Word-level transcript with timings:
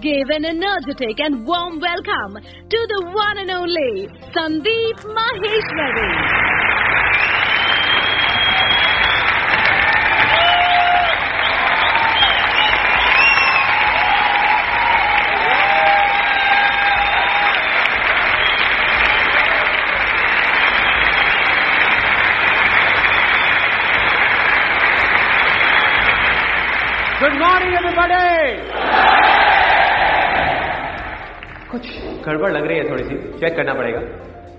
give 0.00 0.30
an 0.30 0.44
energetic 0.44 1.18
and 1.18 1.44
warm 1.44 1.80
welcome 1.80 2.38
to 2.70 2.86
the 2.88 3.10
one 3.12 3.38
and 3.38 3.50
only 3.50 4.06
Sandeep 4.32 4.98
Maheshwari. 5.16 6.37
गड़बड़ 32.28 32.50
लग 32.52 32.66
रही 32.66 32.78
है 32.78 32.90
थोड़ी 32.90 33.04
सी 33.04 33.16
चेक 33.38 33.56
करना 33.56 33.74
पड़ेगा। 33.74 34.00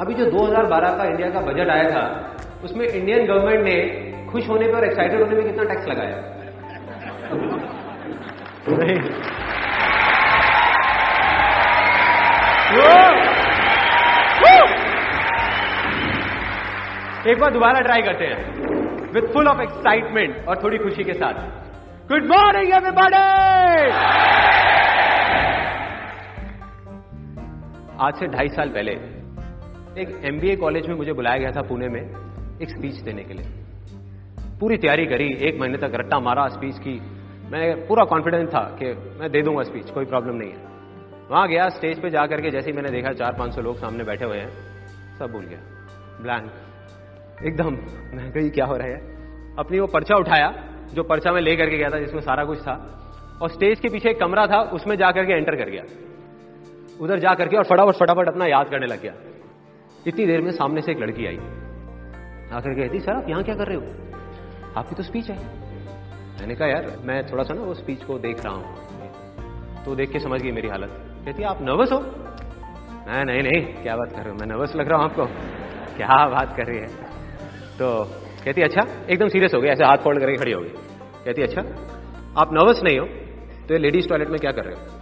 अभी 0.02 0.14
जो 0.14 0.26
2012 0.32 0.98
का 0.98 1.06
इंडिया 1.06 1.30
का 1.30 1.40
बजट 1.42 1.70
आया 1.70 1.88
था 1.90 2.04
उसमें 2.64 2.86
इंडियन 2.88 3.26
गवर्नमेंट 3.28 3.64
ने 3.64 3.78
खुश 4.32 4.50
होने 4.50 4.68
पे 4.68 4.74
और 4.74 4.86
एक्साइटेड 4.86 5.22
होने 5.22 5.36
में 5.36 5.46
कितना 5.46 5.64
टैक्स 5.64 5.88
लगाया! 5.88 6.18
एक 17.28 17.40
बार 17.40 17.52
दोबारा 17.52 17.80
ट्राई 17.82 18.02
करते 18.02 18.26
हैं। 18.26 18.40
विथ 19.14 19.34
फुल 19.34 19.48
ऑफ़ 19.48 19.62
एक्साइटमेंट 19.62 20.48
और 20.48 20.64
थोड़ी 20.64 20.78
खुशी 20.78 21.04
के 21.04 21.14
साथ। 21.14 21.34
गुड 22.10 22.26
मॉर्निंग 22.28 22.74
एवरीबॉडी 22.74 23.24
आज 28.02 28.14
से 28.14 28.28
ढाई 28.28 28.48
साल 28.48 28.70
पहले, 28.70 28.92
एक 30.02 30.22
एमबीए 30.26 30.56
कॉलेज 30.56 30.88
में 30.88 30.96
मुझे 30.96 31.14
बुलाया 31.14 31.38
गया 31.38 31.52
था 31.52 31.62
पुणे 31.62 31.88
में, 31.88 32.02
एक 32.62 32.70
स्पीच 32.70 32.96
देने 32.96 33.24
के 33.24 33.34
लिए। 33.34 33.46
पूरी 34.60 34.78
तैयारी 34.78 35.06
करी, 35.06 35.38
एक 35.48 35.60
महीने 35.60 35.78
तक 35.78 35.92
रट्टा 35.96 36.20
मारा 36.20 36.48
स्पीच 36.48 36.80
की। 36.80 37.02
मैं 37.52 37.88
पूरा 37.88 38.04
कॉन्फिडेंस 38.04 38.50
था 38.50 38.60
कि 38.60 38.86
मैं 39.20 39.32
दे 39.32 39.42
दूँगा 39.42 39.64
स्पीच 39.64 39.90
कोई 39.90 40.06
प्रॉब्लम 40.06 40.36
नहीं 40.36 40.50
है। 40.50 40.58
वहाँ 41.32 41.48
गया 41.48 41.70
स्टेज 41.70 42.02
पे 42.02 42.10
जा 42.10 42.26
करके 42.26 42.50
जैसे 42.50 42.72
ही 42.72 42.76
मैंने 42.76 42.90
देखा 42.90 43.12
चार 43.12 43.34
पाँच 43.34 43.56
सौ 43.56 43.62
लोग 43.62 43.78
सामने 43.78 44.04
बैठे 44.04 44.26
हुए 44.26 44.38
हैं, 44.38 44.50
सब 45.20 45.32
भूल 45.32 45.46
गया। 45.46 45.60
ब्लैंक 46.22 46.52
एकदम, 47.46 47.72
मैं 48.18 48.32
कही, 48.32 48.50
क्या 48.50 48.66
हो 48.66 48.74
रहा 48.74 48.88
है? 48.88 48.98
अपनी 49.60 49.80
वो 49.80 49.88
पर्चा 49.88 50.16
उठाया, 50.16 50.64
जो 50.94 51.04
पर्चा 51.04 51.32
में 51.32 51.42
लेकर 51.42 51.70
के 51.70 51.78
गया 51.78 51.90
था, 51.90 52.00
जिसमें 52.00 52.22
सारा 52.22 52.44
कुछ 52.44 52.62
था, 52.62 53.00
और 53.42 53.50
स्टेज 53.50 53.80
के 53.80 53.90
पीछे 53.90 54.10
एक 54.10 54.20
कमरा 54.20 54.48
था, 54.48 54.62
उसमें 54.62 54.96
जाकर 54.96 55.26
के 55.26 55.34
एंटर 55.34 55.56
कर 55.56 55.70
गया। 55.70 55.84
उधर 57.02 57.20
जा 57.20 57.34
करके 57.34 57.58
और 57.58 57.64
फटाफट 57.64 57.96
फटाफट 57.96 58.28
अपना 58.28 58.46
याद 58.46 58.70
करने 58.70 58.86
लग 58.86 59.02
गया। 59.02 59.14
इतनी 60.08 60.26
देर 60.26 60.42
में 60.42 60.52
सामने 60.52 60.82
से 60.82 60.92
एक 60.92 61.00
लड़की 61.00 61.26
आई। 61.26 61.38
आकर 62.54 62.74
कहती, 62.74 63.00
सर, 63.00 63.12
आप 63.12 63.30
यहाँ 63.30 63.44
क्या 63.44 63.56
कर 63.56 63.68
रहे 63.68 63.76
हो? 63.76 63.84
आपकी 64.78 64.96
तो 64.96 65.04
स्पीच 65.04 65.30
है। 65.30 65.38
मैंने 66.40 66.56
कहा, 66.56 66.68
यार, 66.68 66.98
मैं 67.02 67.32
थोड़ा 67.32 67.44
सा 67.44 67.54
ना 67.54 67.62
वो 67.62 67.74
स्पीच 67.74 68.04
को 68.04 68.20
देख 68.20 68.46
रहा 68.46 68.54
हूँ। 68.54 68.76
तो 69.86 69.96
देख 69.96 70.12
के 70.12 70.20
समझ 70.20 70.42
गई 70.42 70.52
मेरी 70.52 70.68
हालत। 70.68 70.90
कहती, 71.26 71.44
आप 71.44 71.58
नर्वस 71.62 71.92
हो? 71.92 72.00
मैं, 73.08 73.26
नहीं 73.26 73.44
नहीं, 73.44 73.84
क्या 73.84 73.96
बात 73.96 74.12
कर 74.12 74.22
रहे 74.22 74.30
हो? 74.30 74.36
मैं 74.36 74.48
नर्वस 74.48 74.76
लग 74.76 74.90
रहा 74.90 74.98
हूँ 74.98 75.06
आपको। 75.06 75.26
क्या 75.98 76.28
बात 76.28 76.58
कर 76.58 76.66
रही 76.66 76.78
है? 76.78 76.88
तो 77.78 78.04
कहती 78.46 78.62
अच्छा 78.62 78.82
एकदम 79.10 79.28
सीरियस 79.28 79.54
हो 79.54 79.62
गई 79.62 79.68
ऐसे 79.68 79.84
हाथ 79.84 79.98
फोल्ड 79.98 80.20
करके 80.20 80.36
खड़ी 80.36 80.52
हो 80.52 80.62
गई। 80.62 80.70
कहती 81.26 81.42
अच्छा 81.42 81.62
आप 82.38 82.54
नर्वस 82.54 82.82
नहीं 82.84 83.00
हो? 83.00 83.06
तो 83.68 83.74
ये 83.74 83.78
लेडीज़ 83.78 84.10
टॉयलेट 84.10 84.30
में 84.30 84.40
क्या 84.40 84.52
कर 84.52 84.66
रहे 84.66 84.76
हो? 84.76 84.99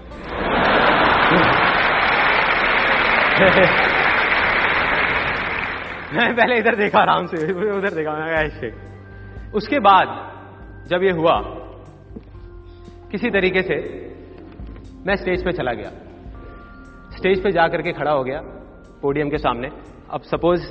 मैं 6.13 6.35
पहले 6.35 6.57
इधर 6.57 6.75
देखा, 6.75 6.99
आराम 6.99 7.25
से। 7.25 7.37
उधर 7.71 7.93
देखा 7.95 8.11
ऐसे 8.35 8.71
उसके 9.51 9.79
बाद, 9.79 10.07
जब 10.87 11.03
ये 11.03 11.11
हुआ, 11.11 11.35
किसी 13.11 13.29
तरीके 13.29 13.61
से 13.61 13.75
मैं 15.07 15.15
स्टेज 15.15 15.43
पे 15.45 15.51
चला 15.51 15.73
गया। 15.73 15.91
स्टेज 17.17 17.43
पे 17.43 17.51
जाकर 17.51 17.81
के 17.81 17.91
खड़ा 17.91 18.11
हो 18.11 18.23
गया, 18.23 18.39
पोडियम 19.01 19.29
के 19.29 19.37
सामने। 19.37 19.69
अब 20.11 20.21
सपोज़ 20.21 20.61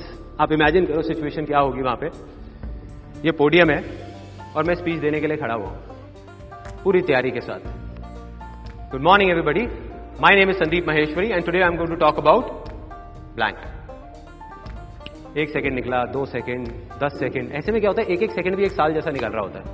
आप 0.41 0.53
इमेजिन 0.53 0.87
करो 0.87 1.03
सिचुएशन 1.03 1.44
क्या 1.44 1.59
होगी 1.59 1.83
वहाँ 1.83 1.97
पे। 1.97 2.06
ये 3.25 3.33
पोडियम 3.33 3.71
है 3.71 3.81
और 4.56 4.65
मैं 4.65 4.75
स्पीच 4.75 5.00
देने 5.00 5.21
के 5.21 5.27
लिए 5.27 5.37
खड़ा 5.37 5.54
हुआ 5.54 5.71
पूरी 6.84 7.00
तैयारी 7.00 7.31
के 7.31 7.41
साथ। 7.41 7.60
Good 8.91 9.03
morning 9.03 9.31
everybody 9.31 9.66
name 10.19 10.50
is 10.50 10.56
Sandeep 10.56 10.87
Maheshwari 10.88 11.28
and 11.28 11.44
today 11.44 11.60
I 11.60 11.65
am 11.65 11.77
going 11.77 11.91
to 11.91 11.97
talk 11.97 12.19
about 12.19 12.44
blank 13.37 13.56
एक 15.37 15.49
सेकंड 15.50 15.75
निकला, 15.75 16.04
दो 16.06 16.25
सेकंड 16.27 16.69
दस 17.03 17.19
सेकंड 17.21 17.53
ऐसे 17.54 17.72
में 17.72 17.81
क्या 17.81 17.91
होता 17.91 18.03
है 18.03 18.09
एक 18.09 18.22
एक 18.22 18.31
सेकंड 18.32 18.56
भी 18.56 18.65
एक 18.65 18.72
साल 18.72 18.94
जैसा 18.94 19.10
निकल 19.10 19.28
रहा 19.28 19.43
होता 19.43 19.59
है। 19.59 19.65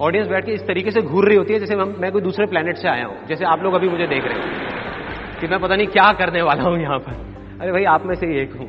ऑडियंस 0.00 0.28
बैठ 0.28 0.44
के 0.46 0.52
इस 0.52 0.62
तरीके 0.66 0.90
से 0.90 1.00
घूर 1.02 1.26
रही 1.28 1.36
होती 1.36 1.52
है, 1.52 1.58
जैसे 1.60 1.76
मैं 1.76 2.10
कोई 2.12 2.22
दूसरे 2.22 2.46
प्लेनेट 2.46 2.76
से 2.76 2.88
आया 2.88 3.04
हूँ, 3.06 3.16
जैसे 3.26 3.44
आप 3.44 3.62
लोग 3.62 3.74
अभी 3.74 3.88
मुझे 3.88 4.06
देख 4.06 4.24
रहे 4.24 4.34
हो 4.34 5.40
कि 5.40 5.46
मैं 5.48 5.60
पता 5.60 5.76
नहीं 5.76 5.86
क्या 5.88 6.12
करने 6.14 6.42
वाला 6.42 6.62
हूँ 6.62 6.80
यहाँ 6.80 6.98
पर। 6.98 7.12
अरे 7.60 7.72
भाई, 7.72 7.84
आप 7.84 8.06
में 8.06 8.14
से 8.14 8.26
एक 8.42 8.56
हूँ। 8.56 8.68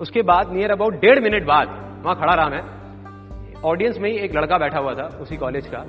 उसके 0.00 0.22
बाद 0.22 0.52
नियर 0.52 0.70
अबाउट 0.70 1.00
डेढ़ 1.00 1.20
मिनट 1.20 1.46
बाद, 1.46 1.68
वहाँ 2.04 2.16
खड़ा 2.16 2.34
रहा 2.34 2.48
मैं। 2.48 2.62
ऑडियंस 3.64 3.98
में 3.98 4.10
ही 4.10 4.16
एक 4.18 4.36
लड़का 4.36 4.58
बैठा 4.58 4.78
हुआ 4.78 4.94
था, 4.94 5.06
उसी 5.20 5.36
कॉलेज 5.36 5.66
का। 5.74 5.84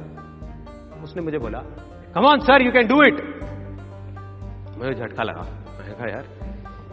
उसने 1.04 1.22
मुझे 1.22 1.38
बोला 1.38 1.64
come 2.16 2.26
on 2.26 2.40
sir 2.42 2.62
you 2.62 2.72
can 2.72 2.88
do 2.88 3.02
it 3.04 3.22
मुझे 4.84 4.96
झटका 4.96 5.24
लगा। 5.24 5.42
मैंने 5.80 5.94
कहा, 5.94 6.08
यार, 6.08 6.26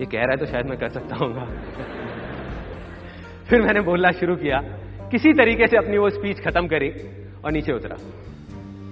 ये 0.01 0.06
कह 0.06 0.19
रहा 0.19 0.31
है 0.31 0.37
तो 0.37 0.47
शायद 0.47 0.67
मैं 0.67 0.78
कर 0.78 0.89
सकता 0.91 1.17
हूँ 1.17 1.28
फिर 3.49 3.62
मैंने 3.62 3.81
बोलना 3.81 4.11
शुरू 4.12 4.37
किया, 4.37 4.59
किसी 5.11 5.33
तरीके 5.33 5.67
से 5.67 5.77
अपनी 5.77 5.99
वो 5.99 6.09
स्पीच 6.11 6.41
खत्म 6.41 6.67
करी 6.69 6.91
और 7.45 7.53
नीचे 7.53 7.73
उतरा। 7.73 7.97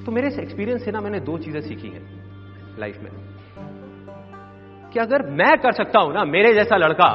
तो 0.04 0.12
मेरे 0.12 0.28
इस 0.28 0.38
एक्सपीरियंस 0.38 0.84
से 0.84 0.91
ना 0.91 1.00
मैंने 1.00 1.20
दो 1.20 1.38
चीज़ें 1.38 1.60
सीखी 1.60 1.88
हैं 1.88 2.78
लाइफ 2.78 2.98
में। 3.03 3.10
कि 4.92 5.00
अगर 5.00 5.26
मैं 5.32 5.56
कर 5.58 5.72
सकता 5.72 6.00
हूँ 6.00 6.12
ना, 6.14 6.25
मेरे 6.25 6.53
जैसा 6.54 6.76
लड़का, 6.76 7.10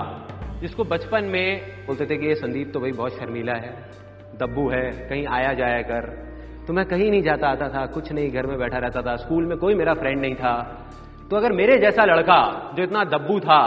जिसको 0.61 0.83
बचपन 0.83 1.23
में 1.25 1.85
बोलते 1.87 2.05
थे 2.05 2.17
कि 2.17 2.27
ये 2.27 2.35
संदीप 2.35 2.71
तो 2.73 2.79
भाई 2.79 2.91
बहुत 2.91 3.17
शर्मीला 3.19 3.53
है, 3.53 3.71
दब्बू 4.37 4.69
है, 4.69 4.89
कहीं 5.09 5.25
आया 5.27 5.53
जाया 5.53 5.81
कर 5.81 6.11
तो 6.67 6.73
मैं 6.73 6.85
कहीं 6.85 7.09
नहीं 7.11 7.21
जाता, 7.23 7.47
आता 7.47 7.67
था, 7.69 7.85
कुछ 7.85 8.11
नहीं, 8.11 8.31
घर 8.31 8.45
में 8.47 8.57
बैठा 8.57 8.77
रहता 8.77 9.01
था, 9.01 9.15
स्कूल 9.15 9.45
में 9.45 9.57
कोई 9.57 9.75
मेरा 9.75 9.93
फ्रेंड 9.93 10.21
नहीं 10.21 10.35
था 10.35 10.53
तो 11.33 11.37
अगर 11.37 11.51
मेरे 11.51 11.77
जैसा 11.77 12.03
लड़का, 12.05 12.41
जो 12.75 12.83
इतना 12.83 13.03
दब्बू 13.03 13.39
था, 13.39 13.59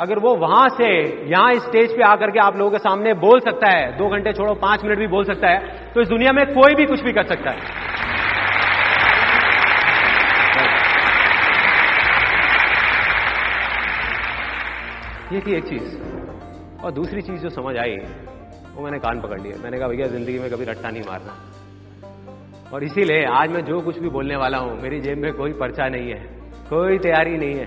अगर 0.00 0.18
वो 0.18 0.34
वहाँ 0.36 0.68
से 0.68 0.88
यहाँ 1.30 1.54
स्टेज 1.60 1.96
पे 1.96 2.02
आकर 2.02 2.30
के 2.30 2.38
आप 2.38 2.56
लोगों 2.56 2.70
के 2.70 2.78
सामने 2.78 3.14
बोल 3.14 3.40
सकता 3.40 3.70
है, 3.70 3.86
दो 3.98 4.08
घंटे 4.08 4.32
छोड़ो, 4.32 4.54
पाँच 4.54 4.84
मिनट 4.84 4.98
भी 4.98 5.06
बोल 5.06 5.24
सकता 5.24 5.48
है 5.48 5.90
तो 5.94 6.00
इस 6.00 6.08
दुनिया 6.08 6.32
में 6.32 6.44
कोई 6.48 6.74
भी 6.74 6.86
कुछ 6.86 7.00
भी 7.00 7.12
कर 7.12 7.24
सकता 7.24 7.50
है। 7.50 7.56
ये 15.32 15.40
थी 15.40 15.56
एक 15.56 15.64
चीज़। 15.64 15.96
और 16.84 16.92
दूसरी 16.92 17.22
चीज़ 17.22 17.42
जो 17.42 17.50
समझ 17.50 17.76
आई, 17.76 17.96
वो 18.74 18.84
मैंने 18.84 18.98
कान 18.98 19.20
पकड़ 19.20 19.40
लिया। 19.40 19.62
मैंने 19.62 19.78
कहा, 19.78 19.88
भैया, 19.88 20.06
ज़िंदगी 20.06 20.38
में 20.38 20.50
कभी 20.50 20.64
रट्टा 20.64 20.90
नहीं 20.90 21.02
मारना। 21.02 22.72
और 22.72 22.84
इसीलिए 22.84 23.24
आज 23.32 23.50
मैं 23.50 23.64
जो 23.64 23.80
कुछ 23.80 23.98
भी 23.98 24.08
बोलने 24.08 24.36
वाला 24.36 24.58
हूँ, 24.58 24.80
मेरी 24.82 25.00
जेब 25.00 25.18
में 25.18 25.32
कोई 25.32 25.52
पर्चा 25.52 25.88
नहीं 25.88 26.10
है। 26.10 26.43
कोई 26.64 26.98
तैयारी 26.98 27.36
नहीं 27.38 27.54
है, 27.54 27.64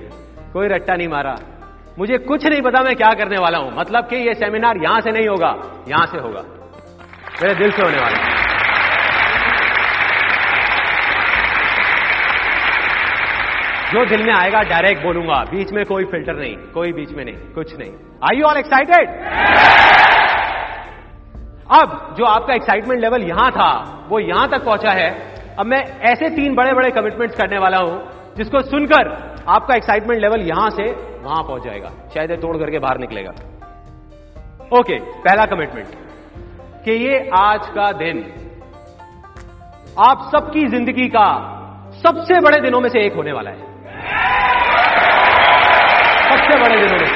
कोई 0.53 0.67
रट्टा 0.67 0.95
नहीं 0.95 1.07
मारा। 1.07 1.35
मुझे 1.99 2.17
कुछ 2.19 2.45
नहीं 2.45 2.61
पता 2.61 2.81
मैं 2.83 2.95
क्या 2.95 3.11
करने 3.13 3.37
वाला 3.37 3.57
हूँ। 3.57 3.71
मतलब 3.75 4.03
कि 4.03 4.15
ये 4.17 4.33
सेमिनार 4.35 4.77
यहाँ 4.83 5.01
से 5.01 5.11
नहीं 5.11 5.27
होगा, 5.27 5.51
यहाँ 5.89 6.05
से 6.05 6.19
होगा। 6.19 6.41
मेरे 7.41 7.53
दिल 7.55 7.71
से 7.71 7.81
होने 7.81 7.97
वाला। 7.97 8.17
जो 13.91 14.05
दिल 14.05 14.23
में 14.23 14.33
आएगा 14.33 14.61
डायरेक्ट 14.63 15.03
बोलूँगा। 15.03 15.43
बीच 15.51 15.71
में 15.73 15.83
कोई 15.85 16.05
फ़िल्टर 16.05 16.35
नहीं, 16.35 16.55
कोई 16.73 16.91
बीच 16.93 17.11
में 17.11 17.23
नहीं, 17.25 17.35
कुछ 17.53 17.77
नहीं। 17.77 17.91
आई 18.23 18.39
यू 18.39 18.45
ऑल 18.45 18.57
एक्साइटेड 18.57 19.09
अब 21.73 22.15
जो 22.17 22.25
आपका 22.25 22.53
एक्साइटमेंट 22.53 23.01
लेवल 23.01 23.23
यहाँ 23.23 23.49
था, 23.51 23.71
वो 24.09 24.19
यहाँ 24.19 24.49
तक 24.49 24.65
पहुँचा 24.65 24.91
है। 24.91 25.09
अब 25.59 25.65
मैं 25.65 25.83
ऐसे 26.11 26.29
तीन 26.29 26.55
बड़े 26.55 26.73
बड़े 26.73 26.89
कमिटमेंट्स 26.91 27.37
करने 27.37 27.57
वाला 27.59 27.77
हूँ। 27.77 28.16
जिसको 28.37 28.61
सुनकर 28.63 29.07
आपका 29.49 29.75
एक्साइटमेंट 29.75 30.21
लेवल 30.21 30.41
यहाँ 30.43 30.69
से 30.71 30.83
वहाँ 31.21 31.43
पहुँच 31.43 31.63
जाएगा। 31.63 31.91
शायद 32.13 32.31
तोड़ 32.41 32.57
करके 32.57 32.79
बाहर 32.79 32.97
निकलेगा। 32.97 33.31
ओके 34.71 34.99
पहला 35.21 35.45
कमिटमेंट 35.45 35.87
कि 36.85 36.91
ये 37.03 37.19
आज 37.35 37.67
का 37.75 37.91
दिन 37.99 38.17
आप 40.01 40.29
सबकी 40.31 40.65
ज़िंदगी 40.69 41.07
का 41.09 41.27
सबसे 42.01 42.39
बड़े 42.41 42.59
दिनों 42.61 42.79
में 42.81 42.89
से 42.89 43.05
एक 43.05 43.15
होने 43.15 43.31
वाला 43.31 43.49
है। 43.49 43.57
सबसे 46.27 46.59
बड़े 46.59 46.77
दिनों 46.77 46.97
में 46.97 47.09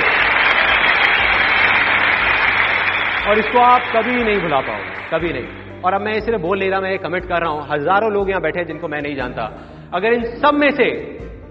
और 3.29 3.39
इसको 3.39 3.59
आप 3.61 3.81
कभी 3.95 4.23
नहीं 4.23 4.39
भुला 4.41 4.59
पाओगे, 4.61 4.91
कभी 5.11 5.33
नहीं। 5.33 5.81
और 5.81 5.93
अब 5.93 6.01
मैं 6.01 6.19
सिर्फ़ 6.21 6.41
बोल 6.41 6.57
ले 6.59 6.69
रहा, 6.69 6.79
मैं 6.79 6.97
कमेंट 6.99 7.25
कर 7.25 7.41
रहा 7.41 7.51
हूँ। 7.51 7.67
हज़ारों 7.69 8.11
लोग 8.11 8.29
यहाँ 8.29 8.41
बैठे 8.41 8.63
जिनको 8.65 8.87
मैं 8.87 9.01
नहीं 9.01 9.15
जानता। 9.15 9.43
अगर 9.93 10.13
इन 10.13 10.23
सब 10.39 10.53
में 10.53 10.69
से 10.71 10.85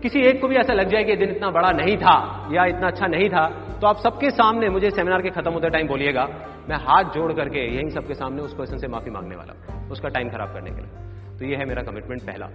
किसी 0.03 0.21
एक 0.21 0.41
को 0.41 0.49
भी 0.49 0.57
ऐसा 0.57 0.73
लग 0.73 0.89
जाए 0.89 1.05
कि 1.05 1.17
दिन 1.17 1.31
इतना 1.31 1.51
बड़ा 1.51 1.71
नहीं 1.73 1.97
था 1.97 2.15
या 2.53 2.65
इतना 2.67 2.87
अच्छा 2.87 3.07
नहीं 3.07 3.29
था 3.29 3.47
तो 3.81 3.87
आप 3.87 3.97
सबके 3.97 4.31
सामने 4.31 4.69
मुझे 4.69 4.91
सेमिनार 4.91 5.23
के 5.23 5.31
खत्म 5.31 5.51
होते 5.51 5.71
टाइम 5.71 5.87
बोलिएगा, 5.89 6.25
मैं 6.69 6.77
हाथ 6.79 7.05
जोड़ 7.15 7.33
करके 7.33 7.61
यहीं 7.67 7.89
सबके 7.91 8.15
सामने 8.15 8.43
उस 8.43 8.55
पर्सन 8.55 8.79
से 8.79 8.89
माफ़ी 8.89 9.11
मांगने 9.11 9.37
वाला 9.37 9.53
हूँ, 9.53 9.89
उसका 9.91 10.09
टाइम 10.09 10.29
खराब 10.29 10.53
करने 10.53 10.71
के 10.71 10.77
लिए। 10.77 11.39
तो 11.39 11.47
ये 11.47 11.57
है 11.57 11.65
मेरा 11.65 11.83
कमिटमेंट 11.83 12.23
पहला। 12.23 12.47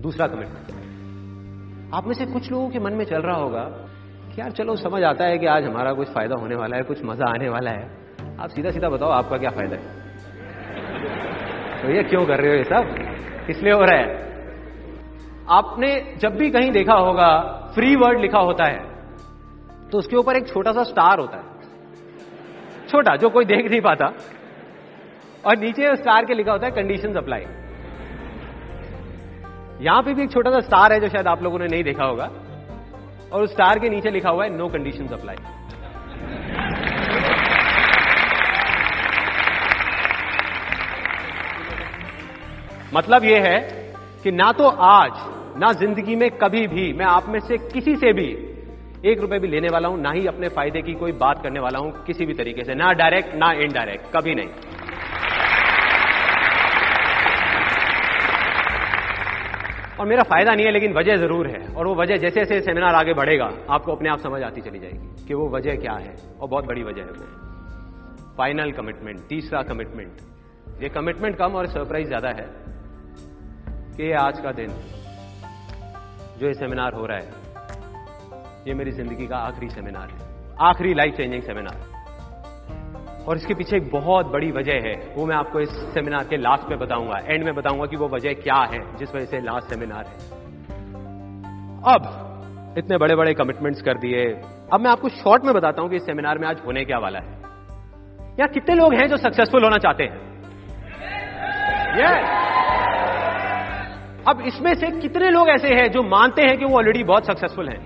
दूसरा 0.00 0.26
कमिटमेंट 0.26 1.94
आप 1.94 2.06
में 2.06 2.14
से 2.14 2.26
कुछ 2.26 2.50
लोगों 2.52 2.68
के 2.70 2.78
मन 2.78 2.92
में 2.92 3.04
चल 3.04 3.22
रहा 3.22 3.36
होगा 3.36 3.62
कि 4.26 4.40
यार 4.40 4.50
चलो, 4.50 4.76
समझ 4.76 5.02
आता 5.02 5.24
है 5.24 5.38
कि 5.38 5.46
आज 5.46 5.64
हमारा 5.64 5.92
कुछ 5.92 6.08
फ़ायदा 6.08 6.36
होने 6.36 6.54
वाला 6.54 6.76
है, 6.76 6.82
कुछ 6.82 7.04
मज़ा 7.04 7.26
आने 7.26 7.48
वाला 7.48 7.70
है। 7.70 7.84
आप 8.40 8.48
सीधा 8.48 8.70
सीधा 8.70 8.88
बताओ, 8.88 9.10
आपका 9.10 9.36
क्या 9.36 9.50
फ़ायदा 9.50 9.76
है? 9.76 9.82
तो 11.82 11.90
ये 11.90 12.02
क्यों 12.02 12.26
कर 12.26 12.40
रहे 12.40 12.50
हो 12.50 12.56
ये 12.56 12.64
सब? 12.64 13.48
इसलिए 13.50 13.72
हो 13.72 13.80
रहा 13.80 13.98
है? 13.98 14.06
आपने 15.50 15.88
जब 16.18 16.36
भी 16.36 16.50
कहीं 16.50 16.70
देखा 16.72 16.94
होगा 16.94 17.28
फ्री 17.74 17.94
वर्ड 17.96 18.20
लिखा 18.20 18.38
होता 18.40 18.64
है 18.64 18.78
तो 19.90 19.98
उसके 19.98 20.16
ऊपर 20.16 20.36
एक 20.36 20.46
छोटा 20.48 20.72
सा 20.72 20.82
स्टार 20.82 21.18
होता 21.18 21.36
है। 21.36 22.88
छोटा, 22.88 23.14
जो 23.16 23.28
कोई 23.28 23.44
देख 23.44 23.70
नहीं 23.70 23.80
पाता। 23.80 24.06
और 25.44 25.56
नीचे 25.58 25.94
स्टार 25.96 26.24
के 26.24 26.34
लिखा 26.34 26.52
होता 26.52 26.66
है 26.66 26.72
कंडीशन 26.72 27.14
अप्लाई 27.14 27.40
यहाँ 29.80 30.02
पे 30.02 30.14
भी 30.14 30.22
एक 30.22 30.30
छोटा 30.32 30.50
सा 30.50 30.60
स्टार 30.60 30.92
है, 30.92 31.00
जो 31.00 31.08
शायद 31.08 31.26
आप 31.26 31.42
लोगों 31.42 31.58
ने 31.58 31.66
नहीं 31.66 31.82
देखा 31.84 32.04
होगा। 32.04 32.30
और 33.32 33.42
उस 33.42 33.52
स्टार 33.52 33.78
के 33.78 33.88
नीचे 33.88 34.10
लिखा 34.10 34.30
हुआ 34.30 34.44
है 34.44 34.56
नो 34.56 34.68
कंडीशन 34.68 35.06
अप्लाई 35.08 35.36
मतलब 42.94 43.24
यह 43.24 43.42
है 43.42 43.58
कि 44.24 44.30
ना 44.32 44.50
तो 44.52 44.68
आज 44.84 45.12
ना 45.60 45.72
ज़िंदगी 45.72 46.14
में 46.16 46.30
कभी 46.38 46.66
भी, 46.66 46.92
मैं 46.92 47.04
आप 47.06 47.26
में 47.28 47.38
से 47.40 47.56
किसी 47.64 47.94
से 47.96 48.12
भी 48.12 48.28
एक 49.04 49.20
रुपए 49.20 49.38
भी 49.38 49.48
लेने 49.48 49.68
वाला 49.68 49.88
हूँ, 49.88 50.00
ना 50.00 50.10
ही 50.10 50.26
अपने 50.26 50.48
फ़ायदे 50.48 50.82
की 50.82 50.92
कोई 50.94 51.12
बात 51.14 51.42
करने 51.42 51.60
वाला 51.60 51.78
हूँ 51.78 51.90
किसी 52.04 52.26
भी 52.26 52.34
तरीके 52.34 52.64
से, 52.64 52.74
ना 52.74 52.92
डायरेक्ट 52.92 53.34
ना 53.34 53.50
इनडायरेक्ट 53.64 54.04
कभी 54.14 54.34
नहीं। 54.34 54.48
और 60.00 60.06
मेरा 60.06 60.22
फ़ायदा 60.22 60.54
नहीं 60.54 60.66
है, 60.66 60.72
लेकिन 60.72 60.92
वजह 60.94 61.16
ज़रूर 61.16 61.46
है, 61.46 61.60
और 61.66 61.86
वो 61.86 61.94
वजह 61.94 62.16
जैसे 62.16 62.40
जैसे 62.40 62.60
सेमिनार 62.60 62.94
आगे 62.94 63.14
बढ़ेगा, 63.14 63.50
आपको 63.70 63.92
अपने 63.92 64.08
आप 64.08 64.20
समझ 64.20 64.42
आती 64.42 64.60
चली 64.60 64.78
जाएगी 64.78 65.26
कि 65.26 65.34
वो 65.34 65.48
वजह 65.48 65.76
क्या 65.76 65.92
है, 65.94 66.14
और 66.40 66.48
बहुत 66.48 66.66
बड़ी 66.66 66.82
वजह 66.82 67.02
है 67.02 67.10
वो। 67.10 68.36
फाइनल 68.38 68.72
कमिटमेंट 68.72 69.20
तीसरा 69.28 69.62
कमिटमेंट 69.62 70.82
ये 70.82 70.88
कमिटमेंट 70.88 71.36
कम 71.36 71.54
और 71.54 71.66
सरप्राइज़ 71.68 72.08
ज़्यादा 72.08 72.28
है 72.30 72.46
कि 73.96 74.10
आज 74.18 74.40
का 74.40 74.52
दिन 74.52 74.70
जो 76.40 76.46
ये 76.46 76.54
सेमिनार 76.54 76.92
हो 76.92 77.06
रहा 77.06 77.16
है, 77.16 77.28
ये 78.66 78.74
मेरी 78.74 78.90
ज़िंदगी 78.90 79.26
का 79.26 79.36
आखिरी 79.36 79.68
सेमिनार 79.70 80.10
है। 80.10 80.18
आखिरी 80.60 80.94
लाइफ 80.94 81.14
चेंजिंग 81.14 81.42
सेमिनार 81.42 83.24
और 83.28 83.36
इसके 83.36 83.54
पीछे 83.54 83.76
एक 83.76 83.90
बहुत 83.90 84.26
बड़ी 84.26 84.50
वजह 84.50 84.72
है, 84.72 84.94
वो 85.16 85.26
मैं 85.26 85.36
आपको 85.36 85.60
इस 85.60 85.68
सेमिनार 85.68 86.24
के 86.24 86.36
लास्ट 86.36 86.70
में 86.70 86.78
बताऊँगा। 86.78 87.18
एंड 87.26 87.44
में 87.44 87.54
बताऊँगा 87.54 87.86
कि 87.86 87.96
वो 87.96 88.08
वजह 88.08 88.32
क्या 88.32 88.62
है, 88.72 88.96
जिस 88.96 89.14
वजह 89.14 89.24
से 89.24 89.40
लास्ट 89.40 89.68
सेमिनार 89.68 90.06
है। 90.06 90.14
अब, 91.94 92.74
इतने 92.78 92.98
बड़े 92.98 93.16
बड़े 93.16 93.34
कमिटमेंट्स 93.34 93.82
कर 93.82 93.98
दिए। 93.98 94.24
अब 94.72 94.80
मैं 94.80 94.90
आपको 94.90 95.08
शॉर्ट 95.08 95.44
में 95.44 95.54
बताता 95.54 95.82
हूँ 95.82 95.90
कि 95.90 95.96
इस 95.96 96.06
सेमिनार 96.06 96.38
में 96.38 96.48
आज 96.48 96.60
होने 96.66 96.84
क्या 96.84 96.98
वाला 96.98 97.18
है। 97.18 97.26
या 98.40 98.46
कितने 98.46 98.74
लोग 98.74 98.94
हैं 98.94 99.06
जो 99.08 99.16
सक्सेसफुल 99.16 99.64
होना 99.64 99.78
चाहते 99.78 100.04
हैं? 100.04 100.18
Yes. 101.96 102.40
अब 104.30 104.40
इसमें 104.40 104.74
से 104.74 104.90
कितने 104.90 105.30
लोग 105.30 105.48
ऐसे 105.48 105.68
हैं 105.68 105.90
जो 105.90 106.02
मानते 106.02 106.42
हैं 106.42 106.58
कि 106.58 106.64
वो 106.64 106.76
ऑलरेडी 106.78 107.02
बहुत 107.04 107.26
सक्सेसफुल 107.26 107.68
हैं? 107.68 107.78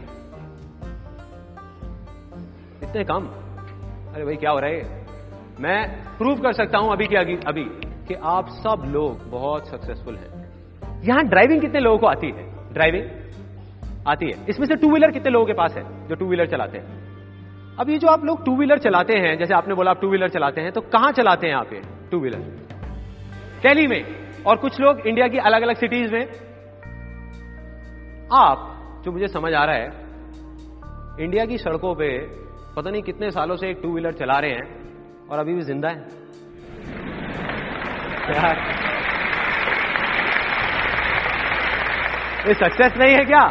इतने 2.82 3.04
कम? 3.04 3.28
अरे 4.14 4.24
भाई 4.24 4.36
क्या 4.36 4.50
हो 4.50 4.58
रहा 4.58 4.70
है? 4.70 5.04
मैं 5.60 5.78
प्रूव 6.18 6.40
कर 6.40 6.52
सकता 6.52 6.78
हूँ 6.78 6.92
अभी 6.92 7.06
के 7.06 7.16
अभी, 7.16 7.36
अभी 7.46 7.64
कि 8.08 8.14
आप 8.14 8.48
सब 8.48 8.82
लोग 8.86 9.30
बहुत 9.30 9.68
सक्सेसफुल 9.68 10.16
हैं। 10.16 11.02
यहाँ 11.04 11.24
ड्राइविंग 11.24 11.60
कितने 11.60 11.80
लोगों 11.80 11.98
को 11.98 12.06
आती 12.06 12.26
है? 12.26 12.44
ड्राइविंग 12.72 13.04
आती 14.08 14.26
है। 14.26 14.44
इसमें 14.48 14.66
से 14.66 14.74
टू 14.74 14.88
व्हीलर 14.88 15.10
कितने 15.10 15.30
लोगों 15.30 15.46
के 15.46 15.52
पास 15.52 15.74
है 15.74 16.08
जो 16.08 16.14
टू 16.14 16.26
व्हीलर 16.26 16.46
चलाते 16.46 16.78
हैं? 16.78 16.86
अब 17.80 17.90
ये 17.90 17.98
जो 17.98 18.08
आप 18.08 18.24
लोग 18.24 18.44
टू 18.44 18.56
व्हीलर 18.56 18.78
चलाते 18.78 19.12
हैं 19.18 19.38
जैसे 19.38 19.54
आपने 19.54 19.74
बोला 19.74 19.90
आप 19.90 20.00
टू 20.00 20.08
व्हीलर 20.08 20.28
चलाते 20.28 20.60
हैं 20.60 20.72
तो 20.72 20.80
कहाँ 20.80 21.12
चलाते 21.12 21.46
हैं 21.46 21.54
आप 21.54 21.72
ये 21.72 21.80
टू 22.10 22.20
व्हीलर 22.20 22.38
दिल्ली 23.62 23.86
में। 23.86 24.23
और 24.46 24.56
कुछ 24.56 24.80
लोग 24.80 25.00
इंडिया 25.00 25.26
की 25.28 25.38
अलग 25.40 25.62
अलग 25.62 25.76
सिटीज़ 25.76 26.12
में। 26.12 26.24
आप, 28.32 29.02
जो 29.04 29.12
मुझे 29.12 29.28
समझ 29.28 29.52
आ 29.52 29.64
रहा 29.64 29.74
है, 29.74 29.86
इंडिया 31.20 31.44
की 31.44 31.58
सड़कों 31.58 31.94
पे 31.94 32.08
पता 32.76 32.90
नहीं 32.90 33.02
कितने 33.02 33.30
सालों 33.30 33.56
से 33.56 33.68
एक 33.70 33.80
टू 33.82 33.92
व्हीलर 33.92 34.12
चला 34.12 34.38
रहे 34.38 34.50
हैं 34.50 35.28
और 35.28 35.38
अभी 35.38 35.54
भी 35.54 35.60
ज़िंदा 35.60 35.88
है। 35.88 35.96
यार। 38.34 38.56
ये 42.48 42.54
सक्सेस 42.54 42.92
नहीं 42.98 43.14
है 43.14 43.24
क्या? 43.24 43.44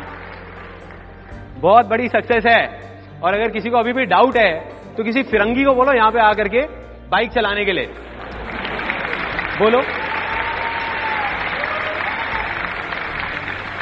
बहुत 1.60 1.86
बड़ी 1.86 2.08
सक्सेस 2.10 2.46
है। 2.48 2.62
और 3.22 3.34
अगर 3.34 3.52
किसी 3.52 3.70
को 3.70 3.78
अभी 3.78 3.94
भी 3.94 4.06
डाउट 4.06 4.38
है 4.38 4.52
तो 4.96 5.04
किसी 5.04 5.24
फिरंगी 5.24 5.64
को 5.64 5.74
बोलो 5.74 5.94
यहाँ 5.94 6.12
पे 6.12 6.20
आकर 6.20 6.48
के 6.48 6.62
बाइक 7.10 7.32
चलाने 7.32 7.66
के 7.66 7.72
लिए। 7.72 7.86
बोलो। 9.60 9.82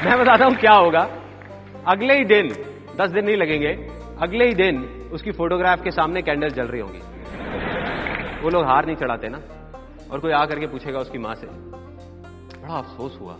मैं 0.03 0.17
बताता 0.19 0.45
हूँ 0.45 0.55
क्या 0.55 0.71
होगा। 0.73 0.99
अगले 1.87 2.13
ही 2.17 2.23
दिन, 2.25 2.47
दस 2.97 3.09
दिन 3.11 3.25
नहीं 3.25 3.35
लगेंगे, 3.37 3.71
अगले 4.21 4.45
ही 4.45 4.53
दिन 4.55 4.79
उसकी 5.13 5.31
फोटोग्राफ 5.31 5.83
के 5.83 5.91
सामने 5.91 6.21
कैंडल 6.21 6.49
जल 6.49 6.67
रही 6.67 6.81
होंगी। 6.81 7.01
वो 8.41 8.49
लोग 8.49 8.65
हार 8.65 8.85
नहीं 8.85 8.95
चढ़ाते 8.95 9.29
ना, 9.29 9.37
और 10.11 10.19
कोई 10.19 10.31
आकर 10.33 10.59
के 10.59 10.67
पूछेगा 10.67 10.99
उसकी 10.99 11.17
माँ 11.17 11.33
से, 11.35 11.47
बड़ा 11.47 12.73
अफसोस 12.75 13.17
हुआ, 13.21 13.35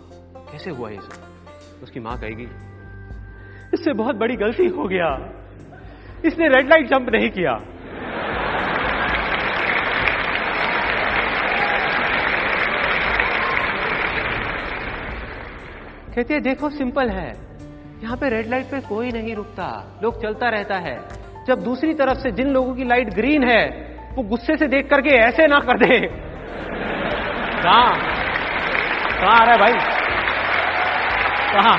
कैसे 0.52 0.72
हुआ 0.72 0.90
ये 0.90 0.98
सब? 0.98 1.84
उसकी 1.84 2.00
माँ 2.00 2.18
कहेगी, 2.20 2.48
इससे 3.74 3.94
बहुत 3.96 4.16
बड़ी 4.18 4.36
गलती 4.38 4.68
हो 4.70 4.88
गया, 4.88 5.10
इसने 6.26 6.48
रेड 6.50 6.70
लाइट 6.70 6.90
जंप 6.90 7.10
नहीं 7.10 7.30
किया। 7.32 7.54
कहती 16.16 16.34
है, 16.34 16.40
देखो 16.40 16.70
सिंपल 16.70 17.10
है। 17.10 17.38
यहाँ 18.04 18.18
पे 18.18 18.30
रेड 18.30 18.48
लाइट 18.48 18.66
पे 18.66 18.80
कोई 18.80 19.12
नहीं 19.12 19.36
रुकता। 19.36 20.00
लोग 20.04 20.22
चलता 20.22 20.50
रहता 20.50 20.76
है। 20.76 21.00
जब 21.48 21.60
दूसरी 21.64 21.94
तरफ़ 21.94 22.18
से 22.18 22.32
जिन 22.32 22.48
लोगों 22.48 22.76
की 22.76 22.84
लाइट 22.84 23.14
ग्रीन 23.14 23.44
है, 23.44 23.70
वो 24.16 24.24
गुस्से 24.24 24.58
से 24.58 24.68
देख 24.68 24.90
करके 24.90 25.10
ऐसे 25.10 25.48
ना 25.48 25.60
कर 25.60 25.78
दे। 25.78 26.08
कहा? 27.64 27.96
आ 29.28 29.44
रहा 29.44 29.52
है 29.52 29.58
भाई? 29.58 29.74
कहा? 31.54 31.78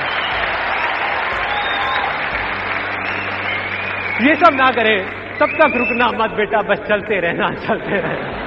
ये 4.29 4.35
सब 4.35 4.53
ना 4.53 4.71
करे। 4.71 4.99
तब 5.39 5.47
तक 5.47 5.75
रुकना 5.75 6.07
मत 6.07 6.31
बेटा, 6.31 6.61
बस 6.61 6.77
चलते 6.77 7.19
रहना 7.19 7.49
चलते 7.49 7.95
रहना। 7.97 8.43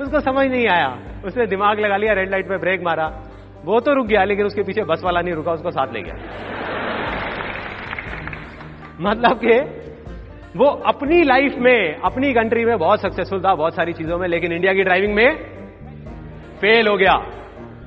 उसको 0.00 0.20
समझ 0.20 0.46
नहीं 0.46 0.68
आया। 0.68 0.98
उसने 1.24 1.46
दिमाग 1.46 1.80
लगा 1.80 1.96
लिया 1.96 2.12
रेड 2.12 2.30
लाइट 2.30 2.48
पे 2.48 2.58
ब्रेक 2.58 2.80
मारा। 2.82 3.27
वो 3.64 3.80
तो 3.80 3.94
रुक 3.94 4.06
गया, 4.06 4.24
लेकिन 4.24 4.46
उसके 4.46 4.62
पीछे 4.62 4.84
बस 4.84 5.02
वाला 5.04 5.20
नहीं 5.20 5.34
रुका, 5.34 5.52
उसको 5.52 5.70
साथ 5.70 5.86
ले 5.92 6.02
गया। 6.02 6.14
मतलब 9.00 9.40
कि 9.44 9.60
वो 10.56 10.64
अपनी 10.64 11.22
लाइफ 11.22 11.54
में, 11.58 12.00
अपनी 12.00 12.34
कंट्री 12.34 12.64
में 12.64 12.78
बहुत 12.78 13.00
सक्सेसफुल 13.00 13.40
था, 13.40 13.54
बहुत 13.54 13.74
सारी 13.74 13.92
चीज़ों 13.92 14.18
में, 14.18 14.28
लेकिन 14.28 14.52
इंडिया 14.52 14.72
की 14.72 14.82
ड्राइविंग 14.82 15.14
में 15.14 15.36
फेल 16.60 16.88
हो 16.88 16.96
गया, 16.96 17.14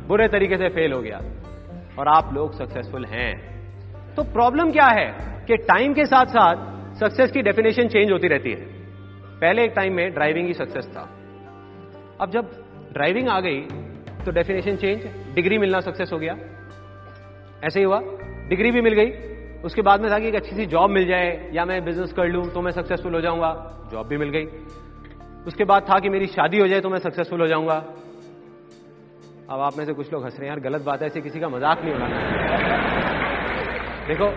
बुरे 0.07 0.27
तरीके 0.27 0.57
से 0.57 0.69
फेल 0.69 0.93
हो 0.93 1.01
गया। 1.01 1.19
और 1.99 2.07
आप 2.07 2.33
लोग 2.33 2.53
सक्सेसफुल 2.53 3.05
हैं। 3.05 3.51
तो 4.15 4.23
प्रॉब्लम 4.23 4.71
क्या 4.71 4.85
है? 4.85 5.31
कि 5.47 5.57
टाइम 5.57 5.93
के 5.93 6.05
साथ 6.05 6.25
साथ 6.25 6.55
सक्सेस 6.95 7.31
की 7.31 7.41
डेफिनेशन 7.41 7.87
चेंज 7.87 8.11
होती 8.11 8.27
रहती 8.27 8.51
है। 8.51 8.61
पहले 9.41 9.63
एक 9.63 9.73
टाइम 9.75 9.93
में 9.93 10.13
ड्राइविंग 10.13 10.47
ही 10.47 10.53
सक्सेस 10.53 10.85
था। 10.85 11.09
अब 12.21 12.29
जब 12.29 12.51
ड्राइविंग 12.93 13.29
आ 13.29 13.39
गई 13.39 13.67
तो 14.25 14.31
डेफिनेशन 14.31 14.75
चेंज 14.75 15.35
डिग्री 15.35 15.57
मिलना 15.57 15.79
सक्सेस 15.81 16.11
हो 16.13 16.17
गया। 16.19 16.35
ऐसे 17.63 17.79
ही 17.79 17.85
हुआ 17.85 17.99
डिग्री 18.49 18.71
भी 18.71 18.81
मिल 18.81 18.93
गई। 18.93 19.11
उसके 19.63 19.81
बाद 19.81 20.01
में 20.01 20.11
था 20.11 20.19
कि 20.19 20.27
एक 20.27 20.35
अच्छी 20.35 20.55
सी 20.55 20.65
जॉब 20.65 20.89
मिल 20.89 21.07
जाए, 21.07 21.49
या 21.53 21.65
मैं 21.65 21.83
बिज़नेस 21.85 22.13
कर 22.13 22.27
लूँ 22.27 22.45
तो 22.53 22.61
मैं 22.61 22.71
सक्सेसफुल 22.71 23.13
हो 23.15 23.21
जाऊँगा 23.21 23.51
जॉब 23.91 24.07
भी 24.07 24.17
मिल 24.17 24.29
गई। 24.29 24.45
उसके 25.47 25.63
बाद 25.63 25.85
था 25.89 25.99
कि 25.99 26.09
मेरी 26.09 26.27
शादी 26.27 26.59
हो 26.59 26.67
जाए 26.67 26.81
तो 26.81 26.89
मैं 26.89 26.99
सक्सेसफुल 26.99 27.41
हो 27.41 27.47
जाऊँगा। 27.47 27.75
अब 29.49 29.59
आप 29.59 29.77
में 29.77 29.85
से 29.85 29.93
कुछ 29.93 30.11
लोग 30.13 30.23
हंस 30.23 30.39
रहे 30.39 30.49
हैं, 30.49 30.55
यार, 30.55 30.59
गलत 30.61 30.81
बात 30.81 31.01
है, 31.01 31.07
ऐसे 31.07 31.21
किसी 31.21 31.39
का 31.39 31.49
मज़ाक 31.49 31.81
नहीं 31.83 31.93
होना 31.93 32.07
देखो 34.07 34.27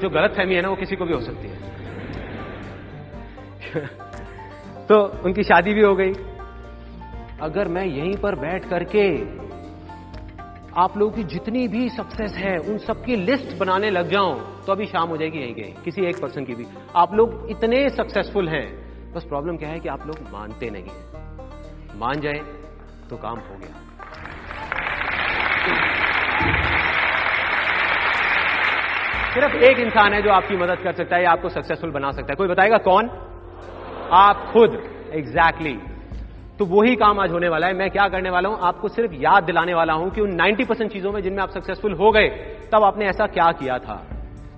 जो 0.00 0.08
गलत 0.10 0.34
फहमी 0.36 0.54
है 0.54 0.60
ना, 0.62 0.68
वो 0.68 0.76
किसी 0.76 0.96
को 0.96 1.04
भी 1.04 1.14
हो 1.14 1.20
सकती 1.20 1.48
है। 1.48 1.56
तो 4.86 4.96
उनकी 5.24 5.42
शादी 5.42 5.74
भी 5.74 5.82
हो 5.82 5.94
गई। 5.94 6.12
अगर 7.44 7.68
मैं 7.68 7.84
यहीं 7.84 8.16
पर 8.16 8.34
बैठ 8.34 8.68
करके 8.68 9.02
आप 10.80 10.96
लोगों 10.96 11.12
की 11.12 11.24
जितनी 11.24 11.66
भी 11.68 11.88
सक्सेस 11.88 12.32
है, 12.36 12.56
उन 12.58 12.78
सबकी 12.78 13.16
लिस्ट 13.16 13.56
बनाने 13.58 13.90
लग 13.90 14.08
जाऊँ 14.08 14.62
तो 14.66 14.72
अभी 14.72 14.86
शाम 14.86 15.08
हो 15.08 15.16
जाएगी 15.16 15.38
यहीं 15.38 15.54
कहीं, 15.54 15.74
किसी 15.84 16.06
एक 16.06 16.20
पर्सन 16.22 16.44
की 16.44 16.54
भी। 16.54 16.66
आप 16.96 17.14
लोग 17.14 17.46
इतने 17.50 17.88
सक्सेसफुल 17.88 18.48
हैं, 18.48 18.66
बस 19.12 19.24
प्रॉब्लम 19.24 19.56
क्या 19.56 19.68
है 19.68 19.80
कि 19.80 19.88
आप 19.88 20.06
लोग 20.06 20.32
मानते 20.32 20.70
नहीं 20.70 20.82
हैं। 20.82 21.98
मान 21.98 22.20
जाए 22.20 22.40
तो 23.10 23.16
काम 23.16 23.38
हो 23.38 23.58
गया। 23.58 23.80
सिर्फ़ 29.34 29.56
एक 29.64 29.78
इंसान 29.78 30.12
है 30.12 30.22
जो 30.22 30.30
आपकी 30.30 30.56
मदद 30.56 30.78
कर 30.84 30.92
सकता 30.92 31.16
है 31.16 31.24
या 31.24 31.30
आपको 31.30 31.48
सक्सेसफुल 31.48 31.90
बना 31.90 32.10
सकता 32.10 32.32
है। 32.32 32.36
कोई 32.36 32.48
बताएगा 32.48 32.78
कौन? 32.78 33.08
आप 34.12 34.50
खुद। 34.52 34.82
Exactly 35.12 35.72
exactly. 35.72 35.93
तो 36.58 36.64
वही 36.64 36.96
काम 36.96 37.20
आज 37.20 37.32
होने 37.32 37.48
वाला 37.48 37.66
है। 37.66 37.74
मैं 37.74 37.90
क्या 37.90 38.08
करने 38.08 38.30
वाला 38.30 38.48
हूँ? 38.48 38.58
आपको 38.62 38.88
सिर्फ़ 38.88 39.12
याद 39.14 39.44
दिलाने 39.44 39.74
वाला 39.74 39.92
हूँ 39.92 40.10
कि 40.10 40.20
उन 40.20 40.30
90 40.30 40.64
परसेंट 40.64 40.92
चीज़ों 40.92 41.12
में 41.12 41.22
जिनमें 41.22 41.42
आप 41.42 41.50
सक्सेसफुल 41.50 41.92
हो 41.92 42.10
गए, 42.10 42.28
तब 42.72 42.82
आपने 42.82 43.06
ऐसा 43.06 43.26
क्या 43.26 43.52
किया 43.52 43.78
था? 43.78 44.06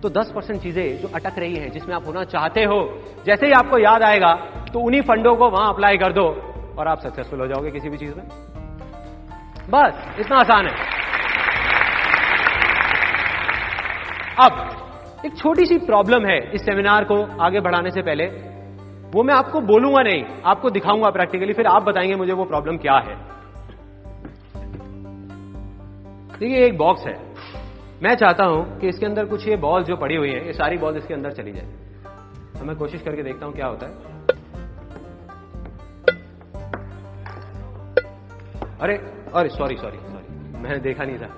तो 0.02 0.08
10 0.08 0.32
परसेंट 0.34 0.62
चीज़ें 0.62 0.98
जो 0.98 1.08
अटक 1.14 1.32
रही 1.38 1.54
हैं, 1.54 1.70
जिसमें 1.70 1.94
आप 1.96 2.06
होना 2.06 2.24
चाहते 2.24 2.64
हो, 2.64 3.02
जैसे 3.26 3.46
ही 3.46 3.52
आपको 3.52 3.78
याद 3.78 4.02
आएगा 4.02 4.34
तो 4.72 4.80
उन्हीं 4.80 5.02
फंडों 5.02 5.36
को 5.36 5.50
वहाँ 5.50 5.68
अप्लाई 5.68 5.96
कर 5.96 6.12
दो 6.12 6.26
और 6.78 6.88
आप 6.88 6.98
सक्सेसफुल 6.98 7.40
हो 7.40 7.46
जाओगे 7.46 7.70
किसी 7.70 7.88
भी 7.88 7.96
चीज़ 7.96 8.14
में। 8.14 8.24
बस, 9.70 10.16
इतना 10.20 10.36
आसान 10.36 10.66
है। 10.66 10.74
अब, 14.44 14.76
एक 15.26 15.36
छोटी 15.36 15.66
सी 15.66 15.78
प्रॉब्लम 15.78 16.26
है 16.26 16.50
इस 16.54 16.64
सेमिनार 16.64 17.04
को 17.04 17.42
आगे 17.42 17.60
बढ़ाने 17.60 17.90
से 17.90 18.02
पहले। 18.02 18.55
वो 19.14 19.22
मैं 19.22 19.34
आपको 19.34 19.60
बोलूँगा 19.60 20.02
नहीं, 20.02 20.24
आपको 20.44 20.70
दिखाऊँगा 20.70 21.10
प्रैक्टिकली 21.10 21.52
फिर 21.52 21.66
आप 21.66 21.82
बताएँगे 21.82 22.14
मुझे 22.14 22.32
वो 22.32 22.44
प्रॉब्लम 22.44 22.76
क्या 22.76 22.94
है। 22.98 23.14
देखिए, 26.38 26.64
एक 26.66 26.76
बॉक्स 26.78 27.06
है। 27.06 27.14
मैं 28.02 28.14
चाहता 28.14 28.44
हूँ 28.44 28.78
कि 28.80 28.88
इसके 28.88 29.06
अंदर 29.06 29.24
कुछ 29.24 29.46
ये 29.48 29.56
बॉल 29.56 29.84
जो 29.84 29.96
पड़ी 29.96 30.16
हुई 30.16 30.30
है, 30.30 30.46
ये 30.46 30.52
सारी 30.52 30.78
बॉल 30.78 30.96
इसके 30.96 31.14
अंदर 31.14 31.32
चली 31.32 31.52
जाए। 31.52 31.66
तो 32.58 32.64
मैं 32.64 32.76
कोशिश 32.76 33.02
करके 33.02 33.22
देखता 33.22 33.46
हूँ 33.46 33.54
क्या 33.54 33.66
होता 33.66 33.86
है। 33.86 33.92
अरे 38.80 38.96
अरे 39.34 39.48
सॉरी 39.48 39.76
सॉरी 39.76 39.96
सॉरी 39.96 40.58
मैंने 40.58 40.78
देखा 40.78 41.04
नहीं 41.04 41.18
था। 41.18 41.28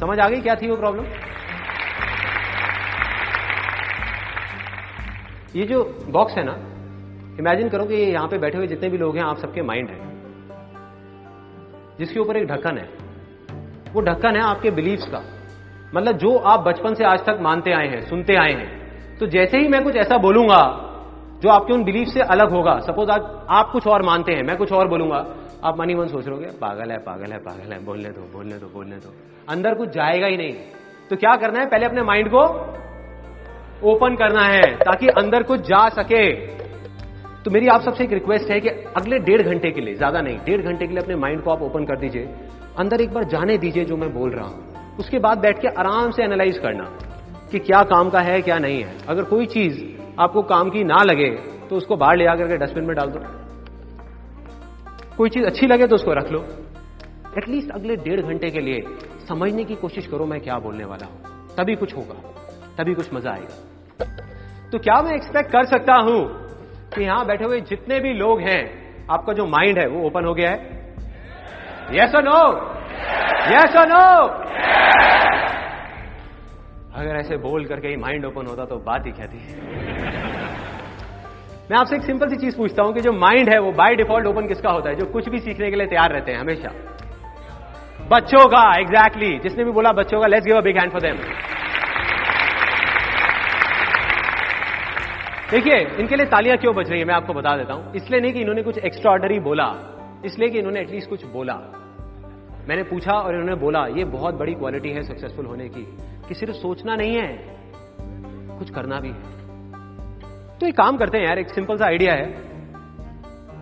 समझ 0.00 0.18
आ 0.18 0.28
गई 0.28 0.40
क्या 0.40 0.54
थी 0.54 0.68
वो 0.70 0.76
प्रॉब्लम 0.76 1.04
ये 5.56 5.64
जो 5.64 5.98
बॉक्स 6.08 6.34
है 6.34 6.44
ना 6.44 6.52
इमेजिन 7.40 7.68
करो 7.68 7.84
कि 7.84 7.94
यहाँ 7.94 8.28
पे 8.28 8.38
बैठे 8.38 8.58
हुए 8.58 8.66
जितने 8.66 8.88
भी 8.88 8.98
लोग 8.98 9.16
हैं, 9.16 9.24
आप 9.24 9.36
सबके 9.36 9.62
माइंड 9.62 9.88
है। 9.88 10.10
जिसके 11.98 12.20
ऊपर 12.20 12.36
एक 12.36 12.46
ढक्कन 12.46 12.78
है। 12.78 12.88
वो 13.92 14.00
ढक्कन 14.00 14.36
है 14.36 14.42
आपके 14.42 14.70
बिलीव्स 14.70 15.06
का। 15.06 15.24
मतलब 15.94 16.12
जो 16.12 16.36
आप 16.36 16.60
बचपन 16.60 16.94
से 16.94 17.04
आज 17.04 17.20
तक 17.20 17.38
मानते 17.40 17.72
आए 17.72 17.86
हैं, 17.86 18.00
सुनते 18.00 18.34
आए 18.34 18.52
हैं। 18.52 18.80
तो 19.18 19.26
जैसे 19.26 19.58
ही 19.58 19.68
मैं 19.68 19.84
कुछ 19.84 19.96
ऐसा 19.96 20.18
बोलूँगा, 20.18 20.86
जो 21.42 21.48
आपके 21.48 21.72
उन 21.72 21.84
बिलीफ 21.84 22.08
से 22.08 22.20
अलग 22.20 22.50
होगा 22.50 22.78
सपोज़ 22.78 23.10
आज 23.10 23.46
आप 23.48 23.70
कुछ 23.72 23.86
और 23.86 24.02
मानते 24.02 24.32
हैं, 24.32 24.42
मैं 24.42 24.56
कुछ 24.56 24.72
और 24.72 24.88
बोलूँगा, 24.88 25.26
आप 25.64 25.80
मनी 25.80 25.94
मन 25.94 26.06
सोच 26.06 26.28
रहे 26.28 26.36
पागल 26.36 26.90
है 26.90 26.98
पागल 26.98 27.32
है 27.32 27.38
पागल 27.38 27.72
है, 27.72 27.84
बोलने 27.84 28.08
दो 28.08 28.20
बोलने 28.20 28.54
दो 28.54 28.66
बोलने 28.66 28.96
दो। 28.96 29.14
अंदर 29.48 29.74
कुछ 29.74 29.88
जाएगा 29.88 30.26
ही 30.26 30.36
नहीं। 30.36 30.54
तो 31.10 31.16
क्या 31.16 31.36
करना 31.36 31.60
है, 31.60 31.66
पहले 31.66 31.86
अपने 31.86 32.02
माइंड 32.02 32.28
को 32.28 32.74
ओपन 33.84 34.14
करना 34.16 34.42
है 34.44 34.62
ताकि 34.78 35.08
अंदर 35.18 35.42
कुछ 35.42 35.60
जा 35.62 35.88
सके। 35.90 36.24
तो 37.42 37.50
मेरी 37.50 37.66
आप 37.68 37.82
सबसे 37.82 38.04
एक 38.04 38.12
रिक्वेस्ट 38.12 38.50
है 38.50 38.60
कि 38.60 38.68
अगले 38.68 39.18
डेढ़ 39.20 39.42
घंटे 39.42 39.70
के 39.70 39.80
लिए, 39.80 39.94
ज़्यादा 39.94 40.20
नहीं, 40.20 40.38
डेढ़ 40.38 40.62
घंटे 40.62 40.86
के 40.86 40.92
लिए 40.92 41.02
अपने 41.02 41.14
माइंड 41.16 41.42
को 41.42 41.50
आप 41.50 41.62
ओपन 41.62 41.84
कर 41.84 41.98
दीजिए। 41.98 42.28
अंदर 42.78 43.00
एक 43.00 43.12
बार 43.12 43.24
जाने 43.26 43.56
दीजिए 43.58 43.84
जो 43.84 43.96
मैं 43.96 44.12
बोल 44.14 44.30
रहा 44.30 44.46
हूँ। 44.46 44.96
उसके 44.98 45.18
बाद 45.18 45.38
बैठ 45.38 45.60
के 45.60 45.68
आराम 45.70 46.10
से 46.10 46.22
एनालाइज 46.24 46.58
करना 46.58 46.84
कि 47.52 47.58
क्या 47.60 47.82
काम 47.84 48.10
का 48.10 48.20
है, 48.20 48.40
क्या 48.42 48.58
नहीं 48.58 48.82
है। 48.82 48.96
अगर 49.08 49.24
कोई 49.24 49.46
चीज़ 49.48 49.80
आपको 50.18 50.42
काम 50.44 50.70
की 50.70 50.84
ना 50.84 51.02
लगे 51.02 51.30
तो 51.68 51.76
उसको 51.76 51.96
बाहर 51.96 52.16
ले 52.16 52.26
आकर 52.26 52.48
के 52.48 52.56
डस्टबिन 52.56 52.84
में 52.84 52.94
डाल 52.96 53.10
दो। 53.10 53.20
कोई 55.16 55.30
चीज़ 55.30 55.44
अच्छी 55.46 55.66
लगे 55.66 55.86
तो 55.86 55.94
उसको 55.94 56.12
रख 56.12 56.30
लो। 56.32 56.44
एटलीस्ट 57.38 57.70
अगले 57.70 57.96
डेढ़ 57.98 58.20
घंटे 58.22 58.50
के 58.50 58.60
लिए 58.60 58.82
समझने 59.28 59.64
की 59.64 59.74
कोशिश 59.76 60.06
करो 60.06 60.26
मैं 60.26 60.40
क्या 60.40 60.58
बोलने 60.58 60.84
वाला 60.84 61.06
हूँ। 61.06 61.54
तभी 61.56 61.74
कुछ 61.76 61.96
होगा, 61.96 62.14
तभी 62.78 62.94
कुछ 62.94 63.12
मज़ा 63.14 63.30
आएगा। 63.30 63.69
तो 64.72 64.78
क्या 64.78 65.00
मैं 65.02 65.14
एक्सपेक्ट 65.14 65.50
कर 65.50 65.64
सकता 65.64 65.94
हूँ 65.94 66.20
कि 66.94 67.04
यहाँ 67.04 67.26
बैठे 67.26 67.44
हुए 67.44 67.60
जितने 67.60 68.00
भी 68.00 68.12
लोग 68.12 68.40
हैं, 68.40 68.60
आपका 69.10 69.32
जो 69.32 69.46
माइंड 69.46 69.78
है, 69.78 69.86
वो 69.86 70.06
ओपन 70.06 70.24
हो 70.24 70.34
गया 70.34 70.50
है? 70.50 70.56
यस 71.92 72.14
और 72.14 72.22
नो 72.24 72.40
यस 73.54 73.76
और 73.76 73.88
नो 73.88 74.04
अगर 76.94 77.16
ऐसे 77.16 77.36
बोल 77.36 77.64
करके 77.64 77.88
ही 77.88 77.96
माइंड 77.96 78.24
ओपन 78.24 78.46
होता 78.46 78.64
तो 78.64 78.76
बात 78.76 79.06
ही 79.06 79.12
क्या 79.12 79.26
थी 79.26 79.38
मैं 81.70 81.78
आपसे 81.78 81.96
एक 81.96 82.02
सिंपल 82.02 82.28
सी 82.28 82.36
चीज़ 82.36 82.56
पूछता 82.56 82.82
हूँ 82.82 82.92
कि 82.94 83.00
जो 83.00 83.12
माइंड 83.12 83.48
है, 83.48 83.58
वो 83.58 83.72
बाय 83.72 83.94
डिफ़ॉल्ट 83.94 84.26
ओपन 84.26 84.46
किसका 84.46 84.70
होता 84.70 84.90
है? 84.90 84.94
जो 84.96 85.06
कुछ 85.06 85.28
भी 85.28 85.38
सीखने 85.38 85.70
के 85.70 85.76
लिए 85.76 85.86
तैयार 85.86 86.12
रहते 86.12 86.32
हैं, 86.32 86.38
हमेशा। 86.38 86.70
बच्चों 88.10 88.46
का 88.48 88.80
एग्जैक्टली 88.80 89.26
exactly. 89.26 89.48
जिसने 89.48 89.64
भी 89.64 89.70
बोला 89.70 89.92
बच्चों 89.92 90.20
का 90.20 90.26
let's 90.26 90.46
give 90.46 90.56
a 90.56 90.60
big 90.60 90.78
hand 90.78 90.92
for 90.92 91.00
them 91.00 91.16
देखिए, 95.50 95.78
इनके 95.98 96.16
लिए 96.16 96.26
तालियाँ 96.26 96.56
क्यों 96.58 96.74
बज 96.74 96.90
रही 96.90 96.98
है, 97.00 97.04
मैं 97.04 97.14
आपको 97.14 97.32
बता 97.32 97.56
देता 97.56 97.74
हूँ। 97.74 97.94
इसलिए 97.94 98.20
नहीं 98.20 98.32
कि 98.32 98.40
इन्होंने 98.40 98.62
कुछ 98.62 98.78
एक्स्ट्रा 98.78 99.12
ऑर्डरी 99.12 99.38
बोला, 99.38 99.64
इसलिए 100.24 100.48
कि 100.48 100.58
इन्होंने 100.58 100.80
एटलीस्ट 100.80 101.08
कुछ 101.10 101.24
बोला। 101.24 101.54
मैंने 102.68 102.82
पूछा 102.82 103.12
और 103.12 103.34
इन्होंने 103.34 103.54
बोला, 103.54 103.86
ये 103.86 104.04
बहुत 104.04 104.34
बड़ी 104.34 104.54
क्वालिटी 104.54 104.90
है 104.90 105.02
सक्सेसफुल 105.02 105.46
होने 105.46 105.68
की, 105.68 105.82
कि 106.28 106.34
सिर्फ़ 106.34 106.54
सोचना 106.54 106.96
नहीं 106.96 107.16
है, 107.16 107.28
कुछ 108.58 108.70
करना 108.70 109.00
भी 109.00 109.08
है। 109.08 110.58
तो 110.58 110.66
एक 110.66 110.76
काम 110.76 110.96
करते 110.96 111.18
हैं 111.18 111.24
यार, 111.26 111.38
एक 111.38 111.48
सिंपल 111.48 111.76
सा 111.76 111.86
आइडिया 111.86 112.12
है 112.12 112.26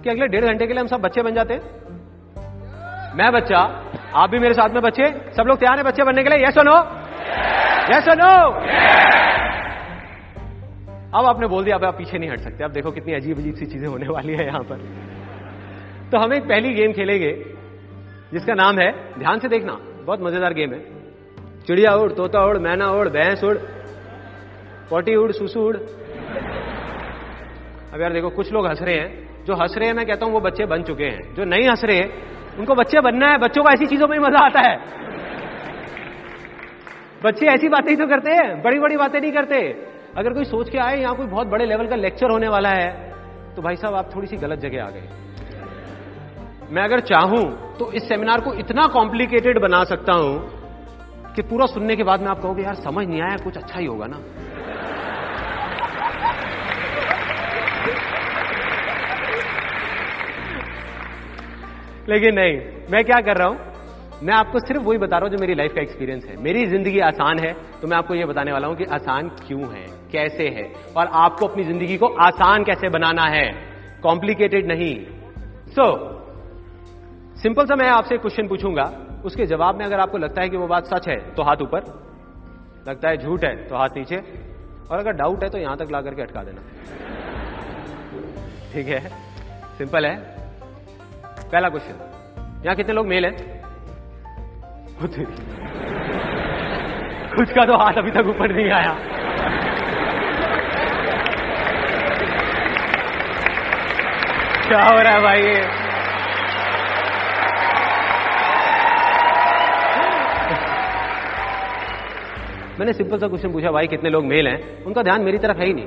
कि 0.03 0.11
अगले 0.11 0.27
डेढ़ 0.27 0.45
घंटे 0.45 0.67
के 0.67 0.73
लिए 0.73 0.81
हम 0.81 0.87
सब 0.87 1.01
बच्चे 1.01 1.23
बन 1.23 1.35
जाते 1.35 1.55
हैं। 1.55 1.63
मैं 3.17 3.33
बच्चा, 3.33 3.59
आप 4.15 4.31
भी 4.31 4.39
मेरे 4.39 4.55
साथ 4.55 4.69
में 4.69 4.83
बच्चे, 4.83 5.07
सब 5.37 5.45
लोग 5.47 5.59
तैयार 5.59 5.77
हैं 5.77 5.85
बच्चे 5.85 6.05
बनने 6.05 6.23
के 6.23 6.29
लिए? 6.29 6.47
यस 6.47 6.59
नो 6.59 6.77
यस 7.91 8.09
अब 11.15 11.25
आपने 11.25 11.47
बोल 11.47 11.65
दिया, 11.65 11.77
अब 11.77 11.85
आप 11.85 11.99
पीछे 11.99 12.19
नहीं 12.19 12.31
हट 12.31 12.39
सकते। 12.39 12.65
अब 12.65 12.71
देखो 12.71 12.91
कितनी 12.91 13.15
अजीब 13.15 13.39
अजीब 13.39 13.55
सी 13.55 13.67
चीज़ें 13.67 13.89
होने 13.89 14.09
वाली 14.09 14.33
है 14.33 14.47
यहाँ 14.47 14.61
पर। 14.61 14.77
तो 16.13 16.19
हम 16.19 16.35
एक 16.35 16.43
पहली 16.43 16.75
गेम 16.75 16.93
खेलेंगे, 16.93 17.33
जिसका 18.33 18.55
नाम 18.55 18.79
है, 18.79 19.19
ध्यान 19.19 19.39
से 19.39 19.49
देखना, 19.49 19.79
बहुत 20.05 20.23
मज़ेदार 20.23 20.55
गेम 20.55 20.73
है। 20.73 20.81
चिड़िया 21.67 21.95
उड़, 21.95 22.13
तोता 22.13 22.45
उड़, 22.45 22.59
मैना 22.59 22.91
उड़, 22.91 23.09
भैंस 23.09 23.45
उड़, 23.45 23.57
पोटी 24.91 25.17
उड़, 25.17 25.33
सुसु 25.33 25.61
उड़। 25.61 25.77
अब 25.77 28.01
यार 28.01 28.13
देखो, 28.13 28.31
कुछ 28.31 28.53
लोग 28.53 28.67
हंस 28.67 28.83
रहे 28.83 28.95
हैं। 28.95 29.45
जो 29.45 29.55
हंस 29.55 29.75
रहे 29.79 29.89
हैं, 29.89 29.95
मैं 29.95 30.07
कहता 30.07 30.27
हूँ, 30.27 30.35
वो 30.35 30.41
बच्चे 30.41 30.67
बन 30.67 30.83
चुके 30.83 31.05
हैं। 31.05 31.35
जो 31.35 31.45
नहीं 31.45 31.69
हंस 31.69 31.85
रहे 31.85 31.97
हैं 31.97 32.11
उनको 32.59 32.75
बच्चे 32.75 33.01
बनना 33.01 33.29
है, 33.29 33.39
बच्चों 33.39 33.63
को 33.63 33.69
ऐसी 33.69 33.87
चीज़ों 33.87 34.09
में 34.09 34.19
ही 34.19 34.25
मज़ा 34.25 34.39
आता 34.39 34.61
है। 34.61 34.77
बच्चे 37.25 37.47
ऐसी 37.47 37.69
बातें 37.69 37.91
ही 37.91 37.97
तो 37.97 38.07
करते 38.07 38.31
हैं 38.31 38.63
बड़ी 38.63 38.79
बड़ी 38.79 38.97
बातें 38.97 39.21
नहीं 39.21 39.33
करते। 39.33 39.88
अगर 40.19 40.33
कोई 40.35 40.45
सोच 40.45 40.71
के 40.71 40.79
आए, 40.79 40.97
यहाँ 40.97 41.15
कोई 41.17 41.27
बहुत 41.27 41.47
बड़े 41.47 41.67
लेवल 41.67 41.87
का 41.87 41.97
लेक्चर 41.97 42.31
होने 42.31 42.49
वाला 42.49 42.69
है 42.71 42.91
तो 43.57 43.63
भाई 43.63 43.77
साहब, 43.77 43.95
आप 43.95 44.11
थोड़ी 44.15 44.27
सी 44.27 44.37
गलत 44.37 44.59
जगह 44.59 44.85
आ 44.85 44.91
गए। 44.91 45.09
मैं 46.71 46.83
अगर 46.83 47.01
चाहूँ 47.03 47.43
तो 47.79 47.91
इस 47.93 48.09
सेमिनार 48.09 48.41
को 48.41 48.53
इतना 48.55 48.87
कॉम्प्लिकेटेड 48.89 49.61
बना 49.61 49.83
सकता 49.85 50.13
हूँ, 50.13 50.33
कि 51.37 51.43
पूरा 51.43 51.67
सुनने 51.67 51.97
के 51.97 52.03
बाद 52.03 52.21
में 52.21 52.29
आप 52.29 52.41
कहोगे, 52.43 52.63
यार, 52.63 52.75
समझ 52.77 53.07
नहीं 53.07 53.21
आया, 53.23 53.37
कुछ 53.37 53.57
अच्छा 53.57 53.79
ही 53.79 53.87
होगा 53.87 54.07
ना। 54.07 54.19
लेकिन 62.09 62.35
नहीं, 62.35 62.61
मैं 62.91 63.05
क्या 63.05 63.21
कर 63.21 63.37
रहा 63.37 63.49
हूँ? 63.49 63.59
मैं 64.23 64.35
आपको 64.35 64.59
सिर्फ़ 64.59 64.83
वही 64.83 64.99
बता 64.99 65.17
रहा 65.17 65.27
हूँ 65.27 65.37
जो 65.37 65.41
मेरी 65.41 65.55
लाइफ 65.55 65.73
का 65.75 65.81
एक्सपीरियंस 65.81 66.25
है। 66.25 66.37
मेरी 66.43 66.67
ज़िंदगी 66.67 67.01
आसान 67.05 67.39
है 67.39 67.53
तो 67.81 67.89
मैं 67.89 67.97
आपको 67.97 68.15
यह 68.15 68.27
बताने 68.27 68.53
वाला 68.53 68.69
हूँ 68.69 68.77
कि 68.77 68.85
आसान 68.93 69.29
क्यों 69.47 69.73
है। 69.75 69.87
कैसे 70.11 70.49
है 70.49 70.65
और 70.97 71.07
आपको 71.17 71.47
अपनी 71.47 71.65
ज़िंदगी 71.65 71.97
को 71.99 72.07
आसान 72.23 72.65
कैसे 72.65 72.89
बनाना 72.89 73.25
है। 73.27 73.47
कॉम्प्लिकेटेड 74.03 74.67
नहीं। 74.67 74.95
सो 75.69 75.83
so, 75.83 75.89
सिंपल 77.43 77.67
सा 77.67 77.75
मैं 77.77 77.89
आपसे 77.91 78.19
क्वेश्चन 78.19 78.49
पूछूँगा। 78.49 78.85
उसके 79.25 79.47
जवाब 79.47 79.79
में 79.79 79.85
अगर 79.87 80.01
आपको 80.01 80.19
लगता 80.19 80.43
है 80.43 80.49
कि 80.49 80.57
वो 80.57 80.67
बात 80.67 80.87
सच 80.87 81.09
है 81.09 81.17
तो 81.35 81.43
हाथ 81.43 81.63
ऊपर। 81.63 81.81
लगता 82.89 83.09
है 83.09 83.17
झूठ 83.17 83.45
है 83.45 83.55
तो 83.69 83.77
हाथ 83.77 83.97
नीचे। 83.97 84.17
और 84.91 84.99
अगर 84.99 85.13
डाउट 85.15 85.43
है 85.45 85.51
तो 85.51 85.59
यहाँ 85.59 85.77
तक 85.77 85.91
ला 85.93 86.01
करके 86.01 86.23
अटका 86.23 86.43
देना। 86.43 86.61
ठीक 88.73 88.87
है? 88.87 89.01
सिंपल 89.79 90.07
है। 90.07 90.17
पहला 91.43 91.69
क्वेश्चन 91.69 91.95
यहाँ 92.65 92.75
कितने 92.77 92.95
लोग 92.95 93.07
मेल 93.07 93.25
हैं? 93.25 93.33
कुछ 97.35 97.51
का 97.51 97.65
तो 97.67 97.77
हाथ 97.77 97.99
अभी 97.99 98.11
तक 98.11 98.29
ऊपर 98.29 98.53
नहीं 98.53 98.71
आया। 98.73 98.93
क्या 104.69 104.83
हो 104.83 105.01
रहा 105.01 105.13
है 105.13 105.21
भाई 105.21 105.43
मैंने 112.79 112.93
सिंपल 112.93 113.19
सा 113.19 113.29
क्वेश्चन 113.29 113.53
पूछा, 113.53 113.71
भाई, 113.71 113.87
कितने 113.87 114.11
लोग 114.11 114.25
मेल 114.25 114.49
हैं? 114.49 114.85
उनका 114.85 115.03
ध्यान 115.03 115.21
मेरी 115.21 115.39
तरफ़ 115.39 115.59
है 115.59 115.67
ही 115.67 115.73
नहीं। 115.73 115.87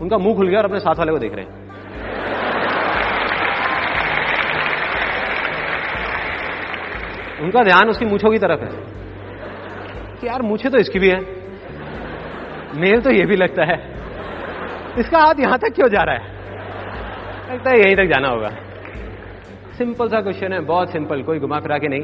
उनका 0.00 0.18
मुँह 0.18 0.36
खुल 0.36 0.48
गया 0.48 0.58
और 0.58 0.64
अपने 0.64 0.80
साथ 0.80 0.94
वाले 0.94 1.12
को 1.12 1.18
देख 1.18 1.34
रहे 1.34 1.44
हैं। 1.44 1.66
उनका 7.40 7.62
ध्यान 7.62 7.88
उसकी 7.88 8.04
मूछों 8.04 8.30
की 8.30 8.38
तरफ़ 8.38 8.60
है। 8.60 8.70
कि 10.20 10.26
यार 10.26 10.42
मूछे 10.42 10.70
तो 10.70 10.78
इसकी 10.78 10.98
भी 10.98 11.08
है। 11.08 11.20
मेल 12.74 13.00
तो 13.00 13.10
ये 13.10 13.26
भी 13.26 13.36
लगता 13.36 13.64
है। 13.64 13.94
इसका 14.98 15.18
हाथ 15.18 15.34
यहाँ 15.40 15.58
तक 15.58 15.74
क्यों 15.74 15.88
जा 15.88 16.02
रहा 16.02 16.14
है? 16.14 16.35
लगता 17.56 17.70
है 17.70 17.78
यहीं 17.78 17.96
तक 17.96 18.04
जाना 18.04 18.28
होगा। 18.28 18.48
सिंपल 19.78 20.08
सा 20.08 20.20
क्वेश्चन 20.20 20.52
है 20.52 20.60
बहुत 20.60 20.92
सिंपल 20.92 21.22
कोई 21.22 21.38
घुमा 21.38 21.58
फिरा 21.58 21.78
के 21.78 21.88
नहीं। 21.88 22.00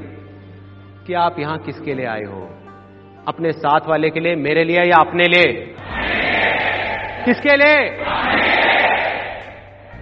कि 1.06 1.14
आप 1.14 1.38
यहाँ 1.38 1.59
किसके 1.59 1.94
लिए 1.94 2.06
आए 2.06 2.23
हो? 2.23 2.50
अपने 3.28 3.52
साथ 3.52 3.80
वाले 3.88 4.11
के 4.11 4.21
लिए 4.21 4.35
मेरे 4.35 4.64
लिए 4.64 4.80
या 4.80 5.00
अपने 5.00 5.25
लिए? 5.25 5.75
किसके 7.25 7.56
लिए? 7.56 7.90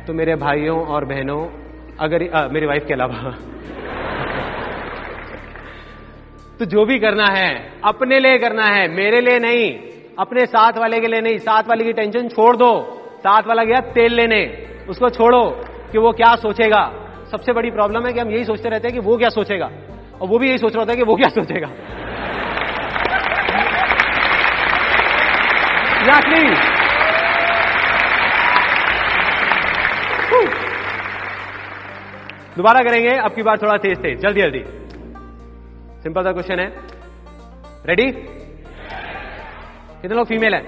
तो 0.06 0.12
मेरे 0.12 0.34
भाइयों 0.34 0.86
और 0.86 1.04
बहनों 1.04 1.46
अगर 2.00 2.28
आ, 2.34 2.48
मेरी 2.48 2.66
वाइफ 2.66 2.84
के 2.86 2.94
अलावा। 2.94 3.34
तो 6.58 6.64
जो 6.64 6.84
भी 6.84 6.98
करना 6.98 7.26
है 7.26 7.72
अपने 7.84 8.20
लिए 8.20 8.38
करना 8.38 8.64
है 8.64 8.88
मेरे 8.88 9.20
लिए 9.20 9.38
नहीं। 9.38 9.78
अपने 10.18 10.46
साथ 10.46 10.72
वाले 10.78 11.00
के 11.00 11.06
लिए 11.06 11.20
नहीं 11.20 11.38
साथ 11.38 11.62
वाले 11.62 11.84
की 11.84 11.92
टेंशन 11.92 12.28
छोड़ 12.28 12.56
दो। 12.56 12.96
साथ 13.18 13.42
वाला 13.42 13.64
गया 13.64 13.80
तेल 13.80 14.14
लेने। 14.14 14.70
उसको 14.90 15.08
छोड़ो 15.10 15.44
कि 15.92 15.98
वो 15.98 16.12
क्या 16.12 16.34
सोचेगा। 16.36 16.82
सबसे 17.30 17.52
बड़ी 17.52 17.70
प्रॉब्लम 17.70 18.06
है 18.06 18.12
कि 18.12 18.20
हम 18.20 18.30
यही 18.30 18.44
सोचते 18.44 18.68
रहते 18.68 18.88
हैं 18.88 18.94
कि 18.94 19.00
वो 19.00 19.16
क्या 19.16 19.28
सोचेगा। 19.28 19.70
और 20.20 20.28
वो 20.28 20.38
भी 20.38 20.48
यही 20.48 20.58
सोच 20.58 20.72
रहा 20.72 20.80
होता 20.80 20.92
है 20.92 20.96
कि 20.96 21.04
वो 21.04 21.16
क्या 21.16 21.28
सोचेगा। 21.28 21.68
दोबारा 32.56 32.80
करेंगे, 32.80 33.10
अब 33.10 33.34
की 33.34 33.42
बार 33.42 33.58
थोड़ा 33.58 33.76
तेज 33.76 33.98
तेज, 33.98 34.18
जल्दी 34.20 34.40
जल्दी। 34.40 34.64
सिंपल 36.02 36.24
सा 36.24 36.32
क्वेश्चन 36.32 36.60
है। 36.60 36.66
रेडी 37.86 38.10
कितने 40.02 40.16
लोग 40.16 40.26
फीमेल 40.26 40.54
है? 40.54 40.62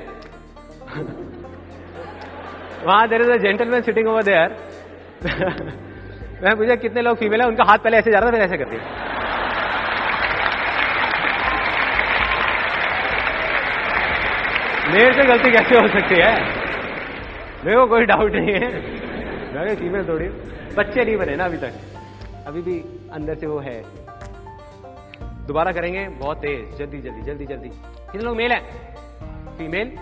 वहाँ 2.85 3.09
there 3.09 3.21
is 3.21 3.31
a 3.31 3.37
gentleman 3.37 3.83
sitting 3.83 4.09
over 4.09 4.23
there 4.23 4.57
मैं 6.43 6.57
पूछा, 6.57 6.75
कितने 6.75 7.03
लोग 7.03 7.17
फीमेल 7.17 7.41
है? 7.41 7.47
उनका 7.47 7.65
हाथ 7.65 7.79
पहले 7.79 7.97
ऐसे 7.97 8.11
जा 8.11 8.19
रहा 8.19 8.27
था, 8.27 8.33
फिर 8.33 8.43
ऐसे 8.43 8.57
करती। 8.57 8.77
मेरे 14.93 15.13
से 15.13 15.25
गलती 15.25 15.51
कैसे 15.51 15.75
हो 15.75 15.89
सकती 15.89 16.15
है? 16.15 16.33
मेरे 17.65 17.77
को 17.77 17.87
कोई 17.87 18.05
डाउट 18.05 18.33
नहीं 18.33 18.55
है। 18.55 18.71
मैं 19.55 19.75
फीमेल 19.77 20.09
थोड़ी 20.09 20.29
बच्चे 20.77 21.05
नहीं 21.05 21.17
बने 21.17 21.37
ना 21.37 21.45
अभी 21.45 21.57
तक। 21.57 21.73
अभी 22.47 22.63
भी 22.63 22.79
अंदर 23.13 23.35
से 23.35 23.47
वो 23.47 23.59
है। 23.59 23.83
दोबारा 25.47 25.73
करेंगे, 25.73 26.09
बहुत 26.09 26.37
तेज। 26.37 26.79
जल्दी 26.79 26.99
जल्दी 26.99 27.23
जल्दी 27.23 27.47
जल्दी। 27.47 27.69
कितने 27.69 28.23
लोग 28.23 28.37
मेल 28.37 28.53
है? 28.53 28.61
Female 29.59 29.97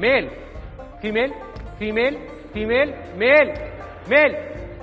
male 0.00 0.30
female 1.02 1.34
female 1.78 2.14
female 2.54 2.94
male 3.16 3.48
male 4.10 4.36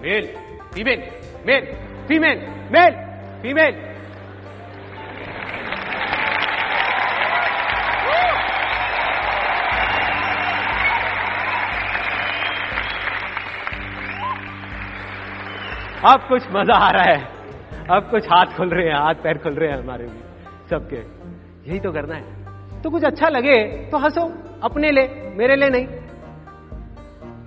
male 0.04 0.28
female 0.74 1.02
male 1.48 1.66
female 2.08 2.46
male 2.72 2.94
female 3.42 3.82
अब 16.06 16.26
कुछ 16.30 16.44
मज़ा 16.52 16.76
आ 16.76 16.90
रहा 16.92 17.04
है। 17.04 17.20
अब 17.90 18.08
कुछ 18.12 18.26
हाथ 18.28 18.46
खुल 18.56 18.70
रहे 18.70 18.86
हैं, 18.86 18.96
हाथ 18.96 19.16
पैर 19.24 19.38
खुल 19.38 19.54
रहे 19.54 19.70
हैं 19.70 19.78
हमारे 19.78 20.06
भी, 20.06 20.20
सबके। 20.70 20.96
यही 21.70 21.80
तो 21.80 21.92
करना 21.92 22.16
है। 22.16 22.82
तो 22.82 22.90
कुछ 22.90 23.04
अच्छा 23.04 23.30
लगे 23.30 23.56
तो 23.92 23.98
हंसो, 23.98 24.26
अपने 24.64 24.92
ले, 24.92 25.08
मेरे 25.38 25.56
ले 25.56 25.70
नहीं। 25.70 26.03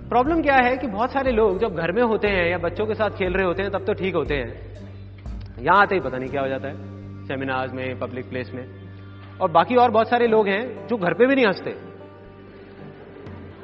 प्रॉब्लम 0.09 0.41
क्या 0.41 0.55
है 0.55 0.75
कि 0.77 0.87
बहुत 0.87 1.11
सारे 1.11 1.31
लोग 1.31 1.57
जब 1.59 1.75
घर 1.75 1.91
में 1.91 2.01
होते 2.01 2.27
हैं 2.27 2.45
या 2.49 2.57
बच्चों 2.57 2.85
के 2.85 2.93
साथ 2.93 3.09
खेल 3.09 3.33
रहे 3.33 3.45
होते 3.45 3.61
हैं, 3.61 3.71
तब 3.71 3.85
तो 3.85 3.93
ठीक 3.93 4.15
होते 4.15 4.35
हैं। 4.35 5.63
यहाँ 5.63 5.81
आते 5.81 5.95
ही 5.95 6.01
पता 6.01 6.17
नहीं 6.17 6.29
क्या 6.29 6.41
हो 6.41 6.47
जाता 6.47 6.67
है 6.67 7.25
सेमिनार्स 7.27 7.73
में 7.73 7.99
पब्लिक 7.99 8.29
प्लेस 8.29 8.51
में। 8.53 8.63
और 9.41 9.51
बाकी 9.51 9.75
और 9.75 9.91
बहुत 9.91 10.09
सारे 10.09 10.27
लोग 10.27 10.47
हैं 10.47 10.87
जो 10.87 10.97
घर 10.97 11.13
पे 11.13 11.25
भी 11.25 11.35
नहीं 11.35 11.45
हँसते। 11.45 11.71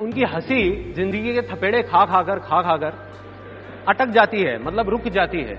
उनकी 0.01 0.23
हँसी 0.25 0.93
ज़िंदगी 0.93 1.33
के 1.33 1.41
थपेड़े 1.53 1.81
खा 1.83 2.03
खाकर 2.05 2.39
खा 2.39 2.61
खाकर 2.61 2.99
अटक 3.89 4.09
जाती 4.09 4.41
है 4.41 4.57
मतलब 4.63 4.89
रुक 4.89 5.07
जाती 5.11 5.41
है। 5.41 5.55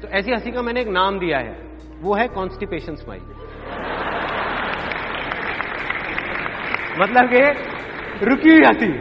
तो 0.00 0.08
ऐसी 0.10 0.32
हँसी 0.32 0.50
का 0.50 0.62
मैंने 0.62 0.80
एक 0.80 0.88
नाम 0.88 1.18
दिया 1.18 1.38
है, 1.38 1.56
वो 2.00 2.14
है 2.14 2.26
कॉन्स्टिपेशन 2.30 2.94
स्माइल 2.96 3.22
मतलब 7.00 7.30
कि 7.32 7.40
रुकी 8.26 8.50
हुई 8.50 8.64
हँसी। 8.64 8.92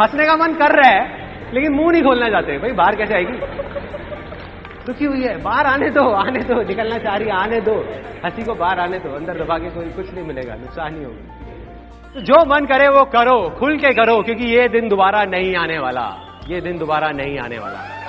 हंसने 0.00 0.26
का 0.26 0.36
मन 0.36 0.54
कर 0.54 0.70
रहा 0.70 0.90
है, 0.90 1.28
लेकिन 1.54 1.72
मुँह 1.72 1.92
नहीं 1.92 2.02
खोलना 2.02 2.28
चाहते। 2.28 2.58
भाई, 2.58 2.72
बाहर 2.72 2.96
कैसे 2.96 3.14
आएगी? 3.14 3.38
दुखी 4.86 5.04
हुई 5.04 5.22
है। 5.22 5.42
बाहर 5.42 5.66
आने 5.66 5.90
दो 5.90 6.10
आने 6.10 6.38
दो, 6.38 6.62
निकलना 6.62 6.98
चाह 6.98 7.16
रही 7.16 7.28
है, 7.28 7.34
आने 7.34 7.60
दो। 7.60 7.88
हँसी 8.24 8.42
को 8.42 8.54
बाहर 8.54 8.80
आने 8.80 8.98
दो, 8.98 9.16
अंदर 9.16 9.44
दबा 9.44 9.58
के 9.58 9.70
कोई 9.70 9.84
कुछ 9.84 10.14
नहीं 10.14 10.24
मिलेगा, 10.24 10.54
नुकसान 10.54 10.94
नहीं 10.94 11.04
होगा। 11.04 11.34
तो 12.14 12.20
जो 12.20 12.34
मन 12.34 12.66
करे 12.66 12.88
वो 12.88 13.04
करो, 13.04 13.56
खुल 13.58 13.76
के 13.76 13.94
करो, 13.94 14.22
क्योंकि 14.22 14.44
ये 14.44 14.68
दिन 14.68 14.88
दोबारा 14.88 15.24
नहीं 15.24 15.56
आने 15.56 15.78
वाला। 15.78 16.16
ये 16.48 16.60
दिन 16.60 16.78
दोबारा 16.78 17.10
नहीं 17.10 17.38
आने 17.38 17.58
वाला। 17.58 18.01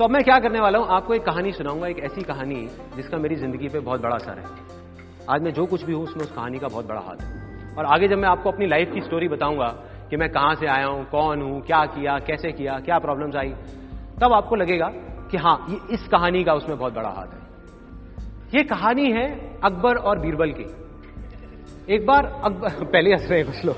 तो 0.00 0.04
अब 0.04 0.10
मैं 0.10 0.24
क्या 0.24 0.38
करने 0.38 0.60
वाला 0.60 0.78
हूँ? 0.78 0.88
आपको 0.88 1.14
एक 1.14 1.22
कहानी 1.22 1.52
सुनाऊँगा, 1.52 1.86
एक 1.86 1.98
ऐसी 1.98 2.22
कहानी 2.22 2.68
जिसका 2.96 3.18
मेरी 3.18 3.34
ज़िंदगी 3.34 3.68
पे 3.68 3.80
बहुत 3.80 4.00
बड़ा 4.00 4.16
असर 4.16 4.38
है। 4.38 4.44
आज 5.30 5.42
मैं 5.42 5.52
जो 5.52 5.66
कुछ 5.66 5.82
भी 5.82 5.92
हूँ, 5.92 6.04
उसमें 6.04 6.24
उस 6.24 6.32
कहानी 6.32 6.58
का 6.58 6.68
बहुत 6.68 6.86
बड़ा 6.86 7.00
हाथ 7.00 7.16
है। 7.22 7.74
और 7.78 7.84
आगे 7.84 8.08
जब 8.08 8.18
मैं 8.18 8.28
आपको 8.28 8.50
अपनी 8.50 8.66
लाइफ 8.66 8.92
की 8.94 9.00
स्टोरी 9.00 9.28
बताऊँगा 9.28 9.66
कि 10.10 10.16
मैं 10.16 10.28
कहाँ 10.28 10.54
से 10.54 10.66
आया 10.66 10.86
हूँ, 10.86 11.04
कौन 11.04 11.42
हूँ, 11.42 11.60
क्या 11.60 11.86
किया, 11.86 12.18
कैसे 12.18 12.52
किया, 12.52 12.80
क्या 12.80 12.98
प्रॉब्लम्स 12.98 13.36
आई, 13.36 13.50
तब 14.20 14.32
आपको 14.32 14.56
लगेगा 14.56 14.88
कि 15.30 15.36
हाँ, 15.36 15.66
ये 15.70 15.94
इस 15.94 16.08
कहानी 16.08 16.44
का 16.44 16.54
उसमें 16.54 16.78
बहुत 16.78 16.92
बड़ा 16.92 17.08
हाथ 17.08 17.26
है। 17.26 17.40
ये 18.54 18.62
कहानी 18.64 19.12
है 19.12 19.58
अकबर 19.64 19.96
और 19.96 20.18
बीरबल 20.18 20.52
की। 20.52 20.66
एक 21.94 22.06
बार 22.06 22.40
अकबर 22.44 22.84
पहले 22.92 23.12
हंस 23.12 23.30
रहे 23.30 23.38
हैं 23.38 23.46
कुछ 23.46 23.64
लोग। 23.64 23.76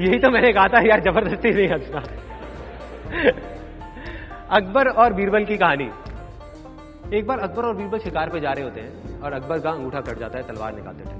यही 0.00 0.18
तो 0.18 0.30
मैंने 0.30 0.52
कहा 0.52 0.68
था 0.68 0.80
यार, 0.80 1.00
ज़बरदस्ती 1.00 1.50
नहीं 1.50 1.68
हंसना। 1.68 2.00
अकबर 4.50 4.88
और 4.94 5.12
बीरबल 5.12 5.44
की 5.44 5.56
कहानी। 5.56 5.90
एक 7.12 7.26
बार 7.26 7.38
अकबर 7.38 7.64
और 7.64 7.76
बीरबल 7.76 7.98
शिकार 7.98 8.28
पे 8.28 8.40
जा 8.40 8.52
रहे 8.52 8.64
होते 8.64 8.80
हैं 8.80 9.20
और 9.20 9.32
अकबर 9.32 9.58
का 9.58 9.70
अंगूठा 9.70 10.00
कट 10.00 10.18
जाता 10.18 10.38
है, 10.38 10.44
तलवार 10.44 10.74
निकालते 10.74 11.04
थे। 11.04 11.14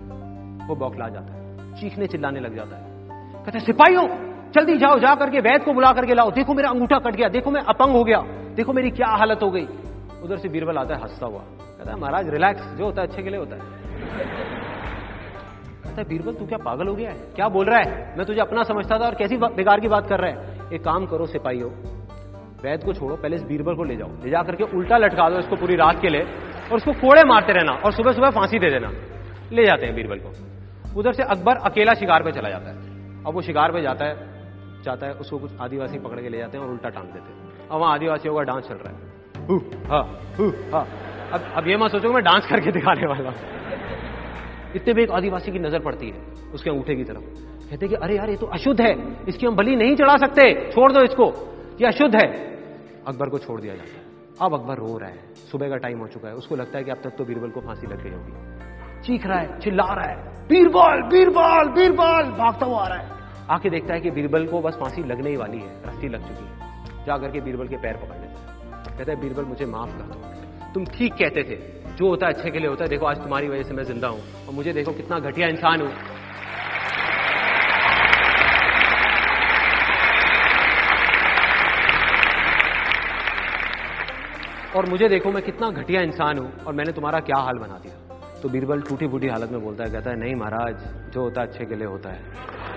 वो 0.69 0.75
बौखला 0.77 1.09
जाता 1.09 1.33
है, 1.33 1.75
चीखने 1.81 2.07
चिल्लाने 2.07 2.41
लग 2.41 2.55
जाता 2.57 2.77
है। 2.77 2.85
कहते 3.45 3.61
सिपाहियों, 3.61 4.07
जल्दी 4.53 4.77
जाओ, 4.79 4.99
जा 4.99 5.15
करके 5.15 5.41
वैद 5.41 5.63
को 5.63 5.73
बुला 5.73 5.93
करके 5.93 6.15
लाओ। 6.15 6.31
देखो 6.31 6.55
मेरा 6.55 6.71
अंगूठा 6.71 6.99
कट 6.99 7.17
गया, 7.17 7.29
देखो 7.29 7.51
मैं 7.51 7.61
अपंग 7.65 7.93
हो 7.93 8.05
गया, 8.05 8.21
देखो 8.57 8.73
मेरी 8.73 8.91
क्या 8.91 9.09
हालत 9.09 9.43
हो 9.43 9.51
गई। 9.51 9.67
उधर 10.23 10.37
से 10.37 10.49
बीरबल 10.49 10.79
आता 10.79 10.95
है, 10.95 11.01
हंसता 11.03 11.27
हुआ। 11.27 11.41
कहता 11.41 11.91
है, 11.91 12.01
महाराज 12.01 12.29
रिलैक्स 12.29 12.67
जो 12.69 12.85
होता 12.85 13.03
है, 13.03 13.09
अच्छे 13.09 13.23
के 13.23 13.31
लिए 13.31 13.39
होता 13.39 13.57
है। 13.57 14.65
कहता 15.97 16.13
है 16.13 16.19
बीरबल 16.19 16.39
तू 16.39 16.47
क्या 16.47 16.59
पागल 16.59 16.87
हो 16.89 16.95
गया 16.95 17.11
है? 17.11 17.17
क्या 17.17 17.49
बोल 17.49 17.67
रहा 17.67 17.79
है? 17.79 18.17
मैं 18.17 18.27
तुझे 18.27 18.41
अपना 18.41 18.63
समझता 18.63 18.99
था 18.99 19.05
और 19.05 19.15
कैसी 19.15 19.37
बेकार 19.37 19.81
की 19.81 19.89
बात 19.89 20.09
कर 20.09 20.19
रहा 20.19 20.31
है। 20.31 20.59
एक 20.73 20.85
काम 20.85 21.07
करो 21.07 21.27
सिपाही 21.27 21.63
वैद 22.63 22.85
को 22.85 22.93
छोड़ो 22.93 23.17
पहले 23.17 23.37
इस 23.37 23.43
बीरबल 23.43 23.75
को 23.75 23.85
ले 23.85 23.97
जाओ। 23.97 24.09
ले 24.09 24.31
जाकर 24.31 24.55
के 24.55 24.65
उल्टा 24.65 24.97
लटका 24.97 25.31
दो 25.31 25.39
इसको 25.39 25.57
पूरी 25.57 25.77
रात 25.77 26.01
के 26.01 26.09
लिए 26.09 26.23
और 26.71 26.77
उसको 26.77 26.93
कोड़े 26.93 27.23
मारते 27.27 27.53
रहना 27.53 27.73
और 27.73 27.93
सुबह 27.93 28.13
सुबह 28.13 28.31
फांसी 28.31 28.59
दे 28.59 28.71
देना। 28.71 28.91
ले 29.53 29.65
जाते 29.65 29.87
हैं 29.87 29.95
बीरबल 29.95 30.19
को। 30.19 31.01
उधर 31.01 31.13
से 31.13 31.23
अकबर 31.23 31.57
अकेला 31.57 31.95
शिकार 31.95 32.23
पे 32.23 32.33
चला 32.33 32.49
जाता 32.49 32.71
है। 32.71 32.77
अब 33.25 33.35
वो 33.35 33.43
शिकार 33.43 33.73
पे 33.73 33.83
जाता 33.83 34.05
है 34.05 34.15
जाता 34.83 35.07
है 35.07 35.13
उसको 35.13 35.39
कुछ 35.39 35.51
आदिवासी 35.61 35.99
पकड़ 35.99 36.21
के 36.21 36.29
ले 36.29 36.39
जाते 36.39 36.59
हैं 36.59 36.65
और 36.65 36.71
उल्टा 36.71 36.89
टांग 36.89 37.07
देते 37.07 37.33
हैं। 37.33 37.69
अब 37.73 37.81
वहाँ 37.81 37.95
आदिवासियों 37.95 38.35
का 38.35 38.43
डांस 38.43 38.65
चल 38.65 38.75
रहा 38.75 38.93
है। 38.93 39.47
हु, 39.47 39.57
हा, 39.91 40.01
हु, 40.39 40.49
हा। 40.49 40.87
अब 41.33 41.41
अब 41.55 41.69
ये 41.69 41.77
मत 41.77 41.91
सोचो 41.91 42.13
मैं 42.13 42.25
डांस 42.25 42.47
करके 42.47 42.73
दिखाने 42.73 43.07
वाला 43.07 43.31
इतने 44.75 44.95
में 44.95 45.03
एक 45.03 45.11
आदिवासी 45.11 45.53
की 45.53 45.59
नज़र 45.59 45.79
पड़ती 45.79 46.09
है, 46.09 46.23
उसके 46.55 46.71
अंगूठे 46.71 46.95
की 46.95 47.05
तरफ़। 47.05 47.21
कहते 47.71 47.89
कि, 47.89 47.95
अरे 47.95 48.17
यार, 48.17 48.31
ये 48.31 48.37
तो 48.37 48.47
अशुद्ध 48.47 48.81
है, 48.81 49.25
इसकी 49.29 49.47
हम 49.47 49.57
बलि 49.57 49.77
नहीं 49.77 49.97
चढ़ा 49.97 50.17
सकते, 50.17 50.71
छोड़ 50.71 50.93
दो 50.93 51.03
इसको, 51.03 51.25
ये 51.81 51.87
अशुद्ध 51.87 52.15
है। 52.15 52.57
अकबर 53.07 53.29
को 53.29 53.39
छोड़ 53.39 53.61
दिया 53.61 53.75
जाता 53.75 53.99
है। 53.99 54.07
अब 54.43 54.55
अकबर 54.55 54.75
रो 54.75 54.99
रहा 54.99 55.11
है, 55.11 55.35
सुबह 55.35 55.69
का 55.69 55.77
टाइम 55.77 55.99
हो 55.99 56.07
चुका 56.07 56.29
है, 56.29 56.35
उसको 56.35 56.57
लगता 56.57 56.79
है 56.79 56.85
कि 56.85 56.91
अब 56.91 56.97
तक 57.05 57.11
तो 57.11 57.25
बीरबल 57.25 57.49
को 57.49 57.61
फांसी 57.61 57.87
लग 57.87 58.03
गई 58.03 58.11
होगी। 58.11 58.33
चीख 59.03 59.27
रहा 59.27 59.39
है, 59.39 59.59
चिल्ला 59.59 59.95
रहा 59.95 60.11
है, 60.11 60.47
बीरबल 60.49 61.03
बीरबल 61.03 61.69
बीरबल! 61.69 62.23
भागता 62.23 62.67
हुआ 62.67 62.85
आ 62.85 62.89
रहा 62.89 62.99
है। 62.99 63.11
आके 63.51 63.71
देखता 63.71 63.95
है 63.95 64.01
कि 64.01 64.11
बीरबल 64.11 64.47
को 64.47 64.61
बस 64.61 64.75
फांसी 64.75 65.03
लगने 65.03 65.31
ही 65.31 65.37
वाली 65.37 65.59
है, 65.59 65.83
रस्सी 65.87 66.09
लग 66.09 66.21
चुकी 66.21 66.45
है। 66.45 66.59
जा 67.07 67.19
करके 67.19 67.41
बीरबल 67.41 67.69
के 67.69 67.77
पैर 67.77 67.97
पकड़ 67.97 68.17
लेता 68.17 68.41
है। 68.41 68.99
कहता 68.99 69.13
है, 69.13 69.21
बीरबल, 69.21 69.45
मुझे 69.45 69.67
माफ़ 69.67 69.91
कर 69.91 70.03
दो। 70.03 70.73
तुम 70.75 70.85
ठीक 70.85 71.15
कहते 71.15 71.43
थे 71.43 71.86
जो 71.97 72.09
होता 72.09 72.27
है 72.27 72.33
अच्छे 72.33 72.51
के 72.51 72.59
लिए 72.59 72.69
होता 72.69 72.85
है। 72.85 72.91
देखो, 72.91 73.07
आज 73.07 73.17
तुम्हारी 73.17 73.49
वजह 73.49 73.63
से 73.63 73.75
मैं 73.75 73.85
ज़िंदा 73.85 74.09
हूँ। 74.09 74.21
और 74.49 74.55
मुझे 74.55 74.73
देखो, 74.73 74.93
कितना 74.93 75.19
घटिया 75.19 75.49
इंसान 75.49 75.81
हूँ। 75.81 75.93
और 84.77 84.87
मुझे 84.87 85.09
देखो, 85.09 85.31
मैं 85.31 85.43
कितना 85.43 85.71
घटिया 85.71 86.01
इंसान 86.03 86.39
हूँ 86.39 86.53
और 86.67 86.73
मैंने 86.73 86.93
तुम्हारा 86.93 87.21
क्या 87.21 87.37
हाल 87.37 87.59
बना 87.59 87.79
दिया। 87.79 87.95
तो 88.43 88.49
बीरबल 88.49 88.81
टूटी 88.81 89.09
फूटी 89.09 89.29
हालत 89.29 89.51
में 89.51 89.61
बोलता 89.65 89.85
है, 89.85 89.91
कहता 89.91 90.11
है, 90.11 90.17
नहीं 90.17 90.35
महाराज, 90.35 90.75
जो 91.15 91.21
होता 91.21 91.41
है 91.41 91.47
अच्छे 91.47 91.65
के 91.65 91.75
लिए 91.75 91.87
होता 91.87 92.11
है। 92.11 92.21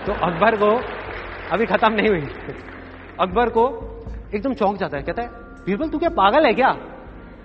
तो 0.05 0.13
अकबर 0.13 0.55
को 0.55 0.69
अभी 1.51 1.65
खत्म 1.65 1.91
नहीं 1.93 2.09
हुई। 2.09 2.21
अकबर 3.19 3.49
को 3.49 3.65
एकदम 4.35 4.53
चौंक 4.53 4.77
जाता 4.77 4.97
है। 4.97 5.03
कहता 5.03 5.21
है, 5.21 5.27
बीरबल, 5.65 5.89
तू 5.89 5.99
क्या 5.99 6.09
पागल 6.09 6.45
है 6.45 6.53
क्या? 6.53 6.71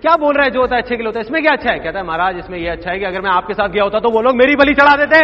क्या 0.05 0.15
बोल 0.15 0.35
रहा 0.35 0.43
है 0.45 0.51
जो 0.51 0.61
होता 0.61 0.75
है 0.75 0.81
अच्छे 0.81 0.95
के 0.95 0.97
लिए 0.97 1.05
होता 1.05 1.19
है? 1.19 1.25
इसमें 1.25 1.41
क्या 1.41 1.51
अच्छा 1.51 1.71
है? 1.71 1.79
कहता 1.79 1.99
है, 1.99 2.05
महाराज, 2.05 2.37
इसमें 2.37 2.57
यह 2.57 2.71
अच्छा 2.71 2.91
है 2.91 2.97
कि 2.99 3.05
अगर 3.05 3.21
मैं 3.21 3.29
आपके 3.29 3.53
साथ 3.53 3.69
गया 3.69 3.83
होता 3.83 3.99
तो 3.99 4.09
वो 4.09 4.21
लोग 4.21 4.35
मेरी 4.35 4.55
बलि 4.55 4.73
चढ़ा 4.73 4.95
देते। 4.95 5.19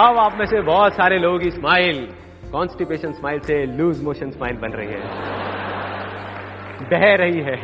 अब 0.00 0.18
आप 0.18 0.36
में 0.38 0.44
से 0.46 0.60
बहुत 0.60 0.94
सारे 0.94 1.18
लोगों 1.18 1.38
की 1.38 1.50
स्माइल 1.50 2.06
कॉन्स्टिपेशन 2.52 3.12
स्माइल 3.12 3.40
से 3.40 3.64
लूज 3.66 4.02
मोशन 4.04 4.30
स्माइल 4.30 4.56
बन 4.56 4.72
रही 4.72 4.88
है। 4.88 5.00
बह 6.90 7.14
रही 7.14 7.40
है। 7.40 7.56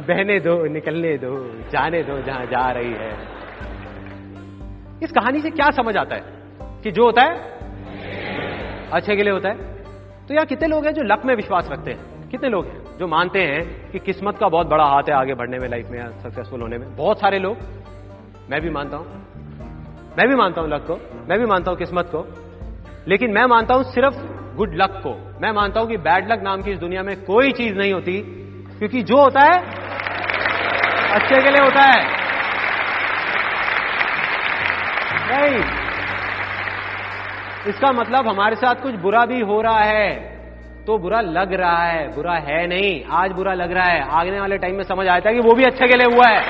बहने 0.00 0.40
दो, 0.40 0.56
निकलने 0.68 1.16
दो, 1.18 1.36
जाने 1.70 2.02
दो 2.02 2.18
जहाँ 2.22 2.44
जा 2.46 2.70
रही 2.70 2.92
है। 2.94 3.40
इस 5.02 5.12
कहानी 5.12 5.40
से 5.40 5.50
क्या 5.50 5.70
समझ 5.70 5.96
आता 5.96 6.14
है? 6.14 6.22
कि 6.82 6.90
जो 6.90 7.04
होता 7.04 7.22
है, 7.22 7.34
अच्छे 8.92 9.16
के 9.16 9.22
लिए 9.22 9.32
होता 9.32 9.48
है। 9.48 9.56
तो 10.26 10.34
यहाँ 10.34 10.46
कितने 10.46 10.68
लोग 10.68 10.86
हैं 10.86 10.92
जो 10.92 11.02
लक 11.02 11.22
में 11.24 11.36
विश्वास 11.36 11.68
रखते 11.72 11.90
हैं? 11.90 12.28
कितने 12.28 12.48
लोग 12.48 12.66
हैं 12.66 12.98
जो 12.98 13.06
मानते 13.06 13.38
हैं 13.38 13.90
कि 13.90 13.98
किस्मत 13.98 14.38
का 14.38 14.48
बहुत 14.48 14.66
बड़ा 14.66 14.84
हाथ 14.84 15.02
है 15.02 15.14
आगे 15.14 15.34
बढ़ने 15.34 15.58
में 15.58 15.68
लाइफ 15.68 15.88
में 15.90 16.18
सक्सेसफुल 16.18 16.60
होने 16.60 16.78
में? 16.78 16.96
बहुत 16.96 17.20
सारे 17.20 17.38
लोग। 17.38 17.56
मैं 18.50 18.60
भी 18.60 18.70
मानता 18.70 18.96
हूँ। 18.96 19.06
मैं 20.18 20.28
भी 20.28 20.34
मानता 20.34 20.60
हूँ 20.60 20.70
लक 20.70 20.86
को। 20.90 21.26
मैं 21.28 21.38
भी 21.38 21.46
मानता 21.46 21.70
हूँ 21.70 21.78
किस्मत 21.78 22.04
को। 22.14 22.26
लेकिन 23.08 23.30
मैं 23.30 23.44
मानता 23.44 23.74
हूँ 23.74 23.82
सिर्फ़ 23.82 24.14
गुड 24.56 24.74
लक 24.74 24.90
को। 24.90 25.38
मैं 25.42 25.52
मानता 25.52 25.80
हूँ 25.80 25.88
कि 25.88 25.96
बैड 25.96 26.32
लक 26.32 26.40
नाम 26.42 26.62
की 26.62 26.70
इस 26.70 26.78
दुनिया 26.78 27.02
में 27.02 27.24
कोई 27.24 27.52
चीज़ 27.52 27.74
नहीं 27.74 27.92
होती, 27.92 28.20
क्योंकि 28.78 29.02
जो 29.02 29.16
होता 29.16 29.40
है, 29.40 29.58
अच्छे 31.10 31.42
के 31.42 31.50
लिए 31.50 31.64
होता 31.64 31.82
है। 31.82 32.21
नहीं। 35.32 35.58
इसका 37.66 37.92
मतलब 37.92 38.28
हमारे 38.28 38.56
साथ 38.56 38.82
कुछ 38.82 38.94
बुरा 38.94 39.24
भी 39.26 39.40
हो 39.40 39.60
रहा 39.62 39.80
है। 39.80 40.10
तो 40.86 40.98
बुरा 40.98 41.20
लग 41.20 41.52
रहा 41.52 41.82
है 41.82 42.06
बुरा 42.08 42.34
है 42.46 42.66
नहीं। 42.66 43.04
आज 43.12 43.32
बुरा 43.32 43.52
लग 43.54 43.72
रहा 43.72 43.84
है। 43.84 44.00
आगने 44.10 44.40
वाले 44.40 44.58
टाइम 44.58 44.76
में 44.76 44.82
समझ 44.84 45.06
आता 45.08 45.30
है 45.30 45.34
कि 45.34 45.40
वो 45.40 45.54
भी 45.54 45.64
अच्छे 45.64 45.86
के 45.88 45.96
लिए 45.96 46.06
हुआ 46.06 46.28
है। 46.28 46.40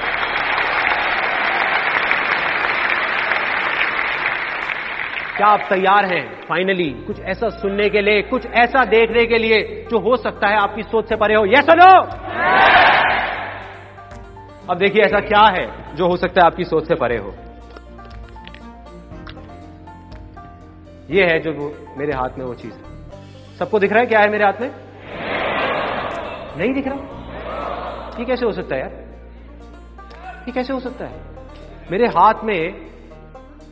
क्या 5.36 5.46
आप 5.46 5.60
तैयार 5.68 6.04
हैं 6.04 6.24
फाइनली 6.48 6.88
कुछ 7.06 7.20
ऐसा 7.20 7.48
सुनने 7.50 7.88
के 7.88 8.00
लिए 8.00 8.22
कुछ 8.22 8.46
ऐसा 8.54 8.84
देखने 8.84 9.24
के 9.26 9.38
लिए 9.38 9.60
जो 9.90 9.98
हो 9.98 10.16
सकता 10.16 10.48
है 10.48 10.56
आपकी 10.56 10.82
सोच 10.82 11.08
से 11.08 11.16
परे 11.16 11.34
हो? 11.34 11.44
ये 11.46 11.62
सुनो 11.62 11.92
अब 14.70 14.78
देखिए 14.78 15.02
ऐसा 15.02 15.20
क्या 15.20 15.44
है 15.58 15.94
जो 15.94 16.08
हो 16.08 16.16
सकता 16.16 16.40
है 16.40 16.46
आपकी 16.46 16.64
सोच 16.64 16.88
से 16.88 16.94
परे 16.94 17.16
हो। 17.16 17.34
ये 21.10 21.24
है 21.24 21.38
जो 21.40 21.52
मेरे 21.98 22.12
हाथ 22.12 22.38
में 22.38 22.44
वो 22.44 22.54
चीज़ 22.54 22.72
है। 22.72 23.56
सबको 23.58 23.78
दिख 23.78 23.92
रहा 23.92 24.00
है 24.00 24.06
क्या 24.06 24.20
है 24.20 24.30
मेरे 24.30 24.44
हाथ 24.44 24.60
में? 24.60 24.70
नहीं 26.58 26.72
दिख 26.74 26.86
रहा। 26.88 28.18
ये 28.18 28.24
कैसे 28.24 28.46
हो 28.46 28.52
सकता 28.52 28.74
है 28.74 28.80
यार? 28.80 28.92
ये 30.46 30.52
कैसे 30.52 30.72
हो 30.72 30.80
सकता 30.80 31.06
है? 31.06 31.20
मेरे 31.90 32.06
हाथ 32.08 32.44
में 32.44 32.90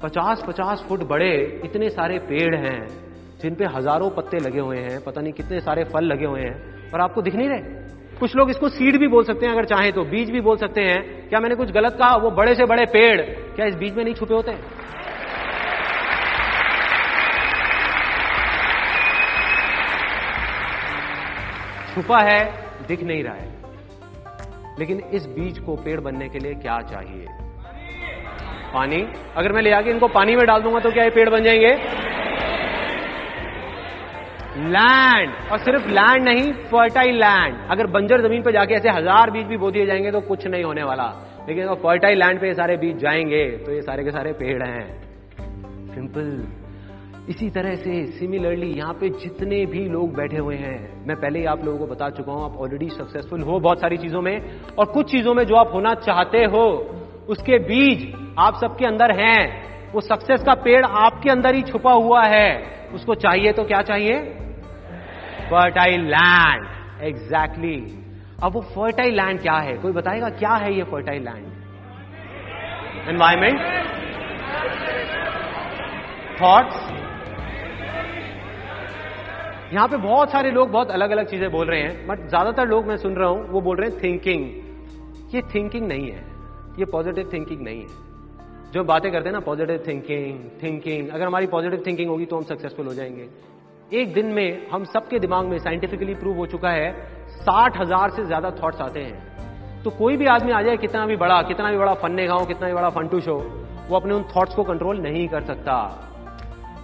पचास 0.03 0.43
पचास 0.49 0.85
फुट 0.88 1.03
बड़े 1.03 1.61
इतने 1.64 1.88
सारे 1.88 2.19
पेड़ 2.19 2.55
हैं, 2.57 2.87
जिन 3.40 3.55
पे 3.55 3.64
हज़ारों 3.66 4.11
पत्ते 4.11 4.38
लगे 4.38 4.61
हुए 4.61 4.79
हैं, 4.79 5.01
पता 5.05 5.21
नहीं 5.21 5.33
कितने 5.33 5.61
सारे 5.61 5.85
फल 5.85 6.05
लगे 6.05 6.27
हुए 6.27 6.40
हैं 6.40 6.90
और 6.90 7.01
आपको 7.01 7.23
दिख 7.23 7.35
नहीं 7.35 7.49
रहे। 7.49 8.19
कुछ 8.19 8.37
लोग 8.37 8.51
इसको 8.51 8.69
सीड 8.69 8.99
भी 8.99 9.09
बोल 9.09 9.25
सकते 9.25 9.47
हैं 9.47 9.53
अगर 9.53 9.64
चाहें 9.64 9.93
तो 9.93 10.05
बीज 10.05 10.31
भी 10.31 10.40
बोल 10.40 10.57
सकते 10.57 10.81
हैं। 10.81 11.29
क्या 11.29 11.40
मैंने 11.40 11.55
कुछ 11.55 11.71
गलत 11.71 11.97
कहा? 11.99 12.16
वो 12.16 12.31
बड़े 12.31 12.55
से 12.55 12.64
बड़े 12.64 12.85
पेड़, 12.87 13.21
क्या 13.55 13.66
इस 13.66 13.75
बीज 13.75 13.97
में 13.97 14.05
नहीं 14.05 14.14
छुपे 14.14 14.35
होते? 14.35 14.51
हैं 14.51 14.61
छुपा 21.94 22.20
है, 22.20 22.42
दिख 22.88 23.03
नहीं 23.03 23.22
रहा 23.24 23.35
है। 23.35 23.48
लेकिन 24.79 25.00
इस 25.12 25.26
बीज 25.29 25.59
को 25.59 25.76
पेड़ 25.76 26.00
बनने 26.00 26.29
के 26.29 26.38
लिए 26.38 26.55
क्या 26.57 26.79
चाहिए? 26.83 27.26
पानी? 28.74 29.03
अगर 29.37 29.53
मैं 29.53 29.62
ले 29.62 29.70
आके 29.72 29.90
इनको 29.90 30.09
पानी 30.09 30.37
में 30.37 30.46
डाल 30.46 30.62
दूँगा 30.62 30.81
तो 30.81 30.90
क्या 30.90 31.05
ये 31.05 31.11
पेड़ 31.11 31.29
बन 31.31 31.44
जाएँगे? 31.44 31.72
लैंड 34.68 35.35
और 35.53 35.59
सिर्फ़ 35.59 35.88
लैंड 35.88 36.22
नहीं 36.24 36.53
फर्टाइल 36.70 37.16
लैंड 37.16 37.57
अगर 37.70 37.87
बंजर 37.88 38.22
ज़मीन 38.22 38.42
पर 38.42 38.53
जाके 38.53 38.74
ऐसे 38.74 38.90
हज़ार 38.90 39.31
बीज 39.31 39.46
भी 39.46 39.57
बो 39.57 39.70
दिए 39.70 39.87
जाएँगे 39.87 40.11
तो 40.11 40.20
कुछ 40.20 40.46
नहीं 40.46 40.64
होने 40.64 40.83
वाला। 40.83 41.05
लेकिन 41.48 41.64
अगर 41.64 41.81
फर्टाइल 41.83 42.18
लैंड 42.18 42.40
पे 42.40 42.46
ये 42.46 42.55
सारे 42.55 42.76
बीज 42.76 42.96
जाएँगे 42.96 43.44
तो 43.57 43.72
ये 43.72 43.83
सारे 43.83 44.05
के 44.05 44.11
सारे 44.11 44.33
पेड़ 44.33 44.62
हैं। 44.62 44.87
सिंपल 45.94 46.26
इसी 47.28 47.50
तरह 47.50 47.74
से 47.74 48.06
सिमिलरली 48.06 48.66
यहाँ 48.66 48.92
पे 48.92 49.09
जितने 49.09 49.66
भी 49.66 49.88
लोग 49.88 50.14
बैठे 50.14 50.37
हुए 50.37 50.56
हैं, 50.56 51.06
मैं 51.06 51.16
पहले 51.16 51.38
ही 51.38 51.44
आप 51.44 51.64
लोगों 51.64 51.78
को 51.78 51.87
बता 51.87 52.09
चुका 52.11 52.33
हूँ, 52.33 52.44
आप 52.44 52.56
ऑलरेडी 52.56 52.88
सक्सेसफुल 52.88 53.40
हो 53.40 53.59
बहुत 53.61 53.80
सारी 53.80 53.96
चीज़ों 53.96 54.22
में, 54.22 54.61
और 54.78 54.87
कुछ 54.87 55.11
चीज़ों 55.11 55.35
में 55.35 55.44
जो 55.44 55.54
आप 55.54 55.70
होना 55.74 55.94
चाहते 55.94 56.38
हो, 56.38 56.64
उसके 57.28 57.59
बीज 57.59 58.12
आप 58.38 58.54
सबके 58.61 58.87
अंदर 58.87 59.11
हैं। 59.20 59.92
वो 59.92 60.00
सक्सेस 60.00 60.42
का 60.42 60.54
पेड़ 60.54 60.85
आपके 60.85 61.30
अंदर 61.30 61.54
ही 61.54 61.62
छुपा 61.62 61.92
हुआ 61.92 62.22
है। 62.24 62.50
उसको 62.94 63.14
चाहिए 63.14 63.52
तो 63.52 63.64
क्या 63.64 63.83
चाहिए? 63.83 64.18
फर्टाइल 65.50 66.00
लैंड 66.00 66.66
एग्जैक्टली 67.02 67.76
अब 68.42 68.52
वो 68.52 68.61
फर्टाइल 68.61 69.14
लैंड 69.14 69.40
क्या 69.40 69.56
है? 69.59 69.76
कोई 69.76 69.92
बताएगा 69.92 70.28
क्या 70.28 70.54
है 70.54 70.74
ये 70.74 70.83
फर्टाइल 70.83 71.22
लैंड 71.22 71.46
एनवायरमेंट 73.09 73.61
थॉट्स 76.42 76.76
यहाँ 79.72 79.87
पे 79.88 79.96
बहुत 79.98 80.30
सारे 80.30 80.50
लोग 80.50 80.70
बहुत 80.70 80.90
अलग 80.90 81.11
अलग 81.11 81.26
चीज़ें 81.26 81.50
बोल 81.50 81.66
रहे 81.66 81.80
हैं 81.80 82.06
बट 82.06 82.28
ज़्यादातर 82.28 82.68
लोग 82.68 82.87
मैं 82.87 82.96
सुन 82.96 83.14
रहा 83.14 83.28
हूँ, 83.28 83.46
वो 83.48 83.61
बोल 83.61 83.76
रहे 83.76 83.90
हैं 83.90 83.98
थिंकिंग 84.02 85.35
ये 85.35 85.42
थिंकिंग 85.54 85.87
नहीं 85.88 86.11
है, 86.11 86.24
ये 86.78 86.85
पॉजिटिव 86.85 87.30
थिंकिंग 87.33 87.61
नहीं 87.61 87.80
है। 87.80 88.09
जो 88.72 88.85
बातें 88.85 89.11
करते 89.12 89.28
हैं 89.28 89.33
ना 89.33 89.40
पॉजिटिव 89.40 89.83
थिंकिंग 89.87 90.38
थिंकिंग 90.62 91.09
अगर 91.09 91.26
हमारी 91.26 91.46
पॉजिटिव 91.46 91.83
थिंकिंग 91.87 92.11
होगी 92.11 92.26
तो 92.26 92.37
हम 92.37 92.42
सक्सेसफुल 92.44 92.87
हो 92.87 92.94
जाएँगे। 92.94 93.28
एक 93.92 94.12
दिन 94.14 94.26
में 94.26 94.68
हम 94.68 94.85
सबके 94.87 95.18
दिमाग 95.18 95.46
में 95.46 95.59
साइंटिफिकली 95.59 96.14
प्रूव 96.14 96.37
हो 96.37 96.46
चुका 96.46 96.70
है, 96.70 96.92
साठ 97.38 97.80
हज़ार 97.80 98.11
से 98.11 98.24
ज़्यादा 98.24 98.50
थॉट्स 98.62 98.80
आते 98.80 99.00
हैं। 99.00 99.83
तो 99.83 99.90
कोई 99.92 100.16
भी 100.16 100.26
आदमी 100.26 100.52
आ 100.52 100.62
जाए, 100.62 100.76
कितना 100.76 101.06
भी 101.06 101.16
बड़ा, 101.16 101.40
कितना 101.42 101.70
भी 101.70 101.78
बड़ा 101.78 101.94
फन्ने 101.96 102.26
गाँव 102.26 102.46
कितना 102.46 102.68
भी 102.68 102.74
बड़ा 102.74 102.90
फंटू 102.90 103.20
शो, 103.20 103.38
वो 103.88 103.96
अपने 103.96 104.14
उन 104.14 104.22
थॉट्स 104.37 104.54
को 104.54 104.64
कंट्रोल 104.64 105.00
नहीं 105.00 105.28
कर 105.28 105.44
सकता। 105.44 105.76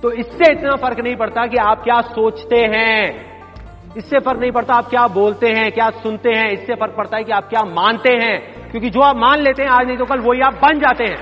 तो 0.06 0.10
इससे 0.12 0.50
इतना 0.52 0.74
फ़र्क 0.76 0.98
नहीं 1.00 1.14
पड़ता 1.16 1.46
कि 1.46 1.56
आप 1.56 1.82
क्या 1.84 2.00
सोचते 2.00 2.56
हैं। 2.56 3.94
इससे 3.96 4.18
फ़र्क 4.18 4.40
नहीं 4.40 4.50
पड़ता 4.50 4.74
आप 4.74 4.88
क्या 4.90 5.06
बोलते 5.08 5.48
हैं, 5.48 5.72
क्या 5.72 5.88
सुनते 5.92 6.32
हैं। 6.32 6.50
इससे 6.50 6.74
फ़र्क 6.74 6.94
पड़ता 6.96 7.16
है 7.16 7.24
कि 7.24 7.32
आप 7.32 7.48
क्या 7.48 7.62
मानते 7.62 8.12
हैं। 8.12 8.70
क्योंकि 8.70 8.90
जो 8.90 9.00
आप 9.00 9.16
मान 9.16 9.40
लेते 9.40 9.62
हैं, 9.62 9.70
आज 9.70 9.86
नहीं 9.86 9.96
तो 9.98 10.04
कल 10.04 10.20
वही 10.20 10.40
आप 10.40 10.60
बन 10.62 10.80
जाते 10.80 11.04
हैं। 11.04 11.18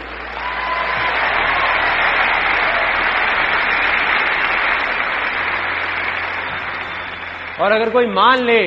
और 7.61 7.73
अगर 7.73 7.91
कोई 7.91 8.07
मान 8.07 8.45
ले 8.45 8.63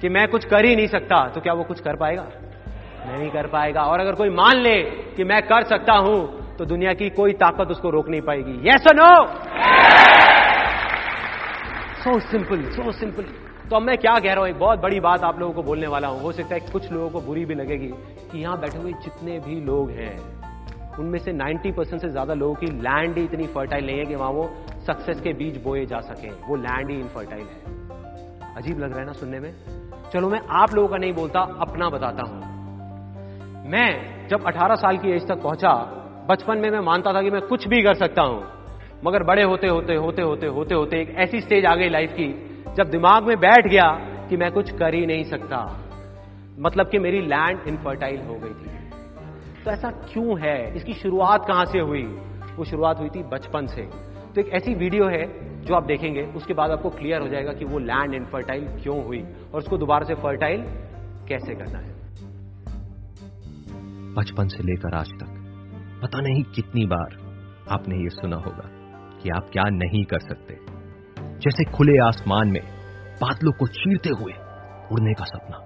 कि 0.00 0.08
मैं 0.08 0.28
कुछ 0.28 0.44
कर 0.44 0.64
ही 0.64 0.76
नहीं 0.76 0.86
सकता 0.86 1.26
तो 1.28 1.40
क्या 1.40 1.52
वो 1.52 1.64
कुछ 1.64 1.80
कर 1.80 1.96
पाएगा? 1.96 2.26
नहीं 3.06 3.30
कर 3.30 3.46
पाएगा। 3.46 3.82
और 3.82 4.00
अगर 4.00 4.14
कोई 4.14 4.30
मान 4.30 4.56
ले 4.56 4.82
कि 5.16 5.24
मैं 5.24 5.42
कर 5.42 5.62
सकता 5.66 5.94
हूँ 5.94 6.47
तो 6.58 6.64
दुनिया 6.66 6.92
की 6.94 7.08
कोई 7.10 7.32
ताकत 7.40 7.70
उसको 7.70 7.90
रोक 7.90 8.08
नहीं 8.08 8.20
पाएगी। 8.22 8.68
Yes 8.68 8.86
no 8.94 9.10
so 11.98 12.18
simple 12.22 12.62
so 12.72 12.92
simple 12.94 13.24
तो 13.70 13.76
अब 13.76 13.82
मैं 13.82 13.96
क्या 13.98 14.14
कह 14.14 14.32
रहा 14.32 14.40
हूँ, 14.40 14.48
एक 14.48 14.58
बहुत 14.58 14.78
बड़ी 14.80 15.00
बात 15.00 15.24
आप 15.24 15.38
लोगों 15.40 15.52
को 15.54 15.62
बोलने 15.62 15.86
वाला 15.86 16.08
हूँ। 16.08 16.20
हो 16.22 16.32
सकता 16.32 16.54
है 16.54 16.60
कुछ 16.72 16.90
लोगों 16.92 17.08
को 17.10 17.20
बुरी 17.20 17.44
भी 17.44 17.54
लगेगी 17.54 17.88
कि 18.30 18.38
यहाँ 18.38 18.60
बैठे 18.60 18.78
हुए 18.78 18.92
जितने 19.04 19.38
भी 19.40 19.60
लोग 19.60 19.90
हैं, 19.90 20.16
उनमें 20.98 21.18
से 21.18 21.32
90 21.32 21.72
परसेंट 21.72 22.00
से 22.02 22.08
ज़्यादा 22.08 22.34
लोगों 22.34 22.54
की 22.54 22.66
लैंड 22.78 23.18
ही 23.18 23.24
इतनी 23.24 23.46
फर्टाइल 23.48 23.86
नहीं 23.86 23.98
है 23.98 24.04
कि 24.04 24.14
वहाँ 24.14 24.30
वो 24.30 24.48
सक्सेस 24.86 25.20
के 25.20 25.32
बीज 25.34 25.62
बोए 25.62 25.84
जा 25.86 26.00
सके। 26.02 26.30
वो 26.48 26.56
लैंड 26.56 26.90
ही 26.90 26.96
इनफर्टाइल 26.96 27.42
है। 27.42 28.56
अजीब 28.56 28.78
लग 28.78 28.90
रहा 28.90 29.00
है 29.00 29.06
ना 29.06 29.12
सुनने 29.14 29.40
में? 29.40 29.52
चलो 30.12 30.28
मैं 30.28 30.40
आप 30.56 30.74
लोगों 30.74 30.88
का 30.88 30.96
नहीं 30.96 31.12
बोलता, 31.12 31.40
अपना 31.60 31.88
बताता 31.90 32.26
हूँ। 32.26 32.40
मैं 33.70 34.28
जब 34.28 34.46
18 34.46 34.74
साल 34.76 34.98
की 34.98 35.10
एज 35.10 35.28
तक 35.28 35.42
पहुँचा 35.42 35.72
बचपन 36.28 36.58
में 36.58 36.70
मैं 36.70 36.80
मानता 36.80 37.12
था 37.12 37.22
कि 37.22 37.30
मैं 37.30 37.40
कुछ 37.42 37.66
भी 37.68 37.82
कर 37.82 37.94
सकता 37.94 38.22
हूँ, 38.22 38.42
मगर 39.06 39.22
बड़े 39.22 39.42
होते 39.42 39.66
होते 39.66 39.94
होते 39.94 40.22
होते 40.22 40.46
होते 40.46 40.74
होते 40.74 41.00
एक 41.00 41.14
ऐसी 41.18 41.40
स्टेज 41.40 41.64
आ 41.64 41.74
गई 41.74 41.88
लाइफ 41.88 42.10
की, 42.10 42.26
जब 42.76 42.90
दिमाग 42.90 43.22
में 43.22 43.36
बैठ 43.40 43.68
गया 43.68 43.86
कि 44.28 44.36
मैं 44.36 44.50
कुछ 44.52 44.70
कर 44.70 44.94
ही 44.94 45.06
नहीं 45.06 45.24
सकता। 45.24 45.60
मतलब 46.58 46.88
कि 46.88 46.98
मेरी 46.98 47.20
लैंड 47.20 47.68
इनफर्टाइल 47.68 48.20
हो 48.20 48.34
गई 48.34 48.50
थी। 48.50 49.64
तो 49.64 49.70
ऐसा 49.70 49.90
क्यों 49.90 50.38
है? 50.40 50.76
इसकी 50.76 50.94
शुरुआत 50.94 51.46
कहाँ 51.48 51.64
से 51.64 51.78
हुई? 51.78 52.02
वो 52.56 52.64
शुरुआत 52.64 52.98
हुई 52.98 53.08
थी 53.08 53.22
बचपन 53.22 53.66
से। 53.66 53.88
तो 54.34 54.40
एक 54.40 54.52
ऐसी 54.52 54.74
वीडियो 54.74 55.08
है 55.08 55.24
जो 55.64 55.74
आप 55.74 55.84
देखेंगे, 55.84 56.22
उसके 56.36 56.54
बाद 56.54 56.70
आपको 56.70 56.90
क्लियर 56.90 57.20
हो 57.20 57.28
जाएगा 57.28 57.52
कि 57.52 57.64
वो 57.64 57.78
लैंड 57.78 58.14
इनफर्टाइल 58.14 58.68
क्यों 58.82 59.04
हुई 59.04 59.22
और 59.54 59.58
उसको 59.58 59.78
दोबारा 59.78 60.06
से 60.06 60.14
फर्टाइल 60.14 60.64
कैसे 61.28 61.54
करना 61.54 61.78
है। 61.78 61.96
बचपन 64.14 64.48
से 64.48 64.62
लेकर 64.62 64.94
आज 64.94 65.12
तक 65.12 65.37
पता 66.02 66.20
नहीं 66.20 66.42
कितनी 66.42 66.86
बार 66.86 67.16
आपने 67.70 67.96
ये 67.96 68.08
सुना 68.08 68.36
होगा 68.36 68.70
कि 69.22 69.30
आप 69.30 69.50
क्या 69.52 69.62
नहीं 69.66 70.04
कर 70.04 70.18
सकते। 70.20 70.58
जैसे 71.38 71.64
खुले 71.64 71.98
आसमान 71.98 72.48
में 72.48 72.60
बादलों 73.20 73.52
को 73.52 73.66
चीरते 73.66 74.08
हुए 74.08 74.32
उड़ने 74.92 75.12
का 75.12 75.24
सपना। 75.24 75.64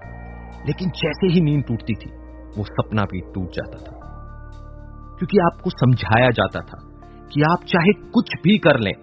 लेकिन 0.67 0.89
जैसे 0.89 1.27
ही 1.27 1.41
नींद 1.41 1.63
टूटती 1.63 1.93
थी, 1.93 2.09
वो 2.57 2.63
सपना 2.63 3.03
भी 3.03 3.19
टूट 3.19 3.49
जाता 3.49 3.77
था। 3.77 3.99
क्योंकि 5.17 5.37
आपको 5.37 5.69
समझाया 5.69 6.29
जाता 6.29 6.59
था 6.59 6.89
कि 7.33 7.41
आप 7.41 7.63
चाहे 7.63 8.09
कुछ 8.09 8.29
भी 8.43 8.57
कर 8.57 8.79
लें, 8.79 8.93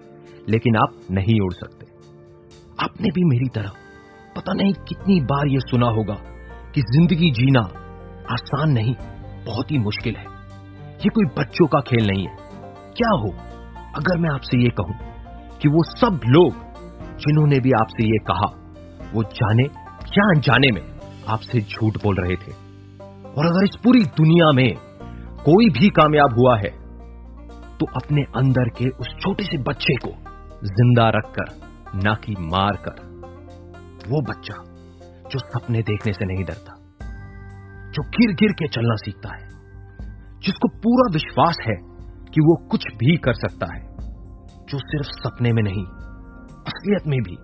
लेकिन 0.49 0.75
आप 0.75 0.89
नहीं 1.11 1.41
उड़ 1.41 1.53
सकते। 1.53 1.85
आपने 2.79 3.07
भी 3.09 3.23
मेरी 3.23 3.49
तरह 3.49 3.71
पता 4.35 4.53
नहीं 4.53 4.73
कितनी 4.73 5.21
बार 5.21 5.47
यह 5.47 5.59
सुना 5.59 5.87
होगा 5.87 6.15
कि 6.75 6.81
ज़िंदगी 6.81 7.31
जीना 7.31 7.61
आसान 8.31 8.69
नहीं, 8.69 8.95
बहुत 9.45 9.71
ही 9.71 9.77
मुश्किल 9.77 10.15
है। 10.15 10.30
ये 11.01 11.09
कोई 11.09 11.25
बच्चों 11.37 11.67
का 11.67 11.79
खेल 11.81 12.07
नहीं 12.07 12.25
है। 12.25 12.35
क्या 12.97 13.09
हो? 13.13 13.29
अगर 13.95 14.17
मैं 14.17 14.29
आपसे 14.29 14.57
ये 14.57 14.69
कहूँ 14.79 14.95
कि 15.61 15.69
वो 15.69 15.83
सब 15.91 16.19
लोग 16.27 16.51
जिन्होंने 17.19 17.59
भी 17.59 17.71
आपसे 17.75 18.05
ये 18.05 18.17
कहा, 18.27 18.49
वो 19.13 19.23
जाने 19.31 19.63
या 20.11 20.27
अनजाने 20.29 20.71
में 20.71 20.81
आपसे 21.27 21.61
झूठ 21.61 21.97
बोल 22.03 22.15
रहे 22.17 22.35
थे। 22.35 22.53
और 23.31 23.45
अगर 23.45 23.63
इस 23.63 23.75
पूरी 23.83 24.03
दुनिया 24.17 24.51
में 24.51 24.69
कोई 25.45 25.69
भी 25.71 25.89
कामयाब 25.91 26.39
हुआ 26.39 26.57
है 26.57 26.69
तो 27.79 27.85
अपने 27.95 28.21
अंदर 28.37 28.69
के 28.77 28.89
उस 29.01 29.15
छोटे 29.19 29.43
से 29.43 29.57
बच्चे 29.63 29.95
को 29.97 30.09
ज़िंदा 30.69 31.09
रखकर, 31.09 31.47
ना 31.97 32.13
कि 32.15 32.35
मार 32.47 32.75
कर 32.79 32.99
वो 34.07 34.21
बच्चा 34.23 34.63
जो 35.31 35.39
सपने 35.41 35.81
देखने 35.83 36.13
से 36.13 36.25
नहीं 36.25 36.43
डरता, 36.45 36.75
जो 37.91 38.03
गिर 38.09 38.35
गिर 38.35 38.51
के 38.53 38.67
चलना 38.69 38.95
सीखता 38.97 39.35
है। 39.35 39.49
जिसको 40.43 40.67
पूरा 40.67 41.13
विश्वास 41.13 41.57
है 41.67 41.75
कि 42.33 42.41
वो 42.41 42.55
कुछ 42.67 42.83
भी 42.95 43.17
कर 43.17 43.33
सकता 43.33 43.75
है, 43.75 43.81
जो 44.69 44.77
सिर्फ़ 44.77 45.07
सपने 45.07 45.51
में 45.51 45.63
नहीं, 45.63 45.85
असलियत 46.67 47.07
में 47.07 47.19
भी 47.19 47.35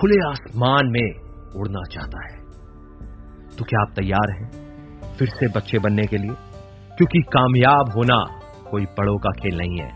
खुले 0.00 0.30
आसमान 0.30 0.86
में 0.86 1.14
उड़ना 1.56 1.82
चाहता 1.92 2.24
है। 2.24 2.42
तो 3.56 3.64
क्या 3.64 3.80
आप 3.82 3.92
तैयार 3.96 4.30
हैं 4.30 4.50
फिर 5.18 5.28
से 5.28 5.48
बच्चे 5.48 5.78
बनने 5.78 6.06
के 6.06 6.16
लिए? 6.16 6.34
क्योंकि 6.96 7.22
कामयाब 7.22 7.92
होना 7.96 8.24
कोई 8.70 8.84
बड़ों 8.84 9.18
का 9.18 9.30
खेल 9.30 9.58
नहीं 9.58 9.78
है, 9.78 9.88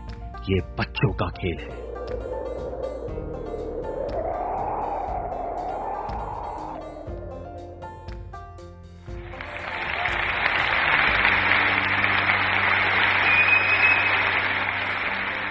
ये 0.49 0.59
बच्चों 0.79 1.13
का 1.13 1.27
खेल 1.27 1.57
है। 1.59 1.88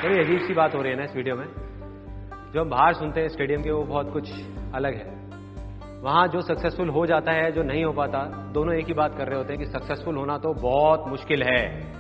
बड़ी 0.05 0.21
अजीब 0.21 0.41
सी 0.41 0.55
बात 0.55 0.75
हो 0.75 0.83
रही 0.83 0.93
है 0.93 0.99
ना 0.99 1.05
इस 1.05 1.17
वीडियो 1.17 1.37
में। 1.37 1.45
जो 2.55 2.61
हम 2.61 2.71
बाहर 2.71 2.93
सुनते 2.93 3.21
हैं 3.21 3.29
स्टेडियम 3.29 3.63
के, 3.63 3.71
वो 3.71 3.83
बहुत 3.83 4.13
कुछ 4.13 4.33
अलग 4.75 4.95
है। 4.95 5.19
वहाँ 6.03 6.29
जो 6.29 6.41
सक्सेसफुल 6.41 6.89
हो 6.89 7.07
जाता 7.07 7.33
है, 7.33 7.53
जो 7.53 7.63
नहीं 7.63 7.85
हो 7.85 7.93
पाता, 7.93 8.19
दोनों 8.53 8.75
एक 8.75 8.87
ही 8.87 8.95
बात 8.95 9.19
कर 9.19 9.27
रहे 9.27 9.39
होते 9.39 9.53
हैं 9.53 9.59
कि 9.63 9.67
सक्सेसफुल 9.67 10.17
होना 10.17 10.39
तो 10.39 10.53
बहुत 10.53 11.05
मुश्किल 11.09 11.43
है। 11.43 11.93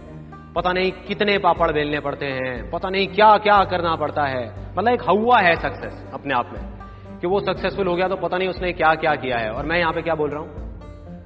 पता 0.54 0.72
नहीं 0.72 0.92
कितने 0.92 1.38
पापड़ 1.38 1.72
बेलने 1.72 2.00
पड़ते 2.00 2.26
हैं, 2.26 2.70
पता 2.70 2.90
नहीं 2.90 3.08
क्या 3.08 3.36
क्या 3.36 3.64
करना 3.64 3.96
पड़ता 3.96 4.22
है। 4.22 4.70
मतलब 4.78 4.88
एक 4.88 5.02
हवा 5.02 5.38
है 5.38 5.54
सक्सेस 5.54 6.10
अपने 6.14 6.34
आप 6.34 6.50
में। 6.52 6.78
कि 7.20 7.26
वो 7.26 7.40
सक्सेसफुल 7.40 7.86
हो 7.86 7.94
गया 7.94 8.08
तो 8.08 8.16
पता 8.16 8.38
नहीं 8.38 8.48
उसने 8.48 8.72
क्या 8.72 8.94
क्या 8.94 9.14
किया 9.14 9.38
है। 9.38 9.50
और 9.50 9.66
मैं 9.66 9.78
यहाँ 9.78 9.92
पे 9.92 10.02
क्या 10.02 10.14
बोल 10.14 10.30
रहा 10.30 10.40
हूँ? 10.40 10.78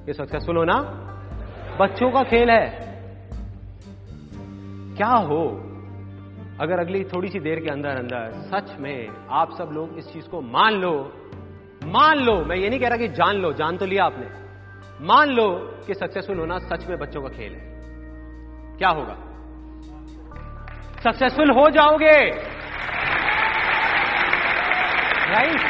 ये 0.07 0.13
सक्सेसफुल 0.13 0.57
होना 0.57 0.75
बच्चों 1.79 2.11
का 2.11 2.23
खेल 2.23 2.49
है। 2.49 2.79
क्या 4.97 5.09
हो? 5.09 5.69
अगर 6.63 6.79
अगली 6.79 7.03
थोड़ी 7.03 7.29
सी 7.29 7.39
देर 7.39 7.59
के 7.59 7.69
अंदर 7.69 7.89
अंदर 7.89 8.31
सच 8.51 8.75
में 8.79 9.07
आप 9.31 9.55
सब 9.57 9.69
लोग 9.73 9.97
इस 9.97 10.05
चीज़ 10.13 10.27
को 10.29 10.41
मान 10.41 10.73
लो 10.73 10.93
मान 11.85 12.19
लो, 12.19 12.33
मैं 12.45 12.55
ये 12.55 12.69
नहीं 12.69 12.79
कह 12.79 12.87
रहा 12.87 12.97
कि 12.97 13.07
जान 13.07 13.35
लो, 13.35 13.51
जान 13.53 13.77
तो 13.77 13.85
लिया 13.85 14.03
आपने। 14.05 15.05
मान 15.05 15.29
लो 15.29 15.47
कि 15.87 15.93
सक्सेसफुल 15.93 16.39
होना 16.39 16.57
सच 16.59 16.85
में 16.89 16.97
बच्चों 16.99 17.21
का 17.21 17.29
खेल 17.29 17.53
है। 17.53 18.77
क्या 18.77 18.89
होगा? 18.89 19.15
सक्सेसफुल 21.03 21.51
हो 21.51 21.69
जाओगे। 21.69 22.15
राइट 25.31 25.61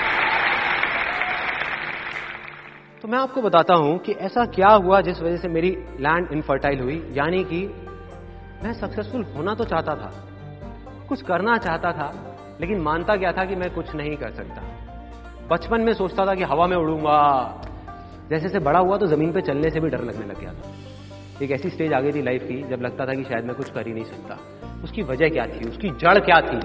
तो 3.01 3.08
मैं 3.08 3.19
आपको 3.19 3.41
बताता 3.41 3.73
हूँ 3.75 3.97
कि 3.97 4.12
ऐसा 4.21 4.45
क्या 4.45 4.69
हुआ 4.75 5.01
जिस 5.01 5.21
वजह 5.21 5.38
से 5.38 5.47
मेरी 5.47 5.71
लैंड 5.99 6.32
इनफर्टाइल 6.32 6.79
हुई। 6.79 7.01
यानी 7.12 7.43
कि 7.43 7.65
मैं 8.63 8.73
सक्सेसफुल 8.73 9.23
होना 9.36 9.53
तो 9.53 9.65
चाहता 9.65 9.95
था 9.95 10.12
कुछ 11.08 11.22
करना 11.22 11.58
चाहता 11.58 11.92
था, 11.92 12.12
लेकिन 12.62 12.80
मानता 12.80 13.16
क्या 13.16 13.32
था 13.32 13.46
कि 13.46 13.56
मैं 13.56 13.70
कुछ 13.70 13.96
नहीं 13.96 14.16
कर 14.18 14.32
सकता। 14.32 14.62
बचपन 15.52 15.82
में 15.82 15.94
सोचता 15.94 16.26
था 16.26 16.36
कि 16.36 16.44
हवा 16.44 16.68
में 16.68 16.78
उड़ूँगा। 16.78 17.62
जैसे 18.30 18.44
जैसे 18.44 18.60
बड़ा 18.60 18.80
हुआ 18.80 18.98
तो 18.98 19.08
ज़मीन 19.08 19.32
पे 19.32 19.42
चलने 19.42 19.70
से 19.70 19.80
भी 19.80 19.89
डर 19.89 20.04
लगने 20.04 20.26
लग 20.26 20.39
गया 20.39 20.54
था। 20.54 21.44
एक 21.46 21.52
ऐसी 21.52 21.70
स्टेज 21.70 21.94
आ 21.94 22.00
गई 22.00 22.12
थी 22.12 22.22
लाइफ 22.22 22.44
की, 22.44 22.62
जब 22.63 22.82
लगता 22.82 23.06
था 23.06 23.13
कि 23.13 23.24
शायद 23.24 23.46
मैं 23.46 23.56
कुछ 23.56 23.70
कर 23.70 23.88
ही 23.88 23.94
नहीं 23.94 24.04
सकता। 24.04 24.38
उसकी 24.84 25.04
वजह 25.04 25.30
क्या 25.30 25.46
थी? 25.46 25.70
उसकी 25.70 25.89
जड़ 25.89 26.20
क्या 26.20 26.42
थी? 26.42 26.60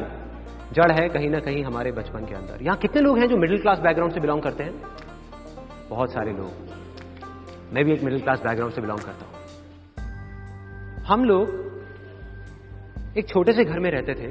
जड़ 0.72 0.92
है 0.92 1.09
कहीं 1.09 1.31
ना 1.31 1.40
कहीं 1.40 1.64
हमारे 1.64 1.92
बचपन 1.92 2.27
के 2.27 2.35
अंदर। 2.35 2.62
यहाँ 2.62 2.77
कितने 2.77 3.03
लोग 3.03 3.18
हैं 3.18 3.29
जो 3.29 3.37
मिडिल 3.37 3.59
क्लास 3.59 3.79
बैकग्राउंड 3.79 4.14
से 4.14 4.20
बिलोंग 4.20 4.42
करते 4.42 4.64
हैं? 4.64 4.83
बहुत 5.90 6.12
सारे 6.12 6.33
लोग। 6.33 6.53
मैं 7.72 7.85
भी 7.85 7.92
एक 7.92 8.03
मिडिल 8.03 8.20
क्लास 8.20 8.40
बैकग्राउंड 8.40 8.74
से 8.74 8.81
बिलोंग 8.81 8.98
करता 8.98 9.27
हूँ। 9.27 9.35
हम 11.05 11.24
लोग 11.24 11.67
एक 13.16 13.28
छोटे 13.28 13.52
से 13.52 13.64
घर 13.64 13.78
में 13.78 13.90
रहते 13.90 14.14
थे, 14.14 14.30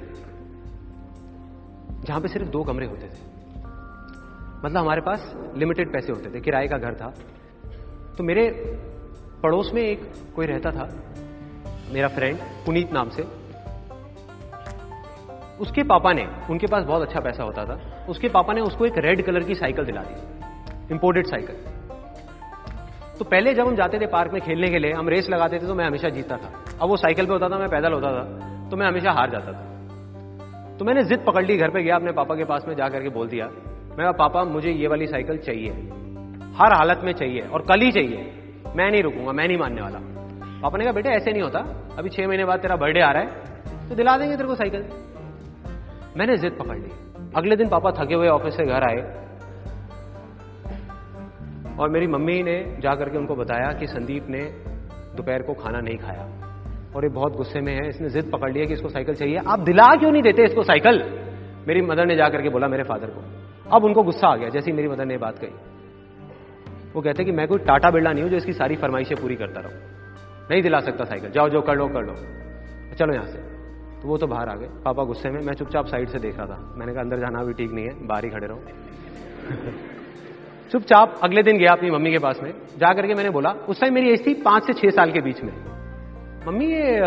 जहाँ 2.03 2.19
पे 2.21 2.27
सिर्फ़ 2.27 2.49
दो 2.49 2.63
कमरे 2.63 2.85
होते 2.85 3.07
थे। 3.07 3.25
मतलब 4.57 4.77
हमारे 4.77 5.01
पास 5.01 5.33
लिमिटेड 5.57 5.91
पैसे 5.93 6.11
होते 6.11 6.29
थे, 6.29 6.41
किराए 6.41 6.67
का 6.67 6.77
घर 6.77 6.93
था। 6.93 7.13
तो 8.17 8.23
मेरे 8.23 8.49
पड़ोस 9.43 9.71
में 9.73 9.81
एक 9.81 10.11
कोई 10.35 10.45
रहता 10.45 10.71
था, 10.71 10.89
मेरा 11.93 12.07
फ्रेंड 12.07 12.39
पुनीत 12.65 12.93
नाम 12.93 13.09
से। 13.09 13.23
उसके 15.59 15.83
पापा 15.83 16.13
ने, 16.13 16.25
उनके 16.49 16.67
पास 16.67 16.83
बहुत 16.83 17.01
अच्छा 17.01 17.19
पैसा 17.19 17.43
होता 17.43 17.65
था, 17.65 18.05
उसके 18.09 18.29
पापा 18.29 18.53
ने 18.53 18.61
उसको 18.61 18.85
एक 18.85 18.97
रेड 18.97 19.25
कलर 19.25 19.43
की 19.43 19.55
साइकिल 19.55 19.85
दिला 19.85 20.01
दी 20.01 20.93
इंपोर्टेड 20.93 21.27
साइकिल 21.27 21.55
तो 23.19 23.25
पहले 23.25 23.53
जब 23.53 23.67
हम 23.67 23.75
जाते 23.75 23.99
थे 23.99 24.05
पार्क 24.07 24.33
में 24.33 24.41
खेलने 24.41 24.67
के 24.67 24.79
लिए, 24.79 24.91
हम 24.93 25.09
रेस 25.09 25.29
लगाते 25.29 25.59
थे 25.59 25.67
तो 25.67 25.75
मैं 25.75 25.85
हमेशा 25.85 26.09
जीतता 26.09 26.37
था। 26.37 26.51
अब 26.81 26.89
वो 26.89 26.97
साइकिल 26.97 27.25
पे 27.25 27.33
होता 27.33 27.49
था, 27.49 27.57
मैं 27.57 27.69
पैदल 27.69 27.93
होता 27.93 28.11
था। 28.11 28.55
तो 28.71 28.77
मैं 28.77 28.87
हमेशा 28.87 29.11
हार 29.11 29.29
जाता 29.29 29.51
था। 29.51 29.65
तो 30.77 30.85
मैंने 30.85 31.03
जिद 31.03 31.23
पकड़ 31.27 31.45
ली, 31.45 31.57
घर 31.57 31.69
पे 31.69 31.83
गया, 31.83 31.95
अपने 31.95 32.11
पापा 32.11 32.35
के 32.35 32.43
पास 32.43 32.65
में 32.67 32.75
जाकर 32.75 33.03
के 33.03 33.09
बोल 33.09 33.27
दिया, 33.27 33.45
मैं 33.97 34.11
पापा, 34.13 34.43
मुझे 34.43 34.71
ये 34.71 34.87
वाली 34.87 35.07
साइकिल 35.07 35.37
चाहिए। 35.37 35.71
हर 36.57 36.73
हालत 36.73 37.01
में 37.03 37.11
चाहिए 37.13 37.41
और 37.43 37.61
कल 37.61 37.81
ही 37.81 37.91
चाहिए। 37.91 38.33
मैं 38.75 38.89
नहीं 38.91 39.01
रुकूँगा, 39.03 39.31
मैं 39.31 39.47
नहीं 39.47 39.57
मानने 39.57 39.81
वाला। 39.81 39.99
पापा 40.61 40.77
ने 40.77 40.83
कहा, 40.83 40.93
बेटे, 40.93 41.09
ऐसे 41.09 41.31
नहीं 41.31 41.41
होता। 41.41 41.59
अभी 41.97 42.09
छह 42.09 42.27
महीने 42.27 42.45
बाद 42.45 42.59
तेरा 42.59 42.75
बर्थडे 42.75 42.99
आ 42.99 43.11
रहा 43.11 43.23
है 43.23 43.89
तो 43.89 43.95
दिला 43.95 44.17
देंगे 44.17 44.35
तेरे 44.35 44.47
को 44.47 44.55
साइकिल। 44.55 44.85
मैंने 46.17 46.37
जिद 46.37 46.57
पकड़ 46.59 46.77
ली। 46.77 46.91
अगले 47.35 47.55
दिन 47.55 47.69
पापा 47.69 47.91
थके 47.91 48.15
हुए 48.15 48.27
ऑफ़िस 48.27 48.55
से 48.57 48.65
घर 48.65 48.83
आए 48.83 49.01
और 51.79 51.89
मेरी 51.89 52.07
मम्मी 52.07 52.41
ने 52.43 52.77
जाकर 52.79 53.09
के 53.09 53.17
उनको 53.17 53.35
बताया 53.35 53.71
कि 53.71 53.87
संदीप 53.87 54.27
ने 54.29 54.43
दोपहर 55.15 55.41
को 55.41 55.53
खाना 55.53 55.79
नहीं 55.79 55.97
खाया। 55.97 56.36
और 56.95 57.03
ये 57.03 57.09
बहुत 57.09 57.33
गुस्से 57.33 57.61
में 57.61 57.75
है, 57.75 57.89
इसने 57.89 58.09
जिद 58.09 58.31
पकड़ 58.31 58.51
लिया 58.51 58.65
कि 58.65 58.73
इसको 58.73 58.89
साइकिल 58.89 59.15
चाहिए। 59.15 59.41
आप 59.47 59.59
दिला 59.59 59.95
क्यों 59.95 60.11
नहीं 60.11 60.21
देते 60.21 60.43
इसको 60.43 60.63
साइकिल? 60.63 61.03
मेरी 61.67 61.81
मदर 61.81 62.05
ने 62.05 62.15
जाकर 62.15 62.41
के 62.41 62.49
बोला, 62.49 62.67
मेरे 62.67 62.83
फादर 62.83 63.07
को। 63.07 63.21
अब 63.75 63.83
उनको 63.83 64.03
गुस्सा 64.03 64.27
आ 64.27 64.35
गया, 64.35 64.49
जैसे 64.49 64.71
मेरी 64.71 64.87
मदर 64.87 65.05
ने 65.05 65.17
बात 65.17 65.39
कही। 65.39 65.49
वो 66.95 67.01
कहते 67.01 67.23
कि 67.23 67.31
मैं 67.31 67.47
कोई 67.47 67.57
टाटा 67.57 67.91
बिरला 67.91 68.11
नहीं 68.11 68.23
हूँ 68.23 68.31
जो 68.31 68.37
इसकी 68.37 68.53
सारी 68.53 68.75
फरमाइशें 68.75 69.21
पूरी 69.21 69.35
करता 69.35 69.61
रहूँ। 69.61 69.73
नहीं 70.51 70.61
दिला 70.61 70.79
सकता 70.79 71.03
साइकिल। 71.03 71.29
जाओ, 71.29 71.49
जो 71.49 71.61
कर 71.61 71.75
लो 71.75 71.87
कर 71.87 72.01
लो। 72.01 72.13
चलो 72.95 73.13
यहाँ 73.13 73.25
से। 73.25 73.57
तो 74.01 74.07
वो 74.07 74.17
तो 74.17 74.27
बाहर 74.27 74.49
आ 74.49 74.55
गए। 74.55 74.65
पापा 74.65 75.03
गुस्से 75.03 75.29
में, 75.29 75.41
मैं 75.41 75.53
चुपचाप 75.53 75.85
साइड 75.85 76.07
से 76.07 76.19
देख 76.19 76.37
रहा 76.37 76.45
था। 76.45 76.73
मैंने 76.77 76.93
कहा, 76.93 77.01
अंदर 77.01 77.19
जाना 77.19 77.43
भी 77.43 77.53
ठीक 77.53 77.71
नहीं 77.71 77.85
है, 77.85 78.07
बाहर 78.07 78.25
ही 78.25 78.31
खड़े 78.31 78.47
रहो। 78.47 78.61
चुपचाप 80.71 81.19
अगले 81.23 81.43
दिन 81.43 81.57
गया 81.57 81.71
अपनी 81.71 81.91
मम्मी 81.91 82.11
के 82.11 82.17
पास 82.17 82.39
में। 82.43 82.53
जा 82.77 82.93
करके 82.93 83.13
मैंने 83.13 83.29
बोला, 83.29 83.49
उस 83.49 83.81
टाइम 83.81 83.93
मेरी 83.93 84.09
एज 84.09 84.27
थी 84.27 84.33
पाँच 84.33 84.63
से 84.63 84.73
छह 84.73 84.89
साल 84.89 85.11
के 85.11 85.21
बीच 85.21 85.43
में। 85.43 85.76
मम्मी, 86.47 86.65
ये 86.65 87.01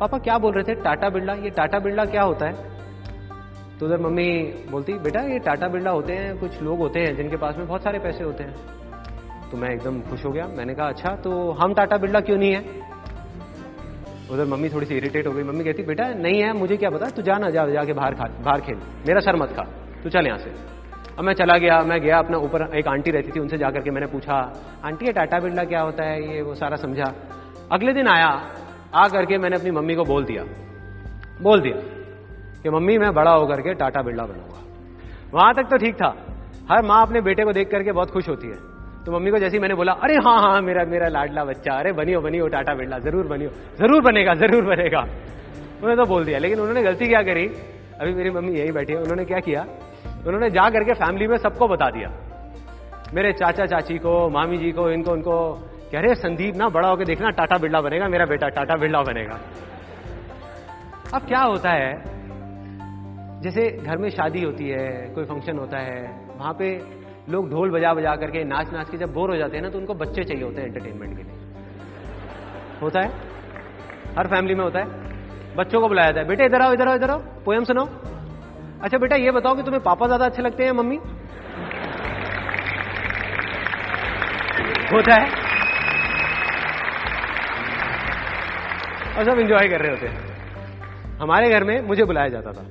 पापा 0.00 0.18
क्या 0.18 0.38
बोल 0.38 0.52
रहे 0.52 0.64
थे? 0.64 0.74
टाटा 0.74 1.08
बिरला। 1.08 1.32
ये 1.32 1.50
टाटा 1.50 1.78
बिरला 1.78 2.04
क्या 2.04 2.22
होता 2.22 2.46
है? 2.46 2.52
तो 3.78 3.86
उधर 3.86 4.00
मम्मी 4.00 4.54
बोलती, 4.70 4.92
बेटा, 4.92 5.20
ये 5.20 5.38
टाटा 5.38 5.68
बिरला 5.68 5.90
होते 5.90 6.12
हैं, 6.12 6.38
कुछ 6.38 6.62
लोग 6.62 6.78
होते 6.78 7.00
हैं 7.00 7.16
जिनके 7.16 7.36
पास 7.36 7.56
में 7.56 7.66
बहुत 7.68 7.82
सारे 7.82 7.98
पैसे 7.98 8.24
होते 8.24 8.44
हैं। 8.44 8.54
तो 9.50 9.56
मैं 9.56 9.70
एकदम 9.70 10.00
खुश 10.00 10.24
हो 10.24 10.30
गया। 10.30 10.46
मैंने 10.46 10.74
कहा 10.74 10.88
अच्छा 10.88 11.10
तो 11.10 11.50
हम 11.50 11.74
टाटा 11.74 11.96
बिरला 11.96 12.20
क्यों 12.20 12.38
नहीं 12.38 12.52
है? 12.52 12.64
उधर 14.30 14.44
मम्मी 14.44 14.68
थोड़ी 14.68 14.86
सी 14.86 14.96
इरिटेट 14.96 15.26
हो 15.26 15.32
गई। 15.32 15.42
मम्मी 15.42 15.64
कहती, 15.64 15.82
बेटा, 15.82 16.08
नहीं 16.08 16.42
है, 16.42 16.52
मुझे 16.52 16.76
क्या 16.76 16.90
पता? 16.90 17.08
तू 17.08 17.22
जा 17.22 17.38
ना, 17.38 17.50
जा, 17.50 17.66
जाके 17.66 17.92
बाहर 17.92 18.14
खा, 18.14 18.24
बाहर 18.24 18.60
खेल। 18.60 18.76
मेरा 18.76 19.20
सर 19.20 19.36
मत 19.36 19.48
खा। 19.48 19.62
तू 20.02 20.10
चल 20.10 20.26
यहाँ 20.26 20.38
से। 20.38 20.50
अब 21.18 21.24
मैं 21.24 21.34
चला 21.34 21.58
गया। 21.58 21.80
मैं 21.80 22.00
गया 22.00 22.18
अपना 22.18 22.38
ऊपर। 22.38 22.76
एक 22.76 22.88
आंटी 22.88 23.10
रहती 23.10 23.32
थी, 23.32 23.40
उनसे 23.40 23.58
जाकर 23.58 23.80
के 23.80 23.90
मैंने 23.90 24.06
पूछा, 24.06 24.52
आंटी, 24.84 25.06
ये 25.06 25.12
टाटा 25.12 25.40
बिरला 25.40 25.64
क्या 25.64 25.80
होता 25.80 26.04
है? 26.04 26.36
ये 26.36 26.42
वो 26.42 26.54
सारा 26.54 26.76
समझा। 26.76 27.14
अगले 27.72 27.92
दिन 27.92 28.08
आया। 28.08 28.48
आ 28.96 29.08
करके 29.08 29.38
मैंने 29.38 29.56
अपनी 29.56 29.70
मम्मी 29.70 29.94
को 29.94 30.04
बोल 30.04 30.24
दिया। 30.24 30.44
बोल 31.42 31.60
दिया 31.60 31.76
कि 32.62 32.70
मम्मी, 32.70 32.98
मैं 32.98 33.12
बड़ा 33.14 33.30
होकर 33.30 33.60
के 33.60 33.74
टाटा 33.74 34.02
बिरला 34.02 34.24
बनूँगा। 34.24 34.62
वहाँ 35.34 35.54
तक 35.54 35.62
तो 35.62 35.76
ठीक 35.76 35.94
था। 35.94 36.16
हर 36.70 36.82
माँ 36.82 37.02
अपने 37.02 37.20
बेटे 37.20 37.44
को 37.44 37.52
देख 37.52 37.70
करके 37.70 37.92
बहुत 37.92 38.10
खुश 38.10 38.28
होती 38.28 38.48
है। 38.48 38.54
तो 39.04 39.12
मम्मी 39.12 39.30
को 39.30 39.38
जैसे 39.38 39.58
मैंने 39.58 39.74
बोला, 39.74 39.92
अरे 39.92 40.14
हाँ 40.14 40.38
हाँ 40.40 40.60
मेरा 40.60 40.84
मेरा 40.84 41.08
लाडला 41.08 41.44
बच्चा, 41.44 41.72
अरे 41.72 41.92
बनियो 41.92 42.20
बनियो, 42.20 42.48
टाटा 42.48 42.74
बिरला, 42.74 42.98
ज़रूर 42.98 43.26
बनियो, 43.26 43.50
ज़रूर 43.78 44.02
बनेगा 44.02 44.34
ज़रूर 44.34 44.64
बनेगा। 44.64 45.00
उन्होंने 45.00 45.96
तो 45.96 46.04
बोल 46.04 46.24
दिया। 46.24 46.38
लेकिन 46.38 46.58
उन्होंने 46.58 46.82
गलती 46.82 47.06
क्या 47.06 47.22
करी? 47.22 47.46
अभी 48.00 48.14
मेरी 48.14 48.30
मम्मी 48.30 48.52
यही 48.52 48.72
बैठी 48.72 48.92
है। 48.92 48.98
उन्होंने 48.98 49.24
क्या 49.24 49.38
किया? 49.38 49.66
उन्होंने 50.26 50.50
जा 50.50 50.70
करके 50.70 50.92
फैमिली 50.92 51.26
में 51.26 51.36
सबको 51.36 51.68
बता 51.68 51.90
दिया। 51.90 52.12
मेरे 53.14 53.32
चाचा 53.32 53.66
चाची 53.66 53.98
को, 53.98 54.28
मामी 54.30 54.58
जी 54.58 54.72
को, 54.72 54.90
इनको, 54.90 55.12
उनको 55.12 55.36
कह 55.92 56.00
रहे, 56.00 56.14
संदीप 56.14 56.56
ना 56.56 56.68
बड़ा 56.68 56.88
होकर 56.88 57.04
देखना, 57.04 57.30
टाटा 57.30 57.58
बिरला 57.58 57.80
बनेगा, 57.80 58.08
मेरा 58.08 58.24
बेटा 58.26 58.48
टाटा 58.48 58.76
बिरला 58.76 59.02
बनेगा। 59.02 59.38
अब 61.14 61.26
क्या 61.26 61.40
होता 61.40 61.70
है, 61.70 61.92
जैसे 63.42 63.66
घर 63.82 63.96
में 63.96 64.08
शादी 64.10 64.42
होती 64.42 64.68
है, 64.68 64.86
कोई 65.14 65.24
फ़ंक्शन 65.24 65.58
होता 65.58 65.78
है, 65.78 66.02
वहाँ 66.36 66.52
पे 66.52 66.70
लोग 67.30 67.50
ढोल 67.50 67.70
बजा 67.70 67.92
बजा 67.94 68.14
करके, 68.16 68.44
नाच 68.44 68.72
नाच 68.72 68.90
के 68.90 68.96
जब 68.96 69.12
बोर 69.12 69.30
हो 69.30 69.36
जाते 69.36 69.56
हैं 69.56 69.62
ना 69.62 69.70
तो 69.70 69.78
उनको 69.78 69.94
बच्चे 69.94 70.24
चाहिए 70.24 70.44
होते 70.44 70.60
हैं 70.60 70.68
एंटरटेनमेंट 70.68 71.16
के 71.16 71.22
लिए। 71.22 71.32
होता 72.82 73.00
है? 73.00 73.08
हर 74.18 74.26
फैमिली 74.26 74.54
में 74.54 74.64
होता 74.64 74.78
है। 74.78 74.86
बच्चों 75.56 75.80
को 75.80 75.88
बुलाया 75.88 76.06
जाता 76.06 76.20
है, 76.20 76.26
बेटे, 76.26 76.44
इधर 76.44 76.62
आओ 76.62 76.72
इधर 76.72 76.88
आओ 76.88 76.94
इधर 76.94 77.10
आओ 77.10 77.18
पोएम 77.44 77.64
सुनाओ। 77.64 77.86
अच्छा 78.82 78.98
बेटा, 78.98 79.16
ये 79.16 79.30
बताओ 79.30 79.54
कि 79.54 79.62
तुम्हें 79.62 79.82
पापा 79.82 80.06
ज़्यादा 80.06 80.24
अच्छे 80.24 80.42
लगते 80.42 80.64
हैं 80.64 80.72
मम्मी? 80.72 80.96
होता 84.92 85.14
है। 85.14 85.45
और 89.16 89.24
सब 89.24 89.38
इंजॉय 89.40 89.68
कर 89.68 89.80
रहे 89.80 89.90
होते 89.90 90.06
हैं। 90.06 90.18
हमारे 91.18 91.50
घर 91.50 91.64
में 91.64 91.80
मुझे 91.82 92.04
बुलाया 92.04 92.28
जाता 92.28 92.52
था। 92.52 92.64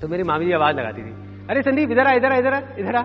तो 0.00 0.08
मेरी 0.08 0.22
मामी 0.22 0.44
जी 0.44 0.52
आवाज़ 0.52 0.76
लगाती 0.76 1.02
थी, 1.02 1.12
अरे 1.50 1.62
संदीप, 1.62 1.90
इधर 1.90 2.06
आ 2.06 2.12
इधर 2.12 2.32
आ 2.32 2.36
इधर 2.36 2.54
आ 2.54 2.60
इधर 2.78 2.96
आ। 2.96 3.02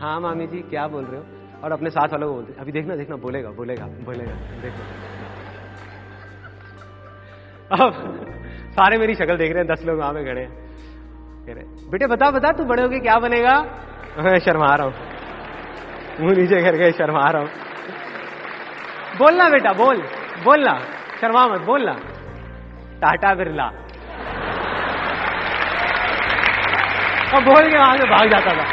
हाँ 0.00 0.20
मामी 0.20 0.46
जी, 0.46 0.58
क्या 0.70 0.86
बोल 0.86 1.04
रहे 1.04 1.20
हो? 1.20 1.24
और 1.64 1.72
अपने 1.72 1.90
साथ 1.90 2.08
वालों 2.08 2.28
को 2.28 2.34
बोलते, 2.34 2.60
अभी 2.60 2.72
देखना 2.72 2.96
देखना, 2.96 3.16
बोलेगा 3.16 3.50
बोलेगा 3.50 3.86
बोलेगा, 4.04 4.34
देखो। 4.62 4.82
अब 7.76 7.92
सारे 8.70 8.98
मेरी 8.98 9.14
शक्ल 9.14 9.36
देख 9.36 9.52
रहे 9.52 9.62
हैं, 9.62 9.66
दस 9.66 9.84
लोग 9.86 9.98
वहाँ 9.98 10.12
पे 10.12 10.24
खड़े 10.24 10.40
हैं। 10.40 10.50
कह 11.46 11.52
रहे, 11.52 11.64
बेटे, 11.90 12.06
बता 12.06 12.30
बता, 12.30 12.52
तू 12.52 12.64
बड़े 12.64 12.82
होके 12.82 12.98
क्या 13.00 13.18
बनेगा? 13.18 13.54
मैं 14.18 14.38
शर्मा 14.38 14.74
रहा 14.74 14.86
हूँ। 14.86 14.94
मुँह 16.20 16.34
नीचे 16.36 16.60
करके 16.62 16.90
शर्मा 16.92 17.28
रहा 17.30 17.42
हूँ। 17.42 17.50
बोलना 19.18 19.48
बेटा, 19.48 19.72
बोल, 19.74 20.02
बोलना। 20.44 20.78
शर्मा 21.20 21.46
मत 21.48 21.60
बोलना 21.60 21.92
टाटा 23.00 23.34
बिरला। 23.34 23.64
और 27.28 27.42
बोल 27.44 27.70
के 27.70 27.78
वहाँ 27.78 27.96
से 27.96 28.04
भाग 28.04 28.30
जाता 28.30 28.52
था। 28.52 28.66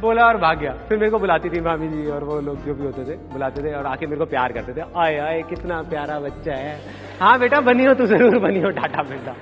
बोला 0.00 0.24
और 0.24 0.36
भाग 0.36 0.58
गया। 0.58 0.72
फिर 0.88 0.98
मेरे 0.98 1.10
को 1.10 1.18
बुलाती 1.18 1.50
थी 1.50 1.60
मामी 1.60 1.88
जी 1.88 2.10
और 2.10 2.24
वो 2.24 2.40
लोग 2.40 2.64
जो 2.64 2.74
भी 2.74 2.84
होते 2.84 3.04
थे, 3.04 3.16
बुलाते 3.28 3.62
थे 3.62 3.72
और 3.74 3.86
आके 3.86 4.06
मेरे 4.06 4.18
को 4.18 4.24
प्यार 4.26 4.52
करते 4.52 4.72
थे। 4.72 4.82
आए 4.96 5.16
आए, 5.18 5.42
कितना 5.42 5.80
प्यारा 5.82 6.18
बच्चा 6.20 6.54
है। 6.54 6.78
हाँ 7.20 7.38
बेटा, 7.38 7.60
बनी 7.60 7.84
हो, 7.84 7.94
तू 7.94 8.06
ज़रूर 8.06 8.38
बनी 8.38 8.60
हो, 8.60 8.70
टाटा 8.70 9.02
बेटा 9.02 9.34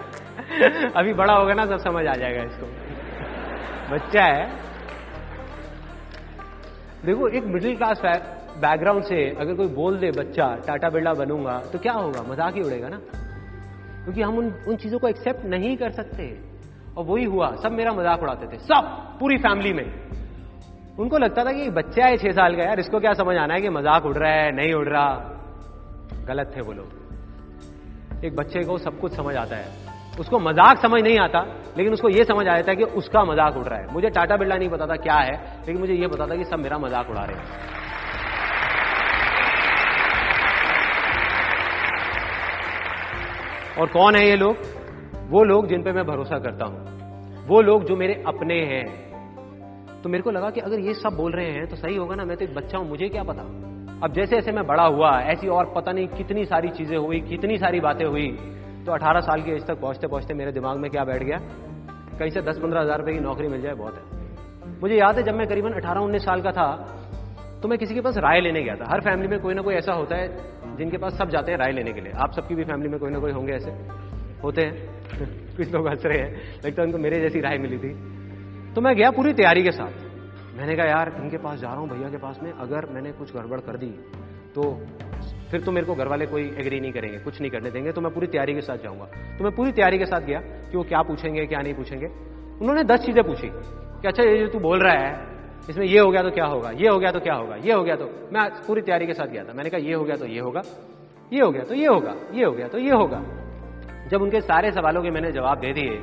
अभी 0.97 1.13
बड़ा 1.15 1.35
होगा 1.35 1.55
ना, 1.55 1.67
सब 1.67 1.79
समझ 1.79 2.07
आ 2.07 2.15
जाएगा 2.15 2.43
इसको। 2.43 2.67
बच्चा 3.91 4.25
है। 4.25 4.47
देखो, 7.05 7.29
एक 7.29 7.45
मिडिल 7.45 7.77
क्लास 7.77 8.01
बैकग्राउंड 8.57 9.05
से 9.05 9.29
अगर 9.31 9.55
कोई 9.55 9.67
बोल 9.67 9.99
दे, 9.99 10.11
बच्चा, 10.11 10.55
टाटा 10.67 10.89
बिरला 10.89 11.13
बनूँगा 11.15 11.59
तो 11.73 11.79
क्या 11.79 11.93
होगा? 11.93 12.23
मज़ाक 12.23 12.55
ही 12.55 12.63
उड़ेगा 12.63 12.89
ना? 12.89 12.99
क्योंकि 14.05 14.23
हम 14.23 14.39
उन 14.39 14.53
उन 14.69 14.77
चीज़ों 14.77 14.99
को 14.99 15.09
एक्सेप्ट 15.09 15.45
नहीं 15.45 15.77
कर 15.77 15.91
सकते। 15.91 16.27
और 16.97 17.05
वही 17.05 17.25
हुआ, 17.25 17.55
सब 17.57 17.73
मेरा 17.73 17.93
मज़ाक 17.93 18.23
उड़ाते 18.23 18.47
थे, 18.47 18.59
सब, 18.59 18.91
पूरी 19.21 19.37
फैमिली 19.37 19.73
में। 19.73 19.85
उनको 20.99 21.19
लगता 21.19 21.45
था 21.45 21.53
कि 21.53 21.71
बच्चा 21.71 22.07
है 22.07 22.17
छह 22.17 22.33
साल 22.33 22.57
का, 22.57 22.63
यार, 22.63 22.81
इसको 22.81 23.01
क्या 23.01 23.13
समझ 23.13 23.37
आना 23.37 23.55
है 23.55 23.61
कि 23.61 23.69
मज़ाक 23.69 24.07
उड़ 24.07 24.17
रहा 24.17 24.33
है, 24.33 24.53
नहीं 24.53 24.75
उड़ 24.75 24.89
रहा? 24.89 25.09
गलत 26.29 26.53
थे 26.57 26.61
वो 26.61 26.73
लोग। 26.73 28.25
एक 28.25 28.37
बच्चे 28.37 28.65
को 28.65 28.79
सब 28.79 29.01
कुछ 29.01 29.13
समझ 29.13 29.35
आता 29.37 29.57
है। 29.57 29.67
उसको 30.21 30.39
मज़ाक 30.39 30.79
समझ 30.79 31.03
नहीं 31.03 31.19
आता, 31.19 31.41
लेकिन 31.77 31.93
उसको 31.93 32.09
यह 32.09 32.25
समझ 32.25 32.47
आ 32.49 32.57
जाता 32.57 32.71
है 32.71 32.77
कि 32.77 32.85
उसका 32.85 33.25
मज़ाक 33.25 33.57
उड़ 33.57 33.67
रहा 33.67 33.79
है। 33.79 33.93
मुझे 33.93 34.11
टाटा 34.11 34.37
बिरला 34.37 34.57
नहीं 34.57 34.69
पता 34.69 34.87
था 34.87 34.97
क्या 34.97 35.15
है, 35.15 35.35
लेकिन 35.59 35.79
मुझे 35.79 35.95
यह 35.95 36.09
पता 36.09 36.27
था 36.27 36.37
कि 36.37 36.45
सब 36.45 36.59
मेरा 36.59 36.79
मज़ाक 36.79 37.11
उड़ा 37.11 37.25
रहे 37.25 37.37
हैं। 37.37 37.74
और 43.79 43.87
कौन 43.89 44.17
है 44.17 44.27
ये 44.29 44.37
लोग? 44.37 44.57
वो 45.31 45.43
लोग 45.45 45.67
जिन 45.67 45.83
पे 45.83 45.93
मैं 45.93 46.05
भरोसा 46.07 46.39
करता 46.39 46.65
हूँ। 46.65 47.47
वो 47.47 47.61
लोग 47.61 47.85
जो 47.85 47.97
मेरे 47.97 48.23
अपने 48.27 48.61
हैं। 48.65 48.85
तो 50.03 50.09
मेरे 50.09 50.23
को 50.23 50.31
लगा 50.31 50.51
कि 50.51 50.61
अगर 50.61 50.81
ये 50.81 50.95
सब 50.95 51.17
बोल 51.17 51.33
रहे 51.33 51.51
हैं 51.51 51.67
तो 51.67 51.77
सही 51.77 51.97
होगा 51.97 52.15
ना? 52.15 52.25
मैं 52.25 52.37
तो 52.37 52.45
एक 52.45 52.55
बच्चा 52.55 52.79
हूँ, 52.79 52.89
मुझे 52.89 53.09
क्या 53.09 53.23
पता? 53.23 53.43
अब 54.03 54.13
जैसे 54.13 54.37
जैसे 54.37 54.53
मैं 54.53 54.67
बड़ा 54.67 54.85
हुआ, 54.85 55.11
ऐसी 55.23 55.49
और 55.49 55.73
पता 55.77 55.93
नहीं 55.93 56.07
कितनी 56.09 56.45
सारी 56.45 56.69
चीज़ें 56.71 56.97
हुई, 56.97 57.21
कितनी 57.23 57.59
सारी 57.59 57.81
बातें 57.81 58.05
हुई 58.07 58.29
तो 58.87 58.93
18 58.93 59.21
साल 59.23 59.43
की 59.43 59.53
एज 59.53 59.67
तक 59.67 59.81
पहुँचते 59.81 60.07
पहुँचते 60.07 60.35
मेरे 60.35 60.53
दिमाग 60.53 60.79
में 60.79 60.91
क्या 60.91 61.05
बैठ 61.05 61.23
गया? 61.23 61.39
कहीं 62.19 62.31
से 62.31 62.43
दस 62.43 62.59
पंद्रह 62.59 62.81
हज़ार 62.81 62.99
रुपए 62.99 63.13
की 63.13 63.21
नौकरी 63.21 63.49
मिल 63.49 63.63
जाए, 63.63 63.75
बहुत 63.75 63.95
है। 63.95 64.03
मुझे 64.81 64.95
याद 64.95 65.17
है 65.17 65.23
जब 65.23 65.35
मैं 65.35 65.47
करीबन 65.49 65.73
अठारह 65.73 66.01
उन्नीस 66.01 66.25
साल 66.25 66.43
का 66.43 66.53
था 66.53 66.67
तो 67.63 67.69
मैं 67.69 67.79
किसी 67.79 67.95
के 67.95 68.01
पास 68.01 68.17
राय 68.19 68.41
लेने 68.41 68.63
गया 68.63 68.75
था। 68.77 68.91
हर 68.91 69.01
फैमिली 69.01 69.29
में 69.29 69.39
कोई 69.41 69.55
ना 69.55 69.63
कोई 69.63 69.75
ऐसा 69.75 69.93
होता 69.93 70.17
है 70.17 70.27
जिनके 70.77 70.99
पास 70.99 71.13
सब 71.13 71.29
जाते 71.29 71.53
हैं 71.53 71.59
राय 71.59 71.73
लेने 71.73 71.93
के 71.93 72.01
लिए। 72.01 72.13
आप 72.13 72.33
सबकी 72.33 72.55
भी 72.55 72.65
फैमिली 72.65 72.89
में 72.89 73.01
कोई 73.01 73.11
ना 73.11 73.19
कोई 73.19 73.33
होंगे 73.33 73.53
ऐसे। 73.53 73.71
होते 74.43 74.63
हैं। 74.63 74.89
कुछ 75.57 75.73
लोग 75.73 75.89
हंस 75.89 76.07
रहे 76.07 76.19
हैं। 76.19 76.61
लगता 76.67 76.83
है 76.83 76.87
उनको 76.87 76.99
मेरे 76.99 77.21
जैसी 77.21 77.41
राय 77.41 77.59
मिली 77.59 77.79
थी। 77.79 77.95
तो 78.75 78.81
मैं 78.81 78.97
गया 78.97 79.11
पूरी 79.11 79.33
तैयारी 79.33 79.63
के 79.63 79.71
साथ। 79.71 79.93
मैंने 80.57 80.77
कहा, 80.77 80.87
यार 80.87 81.21
इनके 81.23 81.37
पास 81.37 81.59
जा 81.59 81.69
रहा 81.69 81.77
हूँ, 81.77 81.89
भैया 81.89 82.09
के 82.09 82.17
पास 82.17 82.41
में। 82.43 82.53
अगर 82.53 82.87
मैंने 82.87 83.13
कुछ 83.13 83.35
गड़बड़ 83.35 83.61
कर 83.61 83.77
दी 83.77 84.05
तो 84.55 84.87
फिर 85.51 85.61
तो 85.61 85.73
मेरे 85.73 85.87
को 85.87 85.95
घर 85.95 86.09
वाले 86.09 86.27
कोई 86.27 86.43
एग्री 86.43 86.81
नहीं 86.81 86.93
करेंगे, 86.93 87.19
कुछ 87.19 87.41
नहीं 87.41 87.51
करने 87.51 87.71
देंगे। 87.71 87.93
तो 87.93 88.01
मैं 88.01 88.15
पूरी 88.15 88.27
तैयारी 88.27 88.55
के 88.55 88.61
साथ 88.61 88.79
जाऊँगा। 88.79 89.05
तो 89.39 89.45
मैं 89.45 89.55
पूरी 89.55 89.73
तैयारी 89.73 89.99
के 89.99 90.05
साथ 90.05 90.21
गया 90.21 90.41
कि 90.41 90.77
वो 90.77 90.83
क्या 90.83 91.03
पूछेंगे, 91.03 91.47
क्या 91.47 91.61
नहीं 91.61 91.75
पूछेंगे। 91.75 92.07
उन्होंने 92.61 92.85
दस 92.85 93.01
चीज़ें 93.01 93.25
पूछी 93.25 93.51
कि 93.53 94.09
अच्छा 94.09 94.23
ये 94.23 94.39
जो 94.39 94.49
तू 94.49 94.59
बोल 94.59 94.83
रहा 94.83 94.93
है 94.93 95.34
इसमें 95.71 95.87
ये 95.87 95.99
हो 95.99 96.11
गया 96.11 96.23
तो 96.23 96.31
क्या 96.31 96.45
होगा? 96.45 96.71
ये 96.71 96.89
हो 96.89 96.99
गया 96.99 97.11
तो 97.11 97.21
क्या 97.21 97.35
होगा? 97.35 97.57
ये 97.57 97.73
हो 97.73 97.83
गया 97.83 97.97
तो 97.97 98.11
मैं 98.33 98.49
पूरी 98.67 98.83
तैयारी 98.83 99.07
के 99.07 99.15
साथ 99.15 99.27
गया 99.27 99.45
था। 99.45 99.53
मैंने 99.53 99.71
कहा, 99.71 99.81
ये 99.81 99.95
हो 99.95 100.05
गया 100.05 100.17
तो 100.17 100.27
ये 100.27 100.41
होगा। 100.41 100.63
ये 101.33 101.41
हो 101.41 101.51
गया 101.51 101.63
तो 101.63 101.75
ये 101.75 101.87
होगा। 101.87 102.15
ये 102.35 102.45
हो 102.45 102.53
गया 102.53 102.69
तो 102.69 102.79
ये 102.79 102.91
होगा। 102.91 103.23
जब 104.09 104.23
उनके 104.23 104.41
सारे 104.41 104.71
सवालों 104.73 105.03
के 105.03 105.11
मैंने 105.11 105.33
जवाब 105.33 105.59
दे 105.59 105.73
दिए 105.73 105.97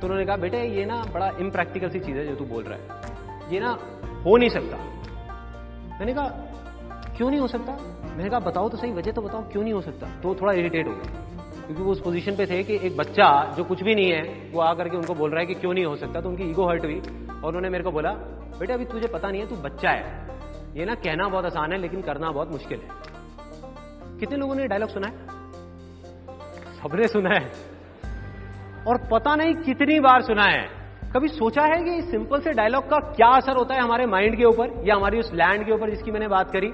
तो 0.00 0.06
उन्होंने 0.06 0.26
कहा, 0.26 0.36
बेटे, 0.36 0.62
ये 0.62 0.84
ना 0.84 1.04
बड़ा 1.14 1.30
इम्प्रैक्टिकल 1.40 1.88
सी 1.88 2.00
चीज़ 2.00 2.16
है 2.16 2.26
जो 2.26 2.34
तू 2.34 2.44
बोल 2.44 2.64
रहा 2.64 2.78
है। 2.78 3.54
ये 3.54 3.60
ना 3.60 3.78
हो 4.24 4.36
नहीं 4.36 4.48
सकता। 4.48 4.76
मैंने 5.98 6.14
कहा, 6.14 6.28
क्यों 7.16 7.30
नहीं 7.30 7.40
हो 7.40 7.46
सकता? 7.46 7.72
मैंने 8.16 8.30
कहा, 8.30 8.38
बताओ 8.38 8.68
तो 8.68 8.76
सही, 8.76 8.92
वजह 8.92 9.12
तो 9.12 9.22
बताओ, 9.22 9.42
क्यों 9.48 9.62
नहीं 9.62 9.72
हो 9.72 9.80
सकता? 9.80 10.06
तो 10.22 10.34
थोड़ा 10.34 10.52
इरिटेट 10.52 10.86
हो 10.86 10.92
गया। 10.92 11.23
क्योंकि 11.66 11.82
वो 11.82 11.92
उस 11.92 12.00
पोजीशन 12.00 12.36
पे 12.36 12.46
थे 12.46 12.62
कि 12.62 12.86
एक 12.86 12.96
बच्चा 12.96 13.54
जो 13.56 13.64
कुछ 13.64 13.82
भी 13.82 13.94
नहीं 13.94 14.12
है, 14.12 14.50
वो 14.52 14.60
आकर 14.60 14.88
के 14.88 14.96
उनको 14.96 15.14
बोल 15.14 15.30
रहा 15.30 15.40
है 15.40 15.46
कि 15.46 15.54
क्यों 15.54 15.74
नहीं 15.74 15.84
हो 15.84 15.96
सकता 15.96 16.20
तो 16.20 16.28
उनकी 16.28 16.42
ईगो 16.42 16.68
हर्ट 16.68 16.84
हुई। 16.84 16.98
और 17.30 17.46
उन्होंने 17.46 17.68
मेरे 17.68 17.84
को 17.84 17.90
बोला, 17.90 18.10
बेटा, 18.60 18.74
अभी 18.74 18.84
तुझे 18.84 19.08
पता 19.08 19.30
नहीं 19.30 19.40
है, 19.40 19.48
तू 19.48 19.56
बच्चा 19.56 19.90
है। 19.90 20.28
ये 20.76 20.84
ना 20.84 20.94
कहना 20.94 21.28
बहुत 21.28 21.44
आसान 21.44 21.72
है, 21.72 21.78
लेकिन 21.78 22.02
करना 22.02 22.30
बहुत 22.30 22.50
मुश्किल 22.50 22.80
है। 22.80 22.88
कितने 24.18 24.36
लोगों 24.36 24.54
ने 24.54 24.66
डायलॉग 24.66 24.88
सुना 24.88 25.06
है? 25.06 25.26
सबने 26.74 27.08
सुना 27.08 27.30
है। 27.30 27.52
और 28.88 29.08
पता 29.12 29.36
नहीं 29.36 29.54
कितनी 29.54 30.00
बार 30.00 30.22
सुना 30.22 30.44
है। 30.44 30.84
कभी 31.16 31.28
सोचा 31.28 31.62
है 31.62 31.84
कि 31.84 31.94
इस 31.94 32.10
सिंपल 32.10 32.40
से 32.40 32.52
डायलॉग 32.52 32.90
का 32.90 32.98
क्या 32.98 33.28
असर 33.28 33.56
होता 33.56 33.74
है 33.74 33.80
हमारे 33.80 34.06
माइंड 34.06 34.36
के 34.36 34.44
ऊपर, 34.44 34.82
या 34.88 34.94
हमारी 34.94 35.18
उस 35.18 35.32
लैंड 35.34 35.66
के 35.66 35.72
ऊपर 35.72 35.90
जिसकी 35.90 36.10
मैंने 36.10 36.28
बात 36.28 36.50
करी? 36.56 36.66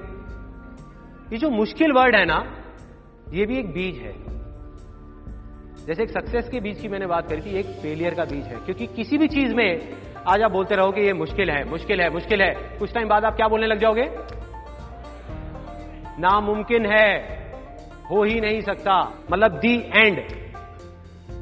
ये 1.32 1.38
जो 1.38 1.50
मुश्किल 1.50 1.92
वर्ड 1.92 2.16
है 2.16 2.24
ना, 2.24 2.56
ये 3.32 3.46
भी 3.46 3.58
एक 3.58 3.72
बीज 3.72 3.96
है। 3.96 4.29
जैसे 5.86 6.02
एक 6.02 6.10
सक्सेस 6.10 6.48
के 6.48 6.60
बीज 6.60 6.80
की 6.80 6.88
मैंने 6.88 7.06
बात 7.06 7.28
करी 7.28 7.40
थी, 7.40 7.54
एक 7.54 7.66
फेलियर 7.66 8.14
का 8.14 8.24
बीज 8.24 8.44
है। 8.44 8.56
क्योंकि 8.56 8.86
किसी 8.86 9.18
भी 9.18 9.28
चीज़ 9.28 9.54
में 9.54 9.88
आज 10.28 10.42
आप 10.42 10.50
बोलते 10.50 10.74
रहो 10.74 10.90
कि 10.90 11.00
ये 11.00 11.12
मुश्किल 11.12 11.50
है 11.50 11.64
मुश्किल 11.64 12.00
है 12.00 12.10
मुश्किल 12.10 12.42
है। 12.42 12.54
कुछ 12.78 12.92
टाइम 12.94 13.08
बाद 13.08 13.24
आप 13.24 13.36
क्या 13.36 13.48
बोलने 13.48 13.66
लग 13.66 13.78
जाओगे? 13.78 14.10
नामुमकिन 16.18 16.86
है, 16.86 17.16
हो 18.10 18.24
ही 18.24 18.40
नहीं 18.40 18.60
सकता। 18.60 19.14
मतलब 19.32 19.52
दी 19.52 19.90
एंड 19.94 20.20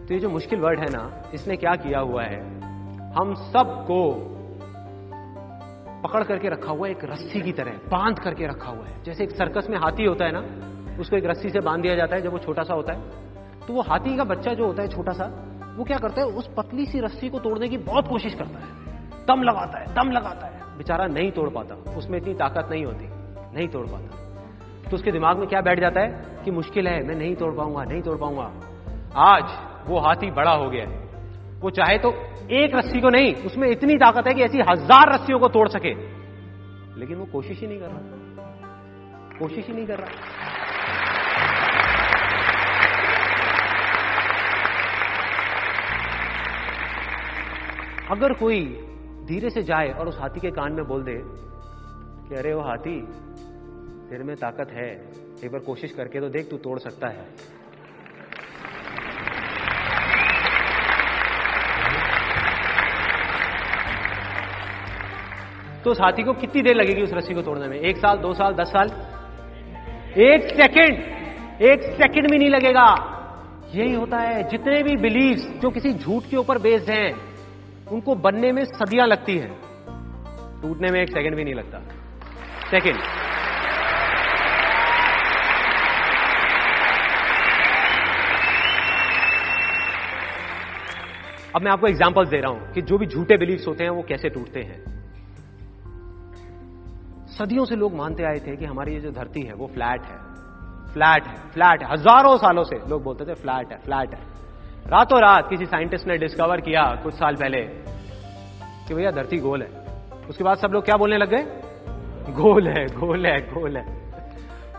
तो 0.09 0.15
ये 0.15 0.21
जो 0.21 0.29
मुश्किल 0.29 0.61
वर्ड 0.61 0.81
है 0.81 0.87
ना, 0.91 1.31
इसने 1.35 1.57
क्या 1.57 1.75
किया 1.75 1.99
हुआ 1.99 2.23
है? 2.23 2.41
हम 3.13 3.35
सबको 3.35 4.15
पकड़ 6.09 6.25
करके 6.25 6.49
रखा 6.49 6.73
हुआ 6.73 6.87
है, 6.87 6.93
एक 6.93 7.05
रस्सी 7.05 7.41
की 7.41 7.53
तरह, 7.53 7.71
बाँध 7.71 8.19
करके 8.19 8.47
रखा 8.47 8.71
हुआ 8.71 8.87
है। 8.87 9.03
जैसे 9.03 9.25
एक 9.25 9.31
सर्कस 9.31 9.67
में 9.71 9.79
हाथी 9.79 10.05
होता 10.05 10.25
है 10.25 10.33
ना, 10.35 10.45
उसको 11.01 11.17
एक 11.17 11.25
रस्सी 11.27 11.51
से 11.51 11.61
बाँध 11.61 11.83
दिया 11.83 11.95
जाता 11.95 12.17
है, 12.17 12.23
जब 12.23 12.33
वो 12.33 12.39
छोटा 12.39 12.63
सा 12.63 12.75
होता 12.75 12.93
है। 12.93 13.28
तो 13.69 13.75
वो 13.75 13.83
हाथी 13.83 14.17
का 14.17 14.25
बच्चा 14.25 14.55
जो 14.55 14.67
होता 14.67 14.83
है 14.83 14.89
छोटा 14.89 15.13
सा, 15.13 15.25
वो 15.77 15.85
क्या 15.85 15.99
करता 15.99 16.21
है, 16.21 16.27
उस 16.27 16.49
पतली 16.57 16.87
सी 16.87 17.01
रस्सी 17.01 17.29
को 17.29 17.39
तोड़ने 17.39 17.69
की 17.69 17.77
बहुत 17.77 18.09
कोशिश 18.09 18.35
करता 18.35 18.59
है। 18.59 18.67
दम 19.27 19.43
लगाता 19.43 19.79
है, 19.79 19.95
दम 19.95 20.11
लगाता 20.11 20.47
है। 20.47 20.77
बेचारा 20.79 21.07
नहीं 21.07 21.31
तोड़ 21.31 21.49
पाता, 21.51 21.75
उसमें 21.75 22.19
इतनी 22.19 22.35
ताकत 22.35 22.69
नहीं 22.71 22.85
होती, 22.85 23.09
नहीं 23.57 23.69
तोड़ 23.69 23.87
पाता। 23.87 24.91
तो 24.91 24.97
उसके 24.97 25.13
दिमाग 25.13 25.39
में 25.39 25.49
क्या 25.49 25.61
बैठ 25.61 25.81
जाता 25.81 26.01
है 26.01 26.09
कि 26.45 26.51
मुश्किल 26.51 26.89
है, 26.89 27.07
मैं 27.07 27.15
नहीं 27.15 27.35
तोड़ 27.35 27.55
पाऊँगा, 27.55 27.85
नहीं 27.85 28.03
तोड़ 28.03 28.17
पाऊँगा। 28.19 28.53
आज 29.17 29.45
वो 29.89 29.99
हाथी 29.99 30.31
बड़ा 30.31 30.53
हो 30.53 30.71
गया 30.71 30.85
है। 30.85 30.97
वो 31.61 31.71
चाहे 31.71 31.99
तो 31.99 32.15
एक 32.51 32.75
रस्सी 32.75 33.01
को 33.01 33.09
नहीं, 33.09 33.35
उसमें 33.35 33.69
इतनी 33.69 33.95
ताकत 33.95 34.27
है 34.27 34.35
कि 34.35 34.43
ऐसी 34.43 34.59
हज़ार 34.59 35.15
रस्सियों 35.15 35.39
को 35.39 35.49
तोड़ 35.49 35.69
सके। 35.69 35.95
लेकिन 37.01 37.17
वो 37.17 37.25
कोशिश 37.25 37.61
ही 37.61 37.67
नहीं 37.67 37.81
कर 37.81 37.87
रहा। 37.87 39.39
कोशिश 39.39 39.67
ही 39.67 39.75
नहीं 39.75 39.87
कर 39.87 39.99
रहा। 39.99 40.78
अगर 48.11 48.33
कोई 48.33 48.61
धीरे 49.29 49.51
से 49.51 49.63
जाए 49.63 49.89
और 49.91 50.09
उस 50.09 50.19
हाथी 50.21 50.41
के 50.41 50.51
कान 50.51 50.73
में 50.73 50.85
बोल 50.85 51.03
दे 51.03 51.17
कि 52.29 52.35
अरे 52.35 52.55
वो 52.55 52.61
हाथी 52.61 53.01
तेरे 54.11 54.25
में 54.25 54.35
ताकत 54.37 54.71
है, 54.73 54.89
एक 55.45 55.53
बार 55.53 55.61
कोशिश 55.61 55.93
करके 55.93 56.21
तो 56.21 56.29
देख 56.29 56.49
तू 56.51 56.57
तोड़ 56.57 56.79
सकता 56.79 57.09
है। 57.09 57.27
तो 65.85 65.91
उस 65.91 66.01
हाथी 66.01 66.23
को 66.23 66.33
कितनी 66.33 66.63
देर 66.63 66.77
लगेगी 66.77 67.03
उस 67.03 67.13
रस्सी 67.13 67.35
को 67.35 67.43
तोड़ने 67.43 67.69
में? 67.69 67.79
एक 67.79 67.97
साल, 67.97 68.17
दो 68.17 68.35
साल, 68.35 68.55
दस 68.55 68.69
साल? 68.69 68.89
एक 70.23 70.51
सेकंड 70.57 71.63
एक 71.63 71.83
सेकंड 71.83 72.31
भी 72.31 72.39
नहीं 72.39 72.51
लगेगा। 72.51 72.89
यही 73.75 73.95
होता 73.95 74.19
है, 74.19 74.43
जितने 74.49 74.83
भी 74.83 74.97
बिलीव्स 74.97 75.49
जो 75.61 75.71
किसी 75.71 75.93
झूठ 75.93 76.31
के 76.31 76.37
ऊपर 76.37 76.59
बेस्ड 76.59 76.91
हैं 76.91 77.28
उनको 77.93 78.15
बनने 78.17 78.53
में 78.53 78.65
सदियाँ 78.65 79.07
लगती 79.07 79.37
हैं। 79.39 79.53
टूटने 80.63 80.91
में 80.91 81.01
एक 81.01 81.09
सेकंड 81.09 81.37
भी 81.37 81.45
नहीं 81.45 81.55
लगता। 81.55 81.79
सेकंड 82.71 83.01
अब 91.57 91.63
मैं 91.63 91.71
आपको 91.71 91.87
एग्जांपल्स 91.87 92.29
दे 92.29 92.37
रहा 92.37 92.51
हूँ 92.51 92.73
कि 92.73 92.83
जो 92.83 92.99
भी 92.99 93.07
झूठे 93.07 93.37
बिलीव्स 93.37 93.67
होते 93.69 93.85
हैं, 93.85 93.91
वो 93.91 94.03
कैसे 94.03 94.29
टूटते 94.29 94.61
हैं। 94.61 94.79
सदियों 97.29 97.65
से 97.65 97.77
लोग 97.77 97.95
मानते 97.97 98.25
आए 98.25 98.39
थे 98.39 98.57
कि 98.57 98.65
हमारी 98.65 98.95
ये 98.95 99.01
जो 99.01 99.11
धरती 99.11 99.43
है, 99.43 99.55
वो 99.55 99.67
फ्लैट 99.67 100.03
है। 100.03 100.17
फ्लैट 100.93 101.27
है 101.27 101.37
फ्लैट 101.51 101.83
है। 101.83 101.89
हज़ारों 101.93 102.37
सालों 102.37 102.65
से 102.65 102.77
लोग 102.89 103.03
बोलते 103.03 103.25
थे 103.25 103.35
फ्लैट 103.35 103.73
है 103.73 103.79
फ्लैट 103.79 104.15
है। 104.15 104.21
रातों 104.93 105.21
रात 105.21 105.51
किसी 105.51 105.67
साइंटिस्ट 105.67 106.07
ने 106.07 106.19
डिस्कवर 106.19 106.61
किया 106.61 107.01
कुछ 107.05 107.15
साल 107.15 107.35
पहले 107.35 107.59
कि 108.89 108.95
भैया 108.95 109.11
धरती 109.11 109.37
गोल 109.39 109.63
है। 109.63 109.69
उसके 110.29 110.45
बाद 110.45 110.57
सब 110.59 110.69
लोग 110.73 110.85
क्या 110.85 110.97
बोलने 110.97 111.17
लग 111.19 111.31
गए? 111.31 111.43
गोल 112.33 112.69
है 112.69 112.87
गोल 112.87 113.27
है 113.27 113.41
गोल 113.41 113.77
है। 113.77 114.13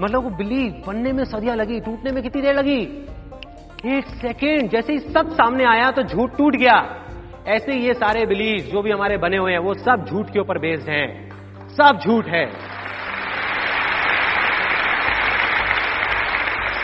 मतलब 0.01 0.23
वो 0.23 0.29
बिलीव 0.29 0.83
बनने 0.87 1.11
में 1.11 1.25
सदियाँ 1.25 1.55
लगी, 1.55 1.79
टूटने 1.79 2.11
में 2.11 2.23
कितनी 2.23 2.41
देर 2.41 2.55
लगी? 2.55 2.81
एक 3.85 4.05
सेकेंड 4.05 4.69
जैसे 4.69 4.93
ही 4.93 4.99
सब 4.99 5.31
सामने 5.31 5.65
आया 5.65 5.91
तो 5.91 6.03
झूठ 6.03 6.37
टूट 6.37 6.55
गया। 6.55 7.05
ऐसे 7.47 7.73
ये 7.73 7.93
सारे 7.93 8.25
बिलीव 8.25 8.57
जो 8.57 8.81
भी 8.81 8.91
हमारे 8.91 9.17
बने 9.17 9.37
हुए 9.37 9.51
हैं, 9.51 9.59
वो 9.59 9.73
सब 9.73 10.05
झूठ 10.09 10.29
के 10.29 10.39
ऊपर 10.39 10.57
बेस्ड 10.57 10.89
हैं। 10.89 11.29
सब 11.67 11.99
झूठ 12.05 12.25
है। 12.27 12.45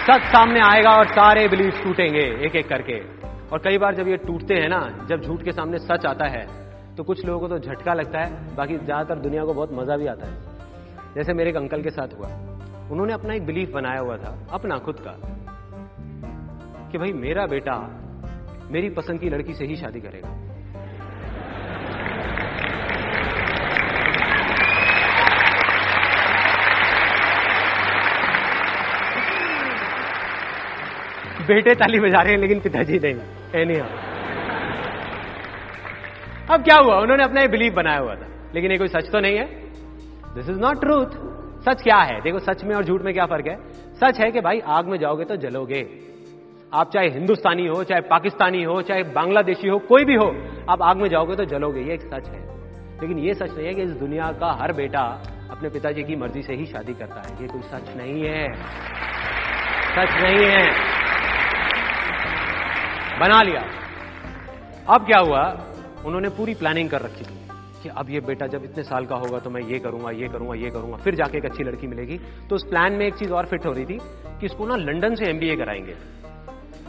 सच 0.05 0.21
सामने 0.23 0.59
आएगा 0.61 0.89
और 0.91 1.07
सारे 1.09 1.47
बिलीव 1.47 1.69
टूटेंगे 1.83 2.23
एक 2.45 2.55
एक 2.55 2.67
करके। 2.69 2.99
और 3.49 3.59
कई 3.59 3.77
बार 3.77 3.95
जब 3.95 4.07
ये 4.07 4.17
टूटते 4.17 4.53
हैं 4.53 4.67
ना, 4.69 4.79
जब 5.09 5.21
झूठ 5.21 5.43
के 5.43 5.51
सामने 5.51 5.77
सच 5.79 6.05
आता 6.05 6.27
है 6.27 6.45
तो 6.95 7.03
कुछ 7.03 7.25
लोगों 7.25 7.39
को 7.39 7.47
तो 7.47 7.57
झटका 7.59 7.93
लगता 7.93 8.19
है, 8.19 8.55
बाकी 8.55 8.77
ज़्यादातर 8.77 9.21
दुनिया 9.21 9.45
को 9.45 9.53
बहुत 9.53 9.73
मज़ा 9.73 9.97
भी 9.97 10.07
आता 10.07 10.27
है। 10.27 11.13
जैसे 11.15 11.33
मेरे 11.33 11.49
एक 11.49 11.55
अंकल 11.55 11.81
के 11.81 11.89
साथ 11.89 12.13
हुआ। 12.19 12.27
उन्होंने 12.91 13.13
अपना 13.13 13.33
एक 13.33 13.45
बिलीफ 13.45 13.71
बनाया 13.71 13.99
हुआ 13.99 14.17
था, 14.17 14.37
अपना, 14.51 14.77
खुद 14.77 14.99
का, 14.99 15.17
कि 16.91 16.97
भाई 16.97 17.13
मेरा 17.15 17.45
बेटा 17.47 17.75
मेरी 18.71 18.89
पसंद 18.91 19.19
की 19.19 19.29
लड़की 19.29 19.53
से 19.53 19.65
ही 19.65 19.75
शादी 19.75 20.01
करेगा। 20.01 20.29
बेटे 31.47 31.75
ताली 31.75 31.99
बजा 31.99 32.21
रहे 32.21 32.33
हैं, 32.33 32.39
लेकिन 32.39 32.59
पिताजी 32.59 32.99
नहीं। 32.99 33.15
एनी 33.61 33.79
अब। 36.53 36.63
क्या 36.63 36.77
हुआ? 36.77 36.99
उन्होंने 36.99 37.23
अपना 37.23 37.41
ये 37.41 37.47
बिलीव 37.47 37.73
बनाया 37.73 37.99
हुआ 37.99 38.15
था। 38.15 38.27
लेकिन 38.55 38.71
ये 38.71 38.77
कोई 38.77 38.87
सच 38.87 39.11
तो 39.11 39.19
नहीं 39.19 39.37
है? 39.37 39.45
दिस 40.35 40.49
इज़ 40.49 40.59
नॉट 40.59 40.79
ट्रूथ 40.79 41.05
सच 41.61 41.81
क्या 41.81 41.97
है? 41.97 42.21
देखो, 42.21 42.39
सच 42.39 42.63
में 42.63 42.75
और 42.75 42.83
झूठ 42.83 43.01
में 43.01 43.13
क्या 43.13 43.25
फ़र्क 43.25 43.47
है? 43.47 43.57
सच 43.73 44.19
है 44.19 44.31
कि 44.31 44.41
भाई, 44.41 44.59
आग 44.59 44.85
में 44.85 44.97
जाओगे 44.97 45.25
तो 45.25 45.35
जलोगे। 45.35 45.87
आप 46.73 46.91
चाहे 46.91 47.09
हिंदुस्तानी 47.09 47.67
हो, 47.67 47.83
चाहे 47.83 48.01
पाकिस्तानी 48.01 48.63
हो, 48.63 48.81
चाहे 48.81 49.03
बांग्लादेशी 49.03 49.67
हो, 49.67 49.79
कोई 49.79 50.05
भी 50.05 50.15
हो, 50.15 50.35
आप 50.69 50.81
आग 50.81 50.97
में 50.97 51.09
जाओगे 51.09 51.35
तो 51.35 51.45
जलोगे। 51.45 51.81
ये 51.81 51.93
एक 51.93 52.01
सच 52.01 52.29
है। 52.29 52.55
लेकिन 53.01 53.19
ये 53.19 53.33
सच 53.33 53.57
नहीं 53.57 53.67
है 53.67 53.73
कि 53.73 53.81
इस 53.81 53.91
दुनिया 53.91 54.31
का 54.31 54.57
हर 54.61 54.73
बेटा 54.73 55.23
अपने 55.51 55.69
पिताजी 55.69 56.03
की 56.03 56.15
मर्ज़ी 56.15 56.41
से 56.41 56.53
ही 56.53 56.65
शादी 56.65 56.93
करता 56.93 57.21
है। 57.25 57.41
ये 57.41 57.47
कोई 57.47 57.61
सच 57.61 57.97
नहीं 57.97 58.23
है। 58.23 58.53
सच 59.91 60.23
नहीं 60.23 60.45
है। 60.45 60.95
बना 63.19 63.41
लिया। 63.41 63.61
अब 64.89 65.05
क्या 65.05 65.19
हुआ? 65.19 65.43
उन्होंने 66.05 66.29
पूरी 66.29 66.53
प्लानिंग 66.53 66.89
कर 66.89 67.01
रखी 67.01 67.23
थी 67.23 67.35
कि 67.83 67.89
अब 67.91 68.09
ये 68.09 68.19
बेटा 68.21 68.47
जब 68.47 68.63
इतने 68.63 68.83
साल 68.83 69.05
का 69.05 69.15
होगा 69.15 69.39
तो 69.39 69.49
मैं 69.49 69.61
ये 69.63 69.79
करूँगा 69.79 70.11
ये 70.11 70.27
करूँगा 70.27 70.55
ये 70.55 70.69
करूँगा, 70.69 70.97
फिर 70.97 71.15
जाके 71.15 71.37
एक 71.37 71.45
अच्छी 71.45 71.63
लड़की 71.63 71.87
मिलेगी। 71.87 72.19
तो 72.49 72.55
उस 72.55 72.63
प्लान 72.63 72.93
में 72.93 73.05
एक 73.07 73.15
चीज़ 73.15 73.31
और 73.31 73.45
फिट 73.45 73.65
हो 73.65 73.71
रही 73.71 73.85
थी 73.85 73.97
कि 74.39 74.45
इसको 74.45 74.65
ना 74.65 74.75
लंदन 74.77 75.15
से 75.15 75.29
एमबीए 75.29 75.55
कराएँगे। 75.55 75.95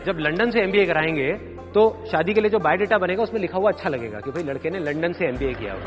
जब 0.07 0.19
लंदन 0.19 0.51
से 0.51 0.61
एमबीए 0.61 0.85
कराएँगे 0.87 1.33
तो 1.75 1.83
शादी 2.11 2.35
के 2.35 2.41
लिए 2.41 2.51
जो 2.51 2.59
बायोडेटा 2.59 2.99
बनेगा, 2.99 3.23
उसमें 3.23 3.41
लिखा 3.41 3.59
हुआ 3.59 3.71
अच्छा 3.71 3.89
लगेगा 3.89 4.21
कि 4.21 4.31
भाई 4.31 4.43
लड़के 4.43 4.71
ने 4.71 4.79
लंदन 4.81 5.13
से 5.13 5.27
एमबीए 5.27 5.53
किया 5.55 5.73
हुआ। 5.73 5.81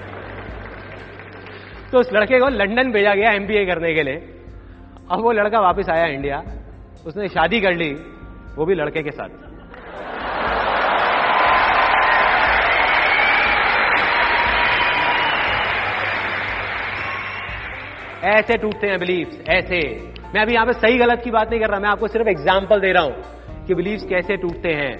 तो 1.92 2.00
उस 2.00 2.10
लड़के 2.14 2.40
को 2.40 2.50
लंदन 2.50 2.92
भेजा 2.92 3.14
गया 3.16 3.32
एमबीए 3.34 3.66
करने 3.66 3.94
के 3.94 4.04
लिए। 4.04 4.16
अब 5.12 5.22
वो 5.22 5.32
लड़का 5.32 5.60
वापस 5.62 5.90
आया 5.90 6.06
इंडिया 6.08 6.42
उसने 7.08 7.28
शादी 7.30 7.62
कर 7.62 7.74
ली, 7.74 7.92
वो 8.56 8.66
भी 8.66 8.76
लड़के 8.76 9.04
के 9.04 9.12
साथ। 9.12 9.30
ऐसे 18.24 18.58
टूटते 18.58 18.88
हैं 18.88 19.00
बिलीव्स 19.00 19.50
ऐसे। 19.50 19.80
मैं 20.34 20.42
अभी 20.42 20.54
यहाँ 20.54 20.66
पे 20.66 20.74
सही 20.74 20.98
गलत 20.98 21.22
की 21.24 21.32
बात 21.32 21.50
नहीं 21.50 21.60
कर 21.60 21.70
रहा, 21.70 21.80
मैं 21.80 21.90
आपको 21.90 22.08
सिर्फ़ 22.08 22.28
एग्ज़ाम्पल 22.28 22.80
दे 22.80 22.92
रहा 22.92 23.04
हूँ 23.04 23.66
कि 23.66 23.74
बिलीव्स 23.74 24.04
कैसे 24.04 24.38
टूटते 24.38 24.70
हैं। 24.70 24.98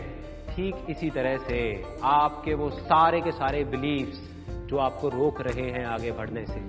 ठीक 0.50 0.86
इसी 0.90 1.10
तरह 1.10 1.38
से 1.38 1.60
आपके 2.04 2.54
वो 2.54 2.70
सारे 2.70 3.22
के 3.22 3.32
सारे 3.32 3.64
बिलीव्स 3.64 4.22
जो 4.68 4.78
आपको 4.78 5.10
रोक 5.10 5.42
रहे 5.42 5.70
हैं 5.70 5.86
आगे 5.86 6.12
बढ़ने 6.12 6.46
से, 6.46 6.60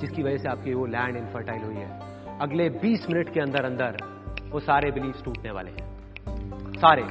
जिसकी 0.00 0.22
वजह 0.22 0.36
से 0.36 0.48
आपकी 0.48 0.74
वो 0.74 0.86
लैंड 0.86 1.16
इनफर्टाइल 1.16 1.62
हुई 1.62 1.74
है। 1.74 2.38
अगले 2.40 2.68
20 2.80 3.06
मिनट 3.10 3.32
के 3.34 3.40
अंदर 3.40 3.64
अंदर 3.64 3.96
वो 4.50 4.60
सारे 4.60 4.90
बिलीव्स 4.90 5.24
टूटने 5.24 5.50
वाले 5.50 5.70
हैं। 5.70 5.86
सारे। 6.72 7.02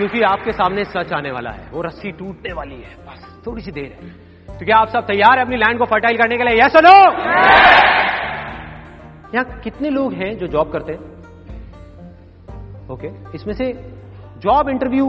क्योंकि 0.00 0.20
आपके 0.22 0.52
सामने 0.52 0.84
सच 0.84 1.12
आने 1.12 1.30
वाला 1.30 1.50
है। 1.50 1.68
वो 1.72 1.80
रस्सी 1.82 2.10
टूटने 2.12 2.52
वाली 2.52 2.74
है। 2.74 2.94
बस 3.06 3.42
थोड़ी 3.46 3.62
सी 3.62 3.70
देर 3.70 3.84
है। 3.84 4.58
तो 4.58 4.64
क्या 4.66 4.76
आप 4.76 4.88
सब 4.88 5.00
तैयार 5.00 5.38
है 5.38 5.44
अपनी 5.44 5.56
लैंड 5.56 5.78
को 5.78 5.84
फर्टाइल 5.84 6.16
करने 6.16 6.36
के 6.36 6.44
लिए? 6.44 6.54
यस 6.54 6.76
नो 6.76 6.94
यहाँ 9.34 9.60
कितने 9.60 9.90
लोग 9.90 10.12
हैं 10.12 10.38
जो 10.38 10.46
जॉब 10.46 10.72
करते 10.72 10.92
हैं? 10.92 11.00
ओके 12.88 13.08
इसमें 13.34 13.54
से 13.54 13.72
जॉब 14.38 14.68
इंटरव्यू 14.68 15.06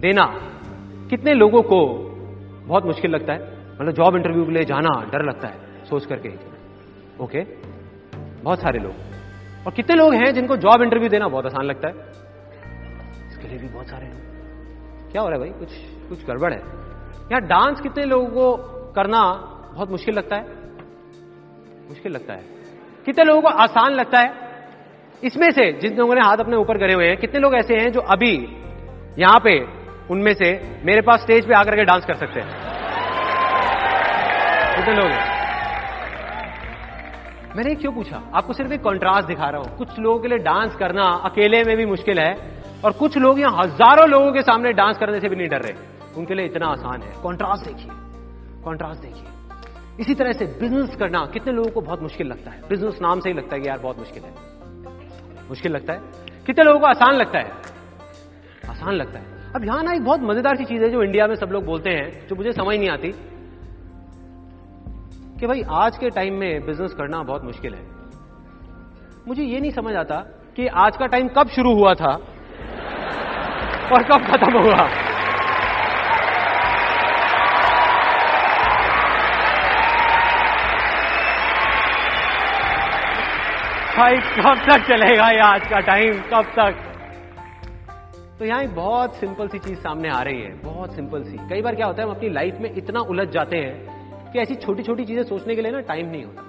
देना 0.00 0.24
कितने 1.10 1.34
लोगों 1.34 1.62
को 1.62 1.80
बहुत 2.66 2.84
मुश्किल 2.84 3.10
लगता 3.10 3.32
है। 3.32 3.40
मतलब 3.74 3.92
जॉब 3.92 4.16
इंटरव्यू 4.16 4.44
के 4.44 4.52
लिए 4.52 4.64
जाना 4.64 4.94
डर 5.12 5.24
लगता 5.24 5.48
है 5.48 5.86
सोच 5.90 6.06
करके। 6.06 6.32
ओके 7.24 7.40
बहुत 8.42 8.60
सारे 8.60 8.78
लोग। 8.78 8.94
और 9.66 9.72
कितने 9.72 9.96
लोग 9.96 10.14
हैं 10.14 10.34
जिनको 10.34 10.56
जॉब 10.56 10.82
इंटरव्यू 10.82 11.08
देना 11.08 11.28
बहुत 11.28 11.46
आसान 11.46 11.64
लगता 11.64 11.88
है? 11.88 12.23
लिए 13.48 13.58
भी 13.58 13.68
बहुत 13.68 13.88
सारे 13.88 14.06
लोग 14.06 15.12
क्या 15.12 15.22
हो 15.22 15.28
रहा 15.28 15.38
है 15.38 15.40
भाई? 15.40 15.58
कुछ 15.58 15.68
कुछ 16.08 16.26
गड़बड़ 16.26 16.52
है। 16.52 16.58
यहाँ 17.32 17.40
डांस 17.40 17.80
कितने 17.80 18.04
लोगों 18.04 18.26
को 18.26 18.56
करना 18.92 19.20
बहुत 19.74 19.90
मुश्किल 19.90 20.14
लगता 20.14 20.36
है। 20.36 20.42
मुश्किल 21.88 22.12
लगता 22.12 22.32
है। 22.32 22.42
कितने 23.06 23.24
लोगों 23.24 23.42
को 23.42 23.48
आसान 23.48 23.92
लगता 23.92 24.20
है। 24.20 24.44
इसमें 25.24 25.50
से 25.50 25.72
जिन 25.72 25.96
लोगों 25.96 26.14
ने 26.14 26.20
हाथ 26.20 26.36
अपने 26.36 26.56
ऊपर 26.56 26.78
करे 26.78 26.94
हुए 26.94 27.06
हैं, 27.06 27.16
कितने 27.16 27.40
लोग 27.40 27.54
ऐसे 27.54 27.74
हैं 27.74 27.92
जो 27.92 28.00
अभी 28.00 28.56
यहाँ 29.18 29.40
पे, 29.44 29.84
उनमें 30.10 30.34
से 30.34 30.80
मेरे 30.84 31.00
पास 31.00 31.20
स्टेज 31.20 31.48
पे 31.48 31.54
आकर 31.54 31.76
के 31.76 31.84
डांस 31.84 32.04
कर 32.04 32.14
सकते 32.14 32.40
हैं? 32.40 32.48
कितने 34.76 34.94
लोग 34.94 35.06
हैं? 35.06 35.34
मैंने 37.56 37.74
क्यों 37.74 37.92
पूछा? 37.92 38.22
आपको 38.34 38.52
सिर्फ़ 38.52 38.72
एक 38.72 38.82
कॉन्ट्रास्ट 38.82 39.28
दिखा 39.28 39.48
रहा 39.48 39.62
हूँ। 39.62 39.76
कुछ 39.78 39.98
लोगों 39.98 40.18
के 40.18 40.28
लिए 40.28 40.38
डांस 40.38 40.74
करना 40.74 41.02
अकेले 41.02 41.64
में 41.64 41.76
भी 41.76 41.86
मुश्किल 41.86 42.18
है। 42.18 42.63
और 42.84 42.92
कुछ 42.92 43.18
लोग 43.18 43.40
यहाँ 43.40 43.62
हज़ारों 43.62 44.08
लोगों 44.08 44.32
के 44.32 44.42
सामने 44.42 44.72
डांस 44.72 44.98
करने 44.98 45.20
से 45.20 45.28
भी 45.28 45.36
नहीं 45.36 45.48
डर 45.48 45.60
रहे। 45.60 45.72
उनके 46.16 46.34
लिए 46.34 46.46
इतना 46.46 46.66
आसान 46.66 47.02
है। 47.02 47.22
कॉन्ट्रास्ट 47.22 47.64
देखिए। 47.64 47.88
कॉन्ट्रास्ट 48.64 49.02
देखिए। 49.02 49.24
इसी 50.00 50.14
तरह 50.14 50.32
से 50.32 50.46
बिज़नेस 50.46 50.96
करना 50.96 51.26
कितने 51.26 51.52
लोगों 51.52 51.70
को 51.70 51.80
बहुत 51.80 52.02
मुश्किल 52.02 52.26
लगता 52.26 52.50
है। 52.50 52.60
बिज़नेस 52.68 52.98
नाम 53.02 53.20
से 53.20 53.28
ही 53.28 53.34
लगता 53.34 53.56
है 53.56 53.62
कि 53.62 53.68
यार 53.68 53.78
बहुत 53.78 53.98
मुश्किल 53.98 54.22
है। 54.22 54.32
मुश्किल 55.48 55.72
लगता 55.72 55.92
है? 55.92 56.00
कितने 56.46 56.64
लोगों 56.64 56.80
को 56.80 56.86
आसान 56.86 57.14
लगता 57.14 57.38
है? 57.38 57.52
आसान 58.70 58.94
लगता 58.94 59.18
है। 59.18 59.52
अब 59.56 59.64
यहाँ 59.64 59.82
ना 59.82 59.92
एक 59.92 60.04
बहुत 60.04 60.20
मज़ेदार 60.20 60.56
सी 60.56 60.64
चीज़ 60.64 60.82
है 60.82 60.90
जो 60.90 61.02
इंडिया 61.02 61.26
में 61.26 61.34
सब 61.34 61.46
लोग 61.46 61.64
बोलते 61.64 61.90
हैं, 61.90 62.26
जो 62.26 62.36
मुझे 62.36 62.52
समझ 62.52 62.78
नहीं 62.78 62.88
आती। 62.88 63.14
कि 65.40 65.46
भाई 65.46 65.62
आज 65.70 65.96
के 65.96 66.10
टाइम 66.10 66.34
में 66.34 66.66
बिज़नेस 66.66 66.92
करना 66.92 67.22
बहुत 67.22 67.44
मुश्किल 67.44 67.74
है। 67.74 67.86
मुझे 69.28 69.42
ये 69.42 69.60
नहीं 69.60 69.70
समझ 69.70 69.94
आता 69.94 70.16
कि 70.56 70.66
आज 70.66 70.96
का 70.96 71.06
टाइम 71.06 71.28
कब 71.28 71.48
शुरू 71.48 71.74
हुआ 71.74 71.94
था 71.94 72.18
और 73.92 74.02
कब 74.02 74.26
खत्म 74.26 74.58
हुआ 74.58 74.86
भाई, 83.96 84.16
कब 84.16 84.60
तक 84.68 84.86
चलेगा 84.88 85.28
ये 85.30 85.38
आज 85.38 85.66
का 85.66 85.80
टाइम 85.80 86.20
कब 86.32 86.44
तक? 86.50 86.80
तो 88.38 88.44
यहाँ 88.44 88.66
बहुत 88.66 89.14
सिंपल 89.14 89.48
सी 89.48 89.58
चीज़ 89.58 89.78
सामने 89.78 90.08
आ 90.08 90.22
रही 90.22 90.40
है, 90.42 90.50
बहुत 90.62 90.94
सिंपल 90.94 91.22
सी। 91.22 91.36
कई 91.50 91.62
बार 91.62 91.74
क्या 91.74 91.86
होता 91.86 92.02
है, 92.02 92.08
हम 92.08 92.14
अपनी 92.14 92.28
लाइफ 92.28 92.56
में 92.60 92.70
इतना 92.74 93.00
उलझ 93.00 93.28
जाते 93.28 93.56
हैं 93.56 94.32
कि 94.32 94.38
ऐसी 94.38 94.54
छोटी 94.54 94.82
छोटी 94.82 95.04
चीज़ें 95.04 95.22
सोचने 95.22 95.54
के 95.54 95.62
लिए 95.62 95.72
ना 95.72 95.80
टाइम 95.80 96.06
नहीं 96.06 96.24
होता। 96.24 96.42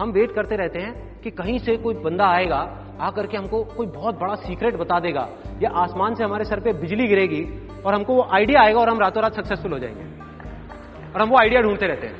हम 0.00 0.10
वेट 0.10 0.34
करते 0.34 0.56
रहते 0.56 0.78
हैं 0.78 1.20
कि 1.20 1.30
कहीं 1.30 1.58
से 1.58 1.76
कोई 1.76 1.94
बंदा 1.94 2.26
आएगा 2.26 2.60
आकर 3.00 3.26
के 3.26 3.36
हमको 3.36 3.64
कोई 3.64 3.86
बहुत 3.86 4.18
बड़ा 4.18 4.34
सीक्रेट 4.34 4.76
बता 4.76 5.00
देगा। 5.00 5.28
या 5.62 5.70
आसमान 5.70 6.14
से 6.14 6.24
हमारे 6.24 6.44
सर 6.44 6.60
पे 6.60 6.72
बिजली 6.72 7.06
गिरेगी 7.06 7.68
और 7.86 7.94
हमको 7.94 8.14
वो 8.14 8.28
आइडिया 8.32 8.62
आएगा 8.62 8.80
और 8.80 8.88
हम 8.88 8.98
रातों 9.00 9.22
रात 9.22 9.34
सक्सेसफुल 9.34 9.72
हो 9.72 9.78
जाएँगे। 9.78 10.04
और 11.12 11.22
हम 11.22 11.28
वो 11.28 11.38
आइडिया 11.38 11.60
ढूंढते 11.60 11.86
रहते 11.86 12.06
हैं। 12.06 12.16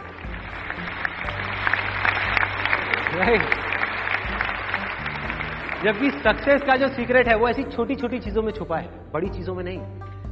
जबकि 5.84 6.10
सक्सेस 6.10 6.62
का 6.62 6.76
जो 6.76 6.88
सीक्रेट 6.88 7.28
है, 7.28 7.36
वो 7.36 7.48
ऐसी 7.48 7.62
छोटी 7.62 7.94
छोटी 7.94 8.18
चीज़ों 8.18 8.42
में 8.42 8.52
छुपा 8.52 8.78
है, 8.78 8.88
बड़ी 9.12 9.28
चीज़ों 9.28 9.54
में 9.54 9.64
नहीं। 9.64 9.80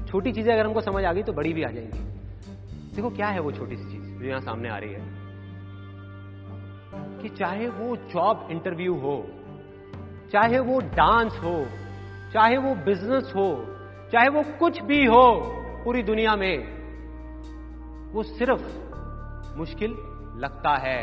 छोटी 0.06 0.32
चीज़ें 0.32 0.54
अगर 0.54 0.66
हमको 0.66 0.80
समझ 0.80 1.04
आ 1.04 1.12
गई 1.12 1.22
तो 1.22 1.32
बड़ी 1.32 1.52
भी 1.52 1.62
आ 1.62 1.68
जाएँगी। 1.68 1.98
देखो 2.96 3.10
क्या 3.10 3.26
है 3.26 3.40
वो 3.40 3.52
छोटी 3.52 3.76
सी 3.76 3.84
चीज़ 3.84 4.18
जो 4.18 4.28
यहाँ 4.28 4.40
सामने 4.40 4.68
आ 4.68 4.76
रही 4.76 4.92
है। 4.92 5.24
कि 7.22 7.28
चाहे 7.28 7.68
वो 7.68 7.96
जॉब 7.96 8.48
इंटरव्यू 8.50 8.94
हो 8.94 9.26
चाहे 10.34 10.58
वो 10.58 10.78
डांस 10.94 11.38
हो, 11.42 11.66
चाहे 12.32 12.56
वो 12.56 12.74
बिज़नेस 12.84 13.32
हो, 13.36 13.48
चाहे 14.12 14.28
वो 14.28 14.42
कुछ 14.58 14.80
भी 14.82 15.04
हो 15.06 15.26
पूरी 15.84 16.02
दुनिया 16.02 16.34
में, 16.36 16.56
वो 18.12 18.22
सिर्फ़ 18.22 18.62
मुश्किल 19.58 19.90
लगता 20.36 20.74
है। 20.78 21.02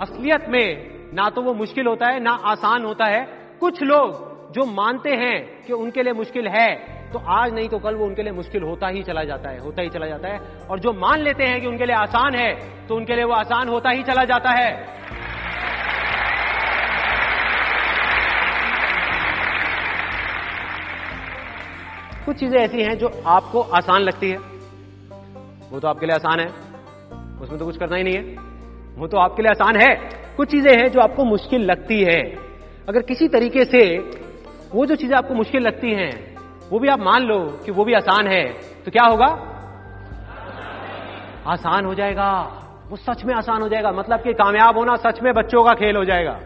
असलियत 0.00 0.48
में 0.48 1.10
ना 1.14 1.28
तो 1.30 1.42
वो 1.42 1.54
मुश्किल 1.54 1.86
होता 1.86 2.06
है, 2.06 2.20
ना 2.20 2.32
आसान 2.44 2.84
होता 2.84 3.06
है। 3.06 3.24
कुछ 3.60 3.82
लोग 3.82 4.52
जो 4.52 4.64
मानते 4.66 5.10
हैं 5.10 5.64
कि 5.66 5.72
उनके 5.72 6.02
लिए 6.02 6.12
मुश्किल 6.12 6.48
है 6.48 6.70
तो 7.12 7.18
आज 7.30 7.52
नहीं 7.54 7.68
तो 7.68 7.78
कल 7.78 7.94
वो 7.94 8.06
उनके 8.06 8.22
लिए 8.22 8.32
मुश्किल 8.32 8.62
होता 8.62 8.88
ही 8.88 9.02
चला 9.02 9.22
जाता 9.24 9.50
है, 9.50 9.58
होता 9.58 9.82
ही 9.82 9.88
चला 9.88 10.06
जाता 10.06 10.28
है। 10.28 10.66
और 10.70 10.80
जो 10.80 10.92
मान 10.92 11.20
लेते 11.20 11.44
हैं 11.44 11.60
कि 11.60 11.66
उनके 11.66 11.86
लिए 11.86 11.96
आसान 11.96 12.34
है 12.34 12.54
तो 12.86 12.96
उनके 12.96 13.16
लिए 13.16 13.24
वो 13.24 13.34
आसान 13.34 13.68
होता 13.68 13.90
ही 13.90 14.02
चला 14.02 14.24
जाता 14.24 14.50
है। 14.52 15.01
कुछ 22.26 22.36
चीज़ें 22.36 22.58
ऐसी 22.58 22.82
हैं 22.82 22.96
जो 22.98 23.10
आपको 23.26 23.60
आसान 23.76 24.00
लगती 24.00 24.30
है। 24.30 24.36
वो 25.70 25.80
तो 25.80 25.88
आपके 25.88 26.06
लिए 26.06 26.14
आसान 26.14 26.40
है। 26.40 26.46
उसमें 27.42 27.58
तो 27.58 27.64
कुछ 27.64 27.76
करना 27.76 27.96
ही 27.96 28.02
नहीं 28.02 28.14
है। 28.14 28.22
वो 28.96 29.06
तो 29.06 29.18
आपके 29.18 29.42
लिए 29.42 29.50
आसान 29.50 29.76
है। 29.76 29.94
कुछ 30.36 30.50
चीज़ें 30.50 30.72
हैं 30.72 30.88
जो 30.88 31.00
आपको 31.00 31.24
मुश्किल 31.24 31.64
लगती 31.64 32.02
है। 32.02 32.20
अगर 32.88 33.02
किसी 33.02 33.28
तरीके 33.28 33.64
से 33.64 33.82
वो 34.74 34.86
जो 34.86 34.96
चीज़ें 34.96 35.16
आपको 35.16 35.34
मुश्किल 35.34 35.62
लगती 35.62 35.90
हैं, 35.90 36.12
वो 36.70 36.78
भी 36.78 36.88
आप 36.88 37.00
मान 37.00 37.22
लो 37.22 37.38
कि 37.64 37.72
वो 37.72 37.84
भी 37.84 37.94
आसान 37.94 38.26
है 38.26 38.44
तो 38.84 38.90
क्या 38.90 39.04
होगा? 39.04 39.26
आसान 41.46 41.84
हो 41.84 41.94
जाएगा। 41.94 42.30
वो 42.90 42.96
सच 42.96 43.24
में 43.24 43.34
आसान 43.34 43.62
हो 43.62 43.68
जाएगा। 43.68 43.92
मतलब 43.92 44.20
कि 44.20 44.32
कामयाब 44.34 44.78
होना 44.78 44.96
सच 44.96 45.22
में 45.22 45.32
बच्चों 45.34 45.64
का 45.64 45.74
खेल 45.74 45.96
हो 45.96 46.04
जाएगा। 46.04 46.38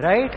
राइट 0.00 0.30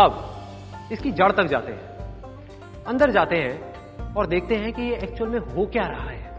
अब 0.00 0.30
इसकी 0.92 1.10
जड़ 1.10 1.32
तक 1.32 1.44
जाते 1.44 1.72
हैं, 1.72 1.80
अंदर 2.84 3.10
जाते 3.10 3.36
हैं 3.36 3.70
और 4.14 4.26
देखते 4.26 4.54
हैं 4.54 4.72
कि 4.72 4.82
ये 4.82 4.94
एक्चुअल 4.96 5.30
में 5.30 5.40
हो 5.40 5.66
क्या 5.66 5.82
रहा 5.82 6.10
है। 6.10 6.30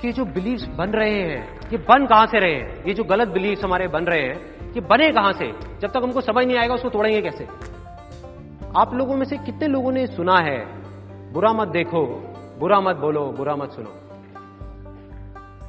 कि 0.00 0.12
जो 0.12 0.24
बिलीव्स 0.24 0.66
बन 0.66 0.90
रहे 0.90 1.22
हैं, 1.22 1.60
ये 1.72 1.78
बन 1.78 2.06
कहाँ 2.06 2.26
से 2.26 2.38
रहे 2.38 2.54
हैं? 2.54 2.84
ये 2.84 2.94
जो 2.94 3.04
गलत 3.04 3.28
बिलीव्स 3.28 3.64
हमारे 3.64 3.88
बन 3.88 4.04
रहे 4.04 4.20
हैं, 4.20 4.34
ये 4.72 4.80
बने 4.80 5.12
कहाँ 5.12 5.32
से? 5.32 5.52
जब 5.80 5.88
तक 5.88 6.00
हमको 6.02 6.20
समझ 6.20 6.46
नहीं 6.46 6.58
आएगा, 6.58 6.74
उसको 6.74 6.88
तोड़ेंगे 6.88 7.22
कैसे? 7.22 7.48
आप 8.76 8.94
लोगों 8.94 9.16
में 9.16 9.24
से 9.24 9.36
कितने 9.36 9.68
लोगों 9.68 9.92
ने 9.92 10.06
सुना 10.06 10.38
है, 10.38 10.66
बुरा 11.32 11.52
मत 11.52 11.68
देखो, 11.68 12.06
बुरा 12.58 12.80
मत 12.80 12.96
बोलो, 12.96 13.32
बुरा 13.32 13.56
मत 13.56 13.70
सुनो। 13.70 13.92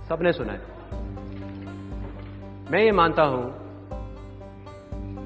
सबने 0.06 0.32
सुना 0.32 0.54
है। 0.54 0.62
मैं 2.72 2.80
ये 2.80 2.92
मानता 2.92 3.24
हूँ 3.24 3.63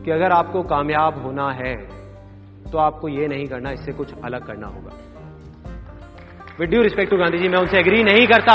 कि 0.07 0.11
अगर 0.11 0.31
आपको 0.31 0.61
कामयाब 0.63 1.17
होना 1.21 1.49
है 1.51 1.73
तो 2.71 2.77
आपको 2.77 3.07
ये 3.07 3.27
नहीं 3.27 3.45
करना, 3.45 3.71
इससे 3.71 3.91
कुछ 3.91 4.11
अलग 4.23 4.45
करना 4.47 4.67
होगा। 4.67 4.91
With 6.59 6.69
due 6.69 6.81
respect 6.81 7.11
to 7.11 7.17
Gandhi 7.17 7.37
ji, 7.37 7.47
मैं 7.47 7.57
उनसे 7.59 7.79
एग्री 7.79 8.03
नहीं 8.03 8.27
करता। 8.27 8.53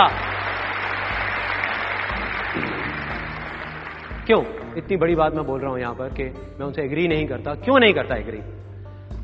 क्यों? 4.26 4.42
इतनी 4.76 4.96
बड़ी 4.96 5.14
बात 5.14 5.34
मैं 5.34 5.44
बोल 5.46 5.61
रहा 5.61 5.70
हूँ 5.70 5.80
यहाँ 5.80 5.94
पर 5.94 6.09
कि 6.11 6.24
मैं 6.24 6.66
उनसे 6.66 6.82
एग्री 6.82 7.07
नहीं 7.09 7.26
करता। 7.26 7.55
क्यों 7.55 7.78
नहीं 7.78 7.94
करता 7.94 8.16
एग्री 8.16 8.38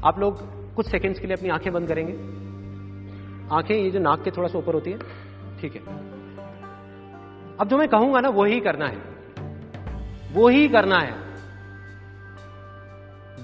आप 0.05 0.19
लोग 0.19 0.43
कुछ 0.75 0.87
सेकंड्स 0.87 1.21
के 1.21 1.27
लिए 1.27 1.37
अपनी 1.37 1.49
आँखें 1.49 1.73
बंद 1.73 1.89
करेंगे। 1.89 2.13
आँखें, 3.57 3.75
ये 3.75 3.91
जो 3.91 4.01
नाक 4.01 4.23
के 4.25 4.31
थोड़ा 4.31 4.49
सा 4.49 4.59
ऊपर 4.59 4.75
होती 4.75 4.91
है, 4.91 4.99
ठीक 5.61 5.75
है। 5.75 5.81
अब 7.57 7.69
जो 7.69 7.79
मैं 7.79 7.89
कहूँगा 7.89 8.21
ना 8.21 8.29
वही 8.29 8.61
करना 8.61 8.87
है। 8.87 9.01
वो 10.33 10.49
ही 10.49 10.69
करना 10.69 10.99
है। 10.99 11.28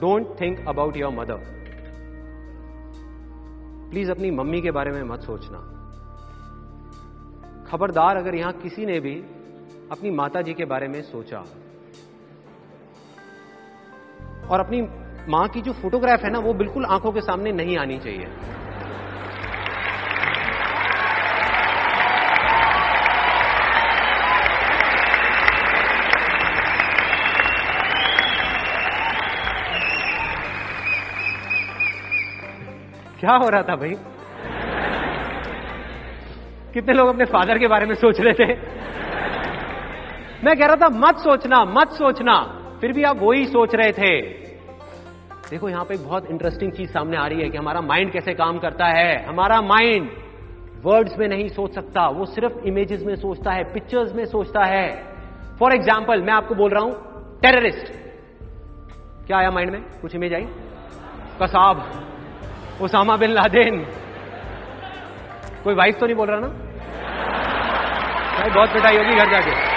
Don't 0.00 0.34
think 0.40 0.68
about 0.68 0.96
your 0.96 1.12
mother 1.12 1.52
please 3.90 4.10
अपनी 4.10 4.30
मम्मी 4.30 4.60
के 4.60 4.70
बारे 4.70 4.90
में 4.90 5.02
मत 5.02 5.20
सोचना। 5.20 5.58
खबरदार 7.68 8.16
अगर 8.16 8.34
यहाँ 8.34 8.52
किसी 8.52 8.86
ने 8.86 8.98
भी 9.00 9.14
अपनी 9.92 10.10
माता 10.10 10.42
जी 10.42 10.54
के 10.54 10.64
बारे 10.64 10.88
में 10.88 11.00
सोचा 11.02 11.38
और 14.50 14.60
अपनी 14.60 14.80
माँ 15.28 15.46
की 15.48 15.60
जो 15.60 15.72
फोटोग्राफ 15.72 16.24
है 16.24 16.30
ना, 16.30 16.38
वो 16.38 16.52
बिल्कुल 16.54 16.84
आँखों 16.86 17.12
के 17.12 17.20
सामने 17.20 17.52
नहीं 17.52 17.76
आनी 17.78 17.98
चाहिए। 17.98 18.26
क्या 33.24 33.34
हो 33.34 33.48
रहा 33.48 33.62
था 33.62 33.76
भाई? 33.76 33.94
कितने 36.74 36.94
लोग 36.94 37.08
अपने 37.08 37.24
फादर 37.24 37.58
के 37.58 37.66
बारे 37.66 37.86
में 37.86 37.94
सोच 37.94 38.20
रहे 38.20 38.32
थे? 38.32 38.46
मैं 40.44 40.56
कह 40.56 40.66
रहा 40.66 40.76
था, 40.76 40.88
मत 40.88 41.16
सोचना 41.16 41.64
मत 41.64 41.88
सोचना। 41.88 42.34
फिर 42.80 42.92
भी 42.92 43.02
आप 43.02 43.16
वही 43.20 43.44
सोच 43.44 43.74
रहे 43.74 43.92
थे। 43.92 44.20
देखो, 45.50 45.68
यहाँ 45.68 45.84
पे 45.84 45.94
एक 45.94 46.04
बहुत 46.04 46.30
इंटरेस्टिंग 46.30 46.72
चीज़ 46.72 46.90
सामने 46.90 47.16
आ 47.16 47.26
रही 47.26 47.42
है 47.42 47.48
कि 47.48 47.58
हमारा 47.58 47.80
माइंड 47.80 48.12
कैसे 48.12 48.34
काम 48.34 48.58
करता 48.58 48.86
है। 48.86 49.24
हमारा 49.26 49.60
माइंड 49.60 50.10
वर्ड्स 50.84 51.18
में 51.18 51.28
नहीं 51.28 51.48
सोच 51.48 51.74
सकता, 51.74 52.08
वो 52.08 52.26
सिर्फ़ 52.26 52.58
इमेजेस 52.66 53.02
में 53.02 53.14
सोचता 53.16 53.52
है 53.52 53.64
पिक्चर्स 53.64 54.14
में 54.14 54.24
सोचता 54.24 54.64
है। 54.64 54.88
फॉर 55.58 55.74
एग्ज़ाम्पल 55.74 56.22
मैं 56.22 56.32
आपको 56.32 56.54
बोल 56.54 56.70
रहा 56.70 56.82
हूँ 56.82 56.92
टेररिस्ट 57.40 57.92
क्या 59.26 59.38
आया 59.38 59.50
माइंड 59.50 59.70
में? 59.70 59.80
कुछ 60.02 60.14
इमेज 60.14 60.34
आई? 60.34 60.46
कसाब। 61.42 62.10
Osama 62.80 63.16
bin 63.16 63.30
Laden. 63.30 63.84
कोई 65.64 65.74
वाइफ 65.74 65.98
तो 65.98 66.06
नहीं 66.06 66.16
बोल 66.16 66.28
रहा 66.28 66.40
ना? 66.40 66.48
भाई, 68.38 68.50
बहुत 68.50 68.72
पिटाई 68.72 68.96
होगी 68.96 69.14
घर 69.14 69.30
जाके। 69.30 69.74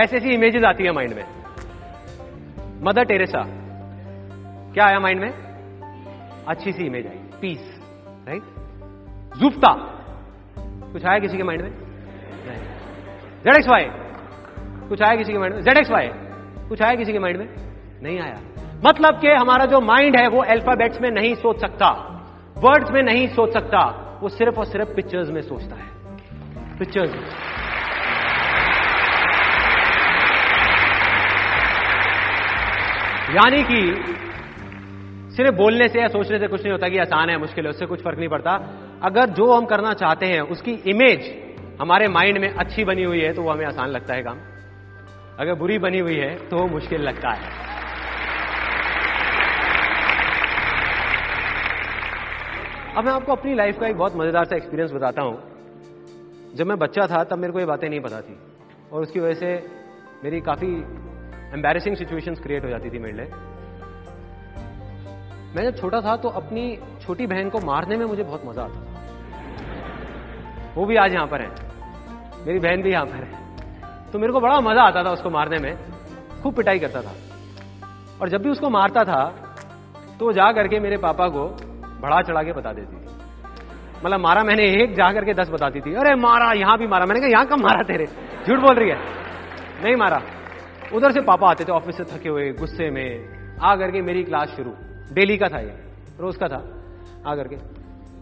ऐसी 0.00 0.16
ऐसी 0.16 0.34
इमेजेस 0.34 0.64
आती 0.64 0.84
है 0.84 0.92
माइंड 0.92 1.14
में। 1.14 1.24
मदर 2.82 3.04
टेरेसा 3.04 3.42
क्या 4.74 4.86
आया 4.86 5.00
माइंड 5.00 5.20
में? 5.20 5.30
अच्छी 6.48 6.72
सी 6.72 6.86
इमेज 6.86 7.06
आई। 7.06 7.18
पीस 7.40 7.80
राइट 8.28 8.42
जुफ्ता 9.38 9.72
कुछ 10.92 11.04
आया 11.06 11.18
किसी 11.18 11.36
के 11.36 11.42
माइंड 11.42 11.62
में? 11.62 11.70
जेड 13.44 13.56
एक्स 13.56 13.68
वाई 13.68 13.84
कुछ 14.88 15.02
आया 15.02 15.16
किसी 15.16 15.32
के 15.32 15.38
माइंड 15.38 15.54
में? 15.54 15.62
जेड 15.62 15.76
एक्स 15.76 15.90
वाई 15.90 16.10
कुछ 16.68 16.82
आया 16.82 16.94
किसी 16.94 17.12
के 17.12 17.18
माइंड 17.18 17.38
में? 17.38 17.48
नहीं 18.02 18.20
आया। 18.20 18.36
मतलब 18.86 19.20
कि 19.20 19.28
हमारा 19.28 19.64
जो 19.64 19.80
माइंड 19.80 20.16
है, 20.16 20.28
वो 20.28 20.42
अल्फाबेट्स 20.42 21.00
में 21.00 21.10
नहीं 21.10 21.34
सोच 21.34 21.60
सकता। 21.60 21.90
वर्ड्स 22.58 22.90
में 22.90 23.02
नहीं 23.02 23.28
सोच 23.28 23.52
सकता। 23.52 24.04
वो 24.22 24.28
सिर्फ़ 24.28 24.54
और 24.54 24.64
सिर्फ़ 24.64 24.94
पिक्चर्स 24.94 25.30
में 25.30 25.40
सोचता 25.40 25.76
है। 25.76 25.88
पिक्चर्स 26.78 27.12
में। 27.12 27.24
यानी 33.36 33.62
कि 33.62 34.04
सिर्फ़ 35.36 35.54
बोलने 35.54 35.88
से 35.88 36.00
या 36.00 36.08
सोचने 36.08 36.38
से 36.38 36.46
कुछ 36.46 36.62
नहीं 36.62 36.72
होता 36.72 36.88
कि 36.88 36.98
आसान 36.98 37.30
है, 37.30 37.38
मुश्किल 37.38 37.64
है, 37.64 37.70
उससे 37.70 37.86
कुछ 37.86 38.02
फ़र्क 38.02 38.18
नहीं 38.18 38.28
पड़ता। 38.28 38.50
अगर 39.02 39.26
जो 39.26 39.52
हम 39.52 39.64
करना 39.64 39.92
चाहते 39.92 40.26
हैं, 40.26 40.40
उसकी 40.40 40.72
इमेज 40.72 41.48
हमारे 41.80 42.08
माइंड 42.08 42.38
में 42.38 42.54
अच्छी 42.54 42.84
बनी 42.84 43.02
हुई 43.02 43.20
है 43.20 43.32
तो 43.32 43.42
वो 43.42 43.50
हमें 43.50 43.66
आसान 43.66 43.88
लगता 43.88 44.14
है 44.14 44.22
काम। 44.22 44.38
अगर 45.38 45.54
बुरी 45.54 45.78
बनी 45.78 45.98
हुई 45.98 46.14
है 46.16 46.34
तो 46.48 46.66
मुश्किल 46.66 47.00
लगता 47.00 47.30
है। 47.30 47.66
अब 52.96 53.04
मैं 53.04 53.12
आपको 53.12 53.32
अपनी 53.32 53.54
लाइफ 53.54 53.78
का 53.80 53.86
एक 53.86 53.96
बहुत 53.96 54.16
मज़ेदार 54.16 54.44
सा 54.44 54.56
एक्सपीरियंस 54.56 54.92
बताता 54.92 55.22
हूँ। 55.22 55.36
जब 56.56 56.66
मैं 56.66 56.78
बच्चा 56.78 57.06
था, 57.06 57.22
तब 57.24 57.38
मेरे 57.38 57.52
को 57.52 57.60
ये 57.60 57.66
बातें 57.66 57.88
नहीं 57.88 58.00
पता 58.00 58.20
थी। 58.20 58.36
और 58.92 59.02
उसकी 59.02 59.20
वजह 59.20 59.34
से 59.34 59.68
मेरी 60.24 60.40
काफ़ी 60.40 60.72
एम्बेरसिंग 61.54 61.96
सिचुएशन 61.96 62.34
क्रिएट 62.34 62.64
हो 62.64 62.70
जाती 62.70 62.90
थी 62.90 62.98
मेरे 62.98 63.16
लिए। 63.16 63.26
मैं 65.54 65.70
जब 65.70 65.76
छोटा 65.80 66.00
था 66.00 66.16
तो 66.16 66.28
अपनी 66.36 66.78
छोटी 67.02 67.26
बहन 67.26 67.50
को 67.50 67.60
मारने 67.60 67.96
में 67.96 68.06
मुझे 68.06 68.22
बहुत 68.22 68.46
मज़ा 68.46 68.62
आता 68.62 68.74
था। 68.74 68.86
वो 70.76 70.86
भी 70.86 70.96
आज 70.96 71.12
यहाँ 71.12 71.26
पर 71.26 71.40
है। 71.42 71.48
मेरी 72.46 72.58
बहन 72.58 72.82
भी 72.82 72.92
यहाँ 72.92 73.06
पर 73.06 73.24
है। 73.24 73.47
तो 74.12 74.18
मेरे 74.18 74.32
को 74.32 74.40
बड़ा 74.40 74.60
मज़ा 74.60 74.82
आता 74.82 75.02
था 75.04 75.10
उसको 75.10 75.30
मारने 75.30 75.58
में। 75.58 75.76
खूब 76.42 76.54
पिटाई 76.54 76.78
करता 76.78 77.00
था। 77.02 77.12
और 78.20 78.28
जब 78.28 78.42
भी 78.42 78.50
उसको 78.50 78.68
मारता 78.70 79.04
था 79.04 79.24
तो 80.20 80.32
जा 80.32 80.50
करके 80.52 80.80
मेरे 80.80 80.96
पापा 80.96 81.28
को 81.28 81.44
बढ़ा 82.02 82.20
चढ़ा 82.22 82.42
के 82.42 82.52
बता 82.52 82.72
देती 82.72 82.96
थी। 82.96 83.16
मतलब 84.04 84.20
मारा 84.20 84.42
मैंने 84.42 84.64
एक, 84.74 84.94
जा 84.94 85.12
करके 85.12 85.34
दस 85.34 85.48
बताती 85.50 85.80
थी। 85.80 85.94
अरे 85.94 86.14
मारा, 86.14 86.52
यहाँ 86.52 86.78
भी 86.78 86.86
मारा। 86.86 87.06
मैंने 87.06 87.20
कहा, 87.20 87.28
यहाँ 87.28 87.46
कब 87.46 87.58
मारा 87.58 87.82
तेरे? 87.82 88.06
झूठ 88.46 88.58
बोल 88.58 88.74
रही 88.74 88.88
है? 88.90 88.98
नहीं 89.84 89.96
मारा। 89.96 90.20
उधर 90.94 91.12
से 91.12 91.20
पापा 91.20 91.50
आते 91.50 91.64
थे 91.64 91.72
ऑफ़िस 91.72 91.96
से 91.96 92.04
थके 92.04 92.28
हुए, 92.28 92.50
गुस्से 92.52 92.90
में। 92.90 93.58
आ 93.62 93.74
करके 93.76 94.02
मेरी 94.02 94.22
क्लास 94.24 94.48
शुरू। 94.48 94.70
डेली 95.12 95.36
का 95.36 95.48
था 95.48 95.60
ये, 95.60 95.74
रोज 96.20 96.36
का 96.36 96.48
था। 96.48 96.62
आ 97.26 97.34
करके। 97.34 97.56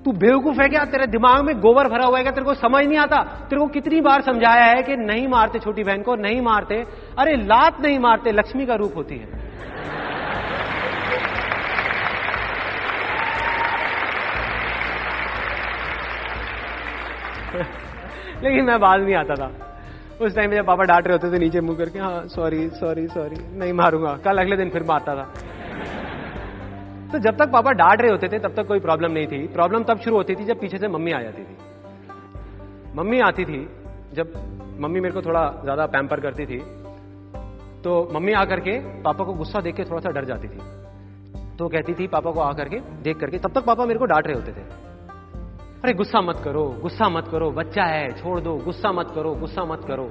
तू 0.07 0.13
बेवकूफ़ 0.13 0.61
है 0.61 0.69
क्या? 0.69 0.85
तेरे 0.85 1.07
दिमाग 1.07 1.45
में 1.45 1.61
गोबर 1.61 1.89
भरा 1.89 2.07
हुआ 2.07 2.17
है 2.17 2.23
क्या? 2.23 2.33
तेरे 2.33 2.45
को 2.45 2.55
समझ 2.55 2.87
नहीं 2.87 2.99
आता? 2.99 3.23
तेरे 3.23 3.61
को 3.61 3.67
कितनी 3.67 4.01
बार 4.01 4.23
समझाया 4.23 4.65
है 4.65 4.83
कि 4.83 4.97
नहीं 4.97 5.29
मारते 5.29 5.59
छोटी 5.59 5.85
बहन 5.85 6.03
को, 6.03 6.17
नहीं 6.17 6.41
मारते? 6.41 6.85
अरे, 7.19 7.37
लात 7.37 7.81
नहीं 7.81 7.99
मारते, 7.99 8.33
लक्ष्मी 8.33 8.67
का 8.67 8.75
रूप 8.75 8.97
होती 8.97 9.17
है। 9.17 9.27
लेकिन 18.43 18.65
मैं 18.65 18.81
बाज 18.81 19.03
नहीं 19.03 19.15
आता 19.15 19.35
था। 19.35 19.51
उस 20.21 20.37
टाइम 20.37 20.51
में 20.51 20.57
जब 20.57 20.67
पापा 20.67 20.85
डांट 20.85 21.09
रहे 21.09 21.17
होते 21.17 21.37
थे 21.37 21.41
नीचे 21.41 21.61
मुँह 21.61 21.79
करके 21.79 21.99
हाँ 21.99 22.27
सॉरी 22.27 22.69
सॉरी 22.69 23.07
सॉरी 23.07 23.59
नहीं 23.59 23.73
मारूँगा। 23.73 24.19
कल 24.25 24.39
अगले 24.39 24.57
दिन 24.57 24.71
फिर 24.71 24.83
मारता 24.83 25.15
था। 25.15 25.33
तो 27.17 27.21
जब 27.21 27.37
तक 27.37 27.51
पापा 27.51 27.73
डांट 27.73 28.01
रहे 28.03 28.11
होते 28.11 28.29
थे, 28.29 28.39
तब 28.39 28.55
तक 28.55 28.67
कोई 28.67 28.81
प्रॉब्लम 28.81 29.13
नहीं 29.13 29.27
थी। 29.27 29.47
प्रॉब्लम 29.49 29.85
तब 29.85 29.99
शुरू 29.99 30.17
होती 30.17 30.35
थी 30.35 30.45
जब 30.45 30.59
पीछे 30.61 30.79
से 30.79 30.89
मम्मी 30.89 31.13
आ 31.13 31.21
जाती 31.23 31.43
थी। 31.43 31.57
मम्मी 32.97 33.21
आती 33.21 33.45
थी 33.45 33.61
जब 34.13 34.33
मम्मी 34.81 35.01
मेरे 35.01 35.15
को 35.15 35.23
थोड़ा 35.23 35.45
ज़्यादा 35.63 35.87
पैम्पर 35.87 36.21
करती 36.21 36.47
थी 36.47 36.59
तो 37.83 37.93
मम्मी 38.15 38.33
आकर 38.33 38.61
के 38.61 38.79
पापा 39.03 39.25
को 39.25 39.35
गुस्सा 39.35 39.61
देख 39.61 39.77
के 39.77 39.85
थोड़ा 39.85 40.01
सा 40.01 40.11
डर 40.11 40.25
जाती 40.25 40.49
थी। 40.49 40.61
तो 41.57 41.69
कहती 41.69 41.95
थी, 41.95 42.07
पापा 42.07 42.31
को 42.31 42.41
आकर 42.41 42.69
के 42.69 42.81
देख 43.03 43.17
करके। 43.17 43.39
तब 43.39 43.53
तक 43.53 43.65
पापा 43.65 43.85
मेरे 43.85 43.99
को 43.99 44.07
डांट 44.07 44.27
रहे 44.27 44.37
होते 44.37 44.53
थे। 44.53 44.65
अरे, 45.83 45.93
गुस्सा 45.93 46.21
मत 46.21 46.41
करो, 46.45 46.65
गुस्सा 46.83 47.09
मत 47.09 47.29
करो, 47.29 47.51
बच्चा 47.51 47.85
है, 47.85 48.09
छोड़ 48.13 48.41
दो, 48.41 48.57
गुस्सा 48.57 48.93
मत 48.93 49.13
करो, 49.15 49.35
गुस्सा 49.35 49.65
मत 49.65 49.85
करो। 49.85 50.09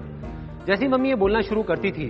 जैसी 0.68 0.88
मम्मी 0.88 1.10
ये 1.10 1.16
बोलना 1.16 1.42
शुरू 1.42 1.64
करती 1.64 1.92
थी 1.92 2.10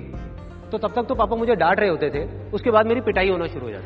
तो 0.72 0.78
तब 0.78 0.94
तक 0.96 1.02
तो 1.02 1.16
पापा 1.16 1.36
मुझे 1.36 1.56
डांट 1.56 1.80
रहे 1.80 1.90
होते 1.90 2.10
थे। 2.10 2.52
उसके 2.52 2.72
बाद 2.72 2.86
मेरी 2.86 3.02
पिटाई 3.02 3.30
होना 3.30 3.48
शुरू 3.48 3.66
हो 3.66 3.72
जाती 3.72 3.86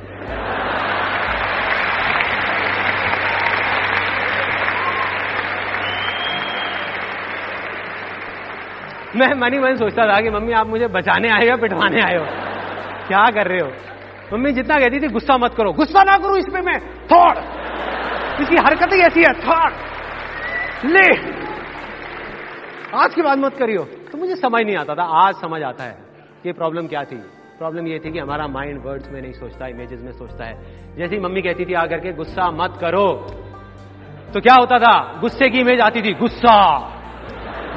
मैं 9.15 9.33
मनी 9.33 9.59
मन 9.59 9.75
सोचता 9.75 10.15
था 10.15 10.21
कि 10.21 10.29
मम्मी 10.29 10.53
आप 10.53 10.67
मुझे 10.67 10.87
बचाने 10.87 11.29
आए 11.29 11.49
हो, 11.49 11.57
पिटवाने 11.57 12.01
आए 12.01 12.17
हो। 12.17 12.25
क्या 13.07 13.31
कर 13.31 13.47
रहे 13.47 13.59
हो? 13.59 13.71
मम्मी 14.33 14.51
जितना 14.51 14.79
कहती 14.79 14.99
थी, 14.99 15.07
गुस्सा 15.07 15.37
मत 15.37 15.53
करो। 15.53 15.71
गुस्सा 15.71 16.03
ना 16.03 16.17
करो 16.17 16.37
इस 16.37 16.45
पे 16.45 16.61
मैं, 16.61 16.79
थोड़। 16.79 17.37
इसकी 18.41 18.55
हरकत 18.55 18.93
ही 18.93 18.99
ऐसी 18.99 19.21
है, 19.21 19.33
थोड़। 19.33 19.71
ले। 20.89 21.17
आज 22.95 23.13
की 23.13 23.21
बात 23.21 23.37
मत 23.37 23.57
करियो। 23.57 23.83
तो 23.83 24.17
मुझे 24.17 24.35
समझ 24.35 24.63
नहीं 24.65 24.77
आता 24.77 24.95
था, 24.95 25.03
आज 25.03 25.35
समझ 25.35 25.63
आता 25.63 25.83
है। 25.83 26.08
कि 26.43 26.51
प्रॉब्लम 26.51 26.87
क्या 26.87 27.03
थी? 27.03 27.15
प्रॉब्लम 27.57 27.87
ये 27.87 27.99
थी 27.99 28.11
कि 28.11 28.19
हमारा 28.19 28.47
माइंड 28.47 28.85
वर्ड्स 28.85 29.09
में 29.11 29.21
नहीं 29.21 29.31
सोचता 29.31 29.67
इमेजेस 29.67 30.01
में 30.01 30.11
सोचता 30.11 30.45
है। 30.45 30.53
जैसे 30.95 31.15
ही 31.15 31.21
मम्मी 31.21 31.41
कहती 31.41 31.65
थी 31.65 31.73
आकर 31.73 31.99
के, 31.99 32.13
गुस्सा 32.13 32.51
मत 32.51 32.77
करो। 32.81 33.27
तो 34.33 34.41
क्या 34.41 34.55
होता 34.59 34.79
था? 34.79 35.17
गुस्से 35.21 35.49
की 35.49 35.59
इमेज 35.59 35.79
आती 35.79 36.01
थी, 36.01 36.13
गुस्सा। 36.13 36.77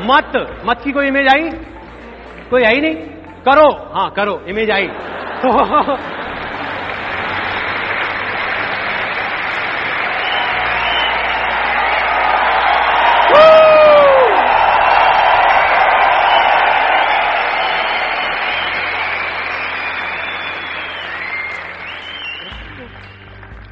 मत 0.01 0.63
मत 0.67 0.81
की 0.85 0.93
कोई 0.93 1.07
इमेज 1.07 1.29
आई? 1.29 1.51
कोई 2.51 2.63
आई 2.63 2.81
नहीं? 2.81 2.95
करो। 3.49 3.95
हाँ 3.95 4.11
करो 4.11 4.45
इमेज 4.49 4.71
आई। 4.71 4.89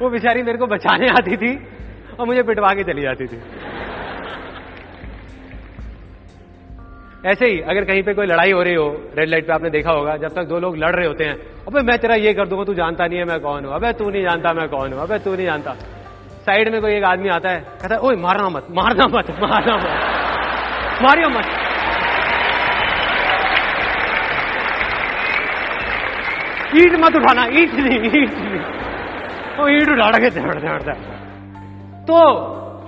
बेचारी 0.11 0.43
मेरे 0.43 0.57
को 0.57 0.67
बचाने 0.67 1.07
आती 1.09 1.37
थी 1.37 1.55
और 2.19 2.25
मुझे 2.27 2.43
पिटवा 2.43 2.73
के 2.73 2.83
चली 2.83 3.01
जाती 3.01 3.25
थी। 3.27 3.41
ऐसे 7.25 7.45
ही 7.45 7.59
अगर 7.61 7.83
कहीं 7.85 8.01
पे 8.03 8.13
कोई 8.13 8.25
लड़ाई 8.25 8.51
हो 8.51 8.61
रही 8.63 8.73
हो 8.73 8.87
रेड 9.17 9.29
लाइट 9.29 9.47
पे 9.47 9.53
आपने 9.53 9.69
देखा 9.69 9.91
होगा, 9.91 10.15
जब 10.17 10.33
तक 10.35 10.43
दो 10.43 10.59
लोग 10.59 10.77
लड़ 10.77 10.95
रहे 10.95 11.07
होते 11.07 11.23
हैं, 11.23 11.35
अबे 11.67 11.81
मैं 11.81 11.97
तेरा 11.99 12.15
ये 12.17 12.33
कर 12.33 12.47
दूँगा, 12.47 12.63
तू 12.63 12.73
जानता 12.73 13.05
नहीं 13.05 13.19
है 13.19 13.25
मैं 13.25 13.39
कौन 13.39 13.65
हूँ। 13.65 13.73
अबे 13.73 13.91
तू 13.93 14.09
नहीं 14.09 14.23
जानता 14.23 14.53
मैं 14.53 14.67
कौन 14.69 14.93
हूँ। 14.93 15.01
अबे 15.01 15.19
तू 15.19 15.35
नहीं 15.35 15.45
जानता। 15.45 15.73
साइड 16.41 16.71
में 16.71 16.79
कोई 16.81 16.93
एक 16.93 17.03
आदमी 17.03 17.29
आता 17.29 17.49
है, 17.49 17.59
कहता 17.59 17.95
है, 17.95 18.01
ओए, 18.01 18.15
मारना 18.17 18.49
मत 18.49 18.67
मारना 18.71 19.05
मत 19.07 19.29
मारना 19.41 19.75
मत, 19.77 21.01
मारियो 21.03 21.29
मत। 21.29 21.45
ईट 26.75 26.93
मत 26.99 27.15
उठाना, 27.15 27.45
ईट 27.53 27.73
नहीं 27.75 27.99
ईट 28.21 28.33
नहीं। 28.33 28.59
ईट 29.67 29.89
उठा 29.89 30.11
के 30.19 30.29
दौड़ता 30.29 30.93
तो 32.03 32.17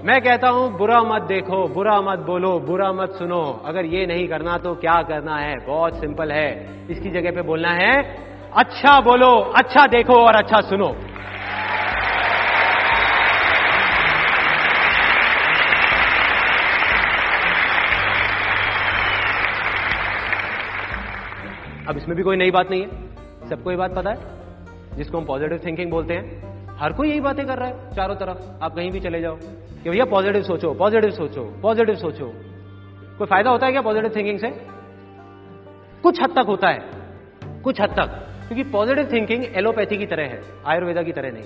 मैं 0.06 0.22
कहता 0.22 0.50
हूँ, 0.50 0.78
बुरा 0.78 1.02
मत 1.02 1.22
देखो, 1.22 1.68
बुरा 1.68 2.02
मत 2.02 2.20
बोलो, 2.20 2.60
बुरा 2.60 2.92
मत 2.92 3.10
सुनो। 3.10 3.62
अगर 3.66 3.86
ये 3.86 4.06
नहीं 4.06 4.28
करना 4.28 4.58
तो 4.58 4.76
क्या 4.76 5.02
करना 5.02 5.36
है? 5.36 5.56
बहुत 5.68 6.00
सिंपल 6.00 6.32
है। 6.32 6.50
इसकी 6.90 7.10
जगह 7.10 7.32
पे 7.32 7.42
बोलना 7.42 7.70
है 7.70 7.94
अच्छा 8.54 9.00
बोलो 9.00 9.32
अच्छा 9.36 9.88
देखो 9.88 10.14
और 10.14 10.36
अच्छा 10.36 10.62
सुनो। 10.62 10.88
अब 21.90 21.98
इसमें 21.98 22.18
भी 22.18 22.24
कोई 22.24 22.38
नई 22.38 22.52
बात 22.52 22.70
नहीं 22.72 22.82
है। 22.82 23.50
सबको 23.50 23.72
ये 23.72 23.78
बात 23.78 23.96
पता 23.96 24.10
है? 24.10 24.18
जिसको 24.96 25.18
हम 25.18 25.26
पॉजिटिव 25.26 25.62
थिंकिंग 25.66 25.92
बोलते 25.92 26.14
हैं। 26.14 26.53
हर 26.80 26.94
कोई 26.94 27.10
यही 27.10 27.20
बातें 27.20 27.46
कर 27.46 27.58
रहा 27.58 27.68
है, 27.68 27.96
चारों 27.96 28.16
तरफ़। 28.16 28.64
आप 28.64 28.76
कहीं 28.76 28.92
भी 28.92 29.00
चले 29.00 29.22
जाओ 29.22 29.36
कि 29.84 29.90
भैया 29.90 30.06
पॉजिटिव 30.06 30.44
सोचो 30.44 30.74
पॉजिटिव 30.74 31.10
सोचो 31.10 31.54
पॉजिटिव 31.62 31.96
सोचो। 31.96 32.34
कोई 33.18 33.28
फ़ायदा 33.28 33.50
होता 33.50 33.66
है 33.66 33.72
क्या 33.72 33.82
पॉजिटिव 33.82 34.12
थिंकिंग 34.16 34.40
से? 34.40 34.48
कुछ 36.04 36.22
हद 36.22 36.30
तक 36.30 36.46
होता 36.48 36.68
है। 36.68 36.82
कुछ 37.64 37.82
हद 37.82 37.90
तक। 37.90 38.28
क्योंकि 38.48 38.72
पॉजिटिव 38.72 39.10
थिंकिंग 39.12 39.46
एलोपैथी 39.56 39.98
की 39.98 40.06
तरह 40.06 40.24
है, 40.24 40.42
आयुर्वेदा 40.66 41.04
की 41.04 41.12
तरह 41.12 41.32
नहीं। 41.32 41.44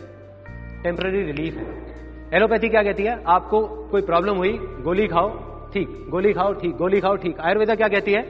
टेम्पररी 0.83 1.23
रिलीफ 1.23 1.55
है। 1.55 1.97
एलोपैथी 2.33 2.69
क्या 2.69 2.83
कहती 2.83 3.03
है? 3.03 3.23
आपको 3.27 3.67
कोई 3.67 4.01
प्रॉब्लम 4.01 4.35
हुई, 4.35 4.57
गोली 4.61 5.07
खाओ, 5.07 5.29
ठीक, 5.73 6.05
गोली 6.09 6.33
खाओ, 6.33 6.53
ठीक, 6.53 6.75
गोली 6.75 7.01
खाओ, 7.01 7.15
ठीक। 7.15 7.39
आयुर्वेदा 7.39 7.75
क्या 7.75 7.87
कहती 7.87 8.11
है? 8.11 8.21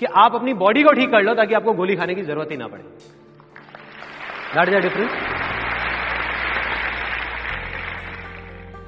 कि 0.00 0.06
आप 0.06 0.34
अपनी 0.34 0.54
बॉडी 0.54 0.82
को 0.82 0.92
ठीक 0.92 1.10
कर 1.10 1.22
लो 1.22 1.34
ताकि 1.34 1.54
आपको 1.54 1.72
गोली 1.72 1.96
खाने 1.96 2.14
की 2.14 2.22
ज़रूरत 2.22 2.48
ही 2.50 2.56
ना 2.56 2.66
पड़े। 2.66 2.82
दैट 4.54 4.68
इज़ 4.68 4.76
अ 4.76 4.80
डिफरेंस 4.80 5.39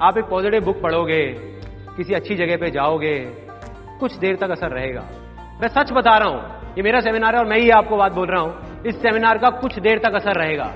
आप 0.01 0.17
एक 0.17 0.25
पॉजिटिव 0.25 0.63
बुक 0.65 0.81
पढ़ोगे, 0.81 1.25
किसी 1.97 2.13
अच्छी 2.13 2.35
जगह 2.35 2.57
पे 2.57 2.69
जाओगे, 2.71 3.17
कुछ 3.99 4.15
देर 4.15 4.35
तक 4.35 4.51
असर 4.51 4.71
रहेगा। 4.71 5.01
मैं 5.61 5.67
सच 5.67 5.91
बता 5.91 6.17
रहा 6.17 6.29
हूँ, 6.29 6.73
ये 6.77 6.83
मेरा 6.83 6.99
सेमिनार 6.99 7.35
है 7.35 7.39
और 7.39 7.47
मैं 7.47 7.57
ही 7.57 7.69
आपको 7.69 7.97
बात 7.97 8.13
बोल 8.13 8.27
रहा 8.27 8.41
हूँ, 8.41 8.81
इस 8.85 9.01
सेमिनार 9.01 9.37
का 9.37 9.49
कुछ 9.49 9.79
देर 9.79 9.99
तक 9.99 10.15
असर 10.15 10.35
रहेगा। 10.35 10.73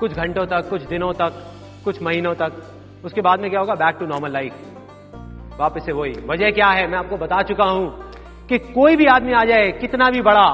कुछ 0.00 0.12
घंटों 0.12 0.44
तक, 0.46 0.68
कुछ 0.70 0.82
दिनों 0.82 1.12
तक, 1.12 1.42
कुछ 1.84 2.02
महीनों 2.02 2.34
तक। 2.34 2.60
उसके 3.04 3.20
बाद 3.20 3.40
में 3.40 3.50
क्या 3.50 3.60
होगा? 3.60 3.74
बैक 3.74 3.96
टू 4.00 4.06
नॉर्मल 4.06 4.32
लाइफ 4.32 4.52
वापस 5.60 5.84
से 5.86 5.92
वही। 5.92 6.12
वजह 6.26 6.50
क्या 6.50 6.68
है? 6.68 6.86
मैं 6.86 6.98
आपको 6.98 7.16
बता 7.16 7.42
चुका 7.42 7.64
हूँ 7.64 8.12
कि 8.48 8.58
कोई 8.58 8.96
भी 8.96 9.06
आदमी 9.06 9.32
आ 9.32 9.44
जाए, 9.44 9.70
कितना 9.72 10.10
भी 10.10 10.20
बड़ा, 10.20 10.46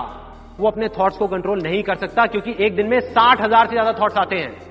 वो 0.60 0.68
अपने 0.68 0.88
थॉट्स 0.88 1.16
को 1.16 1.26
कंट्रोल 1.26 1.62
नहीं 1.62 1.82
कर 1.82 1.94
सकता, 1.94 2.26
क्योंकि 2.26 2.54
एक 2.58 2.76
दिन 2.76 2.86
में 2.86 3.00
साठ 3.00 3.40
हज़ार 3.40 3.66
से 3.66 3.72
ज़्यादा 3.72 3.92
थॉट्स 3.92 4.16
आते 4.16 4.36
हैं। 4.36 4.69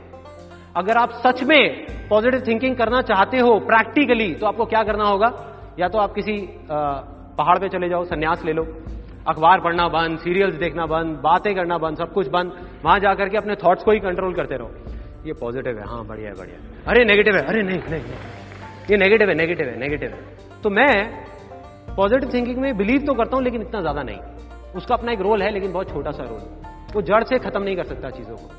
अगर 0.75 0.97
आप 0.97 1.11
सच 1.25 1.43
में 1.43 1.85
पॉजिटिव 2.09 2.43
थिंकिंग 2.47 2.75
करना 2.75 3.01
चाहते 3.01 3.37
हो 3.37 3.59
प्रैक्टिकली 3.59 4.33
तो 4.33 4.45
आपको 4.45 4.65
क्या 4.65 4.83
करना 4.83 5.03
होगा? 5.03 5.31
या 5.79 5.87
तो 5.87 5.97
आप 5.97 6.13
किसी 6.13 6.33
पहाड़ 6.71 7.57
पे 7.59 7.69
चले 7.69 7.89
जाओ, 7.89 8.03
संन्यास 8.03 8.43
ले 8.45 8.53
लो। 8.53 8.63
अखबार 9.27 9.59
पढ़ना 9.59 9.87
बंद 9.87 10.19
सीरियल्स 10.19 10.55
देखना 10.55 10.85
बंद, 10.85 11.17
बातें 11.17 11.55
करना 11.55 11.77
बंद, 11.77 11.97
सब 11.97 12.13
कुछ 12.13 12.27
बंद। 12.27 12.51
वहाँ 12.85 12.99
जाकर 12.99 13.29
के 13.29 13.37
अपने 13.37 13.55
थॉट्स 13.55 13.83
को 13.83 13.91
ही 13.91 13.99
कंट्रोल 13.99 14.33
करते 14.33 14.55
रहो। 14.55 14.71
ये 15.25 15.33
पॉजिटिव 15.33 15.77
है 15.77 15.85
हाँ 15.85 16.05
बढ़िया 16.05 16.29
है 16.29 16.35
बढ़िया। 16.35 16.91
अरे 16.91 17.05
नेगेटिव 17.05 17.35
है, 17.35 17.45
अरे, 17.45 17.61
नहीं 17.63 17.79
नहीं 17.79 17.91
नहीं। 17.91 18.13
ये 18.91 18.97
नेगेटिव 18.97 19.29
है 19.29 19.35
नेगेटिव 19.35 19.67
है 19.67 19.79
नेगेटिव 19.79 20.09
है। 20.09 20.61
तो 20.63 20.69
मैं 20.69 21.25
पॉजिटिव 21.95 22.33
थिंकिंग 22.33 22.57
में 22.57 22.77
बिलीव 22.77 23.01
तो 23.01 23.13
करता 23.13 23.35
हूँ, 23.35 23.43
लेकिन 23.43 23.61
इतना 23.61 23.81
ज़्यादा 23.81 24.03
नहीं। 24.03 24.19
उसका 24.75 24.95
अपना 24.95 25.11
एक 25.11 25.21
रोल 25.21 25.41
है, 25.41 25.51
लेकिन 25.51 25.71
बहुत 25.71 25.89
छोटा 25.89 26.11
सा 26.11 26.23
रोल 26.23 26.41
वो 26.95 27.01
जड़ 27.01 27.23
से 27.23 27.39
खत्म 27.39 27.61
नहीं 27.63 27.75
कर 27.75 27.83
सकता 27.83 28.09
चीज़ों 28.09 28.35
को। 28.35 28.49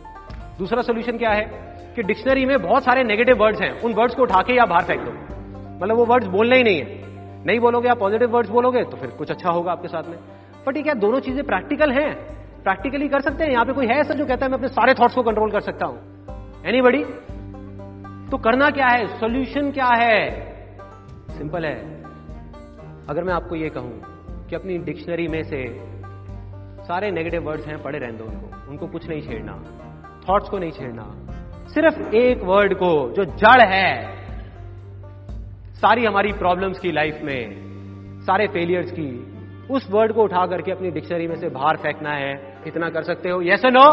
दूसरा 0.59 0.83
सोल्यूशन 0.83 1.19
क्या 1.19 1.31
है? 1.31 1.70
कि 2.01 2.07
डिक्शनरी 2.07 2.45
में 2.47 2.61
बहुत 2.63 2.85
सारे 2.85 3.03
नेगेटिव 3.05 3.37
वर्ड्स 3.37 3.61
हैं। 3.61 3.71
उन 3.81 3.95
वर्ड्स 3.95 4.15
को 4.15 4.23
उठा 4.23 4.41
के 4.43 4.55
या 4.55 4.65
बाहर 4.67 4.85
फेंक 4.85 5.01
दो। 5.01 5.11
मतलब 5.77 5.97
वो 5.97 6.05
वर्ड्स 6.05 6.27
बोलने 6.27 6.57
ही 6.57 6.63
नहीं 6.63 6.79
है। 6.79 7.45
नहीं 7.45 7.59
बोलोगे 7.61 7.89
आप 7.89 7.99
पॉजिटिव 7.99 8.31
वर्ड्स 8.31 8.51
बोलोगे 8.51 8.85
तो 8.85 8.97
फिर 8.97 9.11
कुछ 9.11 9.31
अच्छा 9.31 9.51
होगा 9.51 9.73
आपके 9.73 9.89
साथ 9.89 10.09
में। 10.09 10.17
बट 10.67 10.77
ये 10.77 10.83
क्या 10.83 10.95
दोनों 10.95 11.21
चीज़ें 11.21 11.45
प्रैक्टिकल 11.45 11.93
हैं? 11.93 12.13
प्रैक्टिकली 12.63 13.09
कर 13.09 13.21
सकते 13.21 13.45
हैं? 13.45 13.51
यहाँ 13.51 13.65
पे 13.65 13.73
कोई 13.73 13.87
है 13.87 13.99
ऐसा 13.99 14.15
जो 14.15 14.27
कहता 14.27 14.47
है, 14.47 14.51
मैं 14.51 14.59
अपने 14.59 14.69
सारे 14.69 14.95
थॉट्स 14.95 15.15
को 15.15 15.23
कंट्रोल 15.23 15.51
कर 15.51 15.61
सकता 15.61 15.87
हूँ 15.87 15.99
एनी 16.67 17.05
तो 18.31 18.39
करना 18.39 18.71
क्या 18.71 18.87
है? 18.87 19.07
सोल्यूशन 19.19 19.71
क्या 19.71 19.89
है? 19.95 20.19
सिंपल 21.31 21.65
है। 21.65 21.75
अगर 23.09 23.25
मैं 23.25 23.35
आपको 23.35 23.57
ये 23.57 23.69
कहूँ 23.69 24.47
कि 24.49 24.57
अपनी 24.57 24.79
डिक्शनरी 24.79 25.27
में 25.29 25.43
से 25.43 25.65
सारे 26.85 27.11
नेगेटिव 27.11 27.43
वर्ड्स 27.43 27.67
हैं, 27.67 27.83
पढ़े 27.83 27.99
रहने 27.99 28.19
दो 28.19 28.25
उनको। 28.25 28.71
उनको 28.71 28.87
कुछ 28.87 29.09
नहीं 29.09 29.23
छेड़ना। 29.23 29.53
थॉट्स 30.29 30.49
को 30.49 30.59
नहीं 30.59 30.71
छेड़ना। 30.71 31.30
सिर्फ़ 31.75 32.15
एक 32.15 32.41
वर्ड 32.43 32.75
को 32.75 33.13
जो 33.13 33.25
जड़ 33.25 33.67
है, 33.67 34.17
सारी 35.75 36.05
हमारी 36.05 36.33
प्रॉब्लम्स 36.33 36.79
की 36.79 36.93
लाइफ 36.93 37.19
में, 37.23 37.51
सारे 38.23 38.47
फेलियर्स 38.47 38.91
की, 38.91 39.33
उस 39.71 39.91
वर्ड 39.91 40.13
को 40.13 40.23
उठा 40.23 40.47
करके 40.47 40.73
अपनी 40.73 40.91
डिक्शनरी 40.91 41.29
में 41.29 41.37
से 41.37 41.49
बाहर 41.49 41.77
फेंकना 41.77 42.11
है। 42.11 42.57
इतना 42.67 42.91
कर 42.91 43.03
सकते 43.03 43.31
हो? 43.31 43.43
यस 43.43 43.63
नो 43.65 43.91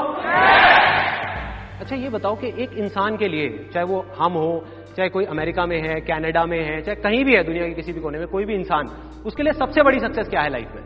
अच्छा 1.80 1.96
ये 1.96 2.10
बताओ 2.10 2.36
कि 2.36 2.64
एक 2.64 2.70
इंसान 2.74 3.18
के 3.18 3.28
लिए, 3.28 3.70
चाहे 3.74 3.86
वो 3.86 4.06
हम 4.20 4.34
हो, 4.34 4.66
चाहे 4.98 5.10
कोई 5.10 5.26
अमेरिका 5.26 5.66
में 5.66 5.82
है, 5.82 6.02
कनाडा 6.02 6.46
में 6.46 6.64
है, 6.64 6.82
चाहे 6.82 6.96
कहीं 6.96 7.26
भी 7.26 7.34
है 7.34 7.44
दुनिया 7.44 7.68
के 7.68 7.74
किसी 7.74 7.94
भी 7.94 8.02
कोने 8.02 8.18
में, 8.18 8.28
कोई 8.28 8.46
भी 8.46 8.54
इंसान, 8.54 8.86
उसके 9.26 9.44
लिए 9.44 9.54
सबसे 9.54 9.82
बड़ी 9.82 10.00
सक्सेस 10.00 10.30
क्या 10.30 10.42
है 10.42 10.50
लाइफ 10.50 10.68
में? 10.76 10.84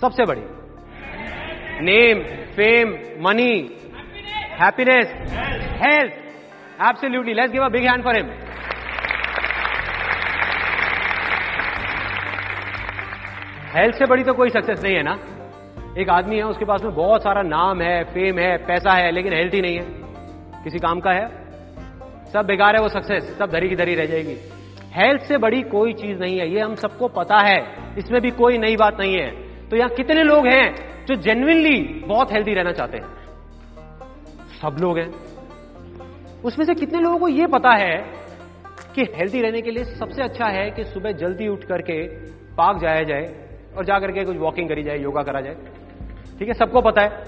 सबसे 0.00 0.24
बड़ी। 0.24 0.42
Name 1.80 2.22
fame 2.46 2.88
money 3.28 3.70
happiness 4.58 5.10
health 5.80 6.12
absolutely 6.82 7.34
let's 7.34 7.52
give 7.52 7.64
a 7.64 7.68
big 7.68 7.84
hand 7.84 8.02
for 8.04 8.16
him 8.16 8.30
health 13.74 13.94
से 13.94 14.06
बड़ी 14.06 14.24
तो 14.24 14.32
कोई 14.32 14.50
सक्सेस 14.50 14.82
नहीं 14.82 14.94
है 14.94 15.02
ना? 15.02 15.18
एक 15.98 16.10
आदमी 16.10 16.36
है 16.36 16.42
उसके 16.42 16.64
पास 16.64 16.82
में 16.82 16.94
बहुत 16.94 17.22
सारा 17.22 17.42
नाम 17.42 17.82
है 17.82 18.02
फेम 18.04 18.38
है 18.38 18.56
पैसा 18.66 18.92
है 18.92 19.10
लेकिन 19.10 19.32
हेल्थ 19.32 19.54
ही 19.54 19.60
नहीं 19.60 19.76
है। 19.76 19.84
किसी 20.64 20.78
काम 20.78 21.00
का 21.00 21.12
है? 21.12 21.26
सब 22.32 22.46
बेकार 22.46 22.76
है 22.76 22.80
वो 22.82 22.88
सक्सेस 22.88 23.36
सब 23.38 23.50
धरी 23.50 23.68
की 23.68 23.76
धरी 23.76 23.94
रह 23.94 24.06
जाएगी। 24.06 24.36
हेल्थ 24.92 25.22
से 25.22 25.38
बड़ी 25.38 25.62
कोई 25.62 25.92
चीज़ 25.92 26.18
नहीं 26.18 26.38
है 26.38 26.48
ये 26.54 26.60
हम 26.60 26.74
सबको 26.74 27.08
पता 27.08 27.38
है। 27.38 27.58
इसमें 27.98 28.20
भी 28.22 28.30
कोई 28.30 28.58
नई 28.58 28.76
बात 28.76 29.00
नहीं 29.00 29.14
है। 29.14 29.30
तो 29.68 29.76
यहाँ 29.76 29.90
कितने 29.90 30.22
लोग 30.22 30.46
हैं 30.46 31.04
जो 31.06 31.14
जेन्यनली 31.14 31.78
बहुत 32.06 32.32
हेल्थी 32.32 32.54
रहना 32.54 32.72
चाहते 32.72 32.96
हैं? 32.96 33.17
सब 34.62 34.76
लोग 34.80 34.98
हैं। 34.98 35.10
उसमें 36.42 36.64
से 36.66 36.74
कितने 36.74 37.00
लोगों 37.00 37.18
को 37.18 37.28
यह 37.28 37.46
पता 37.46 37.70
है 37.70 37.96
कि 38.94 39.02
हेल्थी 39.14 39.40
रहने 39.42 39.60
के 39.62 39.70
लिए 39.70 39.84
सबसे 39.84 40.22
अच्छा 40.22 40.46
है 40.46 40.70
कि 40.70 40.84
सुबह 40.84 41.12
जल्दी 41.12 41.48
उठ 41.48 41.64
करके 41.64 42.02
पार्क 42.56 42.80
जाया 42.80 43.02
जाए 43.02 43.24
और 43.76 43.84
जाकर 43.84 44.12
के 44.12 44.24
कुछ 44.24 44.36
वॉकिंग 44.36 44.68
करी 44.68 44.82
जाए 44.82 44.98
योगा 44.98 45.22
करा 45.22 45.40
जाए। 45.40 45.54
ठीक 46.38 46.48
है, 46.48 46.54
सबको 46.54 46.80
पता 46.80 47.02
है। 47.02 47.22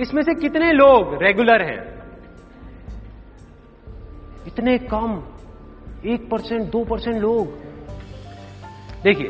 इसमें 0.00 0.22
से 0.22 0.34
कितने 0.34 0.72
लोग 0.72 1.14
रेगुलर 1.22 1.62
हैं? 1.62 1.78
इतने 4.46 4.76
कम, 4.78 5.22
एक 6.06 6.28
परसेंट, 6.30 6.62
दो 6.62 6.84
परसेंट 6.84 7.16
लोग। 7.16 7.58
देखिए 9.02 9.28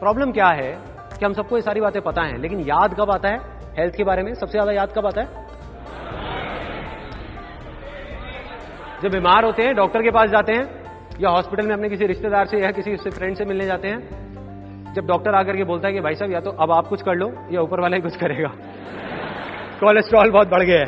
प्रॉब्लम 0.00 0.32
क्या 0.32 0.48
है 0.48 0.72
कि 1.18 1.24
हम 1.24 1.32
सबको 1.32 1.56
ये 1.56 1.62
सारी 1.62 1.80
बातें 1.80 2.00
पता 2.02 2.22
हैं, 2.22 2.38
लेकिन 2.38 2.60
याद 2.60 2.94
कब 3.00 3.10
आता 3.10 3.28
है? 3.28 3.38
हेल्थ 3.78 3.96
के 3.96 4.04
बारे 4.04 4.22
में 4.22 4.34
सबसे 4.34 4.52
ज़्यादा 4.52 4.72
याद 4.72 4.92
कब 4.96 5.06
आता 5.06 5.20
है? 5.20 5.41
जब 9.02 9.10
बीमार 9.10 9.44
होते 9.44 9.62
हैं, 9.62 9.74
डॉक्टर 9.74 10.02
के 10.02 10.10
पास 10.10 10.30
जाते 10.30 10.52
हैं, 10.52 10.82
या 11.20 11.30
हॉस्पिटल 11.30 11.66
में 11.66 11.74
अपने 11.74 11.88
किसी 11.88 12.06
रिश्तेदार 12.06 12.46
से 12.46 12.58
या 12.58 12.70
किसी 12.70 12.96
फ्रेंड 12.96 13.36
से 13.36 13.44
मिलने 13.44 13.66
जाते 13.66 13.88
हैं, 13.88 14.00
जब 14.94 15.06
डॉक्टर 15.06 15.34
आकर 15.34 15.56
के 15.56 15.64
बोलता 15.64 15.88
है 15.88 15.94
कि 15.94 16.00
भाई 16.00 16.14
साहब, 16.14 16.32
या 16.32 16.40
तो 16.40 16.50
अब 16.50 16.70
आप 16.70 16.86
कुछ 16.86 17.02
कर 17.02 17.14
लो, 17.14 17.32
या 17.50 17.60
ऊपर 17.60 17.80
वाला 17.80 17.96
ही 17.96 18.02
कुछ 18.02 18.16
करेगा। 18.16 18.48
कोलेस्ट्रॉल 19.80 20.30
बहुत 20.30 20.48
बढ़ 20.48 20.62
गया 20.62 20.80
है। 20.80 20.86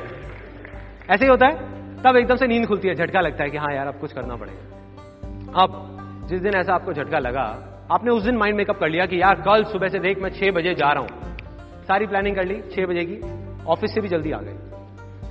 ऐसे 1.10 1.24
ही 1.24 1.30
होता 1.30 1.46
है, 1.46 1.54
तब 2.02 2.16
एकदम 2.16 2.36
से 2.36 2.46
नींद 2.46 2.66
खुलती 2.66 2.88
है, 2.88 2.94
झटका 2.94 3.20
लगता 3.20 3.44
है 3.44 3.50
कि 3.50 3.56
हाँ 3.56 3.74
यार, 3.74 3.86
अब 3.86 3.94
कुछ 3.94 4.12
करना 4.12 4.36
पड़ेगा। 4.36 4.76
अब 5.62 5.98
जिस 6.28 6.40
दिन 6.40 6.54
ऐसा 6.54 6.74
आपको 6.74 6.92
झटका 6.92 7.18
लगा, 7.18 7.68
आपने 7.92 8.10
उस 8.10 8.22
दिन 8.22 8.36
माइंड 8.36 8.56
मेकअप 8.56 8.78
कर 8.78 8.88
लिया 8.88 9.06
कि 9.06 9.22
यार, 9.22 9.34
कल 9.34 9.64
सुबह 9.64 9.88
से 9.88 9.98
देख 9.98 10.18
मैं 10.18 10.30
छह 10.30 10.50
बजे 10.50 10.74
जा 10.74 10.92
रहा 10.92 11.02
हूँ। 11.02 11.36
सारी 11.84 12.06
प्लानिंग 12.06 12.36
कर 12.36 12.44
ली, 12.44 12.62
छह 12.76 12.86
बजे 12.86 13.04
की 13.04 13.20
ऑफ़िस 13.64 13.94
से 13.94 14.00
भी 14.00 14.08
जल्दी 14.08 14.32
आ 14.32 14.38
गए। 14.38 14.56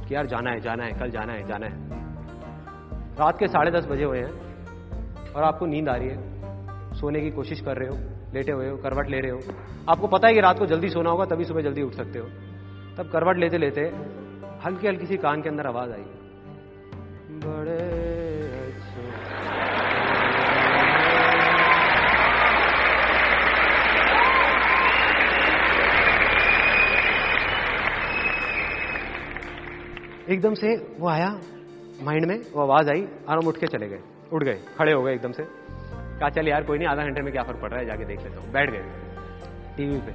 कि 0.07 0.15
यार, 0.15 0.25
जाना 0.25 0.51
है 0.51 0.59
जाना 0.59 0.83
है, 0.83 0.91
कल 0.91 1.09
जाना 1.09 1.33
है 1.33 1.47
जाना 1.47 1.65
है। 1.65 2.02
रात 3.19 3.37
के 3.39 3.47
साढ़े 3.47 3.71
दस 3.71 3.85
बजे 3.85 4.03
हुए 4.03 4.19
हैं 4.19 5.33
और 5.33 5.43
आपको 5.43 5.65
नींद 5.65 5.89
आ 5.89 5.95
रही 5.95 6.07
है। 6.09 6.95
सोने 6.95 7.21
की 7.21 7.29
कोशिश 7.31 7.61
कर 7.61 7.77
रहे 7.77 7.89
हो, 7.89 7.97
लेटे 8.33 8.51
हुए 8.51 8.69
हो, 8.69 8.77
करवट 8.77 9.09
ले 9.09 9.19
रहे 9.19 9.31
हो। 9.31 9.39
आपको 9.89 10.07
पता 10.07 10.27
है 10.27 10.33
कि 10.33 10.39
रात 10.39 10.59
को 10.59 10.65
जल्दी 10.65 10.89
सोना 10.89 11.09
होगा, 11.09 11.25
तभी 11.25 11.45
सुबह 11.45 11.61
जल्दी 11.61 11.81
उठ 11.81 11.93
सकते 11.93 12.19
हो। 12.19 12.25
तब 12.97 13.09
करवट 13.13 13.37
लेते 13.37 13.57
लेते 13.57 13.81
हल्की 14.65 14.87
हल्की 14.87 15.05
सी 15.05 15.17
कान 15.17 15.41
के 15.41 15.49
अंदर 15.49 15.67
आवाज़ 15.67 15.91
आई। 15.91 16.05
बड़े 17.45 17.81
एकदम 30.29 30.53
से 30.53 30.75
वो 30.99 31.07
आया 31.09 31.27
माइंड 32.03 32.25
में 32.25 32.41
वो 32.53 32.61
आवाज़ 32.61 32.89
आई 32.89 33.07
और 33.29 33.37
हम 33.37 33.47
उठ 33.47 33.57
के 33.57 33.67
चले 33.67 33.89
गए। 33.89 33.99
उठ 34.33 34.43
गए, 34.43 34.59
खड़े 34.77 34.91
हो 34.91 35.03
गए 35.03 35.13
एकदम 35.13 35.31
से। 35.31 35.43
कहा, 36.19 36.29
चल 36.29 36.47
यार, 36.47 36.63
कोई 36.63 36.77
नहीं, 36.77 36.87
आधा 36.87 37.03
घंटे 37.03 37.21
में 37.21 37.33
क्या 37.33 37.43
फ़र्क 37.43 37.59
पड़ 37.61 37.69
रहा 37.69 37.79
है? 37.79 37.85
जाके 37.85 38.05
देख 38.05 38.23
लेता 38.23 38.41
हूँ। 38.41 38.51
बैठ 38.51 38.71
गए। 38.71 38.83
टीवी 39.77 39.97
पे। 39.97 40.11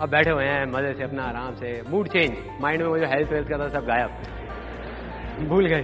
अब 0.00 0.08
बैठे 0.08 0.30
हुए 0.30 0.44
हैं, 0.44 0.66
मज़े 0.66 0.94
से, 0.94 1.04
अपना 1.04 1.22
आराम 1.22 1.54
से। 1.54 1.82
मूड 1.88 2.08
चेंज 2.08 2.36
माइंड 2.60 2.82
में 2.82 2.88
वो 2.88 2.98
जो 2.98 3.06
हेल्थ 3.06 3.32
वेल्थ 3.32 3.48
का 3.48 3.58
था, 3.58 3.68
सब 3.68 3.86
गायब। 3.86 4.10
भूल 5.48 5.66
गए। 5.66 5.82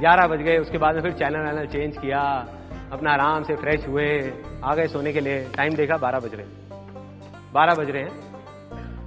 ग्यारह 0.00 0.26
बज 0.26 0.38
गए, 0.38 0.58
उसके 0.58 0.78
बाद 0.78 0.94
में 0.94 1.02
फिर 1.02 1.12
चैनल 1.12 1.36
वैनल 1.36 1.66
चेंज 1.66 1.98
किया। 1.98 2.48
अपना 2.92 3.12
आराम 3.12 3.42
से 3.42 3.56
फ्रेश 3.56 3.88
हुए। 3.88 4.32
आ 4.64 4.74
गए 4.74 4.86
सोने 4.86 5.12
के 5.12 5.20
लिए। 5.20 5.48
टाइम 5.56 5.74
देखा, 5.74 5.96
बारह 5.96 6.18
बज 6.18 6.34
रहे। 6.34 6.46
बारह 7.52 7.74
बज 7.74 7.90
रहे 7.90 8.02
हैं। 8.02 8.32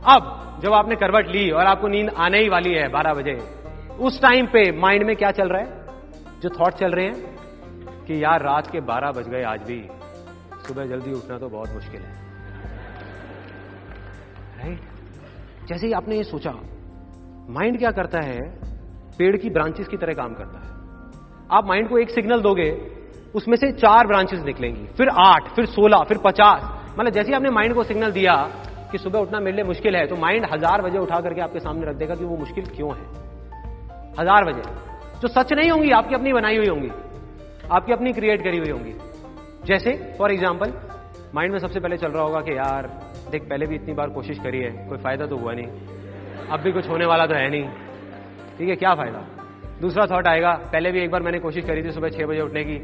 अब, 0.02 0.56
जब 0.64 0.74
आपने 0.74 0.96
करवट 0.96 1.28
ली 1.28 1.52
और 1.52 1.66
आपको 1.66 1.88
नींद 1.88 2.10
आने 2.10 2.40
ही 2.40 2.50
वाली 2.50 2.74
है 2.74 2.88
बारह 2.88 3.14
बजे 3.14 3.55
उस 3.98 4.22
टाइम 4.22 4.46
पे 4.46 4.72
माइंड 4.80 5.04
में 5.04 5.16
क्या 5.16 5.30
चल 5.32 5.50
रहा 5.50 5.62
है? 5.62 6.40
जो 6.42 6.50
थॉट 6.52 6.74
चल 6.74 6.92
रहे 6.92 7.06
हैं 7.06 8.06
कि 8.06 8.24
यार 8.24 8.42
रात 8.42 8.68
के 8.72 8.80
12 8.82 9.12
बज 9.12 9.28
गए, 9.30 9.44
आज 9.44 9.62
भी 9.62 9.82
सुबह 10.68 10.86
जल्दी 10.86 11.12
उठना 11.12 11.38
तो 11.38 11.50
बहुत 11.50 11.74
मुश्किल 11.74 12.02
है। 12.02 12.14
राइट 14.58 15.68
जैसे 15.70 15.88
ही 15.88 15.94
आपने 15.94 16.18
ये 16.18 16.24
सोचा 16.24 16.52
माइंड 17.50 17.78
क्या 17.80 17.92
करता 17.92 18.22
है? 18.22 18.40
पेड़ 19.18 19.36
की 19.38 19.50
ब्रांचेस 19.50 19.88
की 19.88 19.98
तरह 19.98 20.14
काम 20.14 20.34
करता 20.34 20.60
है। 20.60 20.74
आप 21.52 21.68
माइंड 21.68 21.90
को 21.90 21.98
एक 21.98 22.10
सिग्नल 22.10 22.42
दोगे, 22.42 22.70
उसमें 23.36 23.56
से 23.58 23.72
चार 23.74 24.08
ब्रांचेस 24.08 24.40
निकलेंगी, 24.42 24.86
फिर 24.98 25.10
आठ, 25.10 25.50
फिर 25.56 25.66
सोलह, 25.68 26.04
फिर 26.04 26.18
पचास। 26.18 26.98
मतलब 27.00 27.12
जैसे 27.12 27.28
ही 27.28 27.36
आपने 27.36 27.50
माइंड 27.50 27.74
को 27.76 27.84
सिग्नल 27.84 28.12
दिया 28.12 28.36
कि 28.92 28.98
सुबह 28.98 29.20
उठना 29.20 29.40
मेरे 29.40 29.56
लिए 29.56 29.66
मुश्किल 29.66 29.96
है 29.96 30.06
तो 30.08 30.16
माइंड 30.16 30.46
हज़ार 30.54 30.82
बजे 30.82 30.98
उठा 31.00 31.20
करके 31.20 31.42
आपके 31.42 31.60
सामने 31.60 31.86
रख 31.86 31.96
देगा 31.96 32.16
कि 32.16 32.26
वो 32.26 32.38
मुश्किल 32.38 32.66
क्यों 32.66 32.96
है। 32.96 33.25
हज़ार 34.20 34.46
बजे। 34.46 34.62
जो 35.22 35.28
सच 35.28 35.54
नहीं 35.54 35.72
होंगी, 35.72 35.92
आपकी 35.92 36.16
अपनी 36.16 36.34
बनाई 36.34 36.58
हुई 36.58 36.68
होंगी। 36.68 36.92
आपकी 37.72 37.94
अपनी 37.94 38.14
क्रिएट 38.14 38.44
करी 38.44 38.58
हुई 38.58 38.70
होंगी। 38.70 38.94
जैसे 39.66 40.16
फॉर 40.18 40.32
एग्ज़ाम्पल 40.32 40.74
माइंड 41.36 41.52
में 41.52 41.60
सबसे 41.60 41.80
पहले 41.80 41.98
चल 41.98 42.08
रहा 42.08 42.24
होगा 42.24 42.42
कि 42.42 42.58
यार, 42.58 42.88
देख, 43.32 43.44
पहले 43.50 43.66
भी 43.66 43.76
इतनी 43.76 43.94
बार 43.94 44.10
कोशिश 44.10 44.40
करी 44.40 44.60
है, 44.60 44.88
कोई 44.90 44.98
फ़ायदा 44.98 45.26
तो 45.26 45.38
हुआ 45.38 45.54
नहीं। 45.54 45.68
अब 46.48 46.60
भी 46.60 46.72
कुछ 46.72 46.90
होने 46.90 47.06
वाला 47.06 47.26
तो 47.26 47.34
है 47.34 47.50
नहीं। 47.50 47.70
ठीक 48.58 48.70
है, 48.70 48.76
क्या 48.76 48.96
फ़ायदा? 48.96 49.20
दूसरा 49.82 50.06
थॉट 50.06 50.28
आएगा, 50.28 50.52
पहले 50.52 50.92
भी 50.92 51.00
एक 51.00 51.12
बार 51.12 51.22
मैंने 51.22 51.40
कोशिश 51.40 51.66
करी 51.66 51.84
थी 51.84 51.92
सुबह 51.92 52.10
छह 52.10 52.26
बजे 52.26 52.42
उठने 52.42 52.64
की। 52.64 52.78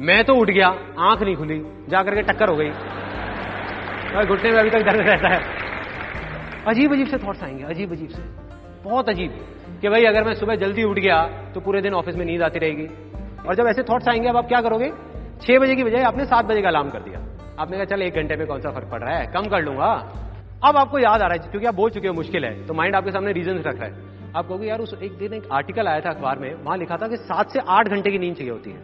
मैं 0.00 0.24
तो 0.24 0.34
उठ 0.34 0.50
गया, 0.50 0.68
आँख 0.98 1.22
नहीं 1.22 1.36
खुली, 1.36 1.58
जाकर 1.88 2.14
के 2.14 2.22
टक्कर 2.22 2.48
हो 2.48 2.56
गई। 2.56 2.70
और 4.16 4.26
घुटने 4.26 4.50
में 4.50 4.58
अभी 4.58 4.70
तक 4.70 4.82
दर्द 4.82 5.08
रहता 5.08 5.28
है। 5.28 5.40
अजीब 6.66 6.92
अजीब 6.92 7.06
से 7.06 7.18
थॉट्स 7.18 7.42
आएँगे 7.42 7.64
अजीब 7.64 7.92
अजीब 7.92 8.08
से। 8.08 8.22
बहुत 8.84 9.08
अजीब। 9.08 9.55
कि 9.80 9.88
भाई 9.88 10.04
अगर 10.04 10.24
मैं 10.24 10.34
सुबह 10.34 10.56
जल्दी 10.56 10.84
उठ 10.84 10.98
गया 10.98 11.22
तो 11.54 11.60
पूरे 11.60 11.80
दिन 11.80 11.94
ऑफ़िस 11.94 12.16
में 12.16 12.24
नींद 12.24 12.42
आती 12.42 12.58
रहेगी। 12.58 12.86
और 13.48 13.54
जब 13.54 13.66
ऐसे 13.66 13.82
थॉट्स 13.82 14.08
आएँगे, 14.08 14.28
अब 14.28 14.36
आप 14.36 14.48
क्या 14.48 14.60
करोगे? 14.60 14.90
छह 15.42 15.58
बजे 15.58 15.74
की 15.76 15.84
बजाय 15.84 16.02
आपने 16.02 16.24
सात 16.24 16.44
बजे 16.44 16.62
का 16.62 16.68
अलार्म 16.68 16.90
कर 16.90 17.00
दिया। 17.00 17.20
आपने 17.58 17.76
कहा, 17.76 17.84
चल, 17.84 18.02
एक 18.02 18.14
घंटे 18.14 18.36
में 18.36 18.46
कौन 18.46 18.60
सा 18.60 18.70
फ़र्क 18.70 18.88
पड़ 18.90 19.00
रहा 19.00 19.16
है? 19.18 19.26
कम 19.26 19.42
कर 19.42 19.62
लूँगा। 19.62 19.92
अब 20.64 20.76
आपको 20.76 20.98
याद 20.98 21.22
आ 21.22 21.26
रहा 21.26 21.32
है, 21.32 21.38
क्योंकि 21.38 21.66
आप 21.66 21.74
बोल 21.74 21.90
चुके 21.90 22.08
हो 22.08 22.14
मुश्किल 22.14 22.44
है 22.44 22.66
तो 22.66 22.74
माइंड 22.74 22.96
आपके 22.96 23.10
सामने 23.10 23.32
रीजन 23.32 23.58
रख 23.58 23.76
रहा 23.76 23.84
है। 23.84 24.16
आप 24.36 24.48
कहोगे, 24.48 24.66
यार, 24.68 24.78
उस 24.78 24.98
एक 25.02 25.16
दिन 25.18 25.32
एक 25.32 25.48
आर्टिकल 25.52 25.88
आया 25.88 26.00
था 26.00 26.10
अखबार 26.10 26.38
में, 26.38 26.54
वहाँ 26.54 26.78
लिखा 26.78 26.96
था 26.96 27.08
कि 27.08 27.16
सात 27.16 27.50
से 27.50 27.60
आठ 27.68 27.88
घंटे 27.88 28.10
की 28.10 28.18
नींद 28.18 28.34
चाहिए 28.34 28.52
होती 28.52 28.70
है। 28.70 28.78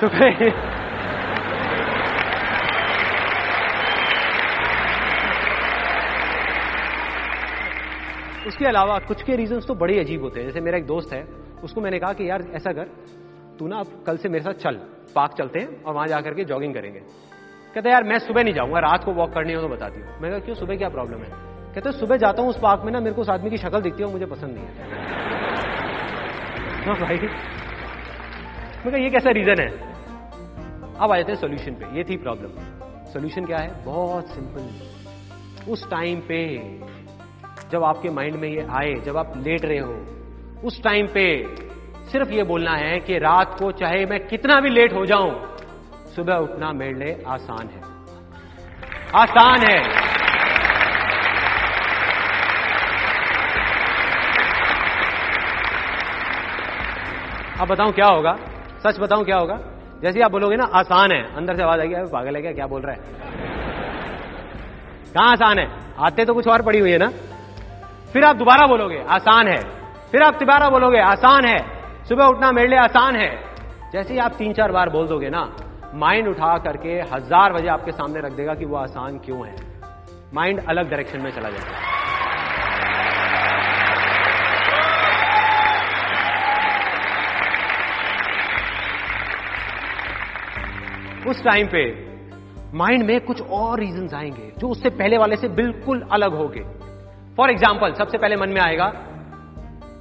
तो 0.00 0.08
उसके 8.48 8.64
अलावा 8.64 8.98
कुछ 8.98 9.22
के 9.22 9.36
रीजंस 9.36 9.66
तो 9.66 9.74
बड़े 9.74 9.98
अजीब 10.00 10.22
होते 10.22 10.40
हैं। 10.40 10.46
जैसे 10.46 10.60
मेरा 10.60 10.78
एक 10.78 10.86
दोस्त 10.86 11.12
है, 11.12 11.22
उसको 11.64 11.80
मैंने 11.80 11.98
कहा 11.98 12.12
कि 12.12 12.30
यार 12.30 12.42
ऐसा 12.54 12.72
कर, 12.72 12.84
तू 13.58 13.68
ना 13.68 13.78
अब 13.78 14.04
कल 14.06 14.16
से 14.16 14.28
मेरे 14.28 14.44
साथ 14.44 14.52
चल, 14.52 14.76
पार्क 15.14 15.32
चलते 15.32 15.58
हैं 15.58 15.82
और 15.82 15.94
वहाँ 15.94 16.06
जाकर 16.06 16.34
के 16.34 16.44
जॉगिंग 16.44 16.74
करेंगे। 16.74 17.00
कहते 17.74 17.90
यार, 17.90 18.04
मैं 18.04 18.18
सुबह 18.18 18.42
नहीं 18.42 18.54
जाऊँगा, 18.54 18.78
रात 18.78 19.04
को 19.04 19.12
वॉक 19.12 19.32
करनी 19.32 19.52
हो 19.52 19.62
तो 19.62 19.68
बताती 19.68 20.00
हूँ। 20.00 20.20
मैं 20.20 20.30
कहा, 20.30 20.40
क्यों, 20.40 20.54
सुबह 20.54 20.76
क्या 20.76 20.88
प्रॉब्लम 20.88 21.18
है? 21.18 21.30
कहते 21.74 21.92
सुबह 21.92 22.16
जाता 22.16 22.42
हूँ 22.42 22.50
उस 22.50 22.58
पार्क 22.62 22.82
में 22.84 22.92
ना, 22.92 23.00
मेरे 23.00 23.14
को 23.14 23.22
उस 23.22 23.28
आदमी 23.28 23.50
की 23.50 23.56
शक्ल 23.56 23.80
दिखती 23.80 24.02
है 24.02 24.12
मुझे 24.12 24.26
पसंद 24.26 24.50
नहीं 24.54 24.64
है। 24.64 24.72
हाँ 26.84 26.96
भाई। 26.96 27.16
मैं 28.86 29.00
ये 29.00 29.10
कैसा 29.10 29.30
रीजन 29.30 29.62
है? 29.62 29.68
अब 30.96 31.12
आ 31.12 31.16
जाते 31.16 31.32
हैं 31.32 31.38
सोल्यूशन 31.40 31.72
पे। 31.72 31.96
ये 31.98 32.04
थी 32.04 32.16
प्रॉब्लम 32.16 32.48
सोल्यूशन 33.12 33.44
क्या 33.44 33.58
है? 33.58 33.84
बहुत 33.84 34.28
सिंपल 34.28 35.72
उस 35.72 35.90
टाइम 35.90 36.20
पे 36.20 36.38
जब 37.70 37.84
आपके 37.84 38.10
माइंड 38.10 38.36
में 38.36 38.48
ये 38.48 38.66
आए, 38.70 38.94
जब 38.94 39.16
आप 39.16 39.32
लेट 39.36 39.64
रहे 39.64 39.78
हो, 39.78 39.94
उस 40.64 40.82
टाइम 40.82 41.06
पे 41.06 41.24
सिर्फ़ 42.12 42.30
ये 42.30 42.42
बोलना 42.42 42.70
है 42.70 42.98
कि 43.00 43.18
रात 43.18 43.56
को 43.58 43.70
चाहे 43.72 44.04
मैं 44.06 44.26
कितना 44.26 44.60
भी 44.60 44.70
लेट 44.70 44.92
हो 44.92 45.04
जाऊँ, 45.06 45.56
सुबह 46.16 46.34
उठना 46.34 46.72
मेरे 46.72 46.94
लिए 46.94 47.22
आसान 47.26 47.68
है। 47.68 47.80
आसान 49.14 49.66
है। 49.68 49.78
अब 57.60 57.68
बताऊँ 57.68 57.92
क्या 57.92 58.06
होगा? 58.06 58.36
सच 58.82 58.98
बताऊँ 58.98 59.24
क्या 59.24 59.36
होगा? 59.36 59.58
जैसे 60.02 60.20
आप 60.20 60.30
बोलोगे 60.30 60.56
ना, 60.56 60.64
आसान 60.64 61.12
है, 61.12 61.22
अंदर 61.36 61.56
से 61.56 61.62
आवाज़ 61.62 61.80
आएगी 61.80 61.94
पागल 61.94 62.36
है 62.36 62.42
क्या 62.42 62.52
क्या 62.52 62.66
बोल 62.66 62.82
रहा 62.82 62.92
है? 62.92 63.00
कहाँ 65.14 65.32
आसान 65.32 65.58
है? 65.58 65.68
आते 65.98 66.24
तो 66.24 66.34
कुछ 66.34 66.48
और 66.48 66.62
पड़ी 66.62 66.78
हुई 66.78 66.90
है 66.90 66.98
ना? 66.98 67.10
फिर 68.12 68.24
आप 68.24 68.36
दोबारा 68.36 68.66
बोलोगे, 68.66 68.98
आसान 69.08 69.48
है। 69.48 69.58
फिर 70.10 70.22
आप 70.22 70.34
दोबारा 70.34 70.68
बोलोगे, 70.70 70.98
आसान 70.98 71.44
है। 71.44 71.58
सुबह 72.04 72.24
उठना 72.24 72.50
मेरे 72.52 72.68
लिए 72.68 72.78
आसान 72.78 73.16
है। 73.16 73.30
जैसे 73.92 74.12
ही 74.14 74.20
आप 74.20 74.32
तीन 74.32 74.52
चार 74.52 74.72
बार 74.72 74.88
बोल 74.88 75.06
दोगे 75.06 75.28
ना, 75.30 75.42
माइंड 75.94 76.28
उठा 76.28 76.56
करके 76.58 76.94
हज़ार 77.12 77.52
बजे 77.52 77.68
आपके 77.68 77.92
सामने 77.92 78.20
रख 78.20 78.32
देगा 78.32 78.54
कि 78.54 78.64
वो 78.64 78.76
आसान 78.76 79.18
क्यों 79.18 79.46
है। 79.46 79.54
माइंड 80.34 80.60
अलग 80.68 80.90
डायरेक्शन 80.90 81.20
में 81.20 81.30
चला 81.30 81.48
जाएगा 81.48 81.86
उस 91.30 91.42
टाइम 91.44 91.66
पे 91.66 91.84
माइंड 92.74 93.02
में 93.02 93.20
कुछ 93.20 93.40
और 93.42 93.78
रीजंस 93.80 94.14
आएँगे, 94.14 94.52
जो 94.58 94.68
उससे 94.68 94.90
पहले 94.90 95.18
वाले 95.18 95.36
से 95.36 95.48
बिल्कुल 95.48 96.02
अलग 96.12 96.34
होंगे। 96.34 96.60
फॉर 97.38 97.50
एग्ज़ाम्पल 97.50 97.92
सबसे 97.92 98.18
पहले 98.18 98.36
मन 98.36 98.48
में 98.48 98.60
आएगा, 98.60 98.86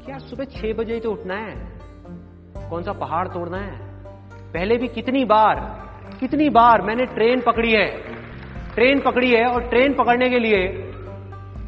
क्या 0.06 0.18
सुबह 0.20 0.46
छह 0.46 0.72
बजे 0.74 0.94
ही 0.94 1.00
तो 1.00 1.12
उठना 1.12 1.36
है? 1.36 1.54
कौन 2.70 2.84
सा 2.84 2.94
पहाड़ 2.94 3.28
तोड़ना 3.28 3.58
है? 3.58 3.76
पहले 4.54 4.78
भी 4.78 4.88
कितनी 4.88 5.24
बार 5.26 5.60
कितनी 6.20 6.50
बार 6.50 6.82
मैंने 6.82 7.06
ट्रेन 7.08 7.42
पकड़ी 7.42 7.74
है, 7.74 7.86
ट्रेन 8.76 9.00
पकड़ी 9.02 9.32
है 9.32 9.46
और 9.46 9.70
ट्रेन 9.70 9.94
पकड़ने 9.94 10.30
के 10.30 10.40
लिए 10.40 10.66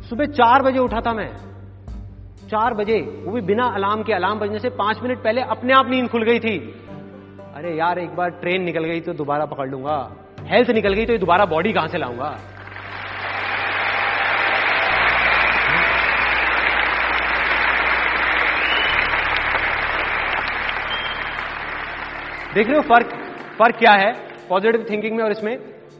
सुबह 0.10 0.26
चार 0.34 0.64
बजे 0.64 0.80
उठा 0.80 1.02
था 1.02 1.14
मैं। 1.14 1.30
चार 2.48 2.74
बजे, 2.74 3.00
वो 3.26 3.32
भी 3.32 3.42
बिना 3.42 3.66
अलार्म 3.76 4.04
के, 4.04 4.14
अलार्म 4.14 4.40
बजने 4.40 4.60
से 4.60 4.70
पाँच 4.76 5.02
मिनट 5.04 5.24
पहले 5.24 5.42
अपने 5.54 5.74
आप 5.74 5.90
नींद 5.90 6.10
खुल 6.10 6.24
गई 6.24 6.40
थी। 6.40 6.58
अरे 7.56 7.78
यार, 7.78 8.00
एक 8.00 8.16
बार 8.16 8.30
ट्रेन 8.42 8.64
निकल 8.64 8.84
गई 8.84 9.02
तो 9.02 9.14
दोबारा 9.16 9.46
पकड़ 9.46 9.70
लूँगा। 9.70 9.98
हेल्थ 10.48 10.70
निकल 10.72 10.94
गई 10.94 11.06
तो 11.06 11.18
दोबारा 11.18 11.46
बॉडी 11.48 11.74
कहाँ 11.74 11.88
से 11.88 11.98
लाऊँगा? 11.98 12.38
देख 22.54 22.68
रहे 22.68 22.76
हो 22.76 22.82
फ़र्क? 22.82 23.08
फ़र्क 23.60 23.76
क्या 23.76 23.92
है? 23.92 24.14
पॉजिटिव 24.50 24.86
थिंकिंग 24.90 25.18
में 25.18 25.24
और 25.24 25.32
इसमें? 25.32 25.58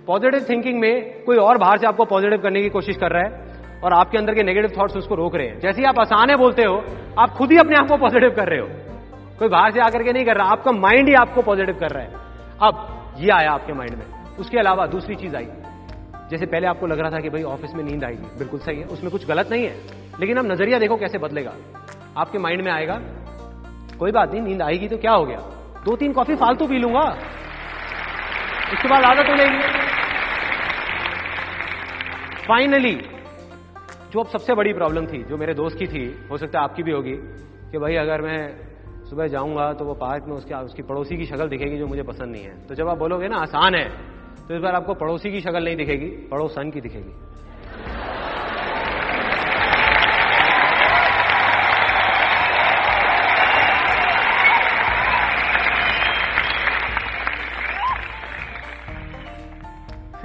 पॉजिटिव 0.08 0.46
थिंकिंग 0.50 0.80
में 0.80 1.24
कोई 1.24 1.38
और 1.38 1.58
बाहर 1.58 1.78
से 1.78 1.88
आपको 1.88 2.06
पॉजिटिव 2.06 2.40
करने 2.40 2.62
की 2.62 2.70
कोशिश 2.70 2.98
कर 2.98 3.12
रहा 3.12 3.24
है 3.24 3.56
और 3.84 3.94
आपके 3.94 4.18
अंदर 4.18 4.34
के 4.34 4.44
नेगेटिव 4.44 4.82
थॉट्स 4.82 4.98
उसको 4.98 5.16
रोक 5.16 5.36
रहे 5.36 5.48
हैं। 5.48 5.60
जैसे 5.60 5.82
ही 5.82 5.88
आप 5.88 6.00
आसान 6.00 6.30
है 6.30 6.36
बोलते 6.36 6.64
हो, 6.64 6.86
आप 7.20 7.30
खुद 7.30 7.52
ही 7.52 7.58
अपने 7.58 7.76
आप 7.76 7.88
को 7.88 7.98
पॉजिटिव 7.98 8.30
कर 8.30 8.48
रहे 8.48 8.60
हो। 8.60 8.68
कोई 9.40 9.48
बाहर 9.48 9.72
से 9.72 9.80
आकर 9.80 10.04
के 10.04 10.14
नहीं 10.14 10.26
कर 10.26 10.36
रहा, 10.36 10.52
आपका 10.52 10.72
माइंड 10.72 11.08
ही 11.08 11.14
आपको 11.14 11.42
पॉजिटिव 11.42 11.76
कर 11.76 11.90
रहा 11.90 12.04
है। 12.04 12.12
अब 12.62 13.04
ये 13.20 13.30
आया 13.32 13.52
आपके 13.52 13.74
माइंड 13.74 13.96
में। 13.96 14.06
उसके 14.40 14.58
अलावा 14.58 14.86
दूसरी 14.86 15.16
चीज़ 15.16 15.36
आई। 15.36 15.48
जैसे 16.32 16.46
पहले 16.46 16.68
आपको 16.68 16.88
लग 16.88 17.00
रहा 17.00 17.12
था 17.12 17.20
कि 17.20 17.30
भाई 17.30 17.44
ऑफ़िस 17.44 17.74
में 17.74 17.84
नींद 17.84 18.04
आएगी। 18.04 18.38
बिल्कुल 18.38 18.60
सही 18.60 18.80
है। 18.80 18.86
उसमें 18.86 19.12
कुछ 19.12 19.28
गलत 19.28 19.50
नहीं 19.52 19.66
है। 19.66 19.76
लेकिन 20.20 20.38
अब 20.38 20.52
नज़रिया 20.52 20.80
देखो 20.80 20.96
कैसे 20.96 21.18
बदलेगा। 21.18 21.54
आपके 22.18 22.38
माइंड 22.38 22.62
में 22.62 22.72
आएगा, 22.72 23.02
कोई 24.00 24.12
बात 24.12 24.32
नहीं, 24.32 24.42
नींद 24.42 24.62
आएगी 24.62 24.88
तो 24.88 24.98
क्या 24.98 25.12
हो 25.12 25.26
गया? 25.26 25.59
दो 25.86 25.96
तीन 25.96 26.14
कॉफ़ी 26.14 26.36
फालतू 26.36 26.68
पी 26.68 26.78
लूँगा। 26.78 27.04
उसके 28.74 28.88
बाद 28.88 29.04
आदत 29.04 29.30
हो 29.30 29.36
जाएगी। 29.36 29.60
फाइनली 32.48 32.96
जो 34.12 34.20
अब 34.20 34.28
सबसे 34.28 34.54
बड़ी 34.56 34.74
प्रॉब्लम 34.74 35.06
थी, 35.06 35.24
जो 35.24 35.38
मेरे 35.38 35.54
दोस्त 35.54 35.78
की 35.78 35.88
थी, 35.88 36.04
हो 36.32 36.38
सकता 36.38 36.60
है 36.60 36.64
आपकी 36.64 36.84
भी 36.84 36.92
होगी, 36.92 37.14
कि 37.72 37.78
भाई 37.78 37.96
अगर 37.96 38.22
मैं 38.22 38.40
सुबह 39.06 39.28
जाऊँगा 39.28 39.72
तो 39.74 39.86
वो 39.86 39.94
पार्क 39.96 40.24
में 40.28 40.36
उसके 40.36 40.54
उसकी 40.56 40.84
पड़ोसी 40.84 41.18
की 41.18 41.26
शक्ल 41.26 41.48
दिखेगी 41.48 41.78
जो 41.78 41.88
मुझे 41.88 42.04
पसंद 42.04 42.32
नहीं 42.32 42.44
है। 42.44 42.68
तो 42.68 42.76
जब 42.76 42.90
आप 42.90 42.98
बोलोगे 42.98 43.28
ना, 43.28 43.38
आसान 43.38 43.76
है 43.76 43.88
तो 44.40 44.56
इस 44.56 44.62
बार 44.62 44.76
आपको 44.76 44.94
पड़ोसी 44.96 45.32
की 45.32 45.40
शक्ल 45.42 45.64
नहीं 45.64 45.76
दिखेगी 45.76 46.10
पड़ोसन 46.28 46.72
की 46.72 46.82
दिखेगी। 46.82 47.14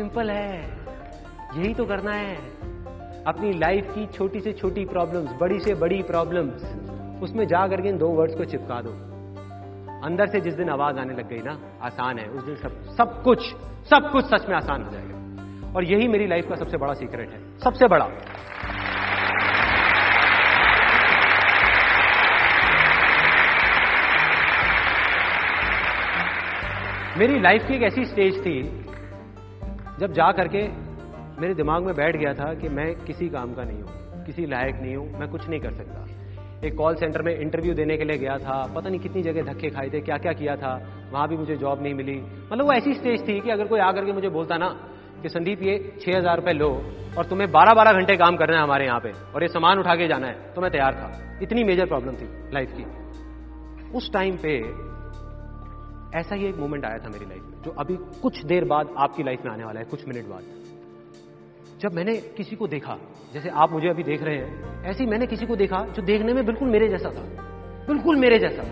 सिंपल 0.04 0.30
है। 0.30 0.62
यही 1.56 1.74
तो 1.74 1.84
करना 1.84 2.12
है। 2.12 2.36
अपनी 3.24 3.52
लाइफ 3.52 3.86
की 3.94 4.06
छोटी 4.06 4.40
से 4.40 4.52
छोटी 4.52 4.84
प्रॉब्लम्स 4.84 5.30
बड़ी 5.40 5.60
से 5.60 5.74
बड़ी 5.74 6.02
प्रॉब्लम्स 6.02 6.64
उसमें 7.22 7.46
जा 7.46 7.66
करके 7.68 7.88
इन 7.88 7.98
दो 7.98 8.08
वर्ड्स 8.08 8.34
को 8.34 8.44
चिपका 8.44 8.80
दो। 8.84 8.90
अंदर 10.06 10.26
से 10.26 10.40
जिस 10.40 10.54
दिन 10.54 10.68
आवाज़ 10.68 10.98
आने 10.98 11.14
लग 11.14 11.28
गई 11.28 11.42
ना, 11.44 11.58
आसान 11.82 12.18
है। 12.18 12.26
उस 12.26 12.44
दिन 12.44 12.56
सब 12.56 12.82
सब 12.98 13.22
कुछ 13.22 13.40
सब 13.90 14.10
कुछ 14.12 14.24
सच 14.24 14.48
में 14.48 14.56
आसान 14.56 14.82
हो 14.82 14.90
जाएगा। 14.90 15.72
और 15.76 15.84
यही 15.84 16.08
मेरी 16.08 16.26
लाइफ 16.26 16.48
का 16.48 16.54
सबसे 16.54 16.76
बड़ा 16.76 16.94
सीक्रेट 16.94 17.30
है। 17.30 17.58
सबसे 17.58 17.86
बड़ा। 17.86 18.08
मेरी 27.18 27.40
लाइफ 27.40 27.66
की 27.68 27.74
एक 27.74 27.82
ऐसी 27.82 28.04
स्टेज 28.04 28.40
थी 28.40 28.84
जब 29.98 30.12
जा 30.12 30.30
करके 30.32 30.62
मेरे 31.40 31.54
दिमाग 31.54 31.84
में 31.84 31.94
बैठ 31.96 32.16
गया 32.16 32.32
था 32.34 32.52
कि 32.54 32.68
मैं 32.70 32.94
किसी 32.96 33.28
काम 33.30 33.52
का 33.54 33.64
नहीं 33.64 33.82
हूँ, 33.82 34.24
किसी 34.26 34.46
लायक 34.46 34.74
नहीं 34.76 34.96
हूँ, 34.96 35.06
मैं 35.18 35.28
कुछ 35.28 35.48
नहीं 35.48 35.60
कर 35.60 35.72
सकता। 35.72 36.66
एक 36.66 36.74
कॉल 36.76 36.94
सेंटर 36.96 37.22
में 37.22 37.32
इंटरव्यू 37.34 37.74
देने 37.74 37.96
के 37.96 38.04
लिए 38.04 38.18
गया 38.18 38.36
था, 38.38 38.56
पता 38.74 38.88
नहीं 38.88 39.00
कितनी 39.00 39.22
जगह 39.22 39.42
धक्के 39.44 39.70
खाए 39.70 39.88
थे 39.90 40.00
क्या 40.00 40.16
क्या 40.18 40.32
किया 40.32 40.56
था, 40.56 40.74
वहाँ 41.12 41.28
भी 41.28 41.36
मुझे 41.36 41.56
जॉब 41.56 41.82
नहीं 41.82 41.94
मिली। 41.94 42.16
मतलब 42.52 42.64
वो 42.64 42.72
ऐसी 42.72 42.94
स्टेज 42.94 43.28
थी 43.28 43.40
कि 43.40 43.50
अगर 43.50 43.66
कोई 43.66 43.80
आकर 43.82 44.04
के 44.04 44.12
मुझे 44.12 44.28
बोलता 44.30 44.56
ना 44.58 44.68
कि 45.22 45.28
संदीप, 45.28 45.62
ये 45.62 45.78
छह 46.00 46.18
हज़ार 46.18 46.36
रुपए 46.36 46.52
लो 46.52 46.70
और 47.18 47.24
तुम्हें 47.26 47.50
बारह 47.52 47.74
बारह 47.74 47.92
घंटे 47.92 48.16
काम 48.16 48.36
करना 48.36 48.56
है 48.56 48.62
हमारे 48.62 48.86
यहाँ 48.86 49.00
पे 49.00 49.10
और 49.34 49.42
ये 49.42 49.48
सामान 49.50 49.78
उठा 49.78 49.94
के 49.96 50.08
जाना 50.08 50.26
है 50.26 50.52
तो 50.54 50.60
मैं 50.60 50.70
तैयार 50.70 50.94
था। 50.94 51.38
इतनी 51.42 51.64
मेजर 51.64 51.86
प्रॉब्लम 51.86 52.16
थी 52.16 52.28
लाइफ 52.54 52.72
की। 52.72 52.84
उस 53.92 54.12
टाइम 54.12 54.36
पे 54.42 54.58
ऐसा 56.18 56.34
ही 56.34 56.46
एक 56.46 56.56
मोमेंट 56.56 56.84
आया 56.84 56.98
था 56.98 57.10
मेरी 57.10 57.26
लाइफ 57.26 57.42
में। 57.42 57.53
जो 57.64 57.70
अभी 57.70 57.94
कुछ 58.22 58.44
देर 58.44 58.64
बाद 58.64 58.94
आपकी 58.98 59.22
लाइफ 59.22 59.44
में 59.44 59.52
आने 59.52 59.64
वाला 59.64 59.80
है, 59.80 59.86
कुछ 59.86 60.06
मिनट 60.08 60.26
बाद। 60.26 60.42
जब 61.80 61.92
मैंने 61.92 62.16
किसी 62.36 62.56
को 62.56 62.66
देखा, 62.66 62.96
जैसे 63.34 63.48
आप 63.48 63.72
मुझे 63.72 63.88
अभी 63.88 64.02
देख 64.02 64.22
रहे 64.22 64.36
हैं, 64.36 64.82
ऐसे 64.84 65.04
ही 65.04 65.10
मैंने 65.10 65.26
किसी 65.26 65.46
को 65.46 65.56
देखा 65.56 65.78
जो 65.86 66.02
देखने 66.02 66.32
में 66.32 66.44
बिल्कुल 66.46 66.68
मेरे 66.68 66.88
जैसा 66.88 67.08
था। 67.08 67.22
बिल्कुल 67.86 68.16
मेरे 68.16 68.38
जैसा। 68.38 68.62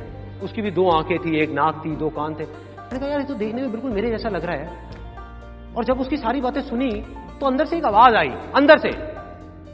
उसकी 0.42 0.62
भी 0.62 0.70
दो 0.70 0.88
आँखें 0.90 1.18
थी, 1.18 1.38
एक 1.38 1.50
नाक 1.50 1.82
थी, 1.84 1.96
दो 1.96 2.08
कान 2.08 2.34
थे। 2.34 2.44
मैंने 2.44 2.98
कहा, 2.98 3.08
यार, 3.08 3.20
ये 3.20 3.26
तो 3.26 3.34
देखने 3.34 3.62
में 3.62 3.70
बिल्कुल 3.72 3.90
मेरे 3.90 4.10
जैसा 4.10 4.28
लग 4.28 4.44
रहा 4.44 4.56
है। 4.56 5.74
और 5.76 5.84
जब 5.84 6.00
उसकी 6.00 6.16
सारी 6.16 6.40
बातें 6.40 6.60
सुनी 6.60 6.90
तो 7.40 7.46
अंदर 7.46 7.66
से 7.66 7.76
एक 7.76 7.84
आवाज़ 7.84 8.14
आई, 8.14 8.28
अंदर 8.56 8.78
से। 8.78 8.90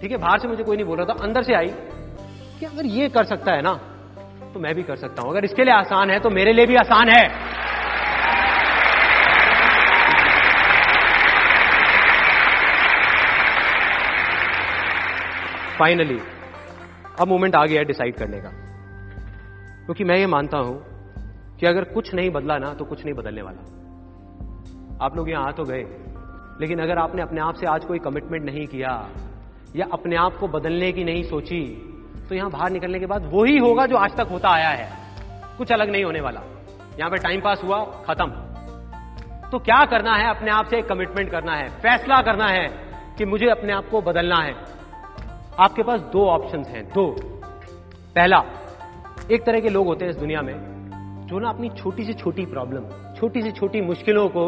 ठीक 0.01 0.11
है, 0.11 0.17
बाहर 0.17 0.39
से 0.39 0.49
मुझे 0.49 0.63
कोई 0.63 0.77
नहीं 0.77 0.87
बोल 0.87 0.99
रहा 0.99 1.07
था, 1.07 1.23
अंदर 1.23 1.43
से 1.43 1.55
आई 1.55 1.73
कि 2.61 2.67
अगर 2.67 2.87
ये 2.87 3.09
कर 3.09 3.25
सकता 3.25 3.53
है 3.53 3.63
ना 3.63 3.75
तो 4.55 4.61
मैं 4.61 4.75
भी 4.75 4.83
कर 4.83 4.97
सकता 4.97 5.23
हूँ। 5.23 5.31
अगर 5.31 5.45
इसके 5.45 5.65
लिए 5.65 5.75
आसान 5.75 6.11
है 6.11 6.19
तो 6.21 6.31
मेरे 6.31 6.53
लिए 6.53 6.67
भी 6.67 6.77
आसान 6.77 7.09
है। 7.09 7.23
फाइनली 15.79 16.19
अब 17.21 17.29
मोमेंट 17.29 17.55
आ 17.57 17.65
गया 17.67 17.79
है 17.79 17.85
डिसाइड 17.85 18.17
करने 18.17 18.41
का। 18.41 18.51
क्योंकि 19.85 20.05
मैं 20.05 20.17
ये 20.17 20.27
मानता 20.27 20.59
हूँ 20.59 20.77
कि 21.61 21.67
अगर 21.67 21.85
कुछ 21.85 22.15
नहीं 22.15 22.31
बदला 22.31 22.57
ना 22.59 22.73
तो 22.75 22.85
कुछ 22.85 23.05
नहीं 23.05 23.15
बदलने 23.15 23.43
वाला। 23.43 25.05
आप 25.05 25.17
लोग 25.17 25.31
यहाँ 25.31 25.47
आ 25.47 25.51
तो 25.51 25.65
गए, 25.65 25.83
लेकिन 26.61 26.79
अगर 26.79 26.99
आपने 26.99 27.23
अपने 27.23 27.41
आप 27.41 27.55
से 27.55 27.67
आज 27.67 27.85
कोई 27.85 27.99
कमिटमेंट 27.99 28.45
नहीं 28.45 28.67
किया, 28.67 28.93
या 29.77 29.87
अपने 29.93 30.17
आप 30.17 30.37
को 30.37 30.49
बदलने 30.49 30.93
की 30.93 31.05
नहीं 31.05 31.23
सोची 31.25 31.63
तो 32.29 32.35
यहाँ 32.35 32.51
बाहर 32.51 32.71
निकलने 32.71 32.99
के 33.01 33.07
बाद 33.07 33.31
वही 33.33 33.59
होगा 33.59 33.87
जो 33.87 33.97
आज 33.97 34.17
तक 34.17 34.29
होता 34.31 34.49
आया 34.51 34.69
है। 34.71 34.89
कुछ 35.59 35.73
अलग 35.73 35.91
नहीं 35.91 36.05
होने 36.05 36.21
वाला। 36.21 36.41
यहाँ 36.99 37.11
पे 37.11 37.17
टाइम 37.19 37.41
पास 37.41 37.63
हुआ, 37.65 37.79
खत्म। 38.07 38.31
तो 39.51 39.59
क्या 39.61 39.85
करना 39.87 40.15
है? 40.15 40.29
अपने 40.31 40.51
आप 40.51 40.67
से 40.67 40.79
एक 40.79 40.87
कमिटमेंट 40.87 41.31
करना 41.31 41.55
है, 41.55 41.69
फैसला 41.79 42.21
करना 42.23 42.47
है 42.47 42.67
कि 43.19 43.25
मुझे 43.25 43.49
अपने 43.49 43.73
आप 43.73 43.89
को 43.91 44.01
बदलना 44.03 44.37
है। 44.37 44.53
आपके 45.59 45.83
पास 45.83 46.01
दो 46.01 46.27
ऑप्शन 46.27 46.63
हैं, 46.63 46.85
दो। 46.85 47.17
पहला, 48.15 48.45
एक 49.31 49.45
तरह 49.45 49.61
के 49.61 49.69
लोग 49.69 49.87
होते 49.87 50.05
हैं 50.05 50.11
इस 50.11 50.17
दुनिया 50.17 50.43
में, 50.43 50.55
जो 51.27 51.39
ना 51.39 51.49
अपनी 51.49 51.69
छोटी 51.69 52.05
से 52.05 52.13
छोटी 52.13 52.47
प्रॉब्लम 52.47 53.15
छोटी 53.15 53.43
से 53.43 53.53
छोटी 53.53 53.81
मुश्किलों 53.81 54.29
को 54.29 54.45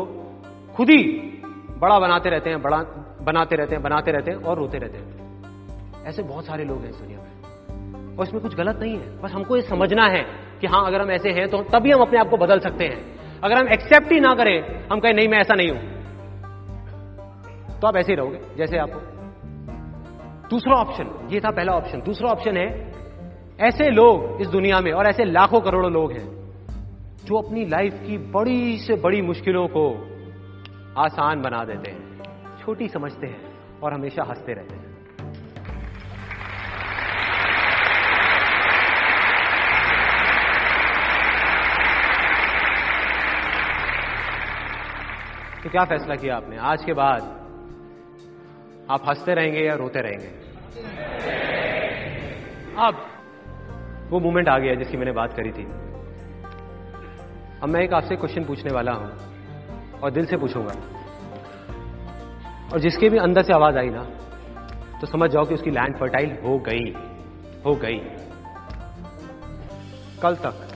खुद 0.76 0.90
ही 0.90 1.02
बड़ा 1.78 1.98
बनाते 1.98 2.30
रहते 2.30 2.50
हैं, 2.50 2.62
बड़ा, 2.62 2.76
बनाते 3.22 3.56
रहते 3.56 3.74
हैं, 3.74 3.82
बनाते 3.82 4.12
रहते 4.12 4.30
हैं 4.30 4.38
और 4.38 4.56
रोते 4.56 4.78
रहते 4.78 4.98
हैं। 4.98 6.04
ऐसे 6.04 6.22
बहुत 6.22 6.46
सारे 6.46 6.64
लोग 6.64 6.78
हैं 6.78 6.90
इस 6.90 6.96
दुनिया 6.96 7.18
में। 7.18 8.16
और 8.16 8.26
इसमें 8.26 8.42
कुछ 8.42 8.54
गलत 8.54 8.76
नहीं 8.76 8.98
है। 8.98 9.20
बस 9.20 9.32
हमको 9.32 9.56
ये 9.56 9.62
समझना 9.62 10.06
है 10.06 10.22
कि 10.60 10.66
हाँ 10.66 10.86
अगर 10.86 11.00
हम 11.00 11.10
ऐसे 11.10 11.30
हैं 11.30 11.48
तो 11.48 11.62
तभी 11.62 11.90
हम 11.90 12.00
अपने 12.00 12.18
आप 12.18 12.28
को 12.28 12.36
बदल 12.36 12.58
सकते 12.58 12.84
हैं। 12.84 13.18
अगर 13.44 13.54
हम 13.54 13.68
एक्सेप्ट 13.68 14.12
ही 14.12 14.20
ना 14.20 14.34
करें, 14.34 14.88
हम 14.92 15.00
कहें, 15.00 15.14
नहीं, 15.14 15.28
मैं 15.28 15.38
ऐसा 15.38 15.54
नहीं 15.54 15.70
हूँ। 15.70 15.80
तो 17.80 17.86
आप 17.86 17.96
ऐसे 17.96 18.12
ही 18.12 18.16
रहोगे, 18.16 18.40
जैसे 18.56 18.78
आप 18.78 18.90
दूसरा 20.50 20.74
ऑप्शन, 20.74 21.28
ये 21.30 21.40
था 21.40 21.50
पहला 21.50 21.72
ऑप्शन। 21.72 22.00
दूसरा 22.00 22.30
ऑप्शन 22.30 22.56
है, 22.56 22.92
ऐसे 23.60 23.90
लोग 23.90 24.40
इस 24.40 24.48
दुनिया 24.48 24.80
में, 24.80 24.92
और 24.92 25.06
ऐसे 25.06 25.24
लाखों 25.24 25.60
करोड़ों 25.60 25.92
लोग 25.92 26.12
हैं, 26.12 26.26
जो 27.24 27.36
अपनी 27.42 27.64
लाइफ 27.64 27.94
की 28.06 28.18
बड़ी 28.18 28.78
से 28.78 28.94
बड़ी 28.94 29.22
मुश्किलों 29.22 29.68
को 29.68 30.08
आसान 30.98 31.42
बना 31.42 31.64
देते 31.64 31.90
हैं, 31.90 32.22
छोटी 32.64 32.88
समझते 32.88 33.26
हैं, 33.26 33.54
और 33.80 33.94
हमेशा 33.94 34.22
हँसते 34.22 34.52
रहते 34.52 34.74
हैं। 34.74 34.90
तो 45.62 45.70
क्या 45.70 45.84
फैसला 45.84 46.14
किया 46.14 46.36
आपने? 46.36 46.56
आज 46.56 46.84
के 46.84 46.92
बाद 46.92 47.39
आप 48.90 49.08
हँसते 49.08 49.34
रहेंगे 49.34 49.60
या 49.60 49.74
रोते 49.74 50.00
रहेंगे? 50.00 50.26
अब, 52.78 53.06
वो 54.10 54.20
मोमेंट 54.20 54.48
आ 54.48 54.58
गया 54.58 54.74
जिसकी 54.74 54.96
मैंने 54.96 55.12
बात 55.12 55.32
करी 55.32 55.50
थी। 55.50 55.64
अब 57.62 57.68
मैं 57.68 57.80
एक 57.80 57.92
आपसे 57.92 58.16
क्वेश्चन 58.16 58.44
पूछने 58.44 58.72
वाला 58.72 58.92
हूँ 58.92 59.12
और 60.02 60.10
दिल 60.10 60.26
से 60.26 60.36
पूछूँगा। 60.36 60.74
और 62.72 62.80
जिसके 62.80 63.08
भी 63.08 63.18
अंदर 63.18 63.42
से 63.42 63.52
आवाज़ 63.52 63.78
आई 63.78 63.90
ना 63.90 64.02
तो 65.00 65.06
समझ 65.06 65.30
जाओ 65.30 65.44
कि 65.44 65.54
उसकी 65.54 65.70
लैंड 65.70 65.98
फर्टाइल 65.98 66.38
हो 66.44 66.58
गई 66.58 66.94
हो 67.66 67.74
गई। 67.74 67.98
कल 70.22 70.34
तक 70.34 70.68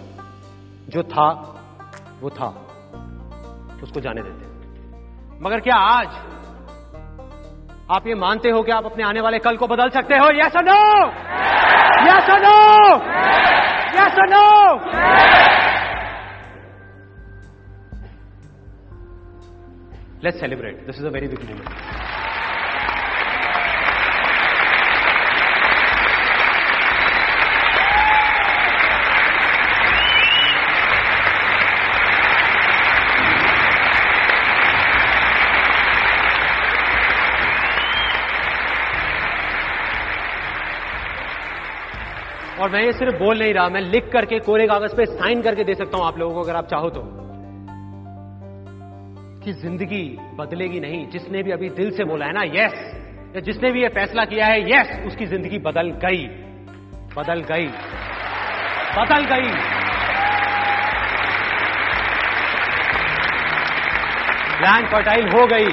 जो 0.89 1.03
था, 1.03 1.31
वो 2.21 2.31
था, 2.31 2.49
उसको 3.83 4.01
जाने 4.01 4.23
देते। 4.23 4.45
मगर 5.45 5.61
क्या 5.61 5.77
आज 5.77 6.34
आप 7.93 8.07
ये 8.07 8.15
मानते 8.15 8.51
हो 8.51 8.63
कि 8.63 8.71
आप 8.73 8.85
अपने 8.87 9.05
आने 9.05 9.21
वाले 9.21 9.39
कल 9.47 9.57
को 9.57 9.67
बदल 9.69 9.89
सकते 9.97 10.19
हो? 10.19 10.29
Yes 10.41 10.57
no 10.69 10.79
yes 12.09 12.31
no 12.45 12.55
yes 13.99 14.19
no 14.33 14.45
let's 20.25 20.41
celebrate 20.41 20.87
this 20.87 20.99
is 21.01 21.07
a 21.07 21.11
very 21.15 21.29
big 21.29 21.43
movement 21.49 22.14
और 42.65 42.71
मैं 42.71 42.81
ये 42.83 42.93
सिर्फ़ 42.93 43.15
बोल 43.15 43.39
नहीं 43.39 43.53
रहा, 43.55 43.69
मैं 43.69 43.81
लिख 43.83 44.09
करके 44.13 44.39
कोरे 44.41 44.67
कागज़ 44.67 44.95
पे 44.97 45.05
साइन 45.07 45.41
करके 45.43 45.65
दे 45.65 45.75
सकता 45.75 45.99
हूँ 45.99 46.07
आप 46.07 46.19
लोगों 46.19 46.35
को 46.35 46.41
अगर 46.41 46.57
आप 46.57 46.69
चाहो 46.69 46.89
तो। 46.91 47.01
कि 49.45 49.53
ज़िंदगी 49.53 50.05
बदलेगी 50.35 50.81
नहीं, 50.81 51.01
जिसने 51.09 51.43
भी 51.43 51.51
अभी 51.51 51.69
दिल 51.71 51.91
से 51.91 52.05
बोला 52.05 52.27
है 52.27 52.33
ना 52.33 52.43
यस 52.55 52.79
या 53.35 53.41
जिसने 53.41 53.73
भी 53.73 53.83
ये 53.83 53.89
फैसला 53.89 54.25
किया 54.25 54.47
है 54.47 54.63
यस 54.71 54.97
उसकी 55.07 55.27
ज़िंदगी 55.27 55.59
बदल 55.59 55.91
गई 56.05 56.25
बदल 57.17 57.43
गई 57.53 57.67
बदल 58.97 59.25
गई। 59.35 59.49
लैंड 64.63 64.87
फर्टाइल 64.89 65.29
हो 65.29 65.47
गई 65.47 65.73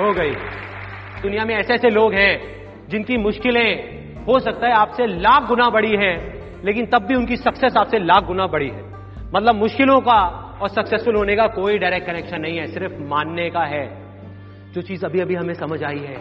हो 0.00 0.12
गई। 0.14 0.34
दुनिया 1.22 1.44
में 1.44 1.54
ऐसे 1.56 1.74
ऐसे 1.74 1.90
लोग 1.90 2.14
हैं 2.14 2.32
जिनकी 2.88 3.16
मुश्किलें 3.18 3.98
हो 4.28 4.40
सकता 4.40 4.66
है 4.66 4.72
आपसे 4.72 5.06
लाख 5.06 5.42
गुना 5.42 5.70
बड़ी 5.70 5.96
है, 5.96 6.16
लेकिन 6.64 6.86
तब 6.86 6.98
भी 6.98 7.14
उनकी 7.14 7.36
सक्सेस 7.36 7.76
आपसे 7.76 7.98
लाख 7.98 8.24
गुना 8.24 8.46
बड़ी 8.46 8.68
है। 8.68 8.92
मतलब 9.34 9.54
मुश्किलों 9.54 10.00
का 10.00 10.18
और 10.62 10.68
सक्सेसफुल 10.68 11.16
होने 11.16 11.36
का 11.36 11.46
कोई 11.46 11.78
डायरेक्ट 11.78 12.06
कनेक्शन 12.06 12.40
नहीं 12.40 12.58
है, 12.58 12.66
सिर्फ़ 12.66 13.02
मानने 13.02 13.50
का 13.50 13.60
है। 13.60 14.08
जो 14.72 14.82
चीज़ 14.82 15.06
अभी 15.06 15.20
अभी 15.20 15.34
हमें 15.34 15.54
समझ 15.54 15.84
आई 15.84 15.98
है। 15.98 16.14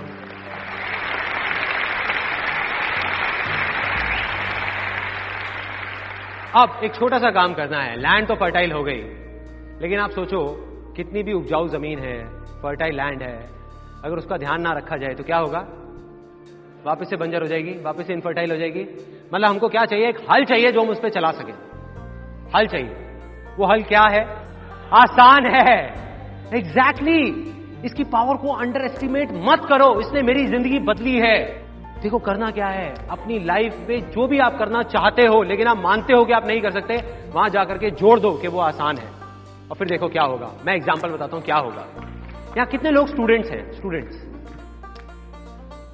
अब 6.55 6.80
एक 6.84 6.95
छोटा 6.95 7.18
सा 7.18 7.32
काम 7.32 7.53
करना 7.53 7.80
है। 7.80 7.95
लैंड 7.95 8.28
तो 8.28 8.36
फर्टाइल 8.36 8.72
हो 8.72 8.84
गई। 8.84 9.01
लेकिन 9.82 9.99
आप 9.99 10.10
सोचो, 10.10 10.64
कितनी 10.95 11.24
भी 11.24 11.34
उपजाऊ 11.34 11.68
ज़मीन 11.68 11.99
है 11.99 12.43
फर्टाइल 12.43 12.95
लैंड 12.95 13.24
है। 13.24 13.49
अगर 14.05 14.16
उसका 14.16 14.38
ध्यान 14.38 14.62
ना 14.62 14.72
रखा 14.72 14.97
जाए 14.97 15.14
तो 15.14 15.24
क्या 15.24 15.38
होगा? 15.38 15.68
वापस 16.86 17.10
से 17.10 17.16
बंजर 17.16 17.42
हो 17.42 17.48
जाएगी, 17.48 17.72
वापस 17.72 18.08
से 18.08 18.14
इनफर्टाइल 18.14 18.52
हो 18.52 18.58
जाएगी। 18.58 18.88
मतलब 19.34 19.50
हमको 19.50 19.68
क्या 19.68 19.86
चाहिए? 19.86 20.10
एक 20.10 20.18
हल 20.32 20.46
चाहिए 20.46 20.72
जो 20.72 20.82
हम 20.82 20.90
उस 20.90 21.00
पर 21.00 21.10
चला 21.10 21.32
सके। 21.32 21.52
हल 22.58 22.68
चाहिए। 22.68 22.96
वो 23.58 23.66
हल 23.66 23.84
क्या 23.84 24.02
है? 24.02 24.26
आसान 24.94 25.46
है। 25.46 25.94
Exactly 26.54 27.32
exactly. 27.32 27.86
इसकी 27.86 28.04
पावर 28.04 28.38
को 28.38 28.54
अंडर 28.54 28.82
एस्टिमेट 28.82 29.30
मत 29.32 29.66
करो। 29.70 30.00
इसने 30.00 30.22
मेरी 30.22 30.46
ज़िंदगी 30.46 30.80
बदली 30.80 31.16
है। 31.16 31.68
देखो, 32.02 32.20
करना 32.20 32.52
क्या 32.52 32.68
है? 32.68 33.08
अपनी 33.10 33.40
लाइफ 33.40 33.86
में 33.90 34.12
जो 34.12 34.28
भी 34.28 34.40
आप 34.40 34.58
करना 34.58 34.84
चाहते 34.84 35.26
हो, 35.26 35.44
लेकिन 35.44 35.68
आप 35.68 35.78
मानते 35.78 36.14
हो 36.14 36.26
कि 36.26 36.34
आप 36.34 36.48
नहीं 36.48 36.62
कर 36.62 36.72
सकते, 36.72 36.98
वहाँ 37.34 37.50
जाकर 37.50 37.78
के 37.78 37.92
जोड़ 37.92 38.20
दो 38.20 38.32
कि 38.32 38.48
वो 38.48 38.60
आसान 38.60 38.98
है। 38.98 39.10
और 39.70 39.76
फिर 39.78 39.88
देखो 39.88 40.08
क्या 40.08 40.24
होगा। 40.24 40.52
मैं 40.66 40.76
एग्ज़ाम्पल 40.76 41.10
बताता 41.10 41.38
हूँ 41.38 41.46
क्या 41.46 41.58
होगा। 41.58 41.88
यहाँ 42.58 42.66
कितने 42.66 42.92
लोग 42.92 43.08
स्टूडेंट्स 43.08 43.52
हैं? 43.52 43.72
स्टूडेंट्स 43.72 44.16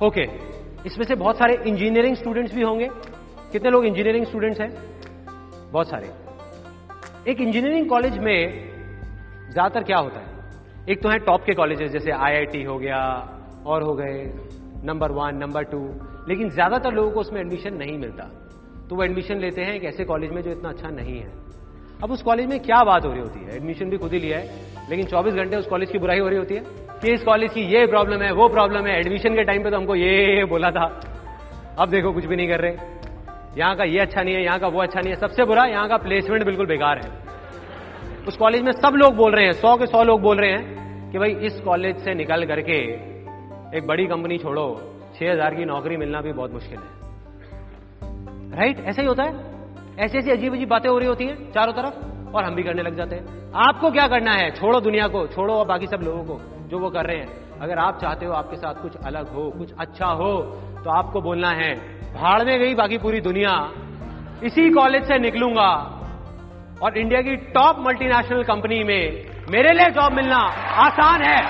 ओके 0.03 0.52
इसमें 0.85 1.05
से 1.05 1.15
बहुत 1.15 1.37
सारे 1.37 1.53
इंजीनियरिंग 1.67 2.15
स्टूडेंट्स 2.15 2.53
भी 2.55 2.61
होंगे। 2.61 2.87
कितने 3.51 3.69
लोग 3.69 3.85
इंजीनियरिंग 3.85 4.25
स्टूडेंट्स 4.25 4.59
हैं? 4.61 4.71
बहुत 5.71 5.89
सारे। 5.89 6.09
एक 7.31 7.41
इंजीनियरिंग 7.41 7.89
कॉलेज 7.89 8.17
में 8.17 8.37
ज़्यादातर 9.51 9.83
क्या 9.83 9.97
होता 9.97 10.19
है? 10.19 10.27
एक 10.89 11.01
तो 11.03 11.09
है 11.09 11.17
टॉप 11.19 11.43
के 11.45 11.53
कॉलेजेस 11.53 11.91
जैसे 11.91 12.11
आईआईटी 12.11 12.63
हो 12.63 12.77
गया, 12.77 12.99
और 13.65 13.83
हो 13.83 13.93
गए 13.93 14.23
नंबर 14.85 15.11
वन 15.11 15.37
नंबर 15.37 15.63
टू 15.63 15.79
लेकिन 16.29 16.49
ज़्यादातर 16.49 16.93
लोगों 16.93 17.11
को 17.11 17.19
उसमें 17.19 17.39
एडमिशन 17.41 17.73
नहीं 17.73 17.97
मिलता। 17.97 18.23
तो 18.89 18.95
वो 18.95 19.03
एडमिशन 19.03 19.37
लेते 19.37 19.61
हैं 19.61 19.73
एक 19.73 19.83
ऐसे 19.83 20.05
कॉलेज 20.05 20.31
में 20.31 20.41
जो 20.41 20.51
इतना 20.51 20.69
अच्छा 20.69 20.89
नहीं 20.89 21.17
है। 21.19 21.31
अब 22.03 22.11
उस 22.11 22.21
कॉलेज 22.21 22.47
में 22.47 22.59
क्या 22.59 22.83
बात 22.83 23.05
हो 23.05 23.11
रही 23.11 23.21
होती 23.21 23.39
है? 23.39 23.55
एडमिशन 23.55 23.89
भी 23.89 23.97
खुद 23.97 24.13
ही 24.13 24.19
लिया 24.19 24.37
है, 24.39 24.89
लेकिन 24.89 25.05
24 25.05 25.33
घंटे 25.33 25.57
उस 25.57 25.67
कॉलेज 25.67 25.91
की 25.91 25.97
बुराई 25.97 26.19
हो 26.19 26.27
रही 26.27 26.37
होती 26.37 26.55
है। 26.55 26.63
कि 27.03 27.11
इस 27.11 27.23
कॉलेज 27.23 27.51
की 27.53 27.61
ये 27.61 27.85
प्रॉब्लम 27.87 28.21
है, 28.21 28.31
वो 28.31 28.47
प्रॉब्लम 28.49 28.85
है। 28.85 28.99
एडमिशन 28.99 29.35
के 29.35 29.43
टाइम 29.43 29.63
पे 29.63 29.71
तो 29.71 29.77
हमको 29.77 29.95
ये 29.95 30.45
बोला 30.45 30.69
था। 30.71 30.85
अब 31.79 31.89
देखो, 31.89 32.11
कुछ 32.11 32.25
भी 32.25 32.35
नहीं 32.35 32.47
कर 32.47 32.59
रहे। 32.59 32.71
यहाँ 33.57 33.75
का 33.75 33.83
ये 33.83 33.99
अच्छा 33.99 34.21
नहीं 34.21 34.35
है, 34.35 34.43
यहाँ 34.43 34.59
का 34.59 34.67
वो 34.67 34.81
अच्छा 34.81 34.99
नहीं 34.99 35.13
है। 35.13 35.19
सबसे 35.19 35.45
बुरा, 35.45 35.65
यहाँ 35.65 35.87
का 35.89 35.97
प्लेसमेंट 35.97 36.45
बिल्कुल 36.45 36.65
बेकार 36.65 36.97
है। 36.97 37.11
उस 38.27 38.37
कॉलेज 38.37 38.61
में 38.61 38.71
सब 38.71 38.93
लोग 38.95 39.15
बोल 39.15 39.35
रहे 39.35 39.45
हैं, 39.45 39.51
सौ 39.51 39.75
के 39.77 39.85
सौ 39.85 40.03
लोग 40.03 40.21
बोल 40.21 40.37
रहे 40.37 40.51
हैं 40.51 41.11
कि 41.11 41.19
भाई, 41.19 41.35
इस 41.41 41.59
कॉलेज 41.59 41.97
से 41.97 42.13
निकल 42.13 42.45
करके 42.45 42.79
एक 43.77 43.87
बड़ी 43.87 44.05
कंपनी 44.05 44.37
छोड़ो। 44.37 44.65
छह 45.19 45.31
हज़ार 45.31 45.55
की 45.55 45.65
नौकरी 45.65 45.97
मिलना 45.97 46.21
भी 46.21 46.33
बहुत 46.33 46.53
मुश्किल 46.53 46.79
है। 46.79 47.01
राइट 48.57 48.79
ऐसा 48.79 49.01
ही 49.01 49.07
होता 49.07 49.23
है। 49.23 49.51
ऐसी 49.99 50.17
ऐसी 50.17 50.31
अजीब 50.31 50.53
अजीब 50.53 50.69
बातें 50.69 50.89
हो 50.89 50.97
रही 50.97 51.07
होती 51.07 51.25
हैं 51.25 51.51
चारों 51.51 51.73
तरफ़, 51.73 52.33
और 52.35 52.43
हम 52.43 52.55
भी 52.55 52.63
करने 52.63 52.81
लग 52.81 52.97
जाते 52.97 53.15
हैं। 53.15 53.51
आपको 53.67 53.91
क्या 53.91 54.07
करना 54.07 54.31
है? 54.31 54.49
छोड़ो 54.51 54.79
दुनिया 54.79 55.07
को, 55.07 55.27
छोड़ो 55.27 55.53
और 55.53 55.65
बाकी 55.67 55.87
सब 55.87 56.01
लोगों 56.03 56.23
को। 56.23 56.52
जो 56.63 56.79
वो 56.79 56.89
कर 56.89 57.05
रहे 57.05 57.17
हैं। 57.17 57.59
अगर 57.59 57.77
आप 57.79 57.99
चाहते 58.01 58.25
हो 58.25 58.33
आपके 58.33 58.55
साथ 58.57 58.81
कुछ 58.81 58.95
अलग 59.05 59.33
हो, 59.33 59.49
कुछ 59.51 59.73
अच्छा 59.79 60.05
हो 60.13 60.31
तो 60.83 60.89
आपको 60.91 61.21
बोलना 61.21 61.49
है, 61.51 61.73
भाड़ 62.13 62.43
में 62.43 62.59
गई 62.59 62.73
बाकी 62.75 62.97
पूरी 62.97 63.19
दुनिया, 63.21 63.51
इसी 64.43 64.69
कॉलेज 64.71 65.03
से 65.03 65.17
निकलूँगा। 65.19 65.69
और 66.83 66.97
इंडिया 66.97 67.21
की 67.21 67.35
टॉप 67.53 67.75
मल्टीनेशनल 67.79 68.43
कंपनी 68.43 68.83
में 68.83 69.25
मेरे 69.51 69.73
लिए 69.73 69.89
जॉब 69.91 70.13
मिलना 70.13 70.37
आसान 70.83 71.21
है। 71.21 71.41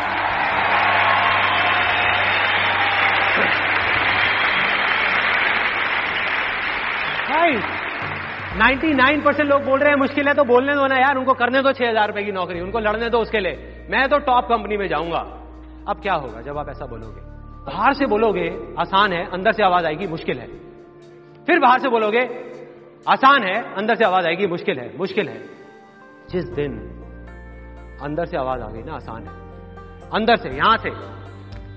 नाइन्टी 8.55 8.93
नाइन 8.93 9.21
परसेंट 9.21 9.49
लोग 9.49 9.63
बोल 9.65 9.79
रहे 9.79 9.89
हैं, 9.89 9.97
मुश्किल 9.97 10.27
है 10.27 10.33
तो 10.33 10.43
बोलने 10.45 10.73
दो 10.75 10.85
ना 10.87 10.97
यार, 10.97 11.17
उनको 11.17 11.33
करने 11.33 11.61
दो 11.61 11.71
छह 11.71 11.89
हज़ार 11.89 12.07
रुपए 12.07 12.23
की 12.23 12.31
नौकरी, 12.31 12.59
उनको 12.59 12.79
लड़ने 12.79 13.09
दो 13.09 13.19
उसके 13.19 13.39
लिए। 13.39 13.72
मैं 13.89 14.07
तो 14.09 14.17
टॉप 14.17 14.45
कंपनी 14.45 14.77
में 14.77 14.87
जाऊँगा। 14.87 15.19
अब 15.87 15.99
क्या 16.01 16.13
होगा 16.13 16.41
जब 16.41 16.57
आप 16.57 16.69
ऐसा 16.69 16.85
बोलोगे? 16.85 17.21
बाहर 17.65 17.93
से 17.93 18.05
बोलोगे, 18.05 18.47
आसान 18.79 19.13
है, 19.13 19.25
अंदर 19.31 19.51
से 19.51 19.63
आवाज़ 19.63 19.85
आएगी, 19.85 20.07
मुश्किल 20.07 20.39
है। 20.39 20.47
फिर 21.45 21.59
बाहर 21.59 21.79
से 21.79 21.89
बोलोगे, 21.89 22.21
आसान 23.09 23.43
है, 23.43 23.75
अंदर 23.75 23.95
से 23.95 24.05
आवाज़ 24.05 24.25
आएगी, 24.25 24.47
मुश्किल 24.47 24.79
है 24.79 24.97
मुश्किल 24.97 25.29
है। 25.29 25.41
जिस 26.29 26.45
दिन 26.45 26.77
अंदर 28.01 28.25
से 28.25 28.37
आवाज़ 28.37 28.61
आ 28.61 28.67
गई 28.67 28.83
ना, 28.83 28.93
आसान 28.93 29.23
है। 29.23 30.09
अंदर 30.09 30.35
से, 30.35 30.49
यहाँ 30.49 30.77
से 30.77 30.89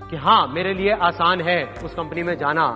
कि 0.09 0.15
हाँ, 0.15 0.47
मेरे 0.47 0.73
लिए 0.73 0.91
आसान 0.91 1.41
है 1.41 1.63
उस 1.83 1.95
कंपनी 1.95 2.23
में 2.23 2.35
जाना, 2.35 2.67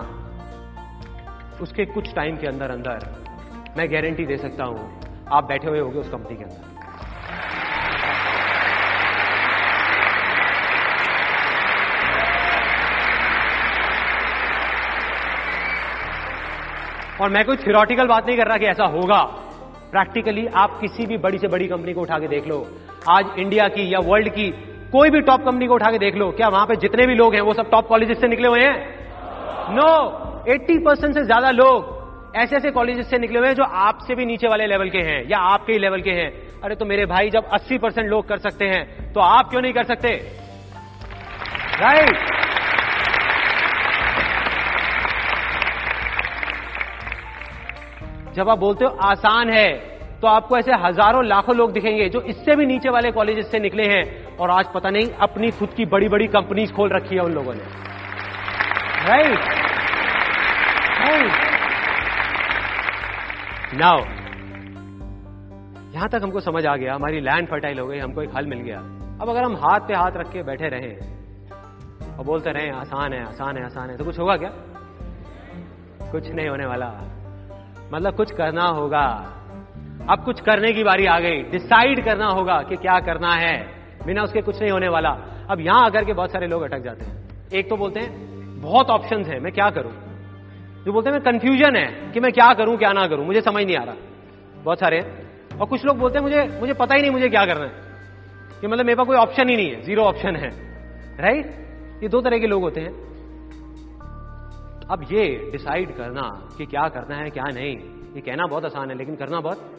उसके 1.60 1.84
कुछ 1.84 2.14
टाइम 2.14 2.36
के 2.36 2.46
अंदर 2.46 2.70
अंदर 2.70 3.08
मैं 3.78 3.92
गारंटी 3.92 4.26
दे 4.26 4.36
सकता 4.36 4.64
हूँ। 4.64 5.00
आप 5.32 5.44
बैठे 5.44 5.68
हुए 5.68 5.80
होंगे 5.80 5.98
उस 5.98 6.08
कंपनी 6.08 6.36
के 6.36 6.44
अंदर। 6.44 6.71
और 17.20 17.30
मैं 17.30 17.44
कोई 17.44 17.56
थियोरटिकल 17.56 18.06
बात 18.06 18.26
नहीं 18.26 18.36
कर 18.36 18.46
रहा 18.46 18.56
कि 18.56 18.66
ऐसा 18.66 18.84
होगा। 18.86 19.22
प्रैक्टिकली 19.92 20.46
आप 20.56 20.78
किसी 20.80 21.06
भी 21.06 21.16
बड़ी 21.18 21.38
से 21.38 21.48
बड़ी 21.48 21.66
कंपनी 21.68 21.92
को 21.92 22.00
उठा 22.00 22.18
के 22.18 22.28
देख 22.28 22.46
लो। 22.48 22.66
आज 23.10 23.38
इंडिया 23.38 23.68
की 23.68 23.92
या 23.92 23.98
वर्ल्ड 24.02 24.28
की 24.28 24.50
कोई 24.92 25.10
भी 25.10 25.20
टॉप 25.20 25.40
कंपनी 25.40 25.66
को 25.66 25.74
उठा 25.74 25.90
के 25.90 25.98
देख 25.98 26.16
लो। 26.16 26.30
क्या 26.30 26.48
वहाँ 26.48 26.66
पे 26.66 26.76
जितने 26.76 27.06
भी 27.06 27.14
लोग 27.14 27.34
हैं, 27.34 27.40
वो 27.40 27.54
सब 27.54 27.70
टॉप 27.70 27.88
कॉलेजेस 27.88 28.20
से 28.20 28.28
निकले 28.28 28.48
हुए 28.48 28.60
हैं? 28.60 28.76
नो 29.70 29.88
80 30.48 30.78
परसेंट 30.78 31.14
से 31.14 31.24
ज़्यादा 31.24 31.50
लोग 31.52 32.00
ऐसे 32.36 32.56
ऐसे 32.56 32.70
कॉलेजेस 32.70 33.10
से 33.10 33.18
निकले 33.18 33.38
हुए 33.38 33.48
हैं 33.48 33.54
जो 33.54 33.64
आपसे 33.64 34.14
भी 34.14 34.24
नीचे 34.26 34.48
वाले 34.48 34.66
लेवल 34.66 34.88
के 34.90 34.98
हैं 35.00 35.22
या 35.30 35.38
आपके 35.46 35.72
ही 35.72 35.78
लेवल 35.78 36.00
के 36.02 36.10
हैं। 36.10 36.30
अरे 36.60 36.74
तो 36.74 36.84
मेरे 36.84 37.06
भाई 37.06 37.30
जब 37.30 37.48
80 37.54 37.78
परसेंट 37.78 38.08
लोग 38.08 38.28
कर 38.28 38.38
सकते 38.40 38.64
हैं 38.66 39.12
तो 39.12 39.20
आप 39.20 39.50
क्यों 39.50 39.62
नहीं 39.62 39.72
कर 39.72 39.84
सकते? 39.84 40.08
राइट 41.80 42.16
जब 48.34 48.48
आप 48.48 48.58
बोलते 48.58 48.84
हो 48.84 48.90
आसान 49.04 49.50
है 49.50 49.70
तो 50.20 50.26
आपको 50.28 50.56
ऐसे 50.56 50.72
हज़ारों, 50.76 51.24
लाखों 51.24 51.54
लोग 51.56 51.72
दिखेंगे 51.72 52.08
जो 52.08 52.20
इससे 52.22 52.54
भी 52.56 52.66
नीचे 52.66 52.88
वाले 52.88 53.10
कॉलेजेस 53.12 53.50
से 53.50 53.58
निकले 53.60 53.84
हैं। 53.84 54.36
और 54.36 54.50
आज 54.50 54.66
पता 54.74 54.90
नहीं, 54.90 55.08
अपनी 55.20 55.50
खुद 55.50 55.68
की 55.68 55.84
बड़ी 55.86 56.08
बड़ी 56.08 56.26
कंपनीज़ 56.28 56.72
खोल 56.72 56.88
रखी 56.90 57.14
है 57.14 57.20
उन 57.20 57.32
लोगों 57.32 57.54
ने। 57.54 57.60
राइट 59.06 59.38
राइट 61.00 61.30
नाउ 63.74 63.98
यहाँ 65.94 66.08
तक 66.08 66.20
हमको 66.22 66.40
समझ 66.40 66.64
आ 66.66 66.76
गया, 66.76 66.94
हमारी 66.94 67.20
लैंड 67.20 67.48
फर्टाइल 67.48 67.78
हो 67.78 67.86
गई, 67.86 67.98
हमको 67.98 68.22
एक 68.22 68.36
हल 68.36 68.46
मिल 68.46 68.60
गया। 68.60 68.78
अब 69.20 69.28
अगर 69.28 69.42
हम 69.42 69.56
हाथ 69.56 69.80
पे 69.88 69.94
हाथ 69.94 70.16
रख 70.16 70.32
के 70.32 70.42
बैठे 70.42 70.68
रहे, 70.68 70.92
और 72.08 72.24
बोलते 72.24 72.52
रहे, 72.52 72.70
आसान 72.72 73.12
है 73.12 73.24
आसान 73.24 73.56
है 73.56 73.64
आसान 73.64 73.90
है 73.90 73.96
तो 73.96 74.04
कुछ 74.04 74.18
होगा 74.18 74.36
क्या? 74.36 74.50
कुछ 76.12 76.30
नहीं 76.30 76.48
होने 76.48 76.66
वाला। 76.66 76.86
मतलब 77.92 78.16
कुछ 78.16 78.32
करना 78.32 78.64
होगा। 78.64 79.34
अब 80.10 80.22
कुछ 80.24 80.40
करने 80.40 80.72
की 80.72 80.84
बारी 80.84 81.06
आ 81.06 81.18
गई। 81.18 81.42
डिसाइड 81.42 82.04
करना 82.04 82.26
होगा 82.26 82.62
कि 82.62 82.76
क्या 82.76 83.00
करना 83.00 83.32
है। 83.34 83.68
बिना 84.06 84.22
उसके 84.22 84.42
कुछ 84.42 84.60
नहीं 84.62 84.70
होने 84.70 84.88
वाला। 84.88 85.08
अब 85.50 85.60
यहाँ 85.60 85.86
आकर 85.86 86.04
के 86.04 86.12
बहुत 86.12 86.32
सारे 86.32 86.46
लोग 86.46 86.62
अटक 86.62 86.78
जाते 86.78 87.04
हैं। 87.04 87.28
एक 87.54 87.70
तो 87.70 87.76
बोलते 87.76 88.00
हैं, 88.00 88.32
बहुत 88.60 88.90
ऑप्शंस 88.90 89.26
है, 89.26 89.40
मैं 89.40 89.52
क्या 89.52 89.70
करूँ? 89.70 89.92
जो 90.84 90.92
बोलते 90.92 91.10
हैं, 91.10 91.18
मैं 91.18 91.32
कंफ्यूजन 91.32 91.76
है 91.76 92.10
कि 92.12 92.20
मैं 92.20 92.32
क्या 92.32 92.54
करूँ, 92.54 92.76
क्या 92.76 92.92
ना 92.92 93.06
करूँ, 93.06 93.26
मुझे 93.26 93.40
समझ 93.40 93.64
नहीं 93.64 93.76
आ 93.76 93.84
रहा। 93.84 93.94
बहुत 94.64 94.78
सारे 94.78 94.96
हैं। 94.96 95.32
और 95.58 95.66
कुछ 95.66 95.84
लोग 95.84 95.98
बोलते 95.98 96.18
हैं, 96.18 96.22
मुझे 96.24 96.58
मुझे 96.60 96.72
पता 96.72 96.94
ही 96.94 97.02
नहीं 97.02 97.10
मुझे 97.10 97.28
क्या 97.28 97.46
करना 97.46 97.64
है। 97.64 97.72
कि 98.60 98.66
मतलब 98.66 98.86
मेरे 98.86 98.96
पास 98.96 99.06
कोई 99.06 99.16
ऑप्शन 99.16 99.48
ही 99.48 99.56
नहीं 99.56 99.70
है 99.70 99.82
ज़ीरो 99.82 100.02
ऑप्शन 100.02 100.36
है। 100.36 100.48
राइट 101.20 101.46
ये 102.02 102.08
दो 102.08 102.20
तरह 102.20 102.38
के 102.38 102.46
लोग 102.46 102.62
होते 102.62 102.80
हैं। 102.80 103.12
अब 104.90 105.06
ये 105.12 105.48
डिसाइड 105.52 105.96
करना 105.96 106.48
कि 106.58 106.66
क्या 106.66 106.88
करना 106.88 107.16
है, 107.16 107.30
क्या 107.30 107.44
नहीं। 107.44 107.78
ये 108.14 108.20
कहना 108.20 108.46
बहुत 108.46 108.64
आसान 108.64 108.90
है, 108.90 108.96
लेकिन 108.96 109.16
करना 109.16 109.40
बहुत। 109.40 109.76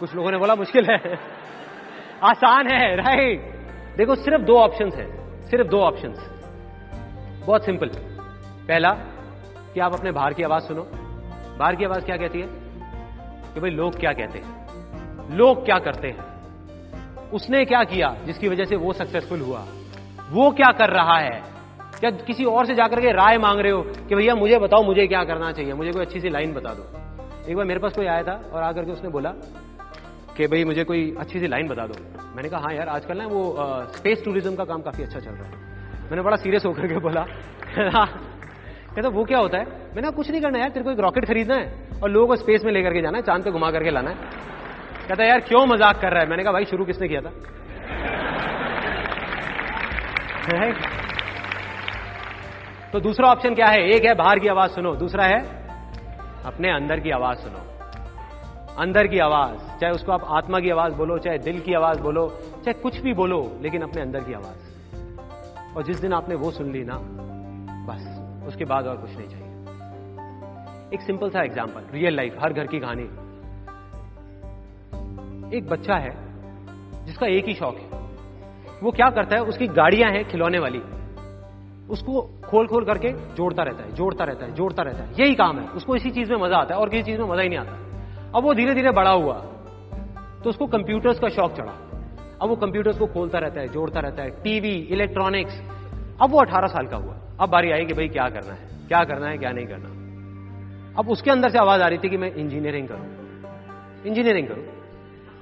कुछ 0.00 0.14
लोगों 0.14 0.30
ने 0.30 0.38
बोला, 0.38 0.54
मुश्किल 0.54 0.86
है। 0.90 0.98
आसान 2.22 2.66
है 2.66 2.96
राइट 2.96 3.54
देखो, 3.96 4.14
सिर्फ़ 4.14 4.42
दो 4.42 4.58
ऑप्शन 4.58 4.90
है, 4.94 5.40
सिर्फ़ 5.42 5.68
दो 5.68 5.80
ऑप्शन 5.80 6.14
बहुत 7.46 7.64
सिंपल 7.64 7.88
पहला, 8.68 8.90
कि 9.74 9.80
आप 9.80 9.94
अपने 9.94 10.12
बाहर 10.12 10.32
की 10.32 10.42
आवाज़ 10.42 10.62
सुनो। 10.62 10.90
बाहर 11.58 11.74
की 11.74 11.84
आवाज़ 11.84 12.04
क्या 12.04 12.16
कहती 12.16 12.40
है? 12.40 12.46
कि 13.54 13.60
भाई, 13.60 13.70
लोग 13.70 13.98
क्या 13.98 14.12
कहते 14.12 14.38
हैं? 14.38 14.64
लोग 15.36 15.64
क्या 15.64 15.78
करते 15.78 16.08
हैं? 16.08 16.34
उसने 17.30 17.64
क्या 17.64 17.84
किया 17.84 18.16
जिसकी 18.24 18.48
वजह 18.48 18.64
से 18.64 18.76
वो 18.76 18.92
सक्सेसफुल 18.92 19.40
हुआ? 19.40 19.64
वो 20.30 20.50
क्या 20.50 20.72
कर 20.72 20.90
रहा 20.90 21.18
है? 21.18 21.53
क्या 22.00 22.10
किसी 22.26 22.44
और 22.44 22.66
से 22.66 22.74
जाकर 22.74 23.00
के 23.00 23.12
राय 23.12 23.38
मांग 23.38 23.60
रहे 23.60 23.72
हो 23.72 23.82
कि 24.08 24.14
भैया 24.14 24.34
मुझे 24.34 24.58
बताओ, 24.58 24.82
मुझे 24.82 25.06
क्या 25.06 25.22
करना 25.24 25.50
चाहिए? 25.52 25.72
मुझे 25.72 25.92
कोई 25.92 26.04
अच्छी 26.04 26.20
सी 26.20 26.28
लाइन 26.28 26.54
बता 26.54 26.74
दो। 26.74 26.84
एक 27.50 27.56
बार 27.56 27.64
मेरे 27.64 27.80
पास 27.80 27.92
कोई 27.92 28.06
आया 28.06 28.22
था 28.22 28.34
और 28.52 28.62
आकर 28.62 28.84
के 28.84 28.92
उसने 28.92 29.10
बोला 29.10 29.30
कि 30.36 30.46
भाई 30.46 30.64
मुझे 30.64 30.84
कोई 30.84 31.14
अच्छी 31.18 31.40
सी 31.40 31.46
लाइन 31.46 31.68
बता 31.68 31.86
दो। 31.86 31.94
मैंने 32.36 32.48
कहा 32.48 32.60
हाँ 32.60 32.72
यार, 32.74 32.88
आजकल 32.88 33.16
ना 33.18 33.26
वो 33.26 33.56
स्पेस 33.96 34.24
टूरिज़्म 34.24 34.54
का 34.54 34.64
काम 34.64 34.82
काफ़ी 34.82 35.02
अच्छा 35.02 35.20
चल 35.20 35.30
रहा 35.30 35.48
है। 35.48 35.52
मैंने 36.10 36.22
बड़ा 36.22 36.36
सीरियस 36.36 36.64
होकर 36.64 36.86
के 36.86 36.98
बोला 36.98 37.26
कहता, 38.96 39.08
वो 39.08 39.24
क्या 39.24 39.38
होता 39.38 39.58
है? 39.58 39.64
मैंने 39.94 40.10
कुछ 40.10 40.30
नहीं 40.30 40.40
करना 40.42 40.58
यार, 40.58 40.68
तेरे 40.68 40.84
को 40.84 40.90
एक 40.90 41.00
रॉकेट 41.00 41.24
खरीदना 41.24 41.54
है 41.54 41.88
और 42.02 42.10
लोगों 42.10 42.26
को 42.26 42.36
स्पेस 42.36 42.64
में 42.64 42.72
लेकर 42.72 42.92
के 42.92 43.02
जाना 43.02 43.18
है, 43.18 43.24
चाँद 43.24 43.44
पे 43.44 43.50
घुमा 43.50 43.70
करके 43.70 43.90
लाना 43.90 44.10
है। 44.10 44.16
कहता, 45.08 45.24
यार, 45.24 45.40
क्यों 45.40 45.66
मज़ाक 45.66 46.00
कर 46.00 46.12
रहा 46.12 46.22
है? 46.22 46.28
मैंने 46.28 46.42
कहा, 46.42 46.52
भाई, 46.52 46.64
शुरू 46.64 46.84
किसने 46.84 47.08
किया 47.08 47.20
था? 47.20 47.32
तो 52.94 53.00
दूसरा 53.00 53.28
ऑप्शन 53.28 53.54
क्या 53.54 53.66
है? 53.66 53.90
एक 53.90 54.04
है 54.04 54.14
बाहर 54.14 54.38
की 54.38 54.48
आवाज़ 54.48 54.70
सुनो, 54.70 54.94
दूसरा 54.94 55.24
है 55.24 55.38
अपने 56.44 56.70
अंदर 56.70 57.00
की 57.00 57.10
आवाज़ 57.10 57.38
सुनो। 57.38 57.58
अंदर 58.74 59.06
की 59.06 59.18
आवाज़, 59.18 59.80
चाहे 59.80 59.92
उसको 59.92 60.12
आप 60.12 60.24
आत्मा 60.24 60.60
की 60.60 60.70
आवाज़ 60.70 60.94
बोलो, 60.94 61.18
चाहे 61.18 61.38
दिल 61.38 61.60
की 61.60 61.74
आवाज़ 61.74 62.00
बोलो, 62.00 62.38
चाहे 62.64 62.72
कुछ 62.72 63.00
भी 63.00 63.14
बोलो, 63.14 63.52
लेकिन 63.60 63.82
अपने 63.82 64.02
अंदर 64.02 64.20
की 64.20 64.32
आवाज़। 64.32 64.56
और 65.76 65.82
जिस 65.82 66.00
दिन 66.00 66.12
आपने 66.12 66.34
वो 66.34 66.50
सुन 66.50 66.72
ली 66.72 66.84
ना, 66.84 66.98
बस, 67.88 68.20
उसके 68.46 68.64
बाद 68.64 68.86
और 68.86 68.96
कुछ 68.96 69.10
नहीं 69.10 69.28
चाहिए। 69.28 69.46
एक 70.94 71.00
सिंपल 71.00 71.30
सा 71.30 71.42
एग्ज़ाम्पल 71.42 71.82
रियल 71.92 72.16
लाइफ 72.16 72.36
हर 72.42 72.52
घर 72.52 72.66
की 72.66 72.80
कहानी। 72.80 73.04
एक 75.58 75.68
बच्चा 75.68 75.94
है, 75.94 76.16
जिसका 77.04 77.26
एक 77.26 77.44
ही 77.44 77.54
शौक 77.54 77.76
है। 77.76 77.98
वो 78.82 78.90
क्या 78.90 79.10
करता 79.10 79.36
है? 79.36 79.42
उसकी 79.42 79.66
गाड़ियाँ 79.66 80.10
हैं 80.10 80.28
खिलौने 80.28 80.58
वाली। 80.58 80.82
उसको 81.90 82.30
खोल 82.54 82.66
खोल 82.66 82.84
करके 82.84 83.10
जोड़ता 83.34 83.62
रहता 83.62 83.82
है, 83.82 83.94
जोड़ता 83.94 84.24
रहता 84.24 84.46
है, 84.46 84.54
जोड़ता 84.54 84.82
रहता 84.82 85.04
है। 85.04 85.10
यही 85.20 85.34
काम 85.34 85.58
है। 85.58 85.68
उसको 85.68 85.96
इसी 85.96 86.10
चीज़ 86.10 86.30
में 86.30 86.38
मज़ा 86.38 86.56
आता 86.56 86.74
है 86.74 86.80
और 86.80 86.88
किसी 86.88 87.02
चीज़ 87.02 87.20
में 87.20 87.28
मज़ा 87.28 87.42
ही 87.42 87.48
नहीं 87.48 87.58
आता। 87.58 87.72
अब 88.36 88.44
वो 88.44 88.54
धीरे 88.54 88.74
धीरे 88.74 88.90
बड़ा 88.90 89.10
हुआ 89.10 89.34
तो 90.44 90.50
उसको 90.50 90.66
कंप्यूटर्स 90.66 91.18
का 91.18 91.28
शौक 91.28 91.52
चढ़ा। 91.52 91.72
अब 92.42 92.48
वो 92.48 92.56
कंप्यूटर्स 92.56 92.98
को 92.98 93.06
खोलता 93.06 93.38
रहता 93.38 93.60
है, 93.60 93.68
जोड़ता 93.68 94.00
रहता 94.00 94.22
है। 94.22 94.30
टीवी 94.42 94.74
इलेक्ट्रॉनिक्स 94.90 95.60
अब 96.20 96.30
वो 96.30 96.38
18 96.38 96.66
साल 96.66 96.86
का 96.86 96.96
हुआ। 96.96 97.16
अब 97.40 97.48
बारी 97.48 97.70
आई 97.70 97.84
कि 97.84 97.94
भाई 97.94 98.08
क्या 98.08 98.28
करना 98.28 98.52
है, 98.52 98.68
क्या 98.88 99.04
करना 99.04 99.28
है, 99.28 99.38
क्या 99.38 99.50
नहीं 99.50 99.66
करना 99.66 99.88
अब 100.98 101.10
उसके 101.10 101.30
अंदर 101.30 101.48
से 101.48 101.58
आवाज़ 101.58 101.82
आ 101.82 101.88
रही 101.88 101.98
थी 101.98 102.08
कि 102.08 102.16
मैं 102.16 102.34
इंजीनियरिंग 102.34 102.88
करूँ। 102.88 103.06
इंजीनियरिंग 104.06 104.48
करूँ। 104.48 104.64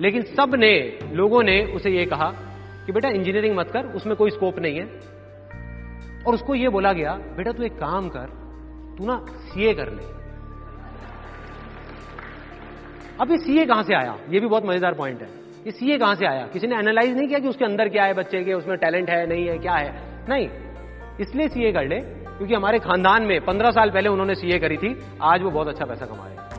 लेकिन 0.01 0.23
सबने, 0.23 0.99
लोगों 1.13 1.43
ने 1.43 1.65
उसे 1.65 1.91
यह 1.91 2.07
कहा 2.07 2.33
कि 2.87 2.93
बेटा 2.93 3.09
इंजीनियरिंग 3.09 3.57
मत 3.57 3.71
कर, 3.71 3.87
उसमें 3.87 4.17
कोई 4.17 4.31
स्कोप 4.31 4.59
नहीं 4.59 4.77
है। 4.77 5.12
और 6.27 6.35
उसको 6.35 6.55
ये 6.55 6.69
बोला 6.69 6.93
गया, 6.93 7.13
बेटा 7.13 7.53
तू 7.53 7.63
एक 7.63 7.73
काम 7.73 8.09
कर, 8.09 8.27
तू 8.99 9.07
ना 9.07 9.27
सीए 9.31 9.75
कर 9.75 9.93
ले। 9.93 10.03
अब 13.21 13.31
ये 13.31 13.39
सीए 13.39 13.67
कहाँ 13.67 13.83
से 13.83 13.95
आया? 13.95 14.19
ये 14.31 14.41
भी 14.41 14.47
बहुत 14.47 14.67
मज़ेदार 14.67 14.95
पॉइंट 14.95 15.23
है। 15.23 15.29
ये 15.67 15.71
सीए 15.71 15.99
कहाँ 15.99 16.15
से 16.15 16.27
आया? 16.27 16.47
किसी 16.47 16.67
ने 16.67 16.77
एनालाइज 16.77 17.17
नहीं 17.17 17.29
किया 17.29 17.39
कि 17.39 17.49
उसके 17.49 17.65
अंदर 17.65 17.89
क्या 17.89 18.05
है 18.05 18.15
बच्चे 18.15 18.45
के, 18.45 18.55
उसमें 18.55 18.77
टैलेंट 18.77 19.11
है, 19.11 19.27
नहीं 19.27 19.47
है, 19.47 19.59
क्या 19.59 19.75
है? 19.75 19.95
नहीं। 20.29 20.49
इसलिए 21.21 21.49
सीए 21.49 21.73
कर 21.73 21.85
ले, 21.85 22.01
क्योंकि 22.37 22.55
हमारे 22.55 22.79
खानदान 22.79 23.23
में 23.23 23.45
पंद्रह 23.45 23.71
साल 23.71 23.91
पहले 23.91 24.09
उन्होंने 24.09 24.35
सीए 24.35 24.59
करी 24.59 24.77
थी, 24.77 24.99
आज 25.23 25.43
वो 25.43 25.51
बहुत 25.51 25.69
अच्छा 25.69 25.85
पैसा 25.85 26.07
कमा 26.07 26.27
रहे 26.27 26.52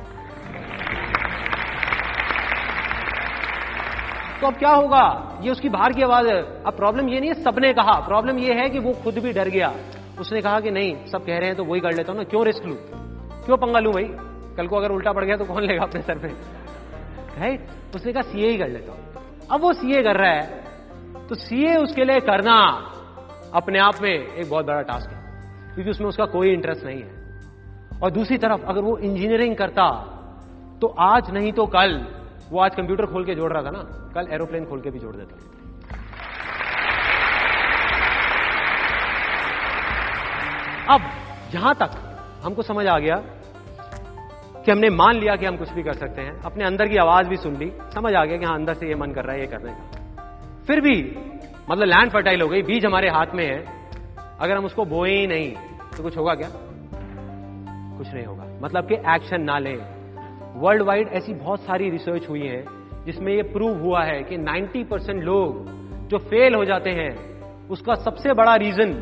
तो 4.43 4.47
अब 4.47 4.55
क्या 4.55 4.69
होगा? 4.69 5.39
ये 5.41 5.51
उसकी 5.51 5.69
बाहर 5.69 5.93
की 5.93 6.01
आवाज़ 6.01 6.27
है। 6.27 6.63
अब 6.63 6.73
प्रॉब्लम 6.75 7.09
ये 7.09 7.19
नहीं 7.19 7.29
है, 7.29 7.43
सबने 7.43 7.73
कहा। 7.73 7.99
प्रॉब्लम 7.99 8.37
ये 8.37 8.53
है 8.53 8.69
कि 8.69 8.79
वो 8.79 8.91
खुद 8.93 9.19
भी 9.19 9.33
डर 9.33 9.47
गया। 9.47 9.73
उसने 10.19 10.41
कहा 10.41 10.59
कि 10.59 10.71
नहीं, 10.71 11.05
सब 11.05 11.25
कह 11.25 11.37
रहे 11.37 11.47
हैं 11.47 11.55
तो 11.55 11.63
वही 11.63 11.81
कर 11.81 11.93
लेता 11.93 12.11
हूँ 12.11 12.17
ना। 12.17 12.23
क्यों 12.23 12.45
रिस्क 12.45 12.65
लू? 12.65 12.75
क्यों 13.45 13.57
पंगा 13.57 13.79
लू 13.79 13.91
भाई? 13.91 14.03
कल 14.57 14.67
को 14.67 14.75
अगर 14.75 14.91
उल्टा 14.91 15.11
पड़ 15.11 15.25
गया 15.25 15.37
तो 15.37 15.45
कौन 15.45 15.63
लेगा 15.63 15.83
अपने 15.83 16.01
सर 16.01 16.17
पे? 16.17 16.27
राइट 17.39 17.67
उसने 17.95 18.13
कहा 18.13 18.21
सीए 18.21 18.49
ही 18.49 18.57
कर 18.57 18.67
लेता 18.67 18.91
हूँ। 18.91 18.99
अब 19.51 19.61
वो 19.61 19.73
सीए 19.73 20.03
कर 20.03 20.15
रहा 20.15 20.31
है। 20.31 20.63
तो 21.27 21.35
सीए 21.35 21.75
उसके 21.75 22.05
लिए 22.05 22.19
करना 22.19 22.59
अपने 23.53 23.79
आप 23.79 23.95
में 24.01 24.11
एक 24.11 24.49
बहुत 24.49 24.65
बड़ा 24.65 24.81
टास्क 24.81 25.11
है। 25.11 25.19
क्योंकि 25.73 25.91
उसमें 25.91 26.07
उसका 26.07 26.25
कोई 26.25 26.53
इंटरेस्ट 26.53 26.85
नहीं 26.85 27.01
है। 27.01 27.11
और 28.03 28.11
दूसरी 28.11 28.37
तरफ़, 28.37 28.61
अगर 28.65 28.81
वो 28.81 28.97
इंजीनियरिंग 28.97 29.55
करता 29.55 29.89
तो 30.81 30.87
आज 30.87 31.31
नहीं 31.31 31.51
तो 31.51 31.65
कल 31.65 32.05
वो 32.53 32.59
आज 32.59 32.75
कंप्यूटर 32.75 33.05
खोल 33.05 33.23
के 33.25 33.35
जोड़ 33.35 33.51
रहा 33.53 33.61
था 33.63 33.69
ना, 33.69 33.79
कल 34.15 34.27
एरोप्लेन 34.31 34.65
खोल 34.65 34.81
के 34.81 34.89
भी 34.89 34.99
जोड़ 34.99 35.15
देता। 35.15 35.35
अब, 40.93 41.01
यहाँ 41.55 41.73
तक 41.75 41.91
हमको 42.43 42.61
समझ 42.61 42.85
आ 42.87 42.99
गया 42.99 43.15
कि 44.65 44.71
हमने 44.71 44.89
मान 44.89 45.15
लिया 45.15 45.35
कि 45.35 45.45
हम 45.45 45.57
कुछ 45.57 45.69
भी 45.69 45.83
कर 45.83 45.93
सकते 45.93 46.21
हैं, 46.21 46.41
अपने 46.41 46.63
अंदर 46.63 46.87
की 46.87 46.97
आवाज़ 46.97 47.27
भी 47.27 47.37
सुन 47.37 47.55
ली, 47.55 47.71
समझ 47.93 48.13
आ 48.13 48.25
गया 48.25 48.37
कि 48.37 48.45
हाँ 48.45 48.55
अंदर 48.55 48.73
से 48.73 48.87
ये 48.87 48.95
मन 48.95 49.11
कर 49.11 49.23
रहा 49.23 49.33
है, 49.33 49.41
ये 49.41 49.47
करने 49.47 49.71
का। 49.71 50.63
फिर 50.67 50.81
भी 50.81 50.95
मतलब 51.71 51.87
लैंड 51.87 52.11
फर्टाइल 52.11 52.41
हो 52.41 52.47
गई, 52.47 52.61
बीज 52.61 52.85
हमारे 52.85 53.09
हाथ 53.09 53.33
में 53.33 53.45
है, 53.45 53.89
अगर 54.39 54.57
हम 54.57 54.65
उसको 54.65 54.85
बोए 54.85 55.11
ही 55.11 55.27
नहीं 55.27 55.51
तो 55.97 56.03
कुछ 56.03 56.17
होगा 56.17 56.35
क्या? 56.35 56.49
कुछ 57.97 58.13
नहीं 58.13 58.25
होगा। 58.25 58.45
मतलब 58.61 58.87
कि 58.87 58.95
एक्शन 58.95 59.41
ना 59.41 59.59
लें। 59.59 60.02
वर्ल्ड 60.55 60.81
वाइड 60.81 61.07
ऐसी 61.07 61.33
बहुत 61.33 61.59
सारी 61.59 61.89
रिसर्च 61.89 62.29
हुई 62.29 62.41
है, 62.41 62.65
जिसमें 63.05 63.33
यह 63.33 63.43
प्रूव 63.43 63.79
हुआ 63.79 64.03
है 64.03 64.23
कि 64.23 64.37
90 64.37 64.83
परसेंट 64.83 65.23
लोग 65.23 65.65
जो 66.07 66.17
फेल 66.17 66.55
हो 66.55 66.65
जाते 66.65 66.89
हैं, 66.89 67.11
उसका 67.67 67.93
सबसे 67.95 68.33
बड़ा 68.33 68.55
रीजन 68.55 68.93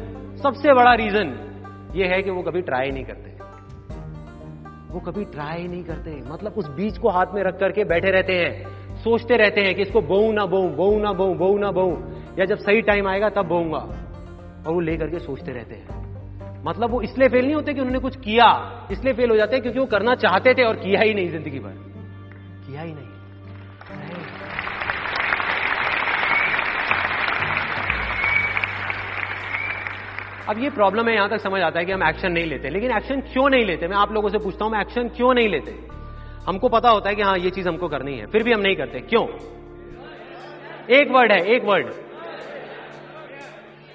सबसे 0.43 0.73
बड़ा 0.73 0.93
रीजन 0.93 1.33
यह 1.95 2.09
है 2.09 2.21
कि 2.21 2.31
वो 2.31 2.41
कभी 2.41 2.61
ट्राई 2.61 2.91
नहीं 2.91 3.03
करते। 3.03 3.29
वो 4.93 4.99
कभी 4.99 5.25
ट्राई 5.25 5.67
नहीं 5.67 5.83
करते। 5.83 6.11
मतलब 6.31 6.53
उस 6.57 6.69
बीज 6.69 6.97
को 6.97 7.09
हाथ 7.09 7.25
में 7.33 7.43
रख 7.43 7.59
करके 7.59 7.83
बैठे 7.83 8.11
रहते 8.11 8.33
हैं, 8.33 8.65
सोचते 8.95 9.37
रहते 9.37 9.61
हैं 9.61 9.75
कि 9.75 9.81
इसको 9.81 10.01
बोऊ 10.01 10.31
ना 10.31 10.45
बोऊ 10.45 10.69
बोऊ 10.69 10.99
ना 10.99 11.13
बोऊ 11.13 11.33
बोऊ 11.33 11.57
ना 11.57 11.71
बोऊ, 11.71 11.97
या 12.39 12.45
जब 12.45 12.57
सही 12.57 12.81
टाइम 12.81 13.07
आएगा 13.07 13.29
तब 13.29 13.45
बोऊँगा, 13.45 13.77
और 14.67 14.73
वो 14.73 14.79
लेकर 14.79 15.09
के 15.09 15.19
सोचते 15.19 15.51
रहते 15.51 15.75
हैं। 15.75 16.00
मतलब 16.65 16.91
वो 16.91 17.01
इसलिए 17.01 17.27
फेल 17.29 17.45
नहीं 17.45 17.55
होते 17.55 17.73
कि 17.73 17.79
उन्होंने 17.79 17.99
कुछ 17.99 18.15
किया, 18.15 18.47
इसलिए 18.91 19.13
फेल 19.13 19.29
हो 19.29 19.35
जाते 19.35 19.55
हैं 19.55 19.61
क्योंकि 19.61 19.79
वो 19.79 19.85
करना 19.87 20.15
चाहते 20.17 20.53
थे 20.53 20.63
और 20.63 20.75
किया 20.75 21.01
ही 21.01 21.13
नहीं 21.13 21.29
ज़िंदगी 21.29 21.59
भर। 21.59 21.73
किया 22.67 22.81
ही 22.81 22.93
नहीं। 22.93 23.09
अब 30.49 30.59
ये 30.59 30.69
प्रॉब्लम 30.69 31.07
है, 31.07 31.15
यहाँ 31.15 31.29
तक 31.29 31.41
समझ 31.41 31.61
आता 31.61 31.79
है 31.79 31.85
कि 31.85 31.91
हम 31.91 32.03
एक्शन 32.03 32.31
नहीं 32.31 32.45
लेते। 32.45 32.69
लेकिन 32.69 32.91
एक्शन 32.91 33.21
क्यों 33.33 33.49
नहीं 33.49 33.65
लेते? 33.65 33.87
मैं 33.87 33.97
आप 33.97 34.11
लोगों 34.11 34.29
से 34.29 34.37
पूछता 34.37 34.65
हूँ 34.65 34.71
मैं 34.71 34.79
एक्शन 34.81 35.07
क्यों 35.09 35.33
नहीं 35.33 35.49
लेते? 35.49 35.75
हमको 36.47 36.69
पता 36.69 36.89
होता 36.89 37.09
है 37.09 37.15
कि 37.15 37.21
हाँ 37.21 37.37
ये 37.37 37.49
चीज़ 37.49 37.67
हमको 37.67 37.87
करनी 37.87 38.17
है, 38.17 38.25
फिर 38.27 38.43
भी 38.43 38.53
हम 38.53 38.59
नहीं 38.59 38.75
करते। 38.75 38.99
क्यों? 39.01 39.25
एक 40.91 41.11
वर्ड 41.11 41.31
है, 41.31 41.39
एक 41.45 41.63
वर्ड 41.65 41.91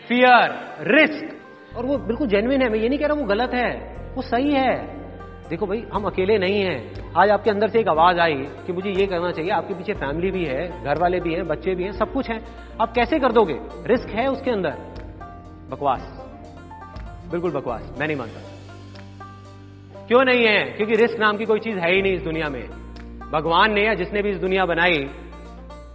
फियर 0.04 0.54
रिस्क 0.90 1.35
और 1.76 1.86
वो 1.86 1.98
बिल्कुल 1.98 2.28
जेन्युइन 2.28 2.62
है, 2.62 2.68
मैं 2.68 2.78
ये 2.78 2.88
नहीं 2.88 2.98
कह 2.98 3.06
रहा 3.06 3.20
वो 3.20 3.24
गलत 3.24 3.54
है, 3.54 3.96
वो 4.14 4.22
सही 4.22 4.52
है। 4.52 4.96
देखो 5.50 5.66
भाई, 5.66 5.84
हम 5.94 6.04
अकेले 6.04 6.38
नहीं 6.38 6.62
हैं। 6.62 7.12
आज 7.18 7.30
आपके 7.30 7.50
अंदर 7.50 7.68
से 7.68 7.80
एक 7.80 7.88
आवाज़ 7.88 8.18
आई 8.18 8.34
कि 8.34 8.72
मुझे 8.72 8.90
ये 8.90 9.06
करना 9.06 9.30
चाहिए, 9.30 9.50
आपके 9.50 9.74
पीछे 9.74 9.92
फैमिली 9.92 10.30
भी 10.30 10.44
है 10.44 10.84
घर 10.84 10.98
वाले 10.98 11.20
भी 11.20 11.34
हैं, 11.34 11.46
बच्चे 11.46 11.74
भी 11.74 11.84
हैं, 11.84 11.92
सब 11.92 12.12
कुछ 12.12 12.30
है। 12.30 12.44
आप 12.80 12.92
कैसे 12.92 13.18
कर 13.18 13.32
दोगे? 13.32 13.58
रिस्क 13.86 14.08
है 14.08 14.26
उसके 14.26 14.50
अंदर। 14.50 14.70
बकवास। 15.70 16.22
बिल्कुल 17.30 17.52
बकवास, 17.52 17.96
मैं 18.00 18.06
नहीं 18.06 18.16
मानता। 18.16 18.40
क्यों 20.06 20.24
नहीं 20.24 20.46
है? 20.46 20.64
क्योंकि 20.64 20.94
रिस्क 20.94 21.18
नाम 21.18 21.36
की 21.36 21.44
कोई 21.44 21.58
चीज़ 21.58 21.78
है 21.78 21.94
ही 21.94 22.02
नहीं 22.02 22.12
इस 22.12 22.22
दुनिया 22.22 22.48
में। 22.48 22.68
भगवान 23.32 23.72
ने 23.72 23.86
या 23.86 23.94
जिसने 23.94 24.22
भी 24.22 24.30
इस 24.30 24.36
दुनिया 24.36 24.66
बनाई 24.66 25.10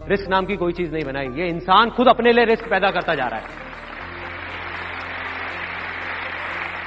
रिस्क 0.07 0.29
नाम 0.29 0.45
की 0.45 0.55
कोई 0.55 0.73
चीज़ 0.73 0.93
नहीं 0.93 1.05
बनाई। 1.05 1.27
ये 1.27 1.47
इंसान 1.47 1.89
खुद 1.89 2.07
अपने 2.07 2.31
लिए 2.31 2.45
रिस्क 2.45 2.69
पैदा 2.69 2.91
करता 2.91 3.15
जा 3.15 3.25
रहा 3.25 3.39
है। 3.39 3.70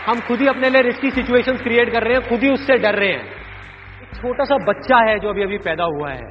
हम 0.06 0.20
खुद 0.20 0.40
ही 0.40 0.46
अपने 0.46 0.70
लिए 0.70 0.82
रिस्की 0.82 1.10
सिचुएशंस 1.10 1.60
क्रिएट 1.60 1.92
कर 1.92 2.02
रहे 2.02 2.14
हैं, 2.14 2.28
खुद 2.28 2.40
ही 2.40 2.52
उससे 2.52 2.78
डर 2.78 2.94
रहे 2.94 3.08
हैं। 3.08 3.24
एक 4.02 4.14
छोटा 4.14 4.44
सा 4.44 4.56
बच्चा 4.56 4.96
है 4.96 5.18
जो 5.18 5.28
अभी 5.28 5.42
अभी 5.42 5.58
पैदा 5.58 5.84
हुआ 5.84 6.10
है। 6.10 6.26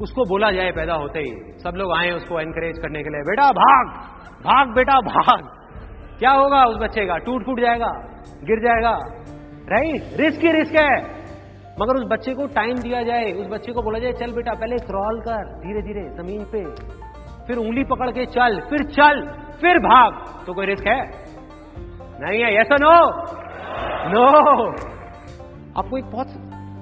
उसको 0.00 0.24
बोला 0.24 0.50
जाए 0.50 0.70
पैदा 0.70 0.94
होते 0.94 1.18
ही। 1.18 1.60
सब 1.60 1.72
लोग 1.76 1.92
आए 1.96 2.10
उसको 2.10 2.40
एनकरेज 2.40 2.78
करने 2.78 3.02
के 3.02 3.10
लिए, 3.10 3.20
बेटा 3.20 3.50
भाग 3.52 3.86
भाग 4.44 4.68
बेटा, 4.68 5.00
भाग। 5.00 5.40
क्या 6.18 6.30
होगा 6.30 6.64
उस 6.64 6.76
बच्चे 6.76 7.06
का? 7.06 7.16
टूट 7.18 7.44
फूट 7.46 7.60
जाएगा, 7.60 7.88
गिर 8.44 8.58
जाएगा। 8.58 8.98
राइट 9.68 10.20
रिस्क 10.20 10.40
ही 10.40 10.52
रिस्क 10.52 10.74
है। 10.74 10.96
मगर 11.80 11.96
उस 11.96 12.04
बच्चे 12.12 12.34
को 12.34 12.46
टाइम 12.46 12.74
दिया 12.74 13.02
जाए। 13.02 13.32
उस 13.32 13.46
बच्चे 13.46 13.72
को 13.72 13.82
बोला 13.82 13.98
जाए, 13.98 14.12
चल 14.12 14.32
बेटा, 14.32 14.52
पहले 14.52 14.76
क्रॉल 14.76 15.20
कर 15.20 15.44
धीरे 15.58 15.82
धीरे 15.82 16.04
ज़मीन 16.16 16.44
पे। 16.44 16.64
फिर 17.46 17.56
उंगली 17.56 17.84
पकड़ 17.84 18.10
के 18.10 18.26
चल, 18.26 18.60
फिर 18.70 18.82
चल, 18.82 19.22
फिर 19.60 19.78
भाग। 19.78 20.44
तो 20.46 20.54
कोई 20.54 20.66
रिस्क 20.66 20.86
है? 20.86 21.27
नहीं 22.20 22.40
है 22.40 22.54
ऐसा 22.54 22.76
नो 22.76 22.90
नो 24.10 24.22
आपको 25.76 25.98
एक 25.98 26.04
बहुत 26.04 26.28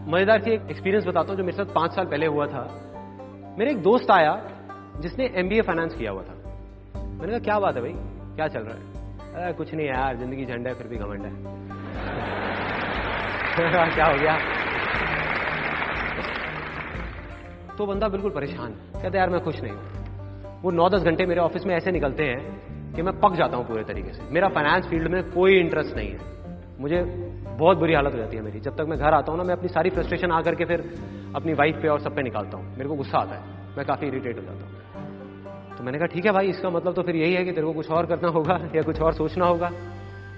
मज़ेदार 0.09 0.41
सी 0.41 0.51
एक्सपीरियंस 0.51 1.07
बताता 1.07 1.29
हूँ 1.29 1.37
जो 1.37 1.45
मेरे 1.45 1.57
साथ 1.57 1.75
पाँच 1.75 1.93
साल 1.93 2.07
पहले 2.07 2.27
हुआ 2.27 2.47
था। 2.47 2.63
मेरे 3.59 3.71
एक 3.71 3.83
दोस्त 3.83 4.11
आया 4.11 4.43
जिसने 5.01 5.33
एमबीए 5.35 5.63
फाइनेंस 5.63 5.95
किया 5.95 6.11
हुआ 6.11 6.23
था। 6.23 6.35
मैंने 7.01 7.29
कहा, 7.29 7.39
क्या 7.39 7.59
बात 7.59 7.77
है 7.77 7.83
भाई? 7.83 7.93
क्या 8.37 8.49
चल 8.49 8.61
रहा 8.61 8.75
है? 8.75 8.83
अरे, 9.35 9.53
कुछ 9.53 9.75
नहीं 9.75 9.87
यार, 9.87 10.17
ज़िंदगी 10.17 10.45
झंडा 10.45 10.71
है, 10.71 10.77
फिर 10.77 10.87
भी 10.87 10.97
घमंड 10.97 11.23
है। 11.23 11.31
क्या 13.95 14.07
हो 14.07 14.19
गया? 14.19 14.39
तो 17.79 17.87
बंदा 17.87 18.09
बिल्कुल 18.09 18.31
परेशान। 18.31 18.71
कहते 19.03 19.19
यार, 19.19 19.31
मैं 19.31 19.41
खुश 19.41 19.63
नहीं 19.63 19.73
हूँ। 19.73 20.61
वो 20.63 20.71
नौ 20.71 20.89
दस 20.89 21.03
घंटे 21.03 21.27
मेरे 21.27 21.41
ऑफ़िस 21.41 21.67
में 21.67 21.75
ऐसे 21.77 21.91
निकलते 21.91 22.25
हैं 22.25 22.76
कि 22.97 23.03
मैं 23.03 23.21
पक 23.21 23.35
जाता 23.35 23.57
हूँ 23.57 23.67
पूरे 23.67 23.85
तरीके 23.85 24.13
से। 24.13 24.23
मेरा 24.33 24.49
फाइनेंस 24.49 24.87
फ़ील्ड 24.87 25.09
में 25.09 25.31
कोई 25.31 25.59
इंटरेस्ट 25.59 25.97
नहीं 25.97 26.11
है। 26.11 26.19
मुझे 26.81 27.03
बहुत 27.59 27.79
बुरी 27.79 27.95
हालत 27.95 28.13
हो 28.13 28.19
जाती 28.19 28.37
है 28.37 28.43
मेरी। 28.43 28.61
जब 28.61 28.75
तक 28.75 28.81
मैं 28.81 28.99
घर 28.99 29.15
आता 29.15 29.33
हूँ 29.33 29.39
ना, 29.39 29.45
मैं 29.45 29.55
अपनी 29.55 29.69
सारी 29.69 29.91
फ्रस्ट्रेशन 29.91 30.31
आकर 30.31 30.55
के 30.55 30.65
फिर 30.65 30.81
अपनी 31.37 31.53
वाइफ 31.53 31.79
पे 31.83 31.89
और 31.89 32.01
सब 32.01 32.17
पे 32.17 32.23
निकालता 32.23 32.57
हूँ। 32.59 32.77
मेरे 32.77 32.89
को 32.89 32.95
गुस्सा 32.95 33.19
आता 33.19 33.35
है। 33.35 33.43
मैं 33.77 33.87
काफ़ी 33.87 34.07
इरिटेट 34.07 34.37
हो 34.37 34.43
जाता 34.43 34.67
हूँ। 34.67 34.77
तो 35.79 35.85
मैंने 35.85 35.99
कहा, 35.99 36.07
ठीक 36.07 36.27
है 36.27 36.33
भाई, 36.33 36.47
इसका 36.47 36.71
मतलब 36.71 36.95
तो 36.95 37.03
फिर 37.03 37.17
यही 37.17 37.35
है 37.35 37.45
कि 37.45 37.53
तेरे 37.53 37.67
को 37.67 37.73
कुछ 37.73 37.91
और 37.91 38.07
करना 38.07 38.29
होगा 38.29 38.69
या 38.77 38.83
कुछ 38.83 39.01
और 39.01 39.13
सोचना 39.13 39.47
होगा? 39.47 39.71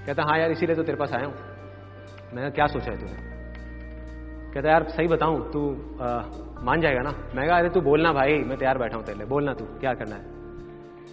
कहता 0.06 0.22
हाँ 0.22 0.38
यार, 0.38 0.50
इसीलिए 0.50 0.76
तो 0.76 0.82
तेरे 0.82 0.98
पास 0.98 1.12
आया 1.12 1.26
हूँ। 1.26 1.34
मैंने 2.34 2.50
क्या 2.50 2.66
सोचा 2.66 2.92
है 2.92 2.98
तूने? 2.98 3.28
कहता, 4.54 4.70
यार, 4.70 4.88
सही 4.88 5.06
बताऊँ, 5.06 5.52
तू 5.52 5.70
मान 6.64 6.80
जाएगा 6.80 7.00
ना? 7.00 7.14
मैं 7.34 7.48
कहा, 7.48 7.58
अरे, 7.58 7.68
तू 7.68 7.80
बोलना 7.80 8.12
भाई, 8.12 8.38
मैं 8.38 8.58
तैयार 8.58 8.78
बैठा 8.78 8.96
हूँ 8.96 9.04
तेरे 9.04 9.24
बोलना 9.24 9.52
तू, 9.52 9.64
क्या 9.64 9.94
करना 9.94 10.16
है? 10.16 10.37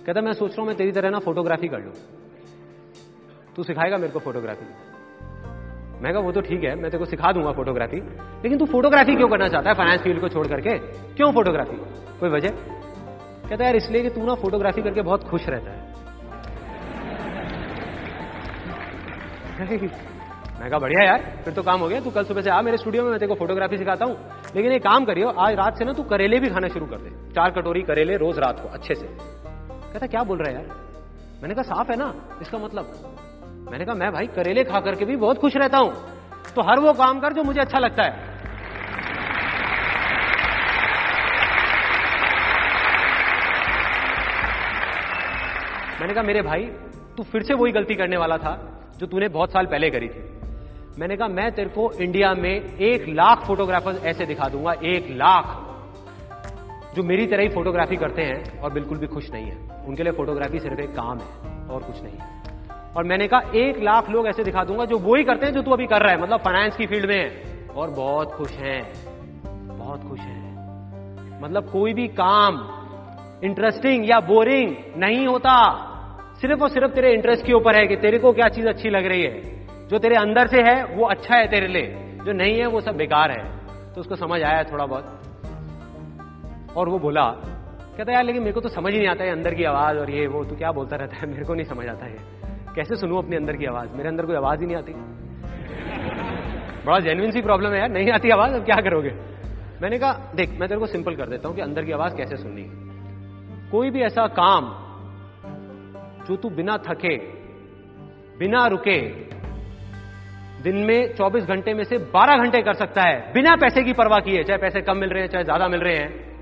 कहता, 0.06 0.22
मैं 0.22 0.34
सोच 0.34 0.52
रहा 0.52 0.62
हूँ, 0.62 0.68
मैं 0.68 0.78
तेरी 0.78 0.92
तरह 0.92 1.10
ना 1.10 1.20
फोटोग्राफी 1.20 1.68
कर 1.68 1.80
लू। 1.80 1.92
तू 3.56 3.64
सिखाएगा 3.64 3.98
मेरे 3.98 4.14
को 4.14 4.20
फोटोग्राफी 4.20 4.66
मैं 6.02 6.12
कहा, 6.14 6.22
वो 6.22 6.32
तो 6.32 6.42
ठीक 6.42 6.64
है, 6.64 6.76
मैं 6.76 6.90
तेरे 6.92 6.98
को 6.98 7.06
सिखा 7.06 7.32
दूँगा 7.32 7.52
फोटोग्राफी 7.52 7.98
लेकिन 8.44 8.58
तू 8.58 8.66
फोटोग्राफी 8.66 9.16
क्यों 9.16 9.28
करना 9.30 9.48
चाहता 9.48 9.70
है 9.70 9.76
फाइनेंस 9.76 10.02
फ़ील्ड 10.02 10.22
को 10.22 10.30
छोड़ 10.30 10.48
करके? 10.48 10.78
क्यों 11.16 11.32
फोटोग्राफी 11.32 11.78
कोई 12.20 12.30
वजह? 12.30 12.50
कहता, 13.50 13.64
यार, 13.66 13.76
इसलिए 13.76 14.02
कि 14.02 14.10
तू 14.10 14.26
ना 14.26 14.36
फोटोग्राफी 14.36 14.82
करके 14.82 15.02
बहुत 15.02 15.24
खुश 15.24 15.48
रहता 15.50 15.72
है। 15.72 15.94
मैं 20.60 20.70
कहा, 20.70 20.80
बढ़िया 20.80 21.04
यार, 21.04 21.22
फिर 21.46 21.54
तो 21.54 21.64
काम 21.64 21.80
हो 21.80 21.88
गया, 21.88 22.00
तू 22.00 22.10
कल 22.10 22.24
सुबह 22.24 22.42
से 22.42 22.50
आ 22.50 22.62
मेरे 22.62 22.78
स्टूडियो 22.78 23.04
में, 23.04 23.10
मैं 23.10 23.20
तेरे 23.20 23.30
को 23.30 23.36
फोटोग्राफी 23.36 23.78
सिखाता 23.78 24.06
हूँ। 24.06 24.18
लेकिन 24.56 24.72
एक 24.72 24.84
काम 24.84 25.06
करियो, 25.06 25.28
आज 25.30 25.56
रात 25.56 25.78
से 25.78 25.86
ना 25.86 25.94
तू 25.94 26.04
करेले 26.04 26.40
भी 26.40 26.50
खाना 26.50 26.68
शुरू 26.68 26.86
कर 26.86 26.98
दे, 26.98 27.10
चार 27.32 27.52
कटोरी 27.52 27.82
करेले 27.82 28.18
रोज 28.18 28.40
रात 28.40 28.60
को, 28.60 28.68
अच्छे 28.68 28.96
से। 28.96 29.35
कहता, 29.96 30.08
क्या 30.08 30.24
बोल 30.24 30.38
रहा 30.38 30.50
है 30.50 30.56
यार? 30.56 30.76
मैंने 31.42 31.54
कहा, 31.54 31.64
साफ़ 31.64 31.92
है 31.92 31.98
ना? 31.98 32.14
इसका 32.42 32.58
मतलब? 32.58 32.94
मैंने 33.72 33.86
कहा, 33.86 33.96
मैं 33.96 34.12
भाई 34.12 34.28
करेले 34.28 34.64
खा 34.64 34.80
करके 34.80 35.06
भी 35.06 35.16
बहुत 35.16 35.38
खुश 35.38 35.56
रहता 35.56 35.78
हूँ। 35.78 35.94
तो 36.56 36.62
हर 36.62 36.80
वो 36.80 36.94
काम 36.94 37.20
कर 37.20 37.34
जो 37.34 37.44
मुझे 37.44 37.62
अच्छा 37.62 37.80
लगता 37.80 38.04
है। 38.04 38.36
मैंने 46.00 46.14
कहा, 46.14 46.24
मेरे 46.24 46.42
भाई, 46.42 46.66
तू 47.18 47.24
फिर 47.24 47.44
से 47.44 47.54
वही 47.54 47.72
गलती 47.72 47.96
करने 47.96 48.18
वाला 48.18 48.38
था 48.38 48.82
जो 48.98 49.08
तूने 49.08 49.28
बहुत 49.28 49.52
साल 49.52 49.66
पहले 49.66 49.90
करी 49.90 50.08
थी। 50.08 50.24
मैंने 51.00 51.18
कहा, 51.18 51.28
मैं 51.28 51.52
तेरे 51.52 51.70
को 51.70 51.92
इंडिया 51.92 52.34
में 52.34 52.78
एक 52.78 53.06
लाख 53.08 53.48
फोटोग्राफर्स 53.48 54.04
ऐसे 54.04 54.26
दिखा 54.26 54.50
दूँगा, 54.50 54.74
एक 54.84 55.08
लाख, 55.10 55.62
जो 56.96 57.04
मेरी 57.04 57.28
तरह 57.28 57.42
ही 57.42 57.50
फोटोग्राफी 57.50 57.96
करते 57.96 58.22
हैं 58.22 58.60
और 58.60 58.74
बिल्कुल 58.74 58.98
भी 58.98 59.08
खुश 59.08 59.32
नहीं 59.32 59.46
है। 59.46 59.75
उनके 59.88 60.04
लिए 60.04 60.12
फोटोग्राफी 60.12 60.60
सिर्फ़ 60.60 60.80
एक 60.80 60.90
काम 60.90 61.18
है, 61.18 61.68
और 61.68 61.84
कुछ 61.84 62.04
नहीं। 62.04 62.18
और 62.98 63.04
मैंने 63.04 63.28
कहा, 63.28 63.42
एक 63.56 63.80
लाख 63.80 64.10
लोग 64.10 64.28
ऐसे 64.28 64.44
दिखा 64.44 64.64
दूँगा 64.64 64.86
जो 64.86 64.98
वो 64.98 65.16
ही 65.16 65.24
करते 65.24 65.46
हैं 65.46 65.54
जो 65.54 65.62
तू 65.62 65.72
अभी 65.72 65.88
कर 65.88 66.02
रहा 66.02 66.12
है। 66.12 66.22
मतलब 66.22 66.40
फाइनेंस 66.40 66.76
की 66.76 66.86
फ़ील्ड 66.88 67.06
में 67.06 67.18
है। 67.18 67.56
और 67.76 67.90
बहुत 67.90 68.32
खुश 68.32 68.52
हैं। 68.52 68.94
बहुत 69.78 70.10
खुश 70.10 70.20
हैं। 70.20 70.56
मतलब 71.44 71.70
कोई 71.70 71.94
भी 71.94 72.08
काम 72.08 72.70
इंटरेस्टिंग 73.44 74.10
या 74.10 74.20
बोरिंग 74.20 74.76
नहीं 74.98 75.28
होता। 75.28 75.82
सिर्फ़ 76.42 76.62
और 76.62 76.70
सिर्फ़ 76.70 76.92
तेरे 76.92 77.14
इंटरेस्ट 77.14 77.46
के 77.46 77.54
ऊपर 77.54 77.76
है 77.76 77.88
कि 77.88 77.96
तेरे 77.96 78.20
को 78.20 78.34
क्या 78.34 78.48
चीज़ 78.48 78.68
अच्छी 78.68 78.90
लग 78.90 79.06
रही 79.06 79.22
है। 79.22 79.68
जो 79.88 80.00
तेरे 80.00 80.16
अंदर 80.16 80.48
से 80.48 80.62
है, 80.62 80.86
वो 80.86 81.06
अच्छा 81.06 81.36
है 81.36 81.48
तेरे 81.48 81.68
लिए। 81.68 82.18
जो 82.26 82.32
नहीं 82.32 82.60
है, 82.60 82.68
वो 82.68 82.82
सब 82.82 82.98
बेकार 82.98 83.32
है। 83.32 83.58
तो 83.94 84.02
उसको 84.02 84.16
समझ 84.16 84.42
आया 84.42 84.64
थोड़ा 84.64 84.86
बहुत। 84.86 85.22
और 86.78 86.90
वो 86.90 87.00
बोला 87.00 87.36
कहता 87.98 88.14
यार, 88.14 88.24
लेकिन 88.24 88.42
मेरे 88.42 88.54
को 88.54 88.62
तो 88.62 88.70
समझ 88.70 88.94
ही 88.94 88.98
नहीं 88.98 89.08
आता 89.08 89.24
है 89.24 89.32
अंदर 89.32 89.54
की 89.54 89.64
आवाज़ 89.64 89.98
और 89.98 90.10
ये, 90.10 90.28
वो, 90.28 90.44
तू 90.44 90.56
क्या 90.56 90.72
बोलता 90.72 90.96
रहता 90.96 91.18
है? 91.18 91.28
मेरे 91.32 91.46
को 91.46 91.54
नहीं 91.54 91.66
समझ 91.66 91.88
आता 91.88 92.06
है। 92.06 92.18
कैसे 92.76 92.96
सुनू 92.96 93.18
अपने 93.18 93.36
अंदर 93.36 93.56
की 93.56 93.66
आवाज़? 93.66 93.90
मेरे 93.90 94.10
अंदर 94.10 94.26
कोई 94.26 94.36
आवाज़ 94.36 94.60
ही 94.60 94.66
नहीं 94.66 94.78
आती। 94.78 94.94
बड़ा 96.86 97.00
जेन्युइन 97.00 97.32
सी 97.32 97.42
प्रॉब्लम 97.42 97.72
है 97.72 97.80
यार। 97.80 97.90
नहीं 97.90 98.12
आती 98.12 98.30
आवाज़, 98.30 98.54
अब 98.54 98.66
क्या 98.66 98.76
करोगे? 98.76 99.10
मैंने 99.82 100.00
कहा, 100.00 100.32
देख, 100.36 100.50
मैं 100.50 100.70
तेरे 100.70 100.80
को 100.80 100.86
सिंपल 100.86 101.16
कर 101.16 101.30
देता 101.30 101.48
हूँ 101.48 101.56
कि 101.56 101.62
अंदर 101.62 101.86
की 101.86 101.92
आवाज़ 101.92 102.16
कैसे 102.16 102.38
सुननी 102.38 102.86
कोई 103.72 103.90
भी 103.90 104.02
ऐसा 104.02 104.28
काम, 104.28 104.66
जो 106.28 106.36
तू 106.36 106.50
बिना 106.50 106.78
थके, 106.78 107.18
बिना 108.40 108.68
रुके, 108.68 109.02
दिन 110.64 110.76
में 110.76 111.16
24 111.16 111.44
घंटे 111.44 111.74
में 111.74 111.84
से 111.84 111.98
12 111.98 112.38
घंटे 112.38 112.62
कर 112.62 112.74
सकता 112.74 113.02
है, 113.02 113.34
बिना 113.34 113.56
पैसे 113.56 113.84
की 113.84 113.94
परवाह 113.94 114.20
किए, 114.20 114.44
चाहे 114.44 114.58
पैसे 114.58 114.82
कम 114.82 114.98
मिल 114.98 115.10
रहे 115.10 115.22
हैं, 115.22 115.30
चाहे 115.30 115.44
ज़्यादा 115.44 115.68
मिल 115.68 115.80
रहे 115.80 115.96
हैं। 115.96 116.35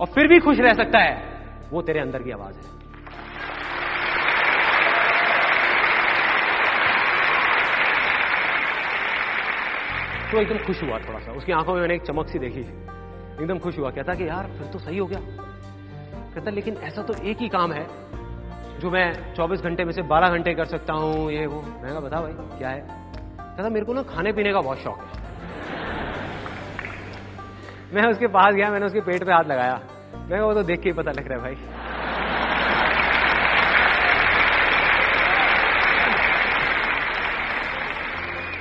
और 0.00 0.06
फिर 0.06 0.26
भी 0.26 0.38
खुश 0.38 0.58
रह 0.60 0.74
सकता 0.74 0.98
है। 0.98 1.34
वो 1.70 1.82
तेरे 1.82 2.00
अंदर 2.00 2.22
की 2.22 2.30
आवाज़ 2.30 2.54
है। 2.54 2.84
तो 10.30 10.40
एकदम 10.40 10.66
खुश 10.66 10.82
हुआ 10.82 10.98
थोड़ा 10.98 11.18
सा 11.18 11.32
उसकी 11.32 11.52
आँखों 11.52 11.74
में 11.74 11.80
मैंने 11.80 11.94
एक 11.94 12.02
चमक 12.02 12.28
सी 12.28 12.38
देखी 12.38 12.60
एकदम 13.42 13.58
खुश 13.58 13.78
हुआ। 13.78 13.90
कहता 13.90 14.14
कि, 14.14 14.28
यार, 14.28 14.46
फिर 14.46 14.66
तो 14.66 14.78
सही 14.78 14.98
हो 14.98 15.06
गया। 15.06 15.18
कहता, 16.34 16.50
लेकिन 16.50 16.76
ऐसा 16.76 17.02
तो 17.02 17.14
एक 17.24 17.36
ही 17.38 17.48
काम 17.48 17.72
है, 17.72 17.86
जो 18.78 18.90
मैं 18.90 19.34
24 19.34 19.60
घंटे 19.60 19.84
में 19.84 19.92
से 19.92 20.02
12 20.02 20.28
घंटे 20.28 20.54
कर 20.54 20.64
सकता 20.64 20.92
हूँ, 20.92 21.32
ये 21.32 21.46
वो। 21.46 21.62
मैं 21.62 21.90
कहा, 21.90 22.00
बता 22.00 22.20
भाई, 22.20 22.58
क्या 22.58 22.68
है? 22.68 22.80
कहता, 23.40 23.68
मेरे 23.68 23.86
को 23.86 23.92
ना 23.92 24.02
खाने 24.02 24.32
पीने 24.32 24.52
का 24.52 24.60
बहुत 24.60 24.78
शौक 24.78 24.98
है। 24.98 25.24
मैं 27.94 28.10
उसके 28.10 28.26
पास 28.26 28.54
गया, 28.54 28.70
मैंने 28.70 28.86
उसके 28.86 29.00
पेट 29.00 29.24
पे 29.24 29.32
हाथ 29.32 29.44
लगाया। 29.44 29.80
मैं 30.14 30.40
वो 30.40 30.54
तो 30.54 30.62
देख 30.62 30.80
के 30.80 30.88
ही 30.88 30.92
पता 30.92 31.10
लग 31.10 31.28
रहा 31.28 31.34
है 31.34 31.44
भाई। 31.44 31.54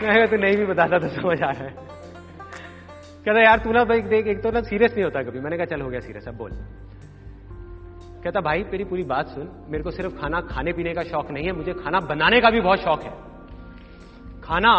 मैं 0.04 0.28
तो 0.28 0.36
नहीं 0.36 0.58
भी 0.58 0.66
बताता 0.66 0.98
तो 0.98 1.08
समझ 1.08 1.42
आ 1.44 1.52
रहा 1.52 1.64
है। 1.64 1.76
कहता, 3.26 3.40
यार, 3.40 3.60
तू 3.60 3.72
ना 3.72 3.84
भाई 3.84 4.02
देख, 4.02 4.28
एक 4.28 4.44
तो 4.44 4.52
ना 4.52 4.62
सीरियस 4.62 4.94
नहीं 4.94 5.04
होता 5.04 5.24
कभी। 5.24 5.40
मैंने 5.40 5.58
कहा, 5.58 5.66
चल, 5.66 5.82
हो 5.82 5.90
गया 5.90 6.00
सीरियस 6.00 6.28
अब 6.28 6.36
बोल। 6.36 6.52
कहता, 8.24 8.42
भाई, 8.42 8.64
मेरी 8.64 8.84
पूरी 8.84 9.04
बात 9.04 9.28
सुन। 9.28 9.66
मेरे 9.70 9.84
को 9.84 9.92
सिर्फ़ 9.92 10.22
खाना 10.22 10.42
खाने 10.42 10.74
पीने 10.74 10.94
का 10.94 11.02
शौक 11.02 11.32
नहीं 11.32 11.46
है। 11.46 11.52
मुझे 11.52 11.74
खाना 11.74 12.00
बनाने 12.00 12.42
का 12.42 12.50
भी 12.50 12.62
बहुत 12.62 12.80
शौक 12.80 13.04
है। 13.04 13.33
खाना 14.44 14.74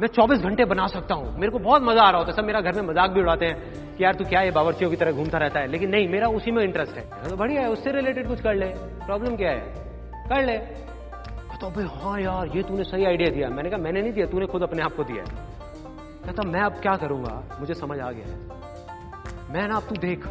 मैं 0.00 0.08
24 0.08 0.38
घंटे 0.38 0.64
बना 0.64 0.86
सकता 0.86 1.14
हूँ। 1.14 1.38
मेरे 1.38 1.52
को 1.52 1.58
बहुत 1.58 1.82
मज़ा 1.82 2.02
आ 2.02 2.10
रहा 2.10 2.18
होता 2.18 2.30
है। 2.30 2.36
सब 2.36 2.44
मेरा 2.44 2.60
घर 2.60 2.72
में 2.72 2.82
मज़ाक 2.82 3.10
भी 3.10 3.20
उड़ाते 3.20 3.46
हैं 3.46 3.56
कि 3.96 4.04
यार 4.04 4.14
तू 4.14 4.24
क्या 4.24 4.40
ये 4.40 4.50
बावर्चियों 4.50 4.90
की 4.90 4.96
तरह 4.96 5.12
घूमता 5.12 5.38
रहता 5.38 5.60
है। 5.60 5.66
लेकिन 5.66 5.90
नहीं, 5.90 6.08
मेरा 6.08 6.28
उसी 6.28 6.50
में 6.50 6.64
इंटरेस्ट 6.64 6.96
है। 6.96 7.30
तो 7.30 7.36
बढ़िया 7.36 7.62
है, 7.62 7.70
उससे 7.70 7.92
रिलेटेड 7.92 8.28
कुछ 8.28 8.40
कर 8.40 8.54
ले। 8.54 8.66
प्रॉब्लम 9.06 9.36
क्या 9.36 9.50
है? 9.50 9.60
कर 10.28 10.44
ले। 10.44 10.58
कहता 10.58 11.68
भाई 11.68 11.84
हाँ 11.84 12.20
यार, 12.20 12.56
ये 12.56 12.62
तूने 12.62 12.84
सही 12.84 13.04
आइडिया 13.04 13.30
दिया। 13.30 13.48
मैंने 13.48 13.70
कहा, 13.70 13.78
मैंने 13.78 14.02
नहीं 14.02 14.12
दिया, 14.12 14.26
तूने 14.26 14.46
खुद 14.46 14.62
अपने 14.62 14.82
आप 14.82 14.94
को 14.96 15.04
दिया 15.04 15.24
कहता 16.26 16.42
मैं 16.42 16.60
अब 16.60 16.72
क्या 16.72 16.96
करूँगा? 16.96 17.56
मुझे 17.60 17.74
समझ 17.74 18.00
आ 18.00 18.10
गया 18.10 18.26
है। 18.26 18.38
मैं 19.52 19.68
ना, 19.68 19.76
अब 19.76 19.82
तू 19.82 19.94
देख, 19.94 20.26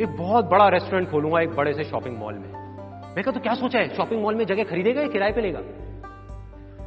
एक 0.00 0.16
बहुत 0.18 0.44
बड़ा 0.44 0.68
रेस्टोरेंट 0.68 1.10
खोलूँगा 1.10 1.40
एक 1.40 1.50
बड़े 1.50 1.72
से 1.72 1.84
शॉपिंग 1.84 2.18
मॉल 2.18 2.34
में। 2.34 2.52
मैं 3.14 3.24
कहा 3.24 3.32
तो 3.32 3.40
क्या 3.40 3.54
सोचा 3.54 3.78
है? 3.78 3.88
शॉपिंग 3.88 4.22
मॉल 4.22 4.34
में 4.34 4.44
जगह 4.44 4.64
खरीदेगा 4.64 5.00
या 5.00 5.08
किराए 5.08 5.32
पे 5.32 5.40
लेगा? 5.40 5.60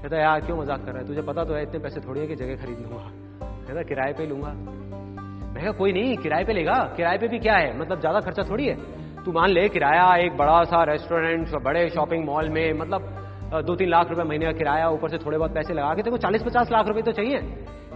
कहता 0.04 0.18
यार, 0.18 0.40
क्यों 0.42 0.58
मज़ाक 0.58 0.80
कर 0.86 0.92
रहा 0.92 1.02
है? 1.02 1.08
तुझे 1.08 1.22
पता 1.22 1.44
तो 1.44 1.54
है, 1.54 1.62
इतने 1.64 1.80
पैसे 1.80 2.00
थोड़ी 2.00 2.20
है 2.22 2.28
कि 2.28 2.36
जगह 2.36 2.56
खरीद 2.56 2.80
लूँगा 2.80 3.12
कहता 3.42 3.84
किराए 3.84 4.14
पे 4.14 4.26
लूँगा। 4.28 4.50
मैं 4.50 5.64
कहा, 5.64 5.72
कोई 5.72 5.92
नहीं, 5.94 6.18
किराए 6.18 6.44
पे 6.44 6.54
लेगा। 6.54 6.74
किराए 6.96 7.18
पे 7.18 7.28
भी 7.28 7.40
क्या 7.40 7.56
है? 7.56 7.78
मतलब 7.80 8.00
ज़्यादा 8.00 8.20
खर्चा 8.20 8.44
थोड़ी 8.44 8.66
है। 8.68 8.76
तू 9.24 9.32
मान 9.32 9.50
ले, 9.50 9.68
किराया 9.70 10.16
एक 10.16 10.36
बड़ा 10.38 10.64
सा 10.64 10.84
रेस्टोरेंट 10.84 11.56
बड़े 11.64 11.88
शॉपिंग 11.90 12.26
मॉल 12.26 12.50
में 12.50 12.74
मतलब 12.74 13.64
दो 13.66 13.76
तीन 13.76 13.90
लाख 13.90 14.10
रुपए 14.10 14.24
महीने 14.24 14.46
का 14.46 14.52
किराया, 14.52 14.90
ऊपर 14.90 15.10
से 15.10 15.18
थोड़े 15.18 15.38
बहुत 15.38 15.54
पैसे 15.54 15.74
लगा 15.74 15.94
के 15.94 16.02
तेरे 16.02 16.12
को 16.12 16.18
चालीस 16.18 16.44
पचास 16.44 16.72
लाख 16.72 16.88
रुपए 16.88 17.02
तो 17.02 17.12
चाहिए। 17.12 17.38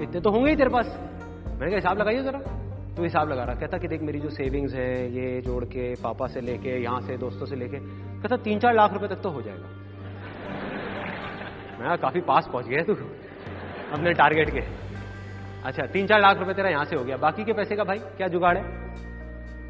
इतने 0.02 0.20
तो 0.20 0.30
होंगे 0.30 0.50
ही 0.50 0.56
तेरे 0.56 0.70
पास। 0.70 0.86
मैंने 0.88 1.66
कहा, 1.66 1.76
हिसाब 1.76 1.98
लगाइए 1.98 2.24
जरा। 2.24 2.40
तू 2.96 3.04
हिसाब 3.04 3.30
लगा 3.30 3.44
रहा। 3.44 3.56
कहता 3.56 3.78
कि 3.78 3.88
देख, 3.88 4.02
मेरी 4.02 4.20
जो 4.20 4.30
सेविंग्स 4.30 4.74
है, 4.74 4.92
ये 5.12 5.42
जोड़ 5.42 5.64
के, 5.66 5.94
पापा 5.96 6.28
से 6.28 6.42
लेके, 6.42 6.82
यहाँ 6.84 7.02
से, 7.02 7.18
दोस्तों 7.18 7.46
से 7.46 7.56
लेके, 7.56 7.80
कहता 8.22 8.38
तीन 8.38 8.60
चार 8.60 8.76
लाख 8.76 8.94
रुपए 8.94 9.08
तक 9.08 9.22
तो 9.22 9.30
हो 9.30 9.42
जाएगा। 9.42 9.76
मैं 11.80 11.98
काफ़ी 11.98 12.22
पास 12.22 12.48
पहुँच 12.52 12.66
गया 12.66 12.84
तू, 12.84 12.94
अपने 13.94 14.14
टारगेट 14.14 14.49
के। 14.49 14.60
अच्छा 15.66 15.86
तीन 15.86 16.08
चार 16.08 16.22
लाख 16.22 16.38
रुपए 16.38 16.54
तेरा 16.54 16.70
यहाँ 16.70 16.86
से 16.86 16.95
हो 16.95 17.04
गया। 17.04 17.18
बाकी 17.18 17.44
के 17.44 17.54
पैसे 17.54 17.76
का 17.76 17.84
भाई, 17.84 17.98
क्या 17.98 18.28
जुगाड़ 18.28 18.58
है? 18.58 18.64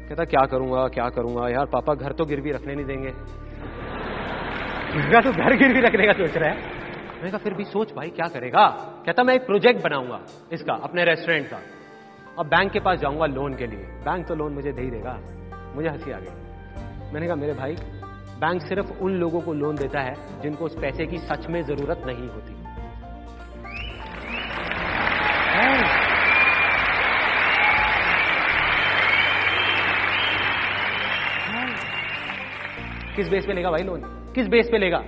कहता, 0.08 0.24
क्या 0.24 0.46
करूँगा 0.46 0.88
क्या 0.88 1.08
करूँगा? 1.08 1.48
यार, 1.48 1.66
पापा 1.66 1.94
घर 1.94 2.12
तो 2.12 2.24
गिरवी 2.24 2.50
रखने 2.50 2.74
नहीं 2.74 2.86
देंगे। 2.86 3.10
तो 5.20 5.32
घर 5.32 5.56
गिरवी 5.56 5.80
रखने 5.80 6.06
का 6.06 6.12
सोच 6.12 6.36
रहा 6.36 6.50
है? 6.50 6.56
मैंने 7.16 7.30
कहा, 7.30 7.38
फिर 7.38 7.54
भी 7.54 7.64
सोच 7.64 7.94
भाई, 7.94 8.08
क्या 8.08 8.28
करेगा? 8.28 8.66
कहता, 9.06 9.22
मैं 9.22 9.34
एक 9.34 9.46
प्रोजेक्ट 9.46 9.84
बनाऊँगा 9.84 10.20
इसका, 10.52 10.74
अपने 10.74 11.04
रेस्टोरेंट 11.04 11.46
का। 11.46 11.58
और 12.38 12.46
बैंक 12.46 12.72
के 12.72 12.80
पास 12.80 12.98
जाऊँगा 12.98 13.26
लोन 13.26 13.54
के 13.54 13.66
लिए। 13.66 13.80
बैंक 13.80 14.26
तो 14.26 14.34
लोन 14.34 14.52
मुझे 14.52 14.72
दे 14.72 14.82
ही 14.82 14.90
देगा। 14.90 15.20
मुझे 15.76 15.88
हँसी 15.88 16.12
आ 16.12 16.18
गई। 16.18 17.12
मैंने 17.12 17.26
कहा, 17.26 17.36
मेरे 17.36 17.52
भाई 17.52 17.76
बैंक 18.38 18.62
सिर्फ़ 18.62 18.92
उन 19.02 19.12
लोगों 19.12 19.40
को 19.40 19.52
लोन 19.52 19.76
देता 19.76 20.00
है 20.00 20.40
जिनको 20.40 20.64
उस 20.64 20.74
पैसे 20.80 21.06
की 21.06 21.18
सच 21.18 21.46
में 21.50 21.62
ज़रूरत 21.62 22.02
नहीं 22.06 22.28
होती। 22.28 22.56
किस 33.16 33.28
बेस 33.28 33.46
पे 33.46 33.52
लेगा 33.52 33.70
भाई 33.70 33.82
लोन 33.82 34.00
किस 34.34 34.48
बेस 34.48 34.68
पे 34.72 34.78
लेगा? 34.78 34.98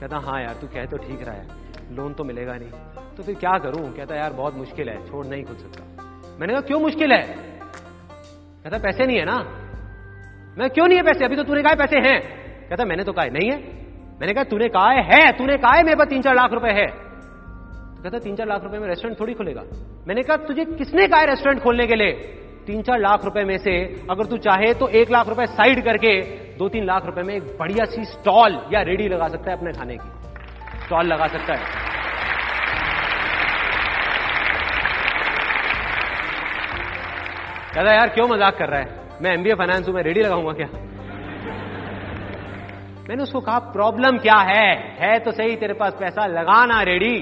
कहता 0.00 0.16
हाँ 0.16 0.40
यार 0.42 0.54
तू 0.54 0.66
कह 0.66 0.84
तो 0.84 0.96
ठीक 0.96 1.22
रहा 1.22 1.34
है। 1.34 1.96
लोन 1.96 2.14
तो 2.14 2.24
मिलेगा 2.24 2.52
नहीं। 2.52 2.70
तो 3.16 3.22
फिर 3.22 3.34
क्या 3.34 3.58
करूँ? 3.58 3.92
कहता 3.92 4.16
यार 4.16 4.32
बहुत 4.32 4.54
मुश्किल 4.54 4.88
है 4.88 5.06
छोड़ 5.06 5.26
नहीं 5.26 5.44
खुद 5.44 5.56
सकता। 5.56 6.36
मैंने 6.40 6.52
कहा 6.52 6.60
क्यों 6.60 6.80
मुश्किल 6.80 7.12
है? 7.12 7.22
कहता 8.64 8.78
पैसे 8.78 9.06
नहीं 9.06 9.18
है 9.18 9.24
ना? 9.24 9.63
मैं 10.58 10.68
क्यों 10.70 10.86
नहीं 10.88 10.98
है 10.98 11.04
पैसे? 11.04 11.24
अभी 11.24 11.36
तो 11.36 11.42
तूने 11.42 11.62
कहा 11.62 11.74
पैसे 11.74 11.98
हैं। 11.98 12.20
कहता, 12.68 12.84
मैंने 12.84 13.04
तो 13.04 13.12
कहा 13.12 13.24
नहीं 13.26 13.50
है। 13.50 13.56
मैंने 14.20 14.34
कहा, 14.34 14.44
तूने 14.44 14.68
कहा 14.68 14.90
है 14.90 15.32
तूने 15.32 15.56
कहा 15.56 15.72
है 15.72 15.82
मेरे 15.82 15.96
पास 15.96 16.06
तीन 16.06 16.22
चार 16.22 16.34
लाख 16.34 16.52
रुपए 16.52 16.70
है। 16.70 16.86
कहता 18.04 18.18
तीन 18.18 18.36
चार 18.36 18.46
लाख 18.46 18.62
रुपए 18.62 18.78
में 18.78 18.88
रेस्टोरेंट 18.88 19.20
थोड़ी 19.20 19.34
खुलेगा। 19.34 19.62
मैंने 20.08 20.22
कहा, 20.22 20.36
तुझे 20.36 20.64
किसने 20.64 21.06
कहा 21.08 21.20
है 21.20 21.26
रेस्टोरेंट 21.26 21.62
खोलने 21.62 21.86
के 21.86 21.94
लिए? 21.94 22.12
तीन 22.66 22.82
चार 22.82 22.98
लाख 22.98 23.24
रुपए 23.24 23.44
में 23.44 23.56
से 23.58 23.76
अगर 24.10 24.24
तू 24.24 24.36
चाहे 24.36 24.72
तो 24.74 24.88
एक 24.88 25.10
लाख 25.10 25.28
रुपए 25.28 25.46
साइड 25.46 25.84
करके 25.84 26.20
दो 26.56 26.68
तीन 26.68 26.84
लाख 26.84 27.06
रुपए 27.06 27.22
में 27.22 27.34
एक 27.34 27.42
बढ़िया 27.58 27.84
सी 27.84 28.04
स्टॉल 28.04 28.58
या 28.72 28.82
रेडी 28.82 29.08
लगा 29.08 29.28
सकता 29.28 29.50
है 29.50 29.56
अपने 29.58 29.72
खाने 29.72 29.96
की। 29.96 30.08
स्टॉल 30.84 31.06
लगा 31.06 31.26
सकता 31.26 31.54
है। 31.54 31.82
कहता, 37.74 37.92
यार, 37.92 38.08
क्यों 38.08 38.28
मज़ाक 38.28 38.56
कर 38.56 38.68
रहा 38.68 38.80
है? 38.80 39.03
मैं 39.22 39.34
एमबीए 39.34 39.54
फाइनेंस 39.54 39.88
हूँ, 39.88 39.94
मैं 39.94 40.02
रेडी 40.02 40.20
लगाऊँगा 40.20 40.52
क्या? 40.52 40.66
मैंने 43.08 43.22
उसको 43.22 43.40
कहा 43.40 43.58
प्रॉब्लम 43.58 44.18
क्या 44.18 44.36
है? 44.36 44.96
है 45.00 45.18
तो 45.18 45.32
सही, 45.32 45.56
तेरे 45.56 45.74
पास 45.74 45.96
पैसा, 46.00 46.26
लगाना 46.26 46.82
रेडी 46.82 47.20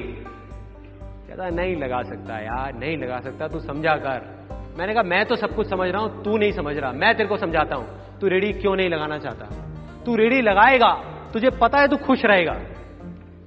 कहता, 1.29 1.49
नहीं 1.49 1.77
लगा 1.77 2.03
सकता 2.03 2.39
यार, 2.39 2.75
नहीं 2.75 2.97
लगा 2.97 3.21
सकता, 3.21 3.49
तू 3.49 3.61
समझा 3.61 3.95
कर. 3.95 4.47
मैंने 4.79 4.95
कहा, 4.95 5.03
मैं 5.03 5.25
तो 5.27 5.37
सब 5.37 5.55
कुछ 5.55 5.71
समझ 5.71 5.89
रहा 5.89 6.03
हूँ, 6.03 6.23
तू 6.25 6.37
नहीं 6.37 6.53
समझ 6.53 6.77
रहा, 6.77 6.93
मैं 6.93 7.15
तेरे 7.15 7.29
को 7.29 7.37
समझाता 7.37 7.77
हूँ, 7.77 8.19
तू 8.21 8.29
रेडी 8.29 8.53
क्यों 8.53 8.77
नहीं 8.77 8.89
लगाना 8.89 9.19
चाहता? 9.19 9.47
तू 10.07 10.17
रेडी 10.17 10.41
लगाएगा, 10.41 10.93
तुझे 11.33 11.51
पता 11.51 11.79
है 11.79 11.89
तू 11.89 11.97
खुश 11.97 12.25
रहेगा, 12.25 12.55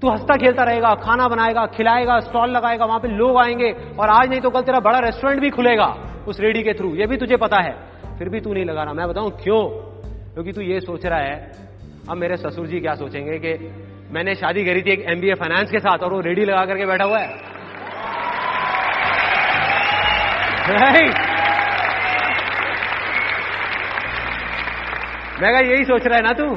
तू 0.01 0.09
हंसता 0.09 0.35
खेलता 0.35 0.63
रहेगा, 0.63 0.95
खाना 0.95 1.27
बनाएगा, 1.27 1.65
खिलाएगा 1.65 2.19
स्टॉल 2.19 2.49
लगाएगा, 2.49 2.85
वहाँ 2.85 2.99
पे 2.99 3.07
लोग 3.07 3.37
आएँगे, 3.37 3.71
और 3.99 4.09
आज 4.09 4.29
नहीं 4.29 4.41
तो 4.41 4.49
कल 4.49 4.61
तेरा 4.61 4.79
बड़ा 4.79 4.99
रेस्टोरेंट 4.99 5.41
भी 5.41 5.49
खुलेगा, 5.49 5.95
उस 6.27 6.39
रेडी 6.39 6.63
के 6.63 6.73
थ्रू 6.73 6.95
ये 6.95 7.07
भी 7.07 7.17
तुझे 7.17 7.37
पता 7.37 7.61
है। 7.61 7.94
फिर 8.17 8.29
भी 8.29 8.39
तू 8.39 8.53
नहीं 8.53 8.65
लगा 8.65 8.83
रहा। 8.83 8.93
मैं 8.93 9.07
बताऊँ 9.07 9.31
क्यों? 9.43 9.69
क्योंकि 10.33 10.51
तू 10.51 10.61
ये 10.61 10.79
सोच 10.79 11.05
रहा 11.05 11.19
है, 11.19 11.51
अब 12.09 12.17
मेरे 12.17 12.37
ससुर 12.37 12.67
जी 12.67 12.79
क्या 12.79 12.95
सोचेंगे 12.95 13.39
कि 13.39 13.53
मैंने 14.11 14.35
शादी 14.35 14.65
करी 14.65 14.81
थी 14.81 14.91
एक 14.91 15.05
एमबीए 15.09 15.33
फाइनेंस 15.33 15.71
के 15.71 15.79
साथ 15.79 15.97
और 15.97 16.13
वो 16.13 16.19
रेडी 16.19 16.45
लगा 16.45 16.65
करके 16.65 16.85
बैठा 16.85 17.03
हुआ 17.03 17.19
है। 17.19 17.27
मैं 25.41 25.51
कहा, 25.51 25.59
यही 25.59 25.83
सोच 25.83 26.01
रहा 26.05 26.15
है 26.15 26.23
ना 26.23 26.31
तू? 26.31 26.55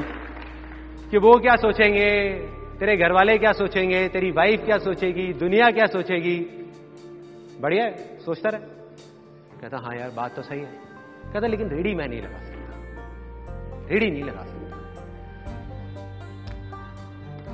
कि 1.10 1.18
वो 1.18 1.38
क्या 1.40 1.56
सोचेंगे? 1.56 2.32
तेरे 2.80 2.96
घर 2.96 3.12
वाले 3.12 3.38
क्या 3.38 3.52
सोचेंगे? 3.52 4.08
तेरी 4.08 4.30
वाइफ 4.30 4.64
क्या 4.64 4.78
सोचेगी? 4.78 5.32
दुनिया 5.32 5.70
क्या 5.70 5.86
सोचेगी? 5.86 6.38
बढ़िया 7.60 7.90
सोचता 8.18 8.48
रहे। 8.48 8.60
कहता 9.60 9.76
हाँ 9.76 9.96
यार, 9.96 10.10
बात 10.10 10.34
तो 10.36 10.42
सही 10.42 10.60
है। 10.60 10.87
कहता 11.32 11.46
लेकिन 11.46 11.68
रेडी 11.68 11.94
मैं 11.94 12.08
नहीं 12.08 12.22
लगा 12.22 12.38
सकता। 12.38 13.86
रेडी 13.90 14.10
नहीं 14.10 14.22
लगा 14.22 14.42
सकता। 14.42 14.56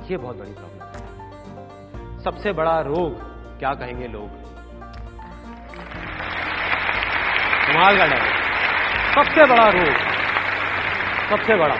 ये 0.09 0.17
बहुत 0.17 0.37
बड़ी 0.37 0.51
प्रॉब्लम 0.51 0.81
है। 0.83 2.23
सबसे 2.23 2.51
बड़ा 2.53 2.79
रोग 2.79 3.19
क्या 3.59 3.73
कहेंगे 3.73 4.07
लोग? 4.07 4.29
कमाल 7.67 7.97
का 7.97 8.05
डर। 8.05 8.21
सबसे 9.15 9.45
बड़ा 9.45 9.67
रोग। 9.67 9.93
सबसे 11.29 11.55
बड़ा। 11.55 11.75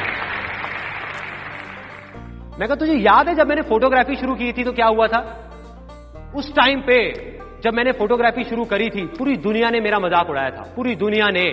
मैं 2.60 2.68
कहा 2.68 2.76
तुझे 2.76 2.94
याद 2.94 3.28
है 3.28 3.36
जब 3.36 3.48
मैंने 3.48 3.62
फोटोग्राफी 3.62 4.16
शुरू 4.16 4.36
की 4.36 4.52
थी 4.54 4.64
तो 4.64 4.72
क्या 4.72 4.86
हुआ 4.86 5.08
था? 5.08 5.20
उस 6.36 6.54
टाइम 6.56 6.82
पे 6.82 6.98
जब 7.64 7.74
मैंने 7.74 7.92
फोटोग्राफी 7.92 8.44
शुरू 8.44 8.66
करी 8.66 8.90
थी, 8.90 9.06
पूरी 9.06 9.38
दुनिया 9.38 9.70
ने 9.70 9.80
मेरा 9.80 10.00
मज़ाक 10.00 10.30
उड़ाया 10.30 10.50
था। 10.50 10.62
पूरी 10.76 10.96
दुनिया 10.96 11.30
ने। 11.30 11.46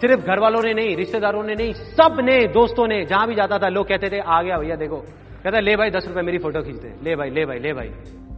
सिर्फ़ 0.00 0.26
घर 0.26 0.38
वालों 0.38 0.62
ने 0.62 0.72
नहीं, 0.74 0.96
रिश्तेदारों 0.96 1.42
ने 1.42 1.54
नहीं 1.54 1.72
सबने 1.72 2.38
दोस्तों 2.48 2.86
ने, 2.88 3.04
जहाँ 3.04 3.26
भी 3.28 3.34
जाता 3.34 3.58
था, 3.58 3.68
लोग 3.68 3.88
कहते 3.88 4.08
थे, 4.08 4.18
आ 4.18 4.42
गया 4.42 4.58
भैया, 4.58 4.76
देखो। 4.76 4.96
कहता, 5.44 5.60
ले 5.60 5.76
भाई, 5.76 5.90
दस 5.90 6.08
रुपए 6.08 6.22
मेरी 6.22 6.38
फ़ोटो 6.38 6.62
खींचते 6.62 6.88
ले 7.02 7.16
भाई 7.16 7.30
ले 7.30 7.44
भाई 7.46 7.58
ले 7.58 7.72
भाई। 7.72 7.88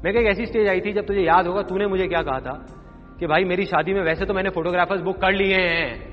मैं 0.04 0.12
एक 0.12 0.26
ऐसी 0.26 0.46
स्टेज 0.46 0.68
आई 0.68 0.80
थी 0.80 0.92
जब 0.92 1.06
तुझे 1.06 1.20
याद 1.20 1.46
होगा, 1.46 1.62
तूने 1.62 1.86
मुझे 1.86 2.06
क्या 2.06 2.22
कहा 2.22 2.40
था? 2.40 2.66
कि 3.20 3.26
भाई, 3.26 3.44
मेरी 3.44 3.64
शादी 3.64 3.94
में 3.94 4.02
वैसे 4.02 4.24
तो 4.24 4.34
मैंने 4.34 4.50
फोटोग्राफर्स 4.50 5.00
बुक 5.00 5.16
कर 5.16 5.32
लिए 5.32 5.56
हैं, 5.56 6.10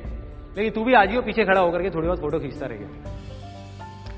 लेकिन 0.57 0.71
तू 0.71 0.83
भी 0.83 0.93
आज 0.93 1.11
ही 1.11 1.21
पीछे 1.21 1.45
खड़ा 1.45 1.61
होकर 1.61 1.81
के 1.81 1.89
थोड़ी 1.89 2.07
बहुत 2.07 2.21
फ़ोटो 2.21 2.39
खींचता 2.39 2.65
रहेगा 2.65 3.11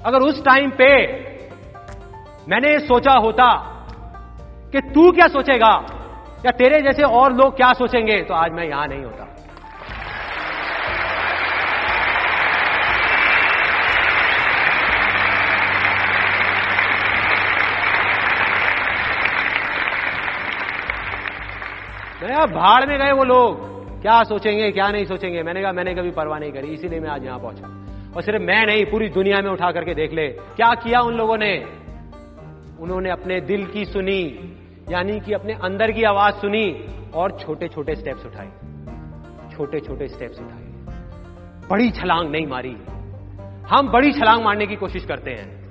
अगर 0.06 0.20
उस 0.20 0.44
टाइम 0.46 0.70
पे 0.72 0.90
मैंने 2.50 2.80
सोचा 2.80 3.14
होता 3.14 3.48
कि 4.74 4.82
तू 4.82 5.12
क्या 5.12 5.28
सोचेगा, 5.28 5.74
या 6.46 6.52
तेरे 6.52 6.82
जैसे 6.82 7.04
और 7.04 7.34
लोग 7.34 7.56
क्या 7.56 7.74
सोचेंगे 7.74 8.22
तो 8.24 8.34
आज 8.34 8.52
मैं 8.52 8.68
यहाँ 8.70 8.88
नहीं 8.88 9.04
होता। 9.04 9.29
मैं 22.30 22.48
भाड़ 22.48 22.86
में 22.86 23.00
गए 23.00 23.12
वो 23.12 23.24
लोग। 23.24 23.70
क्या 24.02 24.24
सोचेंगे, 24.24 24.72
क्या 24.72 24.92
नहीं 24.92 25.06
सोचेंगे? 25.06 25.44
मैंने 25.44 25.62
कहा, 25.62 25.72
मैंने 25.72 25.96
कभी 25.96 26.12
परवाह 26.12 26.40
नहीं 26.40 26.52
करी, 26.52 26.68
इसीलिए 26.68 27.00
मैं 27.00 27.10
आज 27.10 27.26
यहाँ 27.26 27.40
पहुँचा। 27.40 27.86
और 28.16 28.22
सिर्फ़ 28.22 28.42
मैं 28.42 28.66
नहीं, 28.66 28.86
पूरी 28.86 29.10
दुनिया 29.10 29.42
में 29.42 29.50
उठा 29.50 29.72
करके 29.72 29.94
देख 29.94 30.14
ले। 30.14 30.28
क्या 30.28 30.74
किया 30.74 31.00
उन 31.00 31.14
लोगों 31.14 31.38
ने? 31.38 31.66
उन्होंने 32.80 33.10
अपने 33.10 33.42
दिल 33.42 33.66
की 33.66 33.86
सुनी, 33.86 34.54
यानी 34.92 35.20
कि 35.20 35.34
अपने 35.34 35.54
अंदर 35.54 35.92
की 35.92 36.04
आवाज़ 36.04 36.36
सुनी 36.36 36.86
और 37.14 37.32
छोटे 37.32 37.68
छोटे 37.68 37.96
स्टेप्स 37.96 38.26
उठाए। 38.26 38.48
छोटे 39.56 39.80
छोटे 39.80 40.08
स्टेप्स 40.08 40.40
उठाए। 40.40 40.96
बड़ी 41.70 41.92
छलांग 41.92 42.32
नहीं 42.32 42.48
मारी। 42.48 42.78
हम 43.70 43.92
बड़ी 43.92 44.12
छलांग 44.12 44.44
मारने 44.44 44.68
की 44.68 44.76
कोशिश 44.76 45.06
करते 45.06 45.32
हैं 45.32 45.70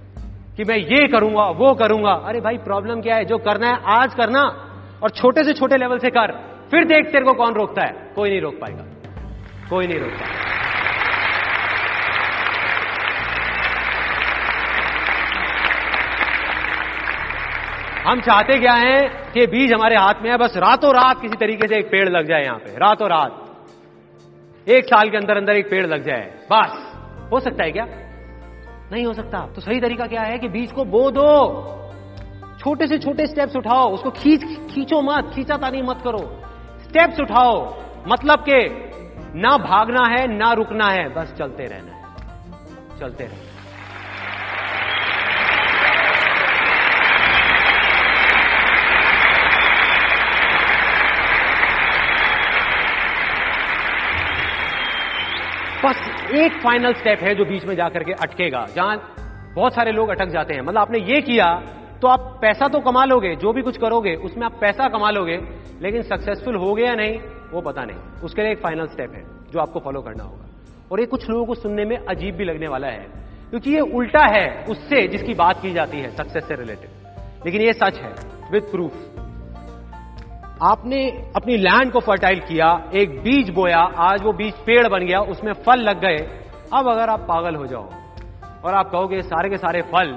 कि 0.56 0.64
मैं 0.64 0.76
ये 0.76 1.08
करूँगा, 1.08 1.44
वो 1.44 1.74
करूँगा। 1.74 2.12
अरे 2.12 2.40
भाई 2.40 2.58
प्रॉब्लम 2.58 3.00
क्या 3.00 3.16
है? 3.16 3.24
जो 3.24 3.38
करना 3.38 3.68
है, 3.68 3.78
आज 3.86 4.14
करना। 4.14 4.64
और 5.02 5.10
छोटे 5.10 5.44
से 5.44 5.52
छोटे 5.52 5.76
लेवल 5.76 5.98
से 5.98 6.10
कर, 6.10 6.32
फिर 6.70 6.84
देख 6.84 7.06
तेरे 7.06 7.24
को 7.24 7.32
कौन 7.32 7.54
रोकता 7.54 7.84
है। 7.84 8.12
कोई 8.16 8.30
नहीं 8.30 8.40
रोक 8.40 8.54
पाएगा। 8.54 8.84
कोई 9.70 9.86
नहीं 9.86 9.98
रोक 9.98 10.10
पाएगा। 10.10 10.48
हम 18.10 18.20
चाहते 18.20 18.58
क्या 18.58 18.72
है 18.72 19.08
कि 19.34 19.46
बीज 19.46 19.72
हमारे 19.72 19.96
हाथ 19.96 20.14
में 20.22 20.30
है, 20.30 20.36
बस 20.36 20.56
रातों 20.56 20.90
रात 20.90 21.20
किसी 21.20 21.36
तरीके 21.36 21.68
से 21.68 21.76
एक 21.76 21.86
पेड़ 21.86 22.08
लग 22.08 22.28
जाए 22.28 22.44
यहाँ 22.44 22.58
पे। 22.58 22.72
रातों 22.72 23.08
रात। 23.08 23.44
एक 24.68 24.84
साल 24.84 25.10
के 25.10 25.16
अंदर 25.16 25.36
अंदर 25.36 25.52
एक 25.52 25.70
पेड़ 25.70 25.86
लग 25.86 26.04
जाए। 26.04 26.34
बस। 26.52 26.94
हो 27.32 27.40
सकता 27.40 27.64
है 27.64 27.72
क्या? 27.72 27.86
नहीं 28.92 29.06
हो 29.06 29.12
सकता। 29.12 29.38
तो 29.54 29.60
सही 29.60 29.80
तरीका 29.80 30.06
क्या 30.06 30.22
है 30.22 30.38
कि 30.38 30.48
बीज 30.48 30.72
को 30.72 30.84
बो 30.84 31.10
दो। 31.10 31.48
छोटे 32.68 32.86
से 32.86 32.96
छोटे 32.98 33.26
स्टेप्स 33.26 33.56
उठाओ, 33.56 33.90
उसको 33.90 34.10
खींच, 34.10 34.42
खींचो 34.70 35.00
मत 35.02 35.30
खींचा 35.34 35.56
तानी 35.56 35.80
मत 35.82 36.00
करो। 36.04 36.18
स्टेप्स 36.82 37.20
उठाओ 37.20 37.54
मतलब 38.08 38.44
के 38.48 38.58
ना 39.40 39.56
भागना 39.58 40.06
है, 40.06 40.26
ना 40.36 40.52
रुकना 40.52 40.88
है, 40.88 41.08
बस 41.14 41.32
चलते 41.38 41.64
रहना 41.64 41.92
है। 41.92 42.98
चलते 43.00 43.24
रहना 43.24 43.56
बस 55.84 56.30
एक 56.34 56.60
फाइनल 56.60 56.92
स्टेप 56.92 57.18
है 57.18 57.34
जो 57.34 57.44
बीच 57.44 57.64
में 57.64 57.74
जाकर 57.76 58.04
के 58.04 58.12
अटकेगा, 58.12 58.66
जहाँ 58.76 58.96
बहुत 59.54 59.74
सारे 59.74 59.92
लोग 59.92 60.08
अटक 60.08 60.28
जाते 60.28 60.54
हैं। 60.54 60.60
मतलब 60.60 60.78
आपने 60.78 60.98
ये 61.04 61.20
किया 61.22 61.50
तो 62.02 62.08
आप 62.08 62.38
पैसा 62.42 62.68
तो 62.68 62.80
कमा 62.80 63.04
लोगे, 63.04 63.34
जो 63.36 63.52
भी 63.52 63.62
कुछ 63.62 63.76
करोगे, 63.76 64.14
उसमें 64.14 64.44
आप 64.46 64.58
पैसा 64.60 64.88
कमा 64.88 65.10
लोगे, 65.10 65.36
लेकिन 65.82 66.02
सक्सेसफुल 66.02 66.56
हो 66.56 66.74
गया 66.74 66.94
नहीं, 66.94 67.18
वो 67.52 67.60
पता 67.60 67.84
नहीं। 67.84 68.20
उसके 68.24 68.42
लिए 68.42 68.52
एक 68.52 68.58
फाइनल 68.58 68.86
स्टेप 68.86 69.14
है, 69.14 69.22
जो 69.52 69.60
आपको 69.60 69.80
फॉलो 69.80 70.00
करना 70.00 70.24
होगा। 70.24 70.46
और 70.92 71.00
ये 71.00 71.06
कुछ 71.06 71.28
लोगों 71.30 71.44
को 71.46 71.54
सुनने 71.54 71.84
में 71.84 71.96
अजीब 71.96 72.36
भी 72.36 72.44
लगने 72.44 72.68
वाला 72.68 72.86
है, 72.86 73.06
क्योंकि 73.50 73.74
ये 73.74 73.80
उल्टा 73.80 74.24
है 74.26 74.64
उससे 74.64 75.06
जिसकी 75.08 75.34
बात 75.34 75.62
की 75.62 75.72
जाती 75.72 76.00
है 76.00 76.10
सक्सेस 76.10 76.44
से 76.44 76.54
रिलेटेड 76.54 76.90
लेकिन 77.46 77.60
ये 77.60 77.72
सच 77.72 77.98
है 77.98 78.12
विथ 78.52 78.70
प्रूफ 78.70 78.92
आपने 80.62 81.04
अपनी 81.36 81.56
लैंड 81.56 81.92
को 81.92 82.00
फर्टाइल 82.00 82.40
किया, 82.40 82.90
एक 82.94 83.10
बीज 83.20 83.50
बोया, 83.50 83.78
आज 83.78 84.22
वो 84.22 84.32
बीज 84.32 84.54
पेड़ 84.54 84.88
बन 84.88 85.06
गया, 85.06 85.20
उसमें 85.20 85.52
फल 85.52 85.80
लग 85.80 86.00
गए, 86.00 86.16
अब 86.74 86.88
अगर 86.88 87.10
आप 87.10 87.20
पागल 87.20 87.54
हो 87.54 87.66
जाओ, 87.66 87.88
और 88.64 88.74
आप 88.74 88.90
कहोगे 88.90 89.22
सारे 89.22 89.50
के 89.50 89.56
सारे 89.56 89.82
फल 89.82 90.16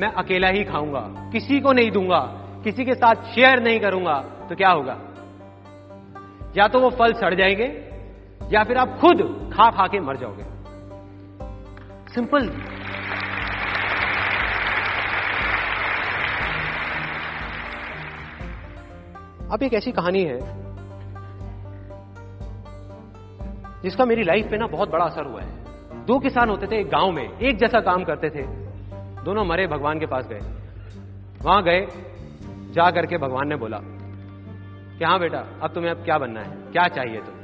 मैं 0.00 0.08
अकेला 0.14 0.48
ही 0.48 0.64
खाऊँगा, 0.64 1.00
किसी 1.32 1.60
को 1.60 1.72
नहीं 1.72 1.90
दूँगा, 1.90 2.20
किसी 2.64 2.84
के 2.84 2.94
साथ 2.94 3.24
शेयर 3.34 3.62
नहीं 3.62 3.80
करूँगा 3.80 4.14
तो 4.48 4.54
क्या 4.54 4.70
होगा? 4.70 4.98
या 6.56 6.68
तो 6.68 6.80
वो 6.80 6.90
फल 6.90 7.12
सड़ 7.12 7.34
जाएँगे, 7.34 7.66
या 8.50 8.62
फिर 8.64 8.76
आप 8.76 8.98
खुद 9.00 9.22
खा 9.54 9.70
खा 9.70 9.86
के 9.86 10.00
मर 10.00 10.16
जाओगे। 10.16 10.44
सिंपल 12.14 12.48
अब 19.48 19.62
एक 19.62 19.74
ऐसी 19.74 19.92
कहानी 19.92 20.22
है, 20.22 20.38
जिसका 23.82 24.04
मेरी 24.04 24.22
लाइफ 24.22 24.46
पे 24.50 24.56
ना 24.56 24.66
बहुत 24.66 24.90
बड़ा 24.90 25.04
असर 25.04 25.26
हुआ 25.26 25.40
है। 25.40 26.04
दो 26.06 26.18
किसान 26.18 26.50
होते 26.50 26.66
थे 26.66 26.80
एक 26.80 26.90
गाँव 26.90 27.10
में, 27.10 27.38
एक 27.38 27.58
जैसा 27.58 27.80
काम 27.80 28.04
करते 28.04 28.30
थे। 28.30 28.61
दोनों 29.24 29.44
मरे, 29.44 29.66
भगवान 29.66 29.98
के 29.98 30.06
पास 30.06 30.26
गए। 30.26 30.40
वहाँ 31.42 31.62
गए, 31.62 31.86
जा 32.72 32.90
करके 32.90 33.18
भगवान 33.18 33.48
ने 33.48 33.56
बोला 33.56 33.78
कि 34.98 35.04
हाँ 35.04 35.18
बेटा, 35.20 35.38
अब 35.62 35.74
तुम्हें 35.74 35.90
अब 35.90 36.04
क्या 36.04 36.18
बनना 36.18 36.40
है? 36.40 36.56
क्या 36.72 36.86
चाहिए 36.88 37.20
तुम 37.20 37.40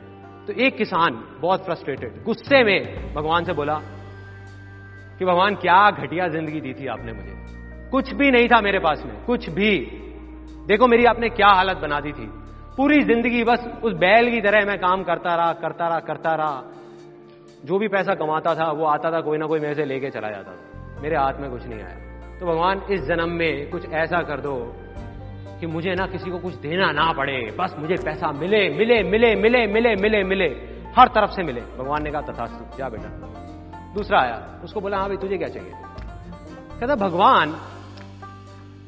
तो 0.46 0.52
एक 0.62 0.76
किसान 0.76 1.14
बहुत 1.40 1.64
फ्रस्ट्रेटेड 1.64 2.22
गुस्से 2.24 2.62
में 2.64 3.14
भगवान 3.14 3.44
से 3.44 3.52
बोला 3.52 3.74
कि, 5.18 5.24
भगवान, 5.24 5.54
क्या 5.54 5.90
घटिया 5.90 6.28
ज़िंदगी 6.28 6.60
दी 6.60 6.72
थी 6.74 6.86
आपने 6.86 7.12
मुझे। 7.12 7.90
कुछ 7.90 8.12
भी 8.12 8.30
नहीं 8.30 8.48
था 8.48 8.60
मेरे 8.60 8.78
पास 8.78 9.02
में, 9.06 9.24
कुछ 9.24 9.48
भी। 9.50 9.70
देखो 10.66 10.86
मेरी 10.86 11.04
आपने 11.04 11.28
क्या 11.28 11.48
हालत 11.48 11.76
बना 11.76 12.00
दी 12.00 12.12
थी। 12.12 12.26
पूरी 12.76 13.02
ज़िंदगी 13.02 13.44
बस 13.44 13.66
उस 13.84 13.92
बैल 13.92 14.30
की 14.30 14.40
तरह 14.40 14.66
मैं 14.66 14.78
काम 14.78 15.02
करता 15.02 15.34
रहा 15.34 15.52
करता 15.52 15.88
रहा 15.88 16.00
करता 16.00 16.34
रहा। 16.34 16.62
जो 17.64 17.78
भी 17.78 17.88
पैसा 17.88 18.14
कमाता 18.14 18.54
था, 18.54 18.70
वो 18.70 18.84
आता 18.84 19.10
था, 19.10 19.20
कोई 19.20 19.38
ना 19.38 19.46
कोई 19.46 19.60
मेरे 19.60 19.74
से 19.74 19.84
लेके 19.84 20.10
चला 20.10 20.30
जाता 20.30 20.52
था। 20.52 20.67
मेरे 21.00 21.16
हाथ 21.16 21.32
में 21.40 21.50
कुछ 21.50 21.66
नहीं 21.66 21.82
आया। 21.82 21.96
तो 22.40 22.46
भगवान, 22.46 22.82
इस 22.90 23.00
जन्म 23.00 23.28
में 23.28 23.70
कुछ 23.70 23.88
ऐसा 23.88 24.22
कर 24.22 24.40
दो 24.40 24.76
कि 25.60 25.66
मुझे 25.66 25.94
ना 25.94 26.06
किसी 26.06 26.30
को 26.30 26.38
कुछ 26.38 26.54
देना 26.54 26.92
ना 26.92 27.12
पड़े। 27.12 27.56
बस 27.60 27.76
मुझे 27.78 27.94
पैसा 28.04 28.32
मिले 28.32 28.68
मिले 28.68 29.02
मिले 29.02 29.34
मिले 29.34 29.66
मिले 29.66 29.96
मिले 29.96 30.24
मिले। 30.24 30.46
हर 30.98 31.08
तरफ़ 31.08 31.30
से 31.30 31.42
मिले। 31.42 31.60
भगवान 31.60 32.02
ने 32.02 32.10
कहा, 32.10 32.20
तथास्तु, 32.20 32.78
जा 32.78 32.88
बेटा। 32.88 33.08
दूसरा 33.94 34.20
आया, 34.20 34.60
उसको 34.64 34.80
बोला 34.80 34.98
हाँ 34.98 35.08
भाई, 35.08 35.16
तुझे 35.16 35.38
क्या 35.38 35.48
चाहिए? 35.48 35.72
कहता, 36.80 36.94
भगवान, 36.94 37.56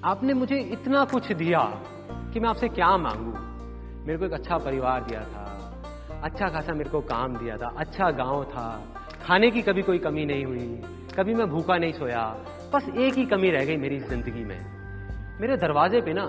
आपने 0.05 0.35
मुझे 0.35 0.57
इतना 0.57 1.05
कुछ 1.05 1.32
दिया 1.32 1.82
कि 2.35 2.41
मैं 2.41 2.49
आपसे 2.49 2.69
क्या 2.69 2.97
मांगू? 2.97 3.51
मेरे 4.07 4.19
को 4.19 4.24
एक 4.24 4.32
अच्छा 4.32 4.57
परिवार 4.57 5.03
दिया 5.03 5.20
था 5.20 5.47
अच्छा 6.23 6.49
खासा 6.49 6.73
मेरे 6.73 6.91
को 6.91 7.01
काम 7.01 7.37
दिया 7.37 7.57
था 7.57 7.74
अच्छा 7.77 8.11
गाँव 8.11 8.45
था। 8.45 8.85
खाने 9.24 9.51
की 9.51 9.62
कभी 9.62 9.82
कोई 9.82 9.99
कमी 9.99 10.24
नहीं 10.24 10.45
हुई। 10.45 10.82
कभी 11.21 11.35
मैं 11.35 11.47
भूखा 11.47 11.77
नहीं 11.77 11.93
सोया। 11.93 12.21
बस 12.75 12.89
एक 12.99 13.15
ही 13.15 13.25
कमी 13.27 13.51
रह 13.51 13.65
गई 13.65 13.77
मेरी 13.77 13.99
ज़िंदगी 14.01 14.45
में। 14.45 14.61
मेरे 15.41 15.57
दरवाजे 15.57 16.01
पे 16.01 16.13
ना 16.13 16.25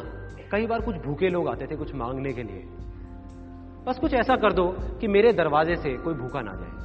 कई 0.51 0.65
बार 0.67 0.81
कुछ 0.81 0.95
भूखे 0.95 1.29
लोग 1.29 1.47
आते 1.47 1.67
थे 1.67 1.75
कुछ 1.75 1.93
मांगने 1.95 2.33
के 2.33 2.43
लिए। 2.43 2.63
बस 3.87 3.99
कुछ 3.99 4.13
ऐसा 4.13 4.35
कर 4.35 4.53
दो 4.53 4.65
कि 5.01 5.07
मेरे 5.07 5.31
दरवाजे 5.33 5.75
से 5.75 5.93
कोई 5.97 6.13
भूखा 6.13 6.41
ना 6.41 6.53
जाए। 6.53 6.79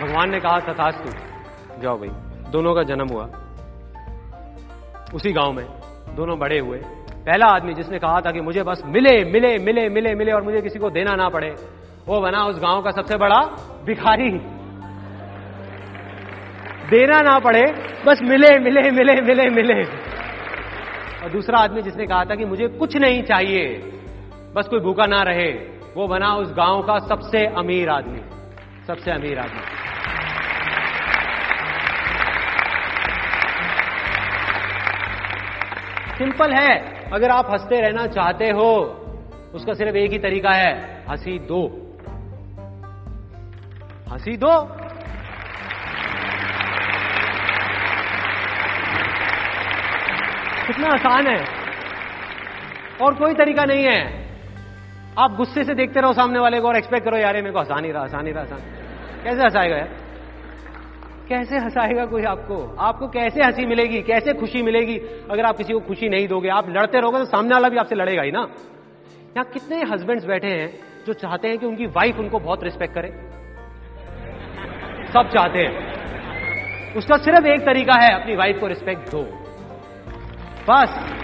भगवान 0.00 0.30
ने 0.30 0.40
कहा 0.40 0.60
तथास्तु 0.60 1.80
जाओ 1.82 1.98
भाई, 1.98 2.08
दोनों 2.50 2.74
का 2.74 2.82
जन्म 2.82 3.08
हुआ। 3.08 3.24
उसी 5.14 5.32
गाँव 5.32 5.52
में, 5.52 5.66
दोनों 6.16 6.38
बड़े 6.38 6.58
हुए। 6.58 6.80
पहला 7.28 7.46
आदमी 7.46 7.74
जिसने 7.74 7.98
कहा 7.98 8.20
था 8.20 8.30
कि 8.32 8.40
मुझे 8.40 8.62
बस 8.62 8.82
मिले 8.86 9.12
मिले 9.24 9.48
मिले 9.58 9.88
मिले 9.88 10.14
मिले 10.14 10.32
और 10.32 10.42
मुझे 10.42 10.60
किसी 10.60 10.78
को 10.78 10.90
देना 10.90 11.14
ना 11.14 11.28
पड़े, 11.28 11.50
वो 12.08 12.20
बना 12.20 12.44
उस 12.44 12.58
गाँव 12.58 12.82
का 12.82 12.90
सबसे 12.90 13.16
बड़ा 13.16 13.40
भिखारी। 13.84 14.30
देना 16.90 17.20
ना 17.22 17.38
पड़े, 17.38 17.64
बस 18.06 18.22
मिले 18.22 18.58
मिले 18.58 18.90
मिले 18.90 19.20
मिले 19.20 19.48
मिले। 19.50 19.84
और 21.22 21.30
दूसरा 21.32 21.58
आदमी 21.58 21.82
जिसने 21.82 22.06
कहा 22.06 22.24
था 22.24 22.34
कि 22.34 22.44
मुझे 22.44 22.68
कुछ 22.68 22.96
नहीं 22.96 23.22
चाहिए, 23.22 23.68
बस 24.56 24.68
कोई 24.68 24.80
भूखा 24.80 25.06
ना 25.06 25.22
रहे, 25.22 25.50
वो 25.96 26.08
बना 26.08 26.34
उस 26.34 26.52
गाँव 26.54 26.82
का 26.82 26.98
सबसे 27.06 27.46
अमीर 27.46 27.88
आदमी, 27.90 28.20
सबसे 28.86 29.10
अमीर 29.10 29.38
आदमी। 29.38 29.60
सिंपल 36.18 36.52
है 36.52 36.97
अगर 37.12 37.30
आप 37.30 37.50
हँसते 37.50 37.80
रहना 37.80 38.06
चाहते 38.06 38.50
हो, 38.50 38.74
उसका 39.54 39.74
सिर्फ़ 39.74 39.96
एक 39.96 40.10
ही 40.10 40.18
तरीका 40.18 40.50
है, 40.50 41.04
हँसी 41.08 41.38
दो। 41.38 41.92
हँसी 44.12 44.36
दो। 44.36 44.64
कितना 50.66 50.88
आसान 50.88 51.26
है। 51.26 51.44
और 53.02 53.14
कोई 53.14 53.34
तरीका 53.34 53.64
नहीं 53.64 53.84
है। 53.84 54.28
आप 55.18 55.32
गुस्से 55.32 55.64
से 55.64 55.74
देखते 55.74 56.00
रहो 56.00 56.12
सामने 56.12 56.38
वाले 56.38 56.60
को 56.60 56.68
और 56.68 56.76
एक्सपेक्ट 56.76 57.04
करो, 57.04 57.16
यार 57.16 57.34
मेरे 57.34 57.50
को 57.50 57.58
हंसा 57.58 57.80
नहीं 57.80 57.92
रहा 57.92 58.02
हंसा 58.02 58.20
नहीं 58.20 58.34
रहा 58.34 58.42
हंसा 58.42 58.56
कैसे 59.24 59.42
हंसाएगा 59.42 59.76
यार? 59.76 59.88
कैसे 61.28 61.56
हंसाएगा 61.56 62.06
कोई 62.06 62.24
आपको? 62.24 62.76
आपको 62.80 63.08
कैसे 63.08 63.40
हँसी 63.42 63.66
मिलेगी? 63.66 64.02
कैसे 64.02 64.32
खुशी 64.32 64.62
मिलेगी? 64.62 64.98
अगर 65.30 65.44
आप 65.44 65.56
किसी 65.56 65.72
को 65.72 65.80
खुशी 65.80 66.08
नहीं 66.08 66.28
दोगे, 66.28 66.48
आप 66.48 66.66
लड़ते 66.68 67.00
रहोगे 67.00 67.18
तो 67.18 67.24
सामने 67.24 67.54
वाला 67.54 67.68
भी 67.68 67.76
आपसे 67.76 67.94
लड़ेगा 67.94 68.22
ही 68.22 68.30
ना। 68.30 68.40
यहाँ 69.36 69.44
कितने 69.44 69.82
हस्बैंड्स 69.82 70.24
बैठे 70.24 70.46
हैं 70.46 70.78
जो 71.06 71.12
चाहते 71.12 71.48
हैं 71.48 71.58
कि 71.58 71.66
उनकी 71.66 71.86
वाइफ 71.86 72.18
उनको 72.18 72.38
बहुत 72.38 72.64
रिस्पेक्ट 72.64 72.94
करे? 72.94 73.08
सब 75.12 75.30
चाहते 75.34 75.58
हैं। 75.58 75.94
उसका 76.94 77.16
सिर्फ़ 77.16 77.46
एक 77.46 77.60
तरीका 77.60 77.94
है, 77.94 78.20
अपनी 78.20 78.36
वाइफ 78.36 78.60
को 78.60 78.66
रिस्पेक्ट 78.66 79.10
दो। 79.10 79.22
बस। 80.70 81.14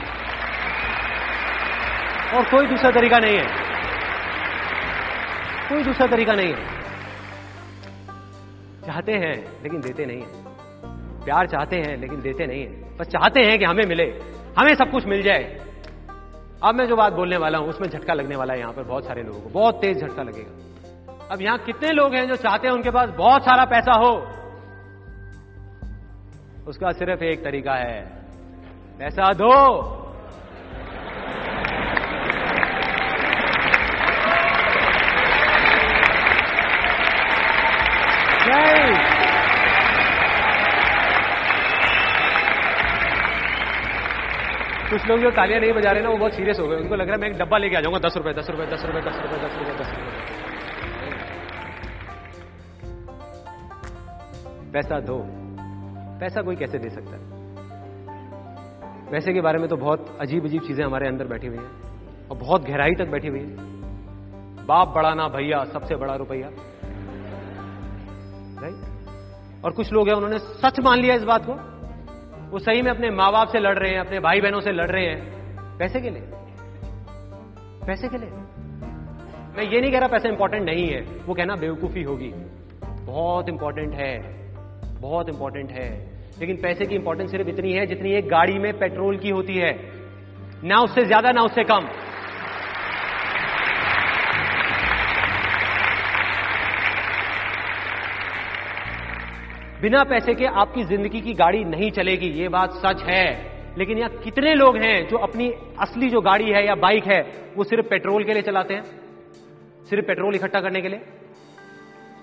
और 2.34 2.44
कोई 2.44 2.66
दूसरा 2.66 2.90
तरीका 2.90 3.18
नहीं 3.18 3.38
है। 3.38 3.44
कोई 5.68 5.82
दूसरा 5.82 6.06
तरीका 6.06 6.32
नहीं 6.32 6.54
है। 6.54 6.73
चाहते 8.86 9.12
हैं, 9.12 9.34
लेकिन 9.62 9.80
देते 9.80 10.06
नहीं 10.06 10.20
है। 10.20 11.22
प्यार 11.24 11.46
चाहते 11.46 11.76
हैं, 11.76 11.96
लेकिन 11.96 12.20
देते 12.20 12.46
नहीं 12.46 12.62
है। 12.62 12.96
बस 12.96 13.06
चाहते 13.06 13.40
हैं 13.40 13.58
कि 13.58 13.64
हमें 13.64 13.84
मिले, 13.86 14.04
हमें 14.58 14.74
सब 14.74 14.90
कुछ 14.90 15.06
मिल 15.06 15.22
जाए। 15.22 15.44
अब 16.64 16.74
मैं 16.74 16.86
जो 16.86 16.96
बात 16.96 17.12
बोलने 17.12 17.36
वाला 17.36 17.58
हूँ, 17.58 17.68
उसमें 17.68 17.88
झटका 17.88 18.14
लगने 18.14 18.36
वाला 18.36 18.54
है 18.54 18.60
यहाँ 18.60 18.72
पर 18.72 18.82
बहुत 18.82 19.06
सारे 19.06 19.22
लोगों 19.22 19.40
को। 19.40 19.48
बहुत 19.48 19.80
तेज 19.80 20.00
झटका 20.00 20.22
लगेगा। 20.22 21.28
अब 21.30 21.42
यहाँ 21.42 21.58
कितने 21.58 21.90
लोग 21.90 22.14
हैं 22.14 22.26
जो 22.28 22.36
चाहते 22.36 22.68
हैं 22.68 22.74
उनके 22.74 22.90
पास 22.90 23.10
बहुत 23.10 23.42
सारा 23.42 23.64
पैसा 23.64 23.94
हो? 23.94 24.12
उसका 26.68 26.92
सिर्फ़ 26.92 27.24
एक 27.24 27.44
तरीका 27.44 27.74
है, 27.74 28.00
पैसा 28.98 29.32
दो 29.32 29.54
नहीं 38.46 39.14
कुछ 44.94 45.06
लोग 45.06 45.20
जो 45.20 45.30
तालियाँ 45.30 45.60
नहीं 45.60 45.72
बजा 45.72 45.90
रहे 45.90 46.02
ना, 46.02 46.08
वो 46.08 46.16
बहुत 46.16 46.32
सीरियस 46.32 46.58
हो 46.60 46.68
गए। 46.68 46.76
उनको 46.76 46.94
लग 46.94 47.06
रहा 47.06 47.14
है 47.14 47.20
मैं 47.20 47.28
एक 47.28 47.38
डब्बा 47.38 47.58
लेके 47.58 47.76
आ 47.76 47.80
जाऊँगा। 47.80 47.98
दस 47.98 48.16
रुपए 48.16 48.32
दस 48.32 48.50
रुपए 48.50 48.66
दस 48.66 48.84
रुपए 48.84 49.00
दस 49.00 49.16
रुपए 49.22 49.36
दस 49.36 49.56
रुपए 49.58 49.72
दस 49.72 49.88
रुपए। 49.90 50.12
पैसा 54.72 55.00
दो। 55.00 55.18
पैसा 56.20 56.42
कोई 56.42 56.56
कैसे 56.56 56.78
दे 56.78 56.90
सकता 56.90 57.10
है? 57.10 57.22
पैसे 59.10 59.32
के 59.32 59.40
बारे 59.40 59.58
में 59.58 59.68
तो 59.68 59.76
बहुत 59.76 60.18
अजीब 60.20 60.44
अजीब 60.44 60.62
चीज़ें 60.62 60.84
हमारे 60.84 61.08
अंदर 61.08 61.24
बैठी 61.24 61.46
हुई 61.46 61.58
हैं 61.58 62.28
और 62.28 62.36
बहुत 62.38 62.64
गहराई 62.64 62.94
तक 62.94 63.06
बैठी 63.06 63.28
हुई 63.28 63.40
है। 63.40 63.46
बाप 64.66 64.88
बड़ा 64.88 65.14
ना 65.14 65.28
भैया, 65.28 65.64
सबसे 65.64 65.96
बड़ा 65.96 66.14
रुपया। 66.14 66.48
राइट 68.62 69.64
और 69.64 69.70
कुछ 69.72 69.92
लोग 69.92 70.08
हैं, 70.08 70.14
उन्होंने 70.14 70.38
सच 70.38 70.80
मान 70.80 70.98
लिया 70.98 71.14
इस 71.14 71.22
बात 71.22 71.42
को। 71.46 71.73
वो 72.50 72.58
सही 72.58 72.82
में 72.82 72.90
अपने 72.90 73.10
माँ 73.10 73.32
बाप 73.32 73.48
से 73.48 73.58
लड़ 73.58 73.78
रहे 73.78 73.90
हैं, 73.90 73.98
अपने 73.98 74.20
भाई 74.20 74.40
बहनों 74.40 74.60
से 74.60 74.72
लड़ 74.72 74.90
रहे 74.90 75.06
हैं। 75.06 75.78
पैसे 75.78 76.00
के 76.00 76.10
लिए। 76.10 76.22
पैसे 77.86 78.08
के 78.08 78.18
लिए। 78.18 78.28
मैं 79.56 79.62
ये 79.72 79.80
नहीं 79.80 79.92
कह 79.92 79.98
रहा 79.98 80.08
पैसा 80.08 80.28
इंपॉर्टेंट 80.28 80.64
नहीं 80.64 80.88
है, 80.88 81.00
वो 81.00 81.34
कहना 81.34 81.56
बेवकूफ़ी 81.56 82.02
होगी। 82.02 82.32
बहुत 83.04 83.48
इंपॉर्टेंट 83.48 83.94
है, 83.94 84.22
बहुत 85.00 85.28
इंपॉर्टेंट 85.28 85.70
है। 85.70 86.14
लेकिन 86.40 86.56
पैसे 86.56 86.86
की 86.86 86.94
इंपॉर्टेंस 86.94 87.30
सिर्फ़ 87.30 87.48
इतनी 87.48 87.72
है 87.72 87.86
जितनी 87.86 88.12
एक 88.12 88.28
गाड़ी 88.28 88.58
में 88.58 88.78
पेट्रोल 88.78 89.16
की 89.16 89.30
होती 89.30 89.54
है। 89.54 89.78
ना 90.64 90.78
उससे 90.78 91.04
ज़्यादा, 91.04 91.32
ना 91.32 91.42
उससे 91.42 91.64
कम। 91.64 91.88
बिना 99.80 100.04
पैसे 100.04 100.34
के 100.34 100.44
आपकी 100.44 100.84
ज़िंदगी 100.84 101.20
की 101.20 101.34
गाड़ी 101.34 101.64
नहीं 101.64 101.90
चलेगी, 101.90 102.26
ये 102.26 102.48
बात 102.48 102.72
सच 102.72 103.02
है। 103.02 103.54
लेकिन 103.78 103.98
यहाँ 103.98 104.10
कितने 104.10 104.54
लोग 104.54 104.76
हैं 104.76 105.08
जो 105.08 105.16
अपनी 105.16 105.52
असली 105.80 106.10
जो 106.10 106.20
गाड़ी 106.20 106.50
है 106.50 106.66
या 106.66 106.74
बाइक 106.74 107.04
है, 107.04 107.52
वो 107.56 107.64
सिर्फ़ 107.64 107.86
पेट्रोल 107.86 108.24
के 108.24 108.32
लिए 108.32 108.42
चलाते 108.42 108.74
हैं? 108.74 108.82
सिर्फ़ 109.90 110.06
पेट्रोल 110.06 110.34
इकट्ठा 110.34 110.60
करने 110.60 110.80
के 110.80 110.88
लिए? 110.88 111.00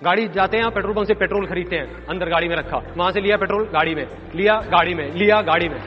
गाड़ी 0.04 0.28
जाते 0.28 0.56
हैं 0.56 0.70
पेट्रोल 0.70 0.94
पंप 0.94 1.06
से 1.06 1.14
पेट्रोल 1.14 1.46
खरीदते 1.46 1.76
हैं, 1.76 2.06
अंदर 2.06 2.28
गाड़ी 2.28 2.48
में 2.48 2.56
रखा। 2.56 2.78
वहाँ 2.96 3.12
से 3.12 3.20
लिया 3.20 3.36
पेट्रोल, 3.36 3.64
गाड़ी 3.64 3.94
में। 3.94 4.06
लिया, 4.34 4.54
गाड़ी 4.54 4.94
में। 4.94 5.14
लिया, 5.14 5.42
गाड़ी 5.42 5.68
में। 5.68 5.80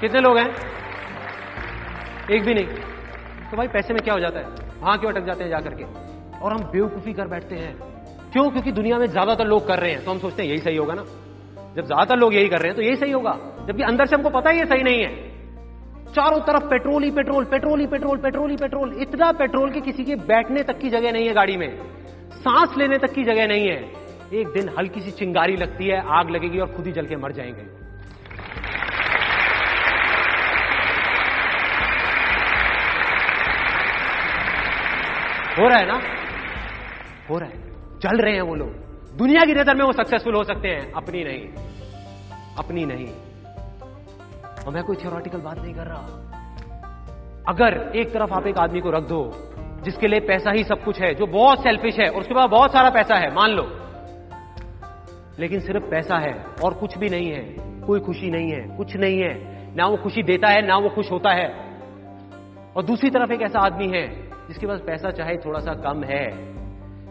कितने 0.00 0.20
लोग 0.20 0.38
हैं? 0.38 0.54
एक 2.30 2.42
भी 2.42 2.54
नहीं। 2.54 2.66
तो 3.50 3.56
भाई 3.56 3.68
पैसे 3.68 3.94
में 3.94 4.02
क्या 4.02 4.14
हो 4.14 4.20
जाता 4.20 4.38
है? 4.38 4.46
वहाँ 4.80 4.98
क्यों 4.98 5.12
अटक 5.12 5.24
जाते 5.24 5.44
हैं 5.44 5.50
जाकर 5.50 5.74
के? 5.74 5.84
और 6.38 6.52
हम 6.52 6.58
बेवकूफ़ी 6.58 7.12
कर 7.12 7.26
बैठते 7.26 7.54
हैं। 7.54 7.97
क्यों? 8.32 8.50
क्योंकि 8.50 8.72
दुनिया 8.72 8.98
में 8.98 9.06
ज़्यादातर 9.06 9.46
लोग 9.46 9.66
कर 9.66 9.78
रहे 9.78 9.90
हैं। 9.90 10.04
तो 10.04 10.10
हम 10.10 10.18
सोचते 10.18 10.42
हैं 10.42 10.48
यही 10.50 10.58
सही 10.58 10.76
होगा 10.76 10.94
ना? 10.94 11.04
जब 11.76 11.84
ज़्यादातर 11.84 12.16
लोग 12.16 12.34
यही 12.34 12.48
कर 12.48 12.58
रहे 12.58 12.68
हैं 12.68 12.76
तो 12.76 12.82
यही 12.82 12.96
सही 12.96 13.10
होगा। 13.10 13.32
जबकि 13.66 13.82
अंदर 13.82 14.06
से 14.06 14.14
हमको 14.16 14.30
पता 14.30 14.50
ही 14.50 14.64
सही 14.64 14.82
नहीं 14.82 15.02
है। 15.02 15.10
चारों 16.14 16.40
तरफ़ 16.40 16.64
पेट्रोल 16.64 17.02
ही 17.02 17.10
पेट्रोल 17.10 17.44
पेट्रोल 17.44 17.80
ही 17.80 17.86
पेट्रोल 17.86 18.18
पेट्रोल 18.18 18.50
ही 18.50 18.56
पेट्रोल। 18.56 18.96
इतना 19.02 19.30
पेट्रोल 19.32 19.70
कि 19.70 19.80
किसी 19.80 20.04
के 20.04 20.16
बैठने 20.26 20.62
तक 20.62 20.78
की 20.78 20.90
जगह 20.90 21.12
नहीं 21.12 21.26
है 21.28 21.34
गाड़ी 21.34 21.56
में। 21.56 21.68
सांस 22.34 22.76
लेने 22.78 22.98
तक 22.98 23.12
की 23.12 23.24
जगह 23.24 23.46
नहीं 23.46 23.68
है। 23.68 23.78
एक 24.34 24.48
दिन 24.48 24.68
हल्की 24.78 25.00
सी 25.00 25.10
चिंगारी 25.10 25.56
लगती 25.56 25.88
है, 25.88 26.02
आग 26.08 26.30
लगेगी 26.30 26.58
और 26.58 26.74
खुद 26.76 26.86
ही 26.86 26.92
जल 26.92 27.06
के 27.06 27.16
मर 27.16 27.32
जाएँगे। 27.32 27.62
हो 35.58 35.68
रहा 35.68 35.78
है 35.78 35.86
ना? 35.86 36.00
हो 37.30 37.38
रहा 37.38 37.48
है। 37.48 37.67
चल 38.02 38.16
रहे 38.16 38.34
हैं 38.34 38.42
वो 38.42 38.54
लोग। 38.54 38.68
दुनिया 39.16 39.44
की 39.44 39.52
नज़र 39.52 39.74
में 39.74 39.84
वो 39.84 39.92
सक्सेसफुल 39.92 40.34
हो 40.34 40.44
सकते 40.44 40.68
हैं। 40.68 40.92
अपनी 40.92 41.24
नहीं। 41.24 41.48
अपनी 42.58 42.84
नहीं। 42.84 43.06
और 44.66 44.72
मैं 44.74 44.84
कोई 44.84 44.96
थियोरटिकल 44.96 45.38
बात 45.38 45.58
नहीं 45.58 45.74
कर 45.74 45.86
रहा। 45.86 46.06
अगर 47.48 47.92
एक 47.96 48.12
तरफ़ 48.12 48.30
आप 48.32 48.46
एक 48.46 48.58
आदमी 48.58 48.80
को 48.80 48.90
रख 48.90 49.02
दो, 49.02 49.32
जिसके 49.84 50.08
लिए 50.08 50.20
पैसा 50.20 50.50
ही 50.50 50.64
सब 50.64 50.84
कुछ 50.84 51.00
है, 51.00 51.14
जो 51.14 51.26
बहुत 51.26 51.62
सेल्फिश 51.62 51.98
है, 51.98 52.10
और 52.10 52.20
उसके 52.20 52.34
पास 52.34 52.50
बहुत 52.50 52.72
सारा 52.72 52.90
पैसा 52.90 53.14
है, 53.14 53.34
मान 53.34 53.50
लो। 53.50 53.80
लेकिन 55.38 55.60
सिर्फ़ 55.60 55.84
पैसा 55.84 56.18
है, 56.18 56.44
और 56.64 56.74
कुछ 56.74 56.98
भी 56.98 57.08
नहीं 57.08 57.32
है। 57.32 57.54
कोई 57.80 58.00
खुशी 58.00 58.30
नहीं 58.30 58.50
है, 58.50 58.76
कुछ 58.76 58.96
नहीं 58.96 59.22
है। 59.22 59.58
ना 59.76 59.86
वो 59.86 59.96
खुशी 59.96 60.22
देता 60.22 60.48
है, 60.48 60.66
ना 60.66 60.76
वो 60.76 60.88
खुश 60.88 61.12
होता 61.12 61.30
है। 61.30 61.48
और 62.76 62.84
दूसरी 62.84 63.10
तरफ़ 63.10 63.32
एक 63.32 63.42
ऐसा 63.42 63.60
आदमी 63.60 63.88
है, 63.88 64.30
जिसके 64.48 64.66
पास 64.66 64.80
पैसा 64.80 65.10
चाहे 65.10 65.36
थोड़ा 65.36 65.60
सा 65.60 65.74
कम 65.74 66.04
है। 66.04 66.57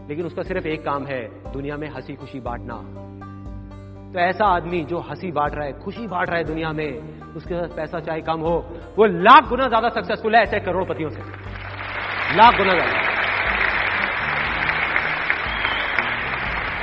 लेकिन 0.10 0.26
उसका 0.26 0.42
सिर्फ़ 0.42 0.68
एक 0.68 0.86
काम 0.86 1.06
है, 1.06 1.52
दुनिया 1.54 1.78
में 1.78 1.90
हँसी 1.90 2.14
खुशी 2.14 2.40
बांटना। 2.40 2.76
तो 4.14 4.20
ऐसा 4.20 4.46
आदमी 4.46 4.84
जो 4.84 5.00
हँसी 5.00 5.32
बांट 5.32 5.56
रहा 5.56 5.66
है, 5.66 5.80
खुशी 5.80 6.08
बांट 6.08 6.30
रहा 6.30 6.38
है 6.38 6.44
दुनिया 6.44 6.72
में, 6.72 7.22
उसके 7.34 7.56
साथ 7.56 7.76
पैसा 7.76 8.00
चाहे 8.00 8.22
कम 8.22 8.40
हो, 8.40 8.80
वो 8.98 9.06
लाख 9.06 9.50
गुना 9.50 9.68
ज़्यादा 9.68 9.90
सक्सेसफुल 9.90 10.36
है, 10.36 10.42
ऐसे 10.42 10.60
करोड़पतियों 10.60 11.10
से। 11.10 11.20
लाख 12.38 12.58
गुना 12.58 12.74
ज़्यादा। 12.74 13.08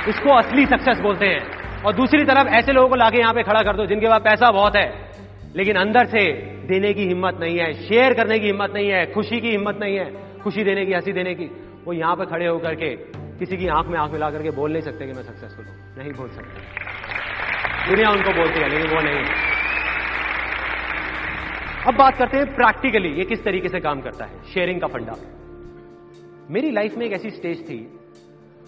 इसको 0.09 0.29
असली 0.29 0.65
सक्सेस 0.65 0.99
बोलते 0.99 1.25
हैं। 1.25 1.41
और 1.83 1.93
दूसरी 1.93 2.23
तरफ़ 2.23 2.47
ऐसे 2.47 2.71
लोगों 2.71 2.89
को 2.89 2.95
लाके 2.95 3.19
यहाँ 3.19 3.33
पे 3.33 3.43
खड़ा 3.43 3.61
कर 3.61 3.77
दो, 3.77 3.85
जिनके 3.85 4.07
पास 4.07 4.21
पैसा 4.21 4.51
बहुत 4.51 4.75
है, 4.75 5.11
लेकिन 5.55 5.75
अंदर 5.75 6.05
से 6.05 6.31
देने 6.67 6.93
की 6.93 7.03
हिम्मत 7.03 7.37
नहीं 7.39 7.59
है 7.59 7.73
शेयर 7.73 8.13
करने 8.13 8.39
की 8.39 8.45
हिम्मत 8.45 8.71
नहीं 8.73 8.89
है, 8.89 9.13
खुशी 9.13 9.41
की 9.41 9.49
हिम्मत 9.49 9.77
नहीं 9.81 9.97
है, 9.97 10.39
खुशी 10.41 10.63
देने 10.63 10.85
की, 10.85 10.93
हँसी 10.93 11.13
देने 11.13 11.35
की। 11.35 11.64
वो 11.85 11.93
यहाँ 11.93 12.15
पर 12.15 12.25
खड़े 12.25 12.47
होकर 12.47 12.75
के 12.75 12.95
किसी 13.39 13.57
की 13.57 13.67
आँख 13.67 13.87
में 13.87 13.99
आँख 13.99 14.11
मिला 14.11 14.29
करके 14.29 14.51
बोल 14.51 14.71
नहीं 14.71 14.81
सकते 14.81 15.05
कि 15.05 15.13
मैं 15.13 15.23
सक्सेसफुल 15.23 15.65
हूँ। 15.65 15.97
नहीं 15.97 16.11
बोल 16.11 16.29
सकते। 16.29 16.85
दुनिया 17.89 18.09
उनको 18.09 18.33
बोलती 18.33 18.59
है, 18.59 18.69
लेकिन 18.69 18.95
वो 18.95 19.01
नहीं। 19.01 19.25
अब 21.87 21.95
बात 21.95 22.17
करते 22.17 22.37
हैं 22.37 22.55
प्रैक्टिकली 22.55 23.09
ये 23.09 23.25
किस 23.25 23.43
तरीके 23.43 23.69
से 23.69 23.79
काम 23.79 24.01
करता 24.01 24.25
है। 24.25 24.43
शेयरिंग 24.43 24.81
का 24.81 24.87
फंडा। 24.87 25.13
मेरी 26.49 26.71
लाइफ 26.71 26.95
में 26.95 27.05
एक 27.05 27.13
ऐसी 27.13 27.29
स्टेज 27.29 27.69
थी, 27.69 27.99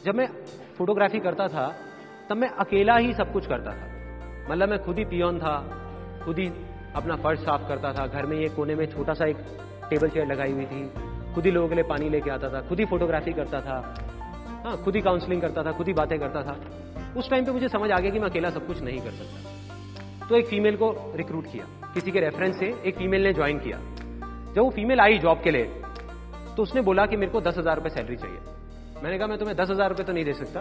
जब 0.06 0.15
मैं 0.15 0.27
फोटोग्राफी 0.77 1.19
करता 1.19 1.48
था, 1.48 1.76
तब 2.30 2.38
मैं 2.38 2.49
अकेला 2.49 2.98
ही 2.98 3.14
सब 3.14 3.34
कुछ 3.34 3.48
करता 3.48 3.72
था। 3.72 3.88
मतलब 4.52 4.69
मैं 4.69 4.80
खुद 4.80 4.98
ही 4.98 5.06
पियोन 5.06 5.39
था, 5.39 5.84
खुद 6.26 6.39
ही 6.39 6.52
अपना 6.95 7.15
फर्श 7.15 7.39
साफ़ 7.39 7.68
करता 7.68 7.94
था। 7.94 8.07
घर 8.07 8.26
में 8.26 8.38
ये 8.38 8.49
कोने 8.49 8.76
में 8.76 8.85
छोटा 8.85 9.14
सा 9.14 9.26
एक 9.26 9.38
टेबल 9.89 10.10
चेयर 10.10 10.26
लगाई 10.26 10.52
हुई 10.52 10.65
थी। 10.65 11.07
खुद 11.38 11.45
ही 11.45 11.51
लोगों 11.51 11.68
के 11.69 11.76
लिए 11.76 11.84
पानी 11.85 12.07
लेके 12.09 12.30
आता 12.31 12.49
था, 12.49 12.59
खुद 12.68 12.80
ही 12.80 12.85
फोटोग्राफी 12.88 13.31
करता 13.34 13.59
था। 13.61 13.73
हाँ 14.64 14.76
खुद 14.84 14.95
ही 14.95 15.01
काउंसलिंग 15.01 15.41
करता 15.41 15.64
था, 15.64 15.72
खुद 15.72 15.88
ही 15.88 15.93
बातें 15.93 16.18
करता 16.19 16.41
था। 16.43 16.55
उस 17.15 17.30
टाइम 17.30 17.45
पे 17.45 17.51
मुझे 17.51 17.68
समझ 17.69 17.89
आ 17.91 17.99
गया 17.99 18.11
कि 18.11 18.19
मैं 18.19 18.30
अकेला 18.30 18.49
सब 18.49 18.65
कुछ 18.68 18.81
नहीं 18.81 19.01
कर 19.01 19.11
सकता। 19.14 20.27
तो 20.27 20.35
एक 20.35 20.47
फीमेल 20.47 20.76
को 20.76 20.89
रिक्रूट 21.15 21.45
किया। 21.51 21.65
किसी 21.93 22.11
के 22.11 22.19
रेफरेंस 22.19 22.55
से 22.59 22.73
एक 22.85 22.97
फीमेल 22.97 23.23
ने 23.23 23.34
ज्वाइन 23.34 23.59
किया। 23.59 23.77
जब 23.77 24.59
वो 24.59 24.69
फीमेल 24.72 24.99
आई 24.99 25.18
जॉब 25.19 25.41
के 25.43 25.51
लिए 25.51 25.65
तो 26.55 26.64
उसने 26.64 26.81
बोला 26.81 27.05
कि 27.05 27.18
मेरे 27.18 27.31
को 27.31 27.41
दस 27.41 27.57
हज़ार 27.57 27.76
रुपये 27.76 27.89
सैलरी 27.91 28.15
चाहिए। 28.15 28.39
मैंने 29.03 29.18
कहा, 29.18 29.27
मैं 29.27 29.38
तुम्हें 29.38 29.57
दस 29.57 29.69
हज़ार 29.69 29.89
रुपये 29.89 30.05
तो 30.05 30.14
नहीं 30.14 30.26
दे 30.26 30.34
सकता, 30.34 30.59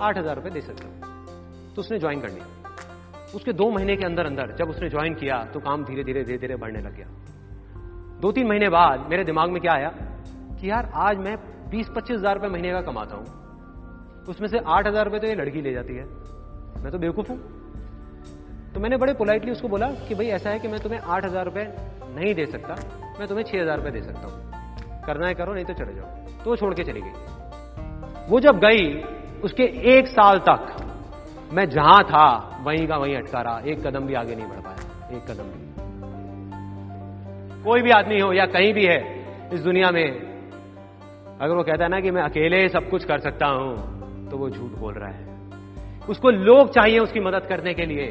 आठ 0.00 0.18
हज़ार 0.18 0.36
रुपये 0.36 0.52
दे 0.52 0.60
सकता 0.62 0.88
हूँ। 0.88 1.74
तो 1.74 1.80
उसने 1.80 1.98
ज्वाइन 1.98 2.20
कर 2.20 2.30
लिया। 2.30 3.32
उसके 3.34 3.52
दो 3.54 3.70
महीने 3.70 3.96
के 3.96 4.04
अंदर 4.04 4.26
अंदर 4.26 4.54
जब 4.56 4.70
उसने 4.70 4.88
ज्वाइन 4.90 5.14
किया 5.14 5.42
तो 5.54 5.60
काम 5.60 5.84
धीरे 5.84 6.04
धीरे 6.04 6.24
धीरे 6.24 6.38
धीरे 6.38 6.56
बढ़ने 6.56 6.80
लग 6.80 6.96
गया। 6.96 7.08
दो 8.20 8.30
तीन 8.32 8.46
महीने 8.46 8.68
बाद 8.68 9.06
मेरे 9.10 9.24
दिमाग 9.24 9.50
में 9.50 9.60
क्या 9.62 9.72
आया 9.72 9.88
कि 10.60 10.70
यार, 10.70 10.90
आज 10.94 11.18
मैं 11.18 11.36
बीस 11.70 11.88
पच्चीस 11.88 12.16
हज़ार 12.16 12.34
रुपये 12.34 12.50
महीने 12.50 12.70
का 12.70 12.80
कमाता 12.82 13.16
हूँ। 13.16 14.24
उसमें 14.28 14.48
से 14.48 14.58
आठ 14.58 14.86
हज़ार 14.86 15.04
रुपये 15.04 15.20
तो 15.20 15.26
ये 15.26 15.34
लड़की 15.34 15.60
ले 15.62 15.72
जाती 15.72 15.94
है। 15.94 16.04
मैं 16.82 16.90
तो 16.92 16.98
बेवकूफ़ 16.98 17.28
हूँ। 17.28 17.38
तो 18.74 18.80
मैंने 18.80 18.96
बड़े 18.96 19.14
पोलाइटली 19.14 19.52
उसको 19.52 19.68
बोला 19.68 19.90
कि 20.08 20.14
भाई, 20.14 20.26
ऐसा 20.28 20.50
है 20.50 20.58
कि 20.58 20.68
मैं 20.68 20.80
तुम्हें 20.80 21.00
आठ 21.00 21.24
हज़ार 21.24 21.44
रुपये 21.44 21.64
नहीं 22.16 22.34
दे 22.34 22.46
सकता, 22.46 22.74
मैं 23.18 23.28
तुम्हें 23.28 23.44
छह 23.44 23.60
हज़ार 23.60 23.76
रुपये 23.76 23.92
दे 23.92 24.02
सकता 24.02 24.26
हूँ। 24.26 25.04
करना 25.06 25.26
है 25.26 25.34
करो, 25.34 25.54
नहीं 25.54 25.64
तो 25.64 25.74
चले 25.74 25.94
जाओ। 25.94 26.42
तो 26.44 26.56
छोड़ 26.56 26.74
के 26.74 26.84
चली 26.84 27.00
गई। 27.00 28.26
वो 28.28 28.40
जब 28.40 28.58
गई, 28.58 28.92
उसके 29.42 29.62
एक 29.94 30.08
साल 30.08 30.38
तक 30.48 30.76
मैं 31.52 31.68
जहाँ 31.70 32.02
था, 32.04 32.26
वहीं 32.62 32.86
का 32.88 32.96
वहीं 32.96 33.16
अटका 33.16 33.40
रहा। 33.40 33.58
एक 33.60 33.86
कदम 33.86 34.06
भी 34.06 34.14
आगे 34.14 34.34
नहीं 34.34 34.46
बढ़ 34.46 34.60
पाया। 34.60 35.16
एक 35.16 35.30
कदम 35.30 35.44
भी। 35.44 35.67
कोई 37.64 37.82
भी 37.82 37.90
आदमी 37.90 38.18
हो 38.20 38.32
या 38.32 38.46
कहीं 38.46 38.72
भी 38.74 38.84
है 38.84 38.98
इस 39.54 39.60
दुनिया 39.60 39.90
में, 39.90 40.06
अगर 41.40 41.54
वो 41.54 41.62
कहता 41.62 41.84
है 41.84 41.90
ना 41.90 42.00
कि 42.00 42.10
मैं 42.10 42.22
अकेले 42.22 42.68
सब 42.68 42.88
कुछ 42.90 43.04
कर 43.04 43.18
सकता 43.18 43.46
हूँ 43.46 44.28
तो 44.30 44.36
वो 44.36 44.48
झूठ 44.50 44.78
बोल 44.78 44.94
रहा 44.94 45.10
है। 45.10 45.26
उसको 46.08 46.30
लोग 46.30 46.72
चाहिए 46.74 46.98
उसकी 46.98 47.20
मदद 47.20 47.46
करने 47.48 47.74
के 47.74 47.86
लिए। 47.86 48.06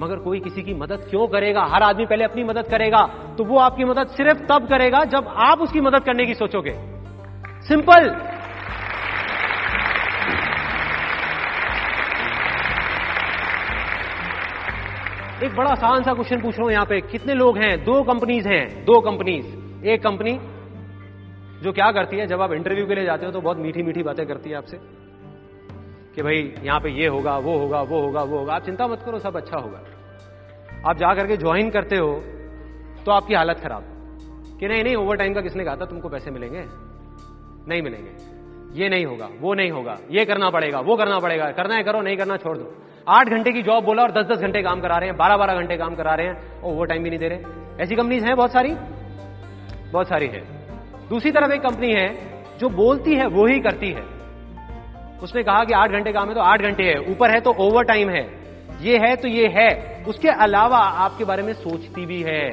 मगर 0.00 0.16
कोई 0.16 0.40
किसी 0.40 0.62
की 0.62 0.74
मदद 0.74 1.06
क्यों 1.10 1.26
करेगा? 1.26 1.62
हर 1.64 1.82
आदमी 1.82 2.06
पहले 2.06 2.24
अपनी 2.24 2.44
मदद 2.44 2.66
करेगा 2.66 3.02
तो 3.38 3.44
वो 3.44 3.58
आपकी 3.58 3.84
मदद 3.84 4.08
सिर्फ़ 4.08 4.42
तब 4.42 4.68
करेगा 4.68 5.04
जब 5.06 5.28
आप 5.40 5.60
उसकी 5.60 5.80
मदद 5.80 6.04
करने 6.04 6.26
की 6.26 6.34
सोचोगे। 6.34 6.74
सिंपल। 7.68 8.08
एक 15.44 15.54
बड़ा 15.56 15.70
आसान 15.70 16.02
सा 16.02 16.12
क्वेश्चन 16.14 16.40
पूछ 16.40 16.54
रहा 16.54 16.64
हूँ 16.64 16.72
यहाँ 16.72 16.86
पे। 16.86 17.00
कितने 17.00 17.34
लोग 17.34 17.58
हैं? 17.58 17.84
दो 17.84 18.02
कंपनीज़ 18.02 18.48
हैं। 18.48 18.84
दो 18.84 19.00
कंपनीज़ 19.00 19.84
एक 19.86 20.02
कंपनी 20.02 20.38
जो 21.60 21.72
क्या 21.72 21.90
करती 21.92 22.16
है? 22.16 22.26
जब 22.26 22.42
आप 22.42 22.52
इंटरव्यू 22.52 22.86
के 22.86 22.94
लिए 22.94 23.04
जाते 23.04 23.26
हो 23.26 23.32
तो 23.32 23.40
बहुत 23.40 23.58
मीठी 23.58 23.82
मीठी 23.82 24.02
बातें 24.02 24.26
करती 24.26 24.50
है 24.50 24.56
आपसे 24.56 24.76
कि 26.14 26.22
भाई, 26.22 26.54
यहाँ 26.62 26.80
पे 26.80 26.90
ये 26.90 27.06
होगा, 27.06 27.36
वो 27.38 27.58
होगा 27.58 27.80
वो 27.82 28.00
होगा 28.00 28.22
वो 28.22 28.38
होगा। 28.38 28.54
आप 28.54 28.64
चिंता 28.64 28.86
मत 28.86 29.02
करो, 29.06 29.18
सब 29.18 29.36
अच्छा 29.36 29.58
होगा। 29.58 29.80
आप 30.86 30.96
जा 30.96 31.14
करके 31.14 31.36
ज्वाइन 31.36 31.70
करते 31.70 31.96
हो 31.96 32.12
तो 33.06 33.12
आपकी 33.12 33.34
हालत 33.34 33.60
खराब। 33.60 33.84
कि 34.60 34.68
नहीं 34.68 34.84
नहीं 34.84 34.96
ओवर 34.96 35.16
टाइम 35.16 35.34
का 35.34 35.40
किसने 35.40 35.64
कहा 35.64 35.76
था? 35.76 35.84
तुमको 35.84 36.08
पैसे 36.08 36.30
मिलेंगे? 36.30 36.64
नहीं 37.68 37.82
मिलेंगे। 37.82 38.12
ये 38.82 38.88
नहीं 38.88 39.06
होगा, 39.06 39.28
वो 39.40 39.54
नहीं 39.54 39.70
होगा। 39.70 39.98
ये 40.10 40.24
करना 40.24 40.50
पड़ेगा, 40.50 40.80
वो 40.80 40.96
करना 40.96 41.18
पड़ेगा। 41.18 41.50
करना 41.50 41.74
है, 41.74 41.82
करो, 41.82 42.00
नहीं 42.00 42.16
करना, 42.16 42.36
छोड़ 42.36 42.56
दो। 42.58 42.74
आठ 43.08 43.28
घंटे 43.28 43.52
की 43.52 43.62
जॉब 43.62 43.84
बोला 43.84 44.02
और 44.02 44.10
दस 44.10 44.26
दस 44.26 44.38
घंटे 44.38 44.62
काम 44.62 44.80
करा 44.80 44.96
रहे 44.96 45.08
हैं 45.08 45.16
बारह 45.16 45.36
बारह 45.36 45.54
घंटे 45.54 45.76
काम 45.76 45.94
करा 45.94 46.14
रहे 46.14 46.26
हैं। 46.26 46.62
ओवर 46.62 46.86
टाइम 46.86 47.02
भी 47.02 47.10
नहीं 47.10 47.18
दे 47.18 47.28
रहे। 47.28 47.38
ऐसी 47.82 47.94
कंपनीज़ 47.94 48.24
हैं 48.26 48.36
बहुत 48.36 48.52
सारी? 48.52 48.74
बहुत 49.92 50.08
सारी 50.08 50.26
है। 50.26 50.40
दूसरी 51.08 51.30
तरफ़ 51.30 51.52
एक 51.52 51.60
कंपनी 51.60 51.92
है 51.92 52.08
जो 52.58 52.68
बोलती 52.68 53.14
है, 53.14 53.26
वो 53.26 53.46
ही 53.46 53.60
करती 53.60 53.90
है। 53.90 54.02
उसने 55.18 55.42
कहा 55.42 55.64
कि 55.64 55.72
आठ 55.72 55.90
घंटे 55.90 56.12
काम 56.12 56.28
है 56.28 56.34
तो 56.34 56.40
आठ 56.40 56.62
घंटे 56.62 56.82
है। 56.82 56.98
ऊपर 57.10 57.30
है 57.30 57.40
तो 57.40 57.50
ओवर 57.50 57.84
टाइम 57.84 58.10
है। 58.10 58.22
ये 58.80 58.98
है 58.98 59.16
तो 59.16 59.28
ये 59.28 59.46
है। 59.48 60.04
उसके 60.08 60.28
अलावा 60.28 60.78
आपके 60.78 61.24
बारे 61.24 61.42
में 61.42 61.52
सोचती 61.52 62.06
भी 62.06 62.22
है। 62.22 62.50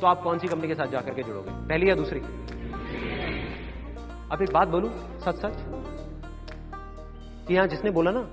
तो 0.00 0.06
आप 0.06 0.22
कौन 0.22 0.38
सी 0.38 0.48
कंपनी 0.48 0.68
के 0.68 0.74
साथ 0.74 0.86
जाकर 0.86 1.14
के 1.14 1.22
जुड़ोगे? 1.22 1.50
पहली 1.50 1.90
या 1.90 1.94
दूसरी? 1.94 2.20
अब 4.32 4.38
एक 4.42 4.52
बात 4.52 4.68
बोलू 4.68 4.88
सच 5.20 5.34
सच 5.34 5.58
यहाँ 7.50 7.66
जिसने 7.66 7.90
बोला 7.90 8.10
ना 8.10 8.30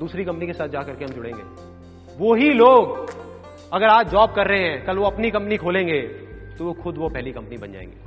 दूसरी 0.00 0.24
कंपनी 0.24 0.46
के 0.46 0.52
साथ 0.52 0.68
जाकर 0.68 0.94
के 0.94 1.04
हम 1.04 1.10
जुड़ेंगे। 1.10 1.42
वो 2.18 2.34
ही 2.34 2.52
लोग 2.52 3.10
अगर 3.72 3.88
आज 3.88 4.10
जॉब 4.10 4.34
कर 4.34 4.46
रहे 4.46 4.62
हैं, 4.62 4.84
कल 4.86 4.98
वो 4.98 5.06
अपनी 5.06 5.30
कंपनी 5.30 5.56
खोलेंगे 5.56 6.00
तो 6.58 6.64
वो 6.64 6.72
खुद 6.74 6.96
वो 6.98 7.08
पहली 7.08 7.32
कंपनी 7.32 7.56
बन 7.56 7.72
जाएँगे। 7.72 8.06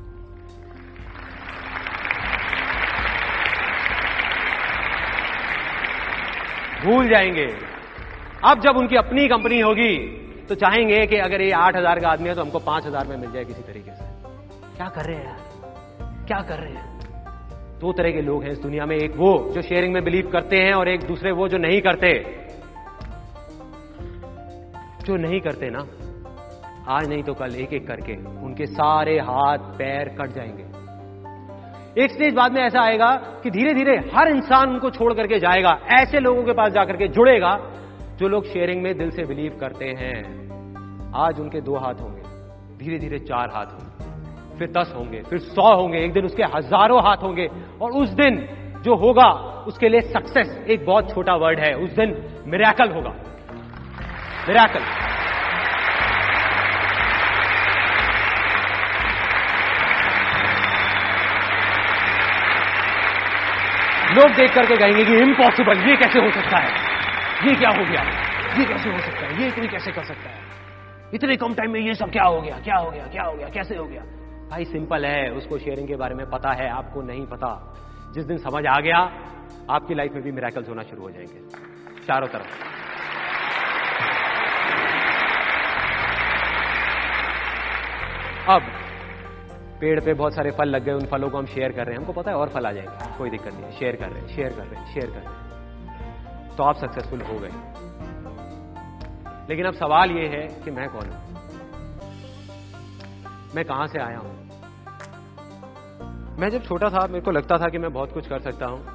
भूल 6.81 7.09
जाएँगे। 7.09 7.45
अब 8.45 8.61
जब 8.61 8.77
उनकी 8.77 8.95
अपनी 8.95 9.27
कंपनी 9.27 9.59
होगी 9.59 9.97
तो 10.49 10.55
चाहेंगे 10.55 11.05
कि 11.07 11.17
अगर 11.19 11.41
ये 11.41 11.51
आठ 11.53 11.75
हज़ार 11.75 11.99
का 11.99 12.09
आदमी 12.09 12.29
है 12.29 12.35
तो 12.35 12.41
हमको 12.41 12.59
पाँच 12.61 12.85
हज़ार 12.85 13.07
में 13.07 13.15
मिल 13.17 13.31
जाए 13.31 13.45
किसी 13.45 13.61
तरीके 13.63 13.91
से। 13.91 14.05
क्या 14.77 14.87
कर 14.87 15.05
रहे 15.05 15.15
हैं 15.15 15.25
यार? 15.25 16.25
क्या 16.27 16.41
कर 16.41 16.59
रहे 16.59 16.73
हैं? 16.73 16.90
दो 17.81 17.91
तरह 17.91 18.11
के 18.11 18.21
लोग 18.21 18.43
हैं 18.43 18.51
इस 18.51 18.59
दुनिया 18.59 18.85
में। 18.85 18.95
एक 18.95 19.15
वो 19.17 19.49
जो 19.51 19.61
शेयरिंग 19.61 19.93
में 19.93 20.03
बिलीव 20.03 20.29
करते 20.31 20.57
हैं 20.57 20.73
और 20.73 20.87
एक 20.87 21.03
दूसरे 21.03 21.31
वो 21.31 21.47
जो 21.47 21.57
नहीं 21.57 21.81
करते। 21.81 22.11
जो 25.05 25.15
नहीं 25.15 25.39
करते 25.41 25.69
ना, 25.69 25.79
आज 26.87 27.07
नहीं 27.09 27.23
तो 27.23 27.33
कल 27.33 27.55
एक 27.55 27.73
एक 27.73 27.87
करके 27.87 28.15
उनके 28.45 28.65
सारे 28.65 29.17
हाथ, 29.19 29.57
पैर 29.57 30.09
कट 30.09 30.31
जाएँगे। 30.31 30.63
एक 32.03 32.11
स्टेज 32.11 32.33
बाद 32.33 32.51
में 32.51 32.61
ऐसा 32.61 32.81
आएगा 32.81 33.11
कि 33.43 33.51
धीरे 33.51 33.73
धीरे 33.73 33.97
हर 34.15 34.27
इंसान 34.27 34.69
उनको 34.69 34.89
छोड़ 34.89 35.13
करके 35.13 35.39
जाएगा, 35.39 35.77
ऐसे 35.91 36.19
लोगों 36.19 36.43
के 36.43 36.51
पास 36.51 36.71
जाकर 36.71 36.97
के 36.97 37.07
जुड़ेगा, 37.07 37.57
जो 38.17 38.27
लोग 38.27 38.45
शेयरिंग 38.45 38.83
में 38.83 38.97
दिल 38.97 39.09
से 39.11 39.23
बिलीव 39.23 39.57
करते 39.59 39.85
हैं। 39.85 40.13
आज 41.15 41.39
उनके 41.39 41.61
दो 41.61 41.75
हाथ 41.75 41.93
होंगे 41.93 42.21
धीरे 42.77 42.99
धीरे 42.99 43.19
चार 43.19 43.49
हाथ 43.53 43.65
होंगे। 43.65 43.90
फिर 44.59 44.71
दस 44.71 44.93
होंगे, 44.95 45.21
फिर 45.29 45.39
सौ 45.39 45.75
होंगे, 45.75 45.99
एक 45.99 46.13
दिन 46.13 46.25
उसके 46.25 46.43
हज़ारों 46.43 47.03
हाथ 47.03 47.17
होंगे। 47.17 47.49
और 47.81 47.91
उस 47.91 48.09
दिन 48.09 48.47
जो 48.83 48.95
होगा, 48.95 49.29
उसके 49.67 49.89
लिए 49.89 50.01
सक्सेस 50.01 50.65
एक 50.69 50.85
बहुत 50.85 51.13
छोटा 51.13 51.35
वर्ड 51.35 51.59
है। 51.59 51.73
उस 51.75 51.91
दिन 51.91 52.15
मिराकल 52.47 52.91
होगा। 52.91 53.13
मिराकल 54.47 54.79
लोग 64.17 64.31
देख 64.31 64.53
करके 64.55 64.75
कहेंगे 64.75 65.03
कि 65.05 65.17
इम्पॉसिबल 65.17 65.77
ये 65.89 65.95
कैसे 65.95 66.19
हो 66.19 66.31
सकता 66.31 66.57
है? 66.57 66.71
ये 67.47 67.55
क्या 67.55 67.69
हो 67.69 67.85
गया? 67.85 68.01
ये 68.59 68.65
कैसे 68.65 68.89
हो 68.89 68.99
सकता 68.99 69.25
है? 69.25 69.41
ये 69.41 69.47
इतनी 69.47 69.67
कैसे 69.67 69.91
कर 69.91 70.03
सकता 70.03 70.29
है? 70.29 70.39
इतने 71.13 71.35
कम 71.35 71.53
टाइम 71.53 71.71
में 71.71 71.79
ये 71.79 71.93
सब 71.93 72.11
क्या 72.11 72.23
हो 72.23 72.41
गया? 72.41 72.57
क्या 72.57 72.75
हो 72.75 72.91
गया? 72.91 73.03
क्या 73.03 73.23
हो 73.23 73.33
गया? 73.33 73.47
कैसे 73.47 73.75
हो 73.75 73.85
गया? 73.85 74.20
भाई 74.51 74.65
सिंपल 74.65 75.05
है, 75.05 75.31
उसको 75.31 75.57
शेयरिंग 75.57 75.87
के 75.87 75.95
बारे 75.95 76.15
में 76.15 76.29
पता 76.29 76.51
है, 76.51 76.69
आपको 76.69 77.01
नहीं 77.01 77.25
पता। 77.25 77.73
जिस 78.13 78.25
दिन 78.25 78.37
समझ 78.37 78.65
आ 78.65 78.79
गया, 78.79 78.97
आपकी 79.69 79.93
लाइफ 79.93 80.13
में 80.13 80.23
भी 80.23 80.31
मेराकल्स 80.31 80.69
होना 80.69 80.81
शुरू 80.81 81.01
हो 81.01 81.11
जाएँगे। 81.11 81.39
चारों 82.07 82.27
तरफ़। 82.27 82.45
अब, 88.49 88.61
पेड़ 89.81 89.99
पे 89.99 90.13
बहुत 90.13 90.35
सारे 90.35 90.51
फल 90.51 90.67
लग 90.67 90.83
गए, 90.83 90.93
उन 90.93 91.05
फलों 91.05 91.29
को 91.29 91.37
हम 91.37 91.45
शेयर 91.45 91.71
कर 91.71 91.85
रहे 91.85 91.91
हैं। 91.91 91.97
हमको 91.97 92.13
पता 92.13 92.31
है 92.31 92.37
और 92.37 92.49
फल 92.49 92.65
आ 92.65 92.71
जाएँगे। 92.71 93.17
कोई 93.17 93.29
दिक्कत 93.29 93.53
नहीं 93.53 93.63
है। 93.63 93.71
शेयर 93.71 93.95
कर 93.95 94.09
रहे 94.09 94.21
हैं 94.21 94.27
शेयर 94.27 94.49
कर 94.49 94.63
रहे 94.63 94.81
हैं 94.81 94.93
शेयर 94.93 95.05
कर 95.05 95.19
रहे 95.19 95.27
हैं। 95.27 95.41
तो 96.55 96.63
आप 96.63 96.75
सक्सेसफुल 96.75 97.21
हो 97.21 97.39
गए। 97.39 97.49
लेकिन 99.49 99.65
अब 99.65 99.73
सवाल 99.73 100.11
यह 100.11 100.29
है 100.29 100.47
कि 100.61 100.71
मैं 100.71 100.89
कौन 100.89 101.09
हूँ? 101.09 101.31
मैं 103.55 103.65
कहाँ 103.65 103.87
से 103.87 103.99
आया 103.99 104.17
हूँ? 104.17 104.40
मैं 106.39 106.49
जब 106.49 106.63
छोटा 106.63 106.89
था, 106.89 107.07
मेरे 107.07 107.21
को 107.21 107.31
लगता 107.31 107.57
था 107.57 107.69
कि 107.69 107.77
मैं 107.77 107.93
बहुत 107.93 108.13
कुछ 108.13 108.27
कर 108.27 108.39
सकता 108.39 108.65
हूँ। 108.65 108.85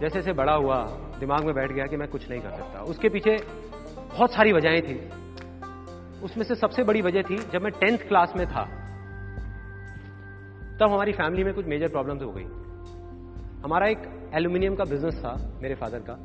जैसे 0.00 0.14
जैसे 0.14 0.32
बड़ा 0.32 0.52
हुआ, 0.52 0.84
दिमाग 1.20 1.44
में 1.44 1.54
बैठ 1.54 1.72
गया 1.72 1.86
कि 1.86 1.96
मैं 1.96 2.08
कुछ 2.08 2.30
नहीं 2.30 2.40
कर 2.40 2.50
सकता। 2.50 2.80
उसके 2.80 3.08
पीछे 3.08 3.36
बहुत 3.96 4.32
सारी 4.32 4.52
वजहें 4.52 4.82
थी। 4.82 5.10
उसमें 6.22 6.44
से 6.44 6.54
सबसे 6.54 6.82
बड़ी 6.82 7.02
वजह 7.02 7.22
थी, 7.22 7.36
जब 7.36 7.62
मैं 7.62 7.72
टेंथ 7.72 7.98
क्लास 7.98 8.32
में 8.36 8.46
था, 8.46 8.64
तब 10.80 10.92
हमारी 10.92 11.12
फैमिली 11.12 11.44
में 11.44 11.54
कुछ 11.54 11.66
मेजर 11.66 11.88
प्रॉब्लम्स 11.88 12.22
हो 12.22 12.32
गई। 12.32 12.44
हमारा 13.64 13.86
एक 13.86 14.30
एल्यूमिनियम 14.34 14.74
का 14.74 14.84
बिज़नेस 14.84 15.14
था, 15.14 15.58
मेरे 15.62 15.74
फादर 15.74 15.98
का 15.98 16.16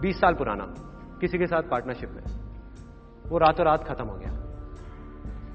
20 0.00 0.20
साल 0.20 0.34
पुराना, 0.34 0.64
किसी 1.20 1.38
के 1.38 1.46
साथ 1.46 1.62
पार्टनरशिप 1.62 2.10
में। 2.10 2.22
वो 3.26 3.38
रातों 3.38 3.66
रात 3.66 3.84
खत्म 3.84 4.04
हो 4.04 4.18
गया, 4.18 4.30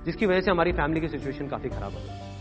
जिसकी 0.05 0.25
वजह 0.25 0.41
से 0.41 0.51
हमारी 0.51 0.71
फैमिली 0.71 1.01
की 1.01 1.07
सिचुएशन 1.07 1.47
काफ़ी 1.47 1.69
खराब 1.69 1.91
हो 1.91 1.99
गई। 1.99 2.32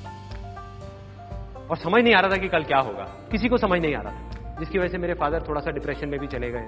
और 1.73 1.79
समझ 1.79 2.05
नहीं 2.05 2.15
आ 2.15 2.21
रहा 2.21 2.31
था 2.31 2.37
कि 2.37 2.49
कल 2.49 2.63
क्या 2.63 2.79
होगा। 2.79 3.05
किसी 3.31 3.49
को 3.49 3.57
समझ 3.57 3.81
नहीं 3.81 3.95
आ 3.95 4.01
रहा 4.01 4.13
था। 4.13 4.55
जिसकी 4.59 4.79
वजह 4.79 4.89
से 4.89 4.99
मेरे 4.99 5.15
फादर 5.15 5.43
थोड़ा 5.49 5.61
सा 5.61 5.71
डिप्रेशन 5.71 6.09
में 6.09 6.21
भी 6.21 6.27
चले 6.27 6.51
गए। 6.51 6.67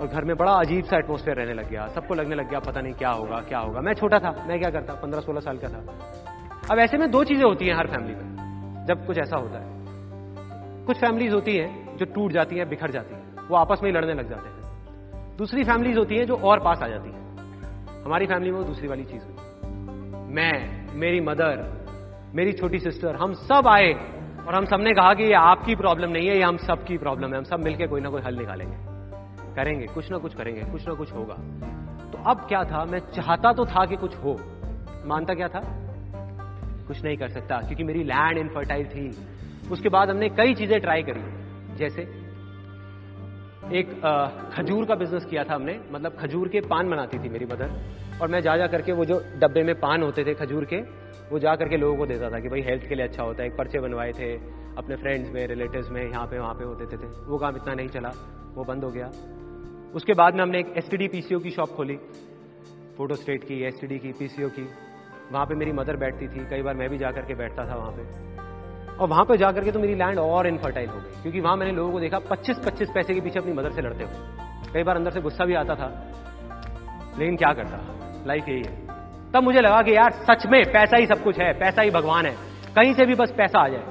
और 0.00 0.10
घर 0.12 0.24
में 0.24 0.36
बड़ा 0.36 0.52
अजीब 0.52 0.84
सा 0.84 0.96
एटमोस्फेयर 0.96 1.36
रहने 1.36 1.54
लग 1.54 1.70
गया। 1.70 1.88
सबको 1.88 2.14
लगने 2.14 2.34
लग 2.34 2.50
गया, 2.50 2.58
पता 2.58 2.80
नहीं 2.80 2.92
क्या 2.92 3.10
होगा 3.10 3.40
क्या 3.40 3.58
होगा। 3.58 3.80
मैं 3.80 3.94
छोटा 3.94 4.18
था, 4.18 4.44
मैं 4.48 4.58
क्या 4.58 4.70
करता 4.70 4.94
पंद्रह 4.94 5.20
सोलह 5.20 5.40
साल 5.40 5.58
का 5.58 5.68
था। 5.68 5.78
अब 6.70 6.78
ऐसे 6.78 6.98
में 6.98 7.10
दो 7.10 7.24
चीज़ें 7.24 7.44
होती 7.44 7.66
हैं 7.66 7.74
हर 7.74 7.86
फैमिली 7.86 8.14
में, 8.14 8.36
जब 8.88 9.06
कुछ 9.06 9.18
ऐसा 9.18 9.36
होता 9.36 9.58
है। 9.58 9.70
कुछ 10.84 10.96
फैमिलीज़ 10.96 11.34
होती 11.34 11.56
हैं 11.56 11.96
जो 11.96 12.04
टूट 12.04 12.32
जाती 12.32 12.56
हैं, 12.56 12.68
बिखर 12.68 12.90
जाती 12.90 13.14
हैं, 13.14 13.48
वो 13.48 13.56
आपस 13.56 13.80
में 13.82 13.90
ही 13.90 13.96
लड़ने 13.96 14.14
लग 14.14 14.28
जाते 14.28 14.48
हैं। 14.48 14.62
दूसरी 15.36 15.64
फैमिलीज़ 15.64 15.98
होती 15.98 16.16
हैं 16.16 16.26
जो 16.26 16.36
और 16.36 16.60
पास 16.60 16.82
आ 16.82 16.88
जाती 16.88 17.10
हैं। 17.10 17.36
हमारी 18.04 18.26
फैमिली 18.26 18.50
में 18.50 18.58
वो 18.58 18.64
दूसरी 18.64 18.88
वाली 18.88 19.04
चीज़ 19.04 19.22
हुई 19.24 19.34
मैं, 20.34 20.86
मेरी 20.94 21.20
मदर 21.20 21.83
मेरी 22.34 22.52
छोटी 22.52 22.78
सिस्टर 22.78 23.16
हम 23.16 23.32
सब 23.32 23.62
आए 23.68 23.92
और 24.46 24.54
हम 24.54 24.64
सबने 24.64 24.92
कहा 24.92 25.14
कि 25.14 25.22
ये 25.22 25.32
आपकी 25.32 25.74
प्रॉब्लम 25.74 26.10
नहीं 26.10 26.28
है, 26.28 26.36
ये 26.36 26.42
हम 26.42 26.56
सबकी 26.56 26.98
प्रॉब्लम 26.98 27.30
है। 27.30 27.38
हम 27.38 27.44
सब 27.44 27.64
मिलकर 27.64 27.86
कोई 27.86 28.00
ना 28.00 28.10
कोई 28.10 28.22
हल 28.22 28.34
निकालेंगे। 28.34 28.76
करेंगे, 29.54 29.86
कुछ 29.86 30.10
ना 30.10 30.18
कुछ 30.18 30.34
करेंगे, 30.34 30.60
कुछ 30.72 30.88
ना 30.88 30.94
कुछ 30.94 31.12
होगा। 31.12 31.34
तो 32.12 32.30
अब 32.30 32.36
क्या 32.36 32.64
था? 32.64 32.84
मैं 32.84 32.98
चाहता 32.98 33.52
तो 33.52 33.66
था 33.66 33.86
कि 33.86 33.96
कुछ 33.96 34.16
हो। 34.16 34.40
मानता 35.04 35.34
क्या 35.34 35.48
था? 35.48 35.60
कुछ 36.86 37.04
नहीं 37.04 37.16
कर 37.16 37.28
सकता, 37.28 37.56
क्योंकि 37.56 37.84
मेरी 37.84 38.04
लैंड 38.04 38.38
इनफर्टाइल 38.38 38.86
थी। 38.86 39.26
उसके 39.72 39.88
बाद 39.88 40.10
हमने 40.10 40.28
कई 40.28 40.54
चीज़ें 40.54 40.80
ट्राई 40.80 41.02
करी। 41.02 41.22
जैसे, 41.76 42.02
एक 43.72 43.86
खजूर 44.54 44.84
का 44.84 44.94
बिज़नेस 44.94 45.24
किया 45.24 45.44
था 45.44 45.54
हमने। 45.54 45.80
मतलब 45.92 46.12
खजूर 46.20 46.48
के 46.48 46.60
पान 46.60 46.90
बनाती 46.90 47.18
थी 47.18 47.28
मेरी 47.28 47.44
मदर 47.44 47.70
और 48.22 48.28
मैं 48.28 48.40
जा 48.40 48.56
जा 48.56 48.66
करके 48.66 48.92
वो 48.92 49.04
जो 49.04 49.18
डब्बे 49.36 49.62
में 49.62 49.74
पान 49.80 50.02
होते 50.02 50.24
थे 50.24 50.34
खजूर 50.34 50.64
के 50.64 50.76
वो 51.30 51.38
जा 51.38 51.54
करके 51.56 51.76
लोगों 51.76 51.96
को 51.96 52.06
देता 52.06 52.30
था 52.30 52.38
कि 52.40 52.48
भाई 52.48 52.60
हेल्थ 52.60 52.88
के 52.88 52.94
लिए 52.94 53.06
अच्छा 53.06 53.22
होता 53.22 53.42
है। 53.42 53.48
एक 53.48 53.56
पर्चे 53.56 53.80
बनवाए 53.80 54.12
थे 54.12 54.34
अपने 54.76 54.96
फ्रेंड्स 54.96 55.30
में 55.30 55.46
रिलेटिव्स 55.46 55.90
में 55.90 56.02
यहाँ 56.02 56.26
पे 56.26 56.38
वहाँ 56.38 56.54
पे 56.54 56.64
होते 56.64 56.86
थे, 56.86 56.96
थे। 56.98 57.06
वो 57.26 57.38
काम 57.38 57.56
इतना 57.56 57.74
नहीं 57.74 57.88
चला 57.88 58.10
वो 58.54 58.64
बंद 58.64 58.84
हो 58.84 58.90
गया। 58.90 59.10
उसके 59.94 60.14
बाद 60.14 60.34
में 60.34 60.42
हमने 60.42 60.58
एक 60.58 60.72
एस 60.76 60.88
पीसीओ 60.92 61.38
की 61.38 61.50
शॉप 61.50 61.68
खोली 61.68 61.96
फ़ोटो 62.96 63.14
स्टेट 63.14 63.44
की 63.44 63.62
एसटीडी 63.64 63.98
की 63.98 64.12
पीसीओ 64.12 64.48
की। 64.48 64.68
वहाँ 65.32 65.46
पर 65.46 65.54
मेरी 65.54 65.72
मदर 65.72 65.96
बैठती 65.96 66.28
थी 66.28 66.46
कई 66.50 66.62
बार 66.62 66.74
मैं 66.74 66.88
भी 66.88 66.98
जाकर 66.98 67.20
के 67.20 67.34
बैठता 67.34 67.64
था 67.64 67.74
वहाँ 67.74 67.92
पर 67.92 68.96
और 69.00 69.08
वहाँ 69.08 69.24
पे 69.24 69.36
जाकर 69.36 69.64
के 69.64 69.72
तो 69.72 69.80
मेरी 69.80 69.94
लैंड 69.94 70.18
और 70.18 70.46
इनफर्टाइल 70.46 70.88
हो 70.88 70.98
गई 70.98 71.22
क्योंकि 71.22 71.40
वहाँ 71.40 71.56
मैंने 71.56 71.72
लोगों 71.72 71.92
को 71.92 72.00
देखा 72.00 72.18
25-25 72.30 72.90
पैसे 72.94 73.14
के 73.14 73.20
पीछे 73.20 73.38
अपनी 73.38 73.52
मदर 73.52 73.70
से 73.70 73.82
लड़ते 73.82 74.04
हुए। 74.04 74.72
कई 74.72 74.82
बार 74.82 74.96
अंदर 74.96 75.10
से 75.10 75.20
गुस्सा 75.20 75.44
भी 75.44 75.54
आता 75.54 75.74
था 75.74 75.88
लेकिन 77.18 77.36
क्या 77.36 77.52
करता? 77.52 78.03
लाइफ 78.26 78.48
यही 78.48 78.62
है। 78.62 78.86
तब 79.32 79.42
मुझे 79.42 79.60
लगा 79.60 79.82
कि 79.82 79.96
यार, 79.96 80.10
सच 80.10 80.46
में 80.46 80.62
पैसा 80.64 80.96
ही 80.96 81.06
सब 81.06 81.22
कुछ 81.22 81.38
है, 81.38 81.52
पैसा 81.52 81.82
ही 81.82 81.90
भगवान 81.90 82.26
है। 82.26 82.36
कहीं 82.76 82.92
से 82.94 83.06
भी 83.06 83.14
बस 83.14 83.32
पैसा 83.36 83.60
आ 83.60 83.68
जाए, 83.68 83.84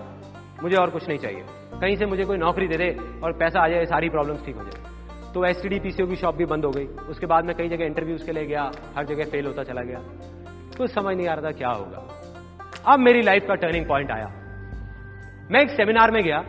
मुझे 0.63 0.75
और 0.77 0.89
कुछ 0.89 1.07
नहीं 1.07 1.17
चाहिए। 1.17 1.43
कहीं 1.81 1.95
से 1.95 2.05
मुझे 2.05 2.23
कोई 2.23 2.37
नौकरी 2.37 2.67
दे 2.67 2.77
दे 2.77 3.19
और 3.23 3.31
पैसा 3.31 3.59
आ 3.59 3.67
जाए, 3.67 3.85
सारी 3.85 4.09
प्रॉब्लम्स 4.09 4.45
ठीक 4.45 4.55
हो 4.55 4.63
जाए। 4.63 4.81
तो 5.33 5.45
एस 5.45 5.61
पीसीओ 5.65 6.07
की 6.07 6.15
शॉप 6.15 6.35
भी 6.35 6.45
बंद 6.45 6.65
हो 6.65 6.71
गई। 6.71 6.85
उसके 6.85 7.25
बाद 7.25 7.45
मैं 7.45 7.55
कई 7.55 7.69
जगह 7.69 7.85
इंटरव्यूज़ 7.85 8.25
के 8.25 8.31
लिए 8.31 8.45
गया, 8.45 8.71
हर 8.97 9.05
जगह 9.05 9.23
फेल 9.23 9.45
होता 9.45 9.63
चला 9.63 9.81
गया। 9.81 9.99
कुछ 10.77 10.91
समझ 10.91 11.15
नहीं 11.17 11.27
आ 11.27 11.33
रहा 11.33 11.45
था 11.45 11.51
क्या 11.51 11.69
होगा। 11.69 12.07
अब 12.93 12.99
मेरी 12.99 13.21
लाइफ 13.21 13.45
का 13.47 13.55
टर्निंग 13.55 13.85
पॉइंट 13.85 14.11
आया। 14.11 14.27
मैं 15.51 15.61
एक 15.61 15.69
सेमिनार 15.69 16.11
में 16.11 16.23
गया, 16.23 16.43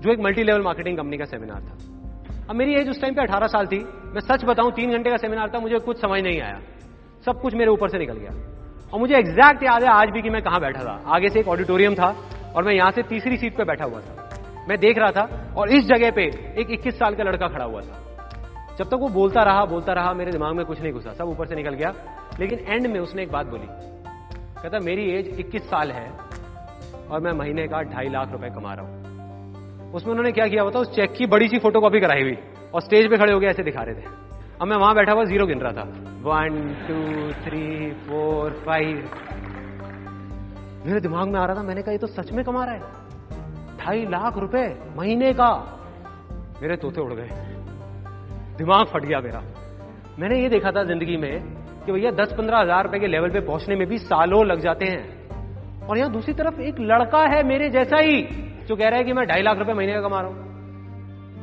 जो 0.00 0.12
एक 0.12 0.20
मल्टी 0.20 0.42
लेवल 0.42 0.62
मार्केटिंग 0.62 0.96
कंपनी 0.96 1.18
का 1.18 1.24
सेमिनार 1.24 1.60
था। 1.60 1.91
अब 2.50 2.56
मेरी 2.56 2.74
एज 2.74 2.88
उस 2.88 3.00
टाइम 3.00 3.14
पे 3.14 3.22
18 3.22 3.46
साल 3.46 3.66
थी। 3.66 3.78
मैं 3.84 4.20
सच 4.20 4.44
बताऊँ, 4.44 4.72
तीन 4.72 4.92
घंटे 4.92 5.10
का 5.10 5.16
सेमिनार 5.16 5.50
था, 5.54 5.58
मुझे 5.58 5.78
कुछ 5.78 6.00
समझ 6.00 6.22
नहीं 6.22 6.40
आया। 6.40 6.60
सब 7.26 7.40
कुछ 7.40 7.54
मेरे 7.54 7.70
ऊपर 7.70 7.88
से 7.88 7.98
निकल 7.98 8.14
गया। 8.14 8.30
और 8.94 9.00
मुझे 9.00 9.14
एग्जैक्ट 9.14 9.62
याद 9.62 9.82
है 9.82 9.88
आज 9.88 10.10
भी 10.10 10.22
कि 10.22 10.30
मैं 10.30 10.42
कहाँ 10.42 10.60
बैठा 10.60 10.84
था। 10.84 11.02
आगे 11.06 11.28
से 11.28 11.40
एक 11.40 11.48
ऑडिटोरियम 11.48 11.94
था 11.94 12.16
और 12.56 12.64
मैं 12.64 12.74
यहाँ 12.74 12.90
से 12.90 13.02
तीसरी 13.02 13.36
सीट 13.36 13.56
पर 13.56 13.64
बैठा 13.64 13.84
हुआ 13.84 14.00
था। 14.00 14.28
मैं 14.68 14.78
देख 14.78 14.98
रहा 14.98 15.10
था 15.10 15.54
और 15.56 15.68
इस 15.68 15.84
जगह 15.84 16.10
पे 16.10 16.22
एक 16.58 16.70
21 16.70 16.98
साल 16.98 17.14
का 17.14 17.22
लड़का 17.22 17.48
खड़ा 17.48 17.64
हुआ 17.64 17.80
था। 17.80 17.98
जब 18.78 18.84
तक 18.84 18.94
वो 18.94 19.08
बोलता 19.08 19.42
रहा 19.42 19.64
बोलता 19.64 19.92
रहा, 19.92 20.12
मेरे 20.12 20.32
दिमाग 20.32 20.54
में 20.54 20.66
कुछ 20.66 20.82
नहीं 20.82 20.92
घुसा। 20.92 21.12
सब 21.12 21.24
ऊपर 21.24 21.46
से 21.46 21.54
निकल 21.54 21.74
गया। 21.74 21.94
लेकिन 22.40 22.58
एंड 22.58 22.86
में 22.86 23.00
उसने 23.00 23.22
एक 23.22 23.32
बात 23.32 23.46
बोली। 23.46 23.66
कहता, 24.62 24.78
मेरी 24.78 25.10
एज 25.10 25.38
21 25.38 25.62
साल 25.62 25.90
है 25.90 26.12
और 27.10 27.20
मैं 27.20 27.32
महीने 27.32 27.68
का 27.68 27.82
ढाई 27.82 28.08
लाख 28.08 28.32
रुपए 28.32 28.48
कमा 28.48 28.74
रहा 28.74 28.86
हूँ। 28.86 29.01
उसमें 29.94 30.10
उन्होंने 30.12 30.32
क्या 30.32 30.46
किया 30.46 30.62
होता 30.62 30.78
उस 30.78 30.94
चेक 30.94 31.12
की 31.12 31.26
बड़ी 31.26 31.48
सी 31.48 31.58
फ़ोटो 31.58 31.80
कॉपी 31.80 32.00
कराई 32.00 32.22
हुई। 32.22 32.36
और 32.74 32.80
स्टेज 32.80 33.10
पे 33.10 33.16
खड़े 33.16 33.32
हो 33.32 33.40
गए, 33.40 33.46
ऐसे 33.46 33.62
दिखा 33.62 33.82
रहे 33.82 33.94
थे। 33.94 34.04
अब 34.60 34.68
मैं 34.68 34.76
वहाँ 34.76 34.94
बैठा 34.94 35.12
हुआ 35.12 35.24
ज़ीरो 35.24 35.46
गिन 35.46 35.58
रहा 35.58 35.72
था। 35.72 35.82
One 36.22 36.58
two 36.88 36.98
three 37.44 37.90
four 38.02 38.50
five 38.66 39.10
मेरे 40.86 41.00
दिमाग 41.00 41.28
में 41.28 41.38
आ 41.40 41.44
रहा 41.44 41.56
था, 41.56 41.62
मैंने 41.62 41.82
कहा, 41.82 41.92
ये 41.92 41.98
तो 41.98 42.06
सच 42.06 42.32
में 42.32 42.44
कमा 42.44 42.64
रहा 42.64 42.74
है। 42.74 42.80
ढाई 43.78 44.04
लाख 44.06 44.38
रुपए 44.38 44.66
महीने 44.96 45.32
का। 45.32 45.50
मेरे 46.62 46.76
तोते 46.76 47.00
उड़ 47.00 47.12
गए। 47.12 47.28
दिमाग 48.56 48.86
फट 48.86 49.04
गया 49.04 49.20
मेरा। 49.20 49.42
मैंने 50.18 50.40
ये 50.42 50.48
देखा 50.48 50.70
था 50.70 50.84
ज़िंदगी 50.84 51.16
में 51.16 51.42
कि 51.86 51.92
भैया, 51.92 52.10
दस 52.10 52.32
पंद्रह 52.32 52.58
हज़ार 52.58 52.84
रुपए 52.84 52.98
के 52.98 53.06
लेवल 53.06 53.30
पे 53.30 53.40
पहुँचने 53.40 53.76
में 53.76 53.86
भी 53.88 53.98
सालों 53.98 54.44
लग 54.46 54.60
जाते 54.60 54.84
हैं। 54.84 55.86
और 55.86 55.98
यहाँ 55.98 56.12
दूसरी 56.12 56.34
तरफ़ 56.34 56.60
एक 56.60 56.80
लड़का 56.80 57.22
है 57.26 57.42
मेरे 57.42 57.68
जैसा 57.70 57.96
ही। 57.96 58.22
जो 58.68 58.76
कह 58.76 58.88
रहा 58.88 58.98
है 58.98 59.04
कि 59.04 59.12
मैं 59.12 59.26
ढाई 59.26 59.42
लाख 59.42 59.58
रुपए 59.58 59.72
महीने 59.72 59.92
का 59.92 60.00
कमा 60.00 60.20
रहा 60.20 60.30
हूँ। 60.30 60.50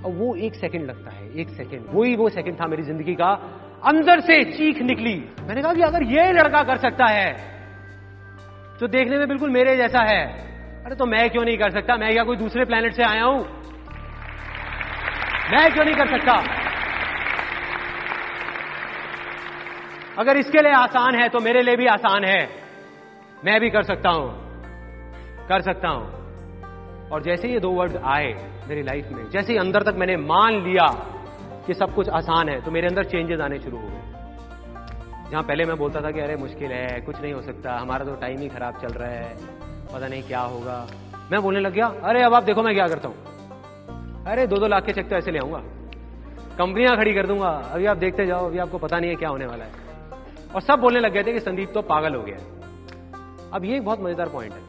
और 0.06 0.12
वो 0.12 0.36
एक 0.36 0.56
सेकंड 0.56 0.86
लगता 0.86 1.12
है, 1.12 1.30
एक 1.34 1.50
सेकंड। 1.50 1.86
वही 1.90 2.16
वो 2.16 2.24
वो 2.24 2.30
सेकंड 2.30 2.62
था 2.62 2.68
मेरी 2.68 2.84
ज़िंदगी 2.84 3.16
का। 3.16 3.30
अंदर 3.86 4.20
से 4.20 4.44
चीख 4.44 4.82
निकली। 4.82 5.14
मैंने 5.48 5.62
कहा 5.62 5.74
कि 5.74 5.82
अगर 5.82 6.04
ये 6.04 6.32
लड़का 6.32 6.64
कर 6.64 6.78
सकता 6.78 7.06
है 7.06 7.34
जो 8.80 8.88
देखने 8.88 9.18
में 9.18 9.28
बिल्कुल 9.28 9.50
मेरे 9.50 9.76
जैसा 9.78 10.02
है। 10.02 10.26
अरे 10.86 10.96
तो 10.96 11.06
मैं 11.06 11.30
क्यों 11.30 11.46
नहीं 11.46 11.58
कर 11.58 11.70
सकता? 11.70 11.96
मैं 11.98 12.14
क्या 12.14 12.24
कोई 12.24 12.38
दूसरे 12.38 12.66
प्लेनेट 12.66 12.94
से 12.94 13.04
आया 13.04 13.24
हूँ? 13.24 13.40
मैं 15.52 15.74
क्यों 15.74 15.86
नहीं 15.86 15.96
कर 15.96 16.08
सकता? 16.08 16.34
अगर 20.18 20.38
इसके 20.38 20.62
लिए 20.62 20.72
आसान 20.72 21.16
है 21.16 21.30
तो 21.30 21.40
मेरे 21.40 21.62
लिए 21.62 21.76
भी 21.76 21.88
आसान 21.88 22.24
है। 22.24 22.50
मैं 23.46 23.60
भी 23.60 23.70
कर 23.70 23.84
सकता 23.84 24.10
हूँ। 24.10 24.30
कर 25.48 25.62
सकता 25.62 25.90
हूँ। 25.90 26.19
और 27.12 27.22
जैसे 27.24 27.48
ये 27.48 27.60
दो 27.60 27.70
वर्ड 27.72 27.96
आए, 27.98 28.34
मेरी 28.68 28.82
लाइफ 28.84 29.12
में, 29.12 29.30
जैसे 29.30 29.54
ही 29.54 29.60
अंदर 29.60 29.84
तक 29.84 29.96
मैंने 29.98 30.18
मान 30.18 30.62
लिया 30.64 30.88
कि 31.68 31.74
सब 31.74 31.94
कुछ 31.96 32.10
आसान 32.12 32.50
है 32.50 32.60
तो 32.62 32.72
मेरे 32.72 32.88
अंदर 32.88 33.04
चेंजेस 33.06 33.40
आने 33.40 33.60
शुरू 33.60 33.78
हो 33.78 33.88
गए। 33.88 35.32
जहाँ 35.32 35.44
पहले 35.44 35.66
मैं 35.66 35.78
बोलता 35.78 36.02
था 36.02 36.12
कि 36.12 36.20
अरे 36.20 36.36
मुश्किल 36.36 36.72
है, 36.72 37.00
कुछ 37.02 37.22
नहीं 37.22 37.34
हो 37.34 37.42
सकता, 37.42 37.78
हमारा 37.78 38.06
तो 38.06 38.16
टाइम 38.16 38.40
ही 38.40 38.48
खराब 38.50 38.80
चल 38.82 38.94
रहा 38.94 39.10
है, 39.10 39.36
पता 39.94 40.08
नहीं 40.08 40.24
क्या 40.24 40.42
होगा। 40.44 40.86
मैं 41.32 41.42
बोलने 41.42 41.60
लग 41.60 41.74
गया, 41.74 41.88
अरे 42.04 42.24
अब 42.24 42.34
आप 42.34 42.44
देखो 42.44 42.64
मैं 42.64 42.74
क्या 42.76 42.88
करता 42.88 43.08
हूँ। 43.08 44.24
अरे 44.28 44.48
दो 44.48 44.58
दो 44.58 44.68
लाख 44.68 44.86
के 44.86 44.94
चेक 44.94 45.10
तो 45.10 45.16
ऐसे 45.16 45.32
ले 45.32 45.40
आऊँगा। 45.40 45.62
कंपनियाँ 46.58 46.96
खड़ी 46.98 47.14
कर 47.14 47.28
दूँगा, 47.28 47.50
अभी 47.50 47.86
आप 47.86 47.98
देखते 47.98 48.26
जाओ, 48.26 48.46
अभी 48.46 48.58
आपको 48.58 48.78
पता 48.78 49.00
नहीं 49.00 49.10
है 49.10 49.16
क्या 49.16 49.30
होने 49.30 49.46
वाला 49.46 49.66
है। 49.66 49.88
और 50.56 50.62
सब 50.62 50.80
बोलने 50.80 51.00
लग 51.00 51.14
गए 51.14 51.24
थे 51.24 51.34
कि 51.34 51.40
संदीप 51.40 51.72
तो 51.74 51.82
पागल 51.84 52.16
हो 52.16 52.22
गया 52.24 52.38
अब 53.54 53.66
ये 53.66 53.76
एक 53.76 53.86
बहुत 53.86 54.02
मज़ेदार 54.02 54.30
पॉइंट 54.30 54.54
है। 54.54 54.69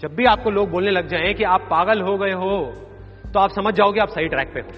जब 0.00 0.14
भी 0.14 0.24
आपको 0.24 0.50
लोग 0.50 0.70
बोलने 0.70 0.90
लग 0.90 1.06
जाएँ 1.08 1.32
कि 1.34 1.44
आप 1.44 1.60
पागल 1.60 2.00
हो 2.02 2.16
गए 2.18 2.32
हो 2.32 2.56
तो 3.34 3.40
आप 3.40 3.50
समझ 3.50 3.74
जाओगे 3.74 4.00
आप 4.00 4.08
सही 4.08 4.28
ट्रैक 4.28 4.52
पे 4.54 4.60
हो। 4.60 4.72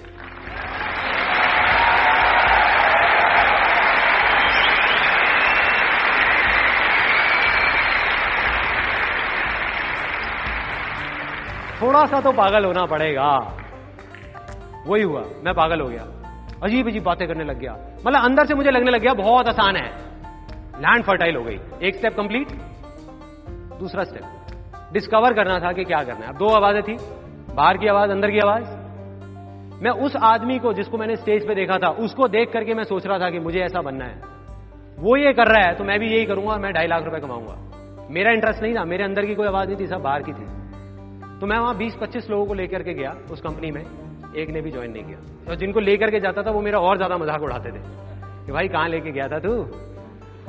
थोड़ा 11.81 12.05
सा 12.05 12.21
तो 12.21 12.31
पागल 12.31 12.65
होना 12.65 12.85
पड़ेगा। 12.85 13.27
वही 14.87 15.03
हुआ, 15.03 15.21
मैं 15.43 15.53
पागल 15.53 15.81
हो 15.81 15.87
गया। 15.87 16.03
अजीब 16.63 16.87
अजीब 16.87 17.03
बातें 17.03 17.27
करने 17.27 17.43
लग 17.43 17.59
गया। 17.59 17.73
मतलब 18.07 18.23
अंदर 18.23 18.45
से 18.45 18.55
मुझे 18.55 18.71
लगने 18.71 18.91
लग 18.91 19.01
गया, 19.01 19.13
बहुत 19.13 19.47
आसान 19.47 19.75
है। 19.75 19.87
लैंड 20.81 21.03
फर्टाइल 21.03 21.35
हो 21.35 21.43
गई। 21.43 21.59
एक 21.83 21.95
स्टेप 21.95 22.17
कंप्लीट 22.17 22.51
दूसरा 23.79 24.03
स्टेप 24.03 24.35
डिस्कवर 24.93 25.33
करना 25.33 25.59
था 25.59 25.71
कि 25.71 25.83
क्या 25.83 26.03
करना 26.03 26.25
है। 26.25 26.27
अब 26.27 26.37
दो 26.37 26.47
आवाज़ें 26.47 26.83
थी, 26.83 26.97
बाहर 27.55 27.77
की 27.77 27.87
आवाज़, 27.87 28.11
अंदर 28.11 28.31
की 28.31 28.39
आवाज़। 28.39 28.63
मैं 29.83 29.91
उस 29.91 30.15
आदमी 30.15 30.59
को, 30.59 30.73
जिसको 30.73 30.97
मैंने 30.97 31.15
स्टेज 31.15 31.47
पे 31.47 31.55
देखा 31.55 31.77
था, 31.77 31.89
उसको 31.89 32.27
देख 32.27 32.51
करके 32.51 32.73
मैं 32.73 32.83
सोच 32.83 33.07
रहा 33.07 33.19
था 33.19 33.29
कि 33.29 33.39
मुझे 33.39 33.59
ऐसा 33.59 33.81
बनना 33.81 34.05
है। 34.05 34.21
वो 34.99 35.17
ये 35.17 35.33
कर 35.33 35.47
रहा 35.47 35.67
है 35.67 35.75
तो 35.75 35.83
मैं 35.83 35.99
भी 35.99 36.07
यही 36.07 36.25
करूँगा, 36.25 36.57
मैं 36.57 36.73
ढाई 36.73 36.87
लाख 36.87 37.03
रुपए 37.03 37.19
कमाऊँगा। 37.19 37.57
मेरा 38.09 38.31
इंटरेस्ट 38.31 38.61
नहीं 38.61 38.75
था, 38.75 38.83
मेरे 38.83 39.03
अंदर 39.03 39.25
की 39.25 39.35
कोई 39.35 39.47
आवाज़ 39.47 39.69
नहीं 39.69 39.79
थी, 39.79 39.87
सब 39.87 40.01
बाहर 40.01 40.23
की 40.23 40.33
थी। 40.33 40.59
तो 41.39 41.47
मैं 41.47 41.59
वहाँ 41.59 41.77
20-25 41.77 42.29
लोगों 42.29 42.45
को 42.45 42.53
लेकर 42.53 42.83
के 42.83 42.93
गया, 42.93 43.15
उस 43.31 43.41
कंपनी 43.41 43.71
में। 43.71 43.85
एक 44.35 44.49
ने 44.49 44.61
भी 44.61 44.71
ज्वाइन 44.71 44.91
नहीं 44.91 45.03
किया। 45.03 45.17
तो 45.47 45.55
जिनको 45.55 45.79
लेकर 45.79 46.11
के 46.11 46.19
जाता 46.19 46.43
था, 46.43 46.51
वो 46.51 46.61
मेरा 46.61 46.79
और 46.79 46.97
ज़्यादा 46.97 47.17
मज़ाक 47.17 47.41
उड़ाते 47.41 47.69
थे। 47.69 47.81
कि 48.45 48.51
भाई, 48.51 48.67
कहाँ 48.67 48.89
लेके 48.89 49.11
गया 49.11 49.27
था 49.27 49.39
तू? 49.39 49.51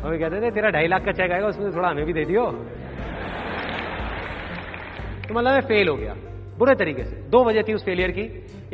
और 0.04 0.18
कहते 0.18 0.40
थे, 0.40 0.50
तेरा 0.50 0.70
ढाई 0.70 0.86
लाख 0.86 1.04
का 1.04 1.12
चेक 1.12 1.32
आएगा, 1.32 1.46
उसमें 1.46 1.76
थोड़ा 1.76 1.88
हमें 1.88 2.04
भी 2.04 2.12
दे 2.12 2.24
दियो। 2.24 2.66
तो 5.30 5.34
मतलब 5.34 5.52
मैं 5.52 5.60
फेल 5.60 5.88
हो 5.88 5.96
गया। 5.96 6.14
बुरे 6.58 6.74
तरीके 6.74 7.04
से। 7.04 7.16
दो 7.16 7.44
वजह 7.44 7.62
थी 7.62 7.74
उस 7.74 7.84
फेलियर 7.84 8.10
की। 8.10 8.22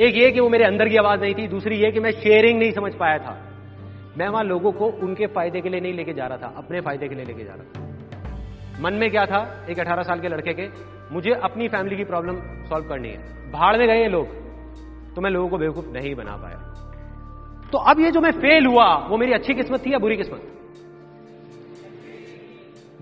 एक 0.04 0.16
ये 0.16 0.30
कि 0.30 0.40
वो 0.40 0.48
मेरे 0.48 0.64
अंदर 0.64 0.88
की 0.88 0.96
आवाज़ 0.96 1.20
नहीं 1.20 1.34
थी, 1.34 1.48
दूसरी 1.48 1.76
ये 1.76 1.90
कि 1.90 2.00
मैं 2.00 2.10
शेयरिंग 2.10 2.58
नहीं 2.58 2.72
समझ 2.72 2.94
पाया 2.94 3.18
था। 3.18 3.52
मैं 4.18 4.28
वहाँ 4.28 4.44
लोगों 4.44 4.72
को 4.72 4.86
उनके 4.86 5.26
फ़ायदे 5.26 5.60
के 5.60 5.68
लिए 5.68 5.80
नहीं 5.80 5.92
लेके 5.92 6.12
जा 6.12 6.26
रहा 6.26 6.38
था, 6.38 6.54
अपने 6.56 6.80
फ़ायदे 6.80 7.08
के 7.08 7.14
लिए 7.14 7.24
लेके 7.24 7.44
जा 7.44 7.54
रहा 7.54 7.64
था। 7.64 8.80
मन 8.80 8.94
में 8.94 9.10
क्या 9.10 9.26
था, 9.26 9.66
एक 9.70 9.80
18 9.80 10.02
साल 10.02 10.20
के 10.20 10.28
लड़के 10.28 10.52
के, 10.52 10.68
मुझे 11.12 11.30
अपनी 11.30 11.68
फैमिली 11.68 11.96
की 11.96 12.04
प्रॉब्लम 12.04 12.36
सॉल्व 12.64 12.88
करनी 12.88 13.08
है। 13.08 13.50
भाड़ 13.52 13.76
में 13.76 13.88
गए 13.88 14.02
ये 14.02 14.08
लोग 14.08 14.26
तो 15.14 15.20
मैं 15.20 15.30
लोगों 15.30 15.48
को 15.48 15.58
बेवकूफ़ 15.58 15.86
नहीं 15.86 16.14
बना 16.14 16.36
पाया। 16.36 16.58
तो 17.72 17.78
अब 17.78 18.00
ये 18.00 18.10
जो 18.10 18.20
मैं 18.20 18.32
फेल 18.32 18.66
हुआ, 18.66 19.06
वो 19.08 19.16
मेरी 19.16 19.32
अच्छी 19.32 19.54
किस्मत 19.54 19.86
थी 19.86 19.92
या 19.92 19.98
बुरी 19.98 20.16
किस्मत? 20.16 20.42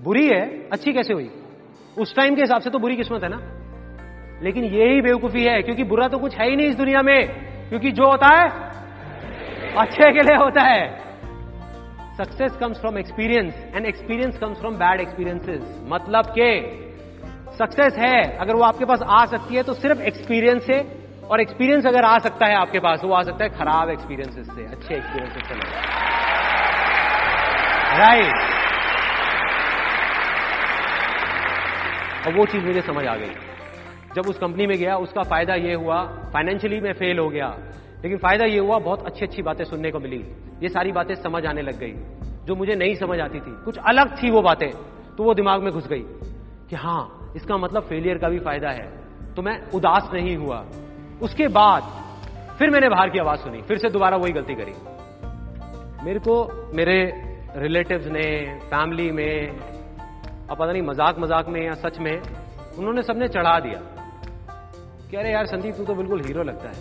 बुरी 0.00 0.26
है, 0.28 0.68
अच्छी 0.68 0.92
कैसे 0.92 1.14
हुई? 1.14 1.30
उस 1.98 2.16
टाइम 2.16 2.34
के 2.34 2.40
हिसाब 2.40 2.60
से 2.60 2.70
तो 2.70 2.78
बुरी 2.78 2.96
किस्मत 2.96 3.22
है 3.22 3.28
ना? 3.28 3.40
लेकिन 4.42 4.64
यही 4.64 5.00
बेवकूफ़ी 5.00 5.44
है, 5.44 5.62
क्योंकि 5.62 5.84
बुरा 5.84 6.08
तो 6.08 6.18
कुछ 6.18 6.36
है 6.36 6.50
ही 6.50 6.56
नहीं 6.56 6.66
इस 6.66 6.76
दुनिया 6.76 7.02
में। 7.02 7.28
क्योंकि 7.68 7.90
जो 7.90 8.06
होता 8.06 8.34
है, 8.36 8.48
अच्छे 9.76 10.12
के 10.12 10.22
लिए 10.22 10.36
होता 10.36 10.62
है। 10.62 11.04
Success 12.16 12.52
comes 12.52 12.80
from 12.80 12.98
experience 12.98 13.54
and 13.74 13.86
experience 13.86 14.38
comes 14.38 14.58
from 14.58 14.74
bad 14.74 15.00
experiences 15.00 15.80
मतलब 15.88 16.24
के 16.26 16.60
सक्सेस 17.54 17.94
है, 17.98 18.36
अगर 18.36 18.54
वो 18.54 18.62
आपके 18.62 18.84
पास 18.84 19.02
आ 19.02 19.24
सकती 19.26 19.54
है 19.54 19.62
तो 19.62 19.72
सिर्फ़ 19.72 20.00
एक्सपीरियंस 20.00 20.66
से, 20.66 21.04
और 21.30 21.40
एक्सपीरियंस 21.40 21.86
अगर 21.86 22.04
आ 22.04 22.18
सकता 22.18 22.46
है 22.46 22.54
आपके 22.54 22.78
पास 22.78 23.00
तो 23.00 23.08
वो 23.08 23.14
आ 23.14 23.22
सकता 23.22 23.44
है 23.44 23.50
खराब 23.50 23.90
एक्सपीरियंसेस 23.90 24.46
से, 24.46 24.66
अच्छे 24.66 24.94
एक्सपीरियंसेस 24.94 25.48
से 25.48 25.54
राइट 27.98 28.53
और 32.26 32.34
वो 32.34 32.44
चीज़ 32.46 32.64
मुझे 32.64 32.80
समझ 32.82 33.04
आ 33.06 33.16
गई। 33.16 33.34
जब 34.14 34.26
उस 34.28 34.38
कंपनी 34.38 34.66
में 34.66 34.76
गया, 34.78 34.96
उसका 34.96 35.22
फ़ायदा 35.22 35.54
ये 35.54 35.74
हुआ 35.74 36.02
फाइनेंशियली 36.32 36.80
मैं 36.80 36.92
फेल 36.92 37.18
हो 37.18 37.28
गया, 37.28 37.48
लेकिन 38.02 38.18
फ़ायदा 38.18 38.44
ये 38.44 38.58
हुआ, 38.58 38.78
बहुत 38.78 39.06
अच्छी 39.06 39.24
अच्छी 39.26 39.42
बातें 39.42 39.64
सुनने 39.64 39.90
को 39.90 39.98
मिली। 39.98 40.24
ये 40.62 40.68
सारी 40.68 40.92
बातें 40.92 41.14
समझ 41.14 41.44
आने 41.46 41.62
लग 41.62 41.78
गई, 41.78 41.92
जो 42.46 42.54
मुझे 42.54 42.74
नहीं 42.74 42.94
समझ 42.94 43.18
आती 43.20 43.40
थी। 43.40 43.54
कुछ 43.64 43.78
अलग 43.88 44.16
थी 44.22 44.30
वो 44.30 44.42
बातें 44.42 44.70
तो 45.16 45.24
वो 45.24 45.34
दिमाग 45.34 45.62
में 45.62 45.72
घुस 45.72 45.86
गई 45.88 46.02
कि 46.70 46.76
हाँ 46.76 47.32
इसका 47.36 47.56
मतलब 47.56 47.82
फेलियर 47.82 48.18
का 48.18 48.28
भी 48.28 48.38
फ़ायदा 48.38 48.70
है। 48.70 48.86
तो 49.34 49.42
मैं 49.42 49.58
उदास 49.70 50.10
नहीं 50.14 50.36
हुआ। 50.36 50.64
उसके 51.22 51.48
बाद 51.48 51.82
फिर 52.58 52.70
मैंने 52.70 52.88
बाहर 52.88 53.10
की 53.10 53.18
आवाज़ 53.18 53.40
सुनी, 53.40 53.60
फिर 53.62 53.78
से 53.78 53.88
दोबारा 53.90 54.16
वही 54.16 54.32
गलती 54.32 54.54
करी। 54.54 54.72
मेरे 56.04 56.18
को 56.18 56.34
मेरे 56.74 56.96
रिलेटिव्स 57.56 58.06
ने 58.06 58.24
फैमिली 58.64 59.10
में 59.10 59.56
अब 60.44 60.56
पता 60.56 60.72
नहीं 60.72 60.82
मज़ाक 60.82 61.18
मज़ाक 61.18 61.48
में 61.48 61.60
या 61.62 61.74
सच 61.76 61.98
में, 61.98 62.16
उन्होंने 62.78 63.02
सबने 63.02 63.28
चढ़ा 63.28 63.58
दिया। 63.60 63.78
कह 65.12 65.20
रहे 65.22 65.32
यार 65.32 65.46
संदीप, 65.46 65.74
तू 65.76 65.84
तो 65.84 65.94
बिल्कुल 65.94 66.24
हीरो 66.24 66.42
लगता 66.42 66.68
है। 66.68 66.74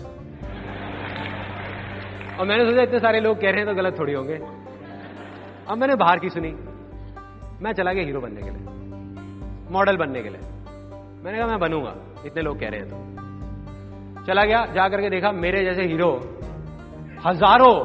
और 2.34 2.46
मैंने 2.48 2.66
सोचा 2.66 2.82
इतने 2.82 3.00
सारे 3.00 3.20
लोग 3.20 3.42
कह 3.42 3.50
रहे 3.50 3.60
हैं 3.60 3.68
तो 3.68 3.74
गलत 3.76 4.00
थोड़ी 4.00 4.14
होंगे। 4.14 4.36
अब 5.68 5.78
मैंने 5.78 5.96
बाहर 5.96 6.20
की 6.20 6.30
सुनी, 6.30 6.52
मैं 7.62 7.74
चला 7.74 7.94
गया 7.94 8.04
हीरो 8.04 8.22
बनने 8.22 8.42
के 8.42 8.50
लिए, 8.50 8.64
मॉडल 9.72 9.98
बनने 9.98 10.22
के 10.24 10.30
लिए। 10.30 10.42
मैंने 11.24 11.38
कहा, 11.38 11.48
मैं 11.48 11.60
बनूँगा, 11.60 11.94
इतने 12.26 12.42
लोग 12.44 12.60
कह 12.60 12.70
रहे 12.70 12.80
हैं 12.80 12.90
तो। 12.90 14.26
चला 14.26 14.44
गया, 14.44 14.66
जा 14.66 14.88
करके 14.90 15.10
देखा, 15.10 15.32
मेरे 15.32 15.64
जैसे 15.66 15.84
हीरो 15.84 16.12
हज़ारों 17.26 17.76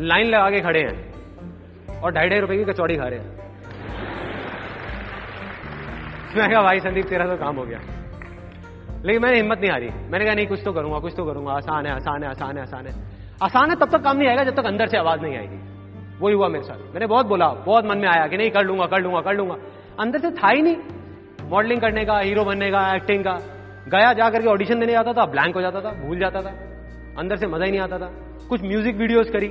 लाइन 0.00 0.26
लगा 0.28 0.50
के 0.50 0.60
खड़े 0.60 0.80
हैं 0.80 2.00
और 2.00 2.12
ढाई 2.12 2.28
ढाई 2.28 2.40
रुपए 2.40 2.56
की 2.56 2.64
कचौड़ी 2.64 2.96
खा 2.96 3.08
रहे 3.08 3.18
हैं। 3.18 3.39
मैं 6.36 6.50
कहा, 6.50 6.62
भाई 6.62 6.80
संदीप, 6.80 7.06
तेरा 7.06 7.26
तो 7.26 7.36
काम 7.36 7.56
हो 7.56 7.64
गया। 7.64 7.80
लेकिन 9.04 9.22
मैंने 9.22 9.36
हिम्मत 9.36 9.58
नहीं 9.58 9.70
हारी। 9.70 9.88
मैंने 10.10 10.24
कहा, 10.24 10.34
नहीं, 10.34 10.46
कुछ 10.46 10.60
तो 10.64 10.72
करूँगा, 10.72 10.98
कुछ 10.98 11.14
तो 11.16 11.24
करूँगा। 11.24 11.52
आसान 11.52 11.86
है 11.86 11.92
आसान 11.92 12.22
है 12.22 12.28
आसान 12.28 12.56
है 12.56 12.62
आसान 12.62 12.86
है। 12.86 12.94
आसान 13.42 13.70
है, 13.70 13.76
तब 13.76 13.90
तक 13.90 14.02
काम 14.02 14.16
नहीं 14.16 14.28
आएगा 14.28 14.44
जब 14.44 14.54
तक 14.54 14.66
अंदर 14.66 14.86
से 14.86 14.96
आवाज़ 14.96 15.20
नहीं 15.20 15.36
आएगी। 15.36 15.58
वही 16.20 16.34
हुआ 16.34 16.48
मेरे 16.48 16.64
साथ। 16.64 16.92
मैंने 16.92 17.06
बहुत 17.06 17.26
बोला, 17.26 17.48
बहुत 17.48 17.84
मन 17.84 17.98
में 17.98 18.08
आया 18.08 18.26
कि 18.26 18.36
नहीं, 18.36 18.50
कर 18.50 18.64
लूँगा 18.64 18.86
कर 18.86 19.00
लूँगा 19.00 19.20
कर 19.20 19.34
लूँगा। 19.34 19.56
अंदर 20.00 20.18
से 20.18 20.30
था 20.30 20.48
ही 20.48 20.62
नहीं। 20.62 20.76
मॉडलिंग 21.48 21.80
करने 21.80 22.04
का 22.04 22.18
हीरो 22.18 22.44
बनने 22.44 22.70
का 22.70 22.94
एक्टिंग 22.96 23.24
का। 23.24 23.32
गया 23.88 24.12
जा 24.12 24.30
करके 24.30 24.48
ऑडिशन 24.48 24.80
देने 24.80 24.92
जाता 24.92 25.12
था 25.12 25.24
ब्लैंक 25.26 25.54
हो 25.54 25.60
जाता 25.60 25.80
था, 25.80 25.92
भूल 25.92 26.18
जाता 26.18 26.42
था। 26.42 26.50
अंदर 27.18 27.36
से 27.36 27.46
मज़ा 27.46 27.64
ही 27.64 27.70
नहीं 27.70 27.80
आता 27.80 27.98
था। 27.98 28.10
कुछ 28.48 28.62
म्यूज़िक 28.62 28.96
वीडियोस 28.96 29.30
करी। 29.30 29.50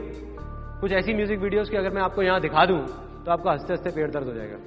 कुछ 0.81 0.91
ऐसी 0.91 1.14
म्यूज़िक 1.14 1.39
वीडियोस 1.39 1.69
की 1.69 1.77
अगर 1.77 1.89
मैं 1.89 2.01
आपको 2.01 2.22
यहाँ 2.23 2.41
दिखा 2.41 2.65
दूँ 2.65 2.80
तो 3.26 3.31
आपका 3.31 3.51
हँसते 3.51 3.73
हँसते 3.73 3.89
पेट 3.89 4.11
दर्द 4.11 4.27
हो 4.27 4.34
जाएगा। 4.34 4.57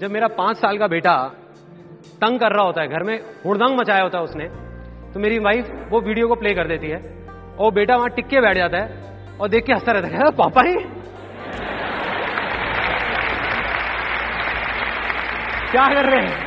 जब 0.00 0.10
मेरा 0.10 0.28
पाँच 0.36 0.56
साल 0.56 0.78
का 0.78 0.86
बेटा 0.88 1.16
तंग 2.20 2.40
कर 2.40 2.52
रहा 2.52 2.64
होता 2.64 2.82
है, 2.82 2.88
घर 2.88 3.02
में 3.02 3.18
हुड़दंग 3.46 3.78
मचाया 3.78 4.02
होता 4.02 4.18
है 4.18 4.24
उसने 4.24 4.44
तो 5.12 5.20
मेरी 5.20 5.38
वाइफ 5.38 5.70
वो 5.90 6.00
वीडियो 6.00 6.28
को 6.28 6.34
प्ले 6.34 6.54
कर 6.54 6.68
देती 6.68 6.88
है 6.88 7.00
और 7.58 7.72
बेटा 7.74 7.96
वहाँ 7.96 8.10
टिक 8.10 8.26
के 8.26 8.40
बैठ 8.40 8.56
जाता 8.56 8.78
है 8.78 9.38
और 9.40 9.48
देख 9.48 9.64
के 9.64 9.72
हंसता 9.72 9.92
रहता 9.92 10.08
है 10.08 10.30
पापा 10.32 10.62
ही 10.62 10.74
क्या 15.70 15.86
कर 15.88 16.10
रहे 16.10 16.20
हैं? 16.20 16.42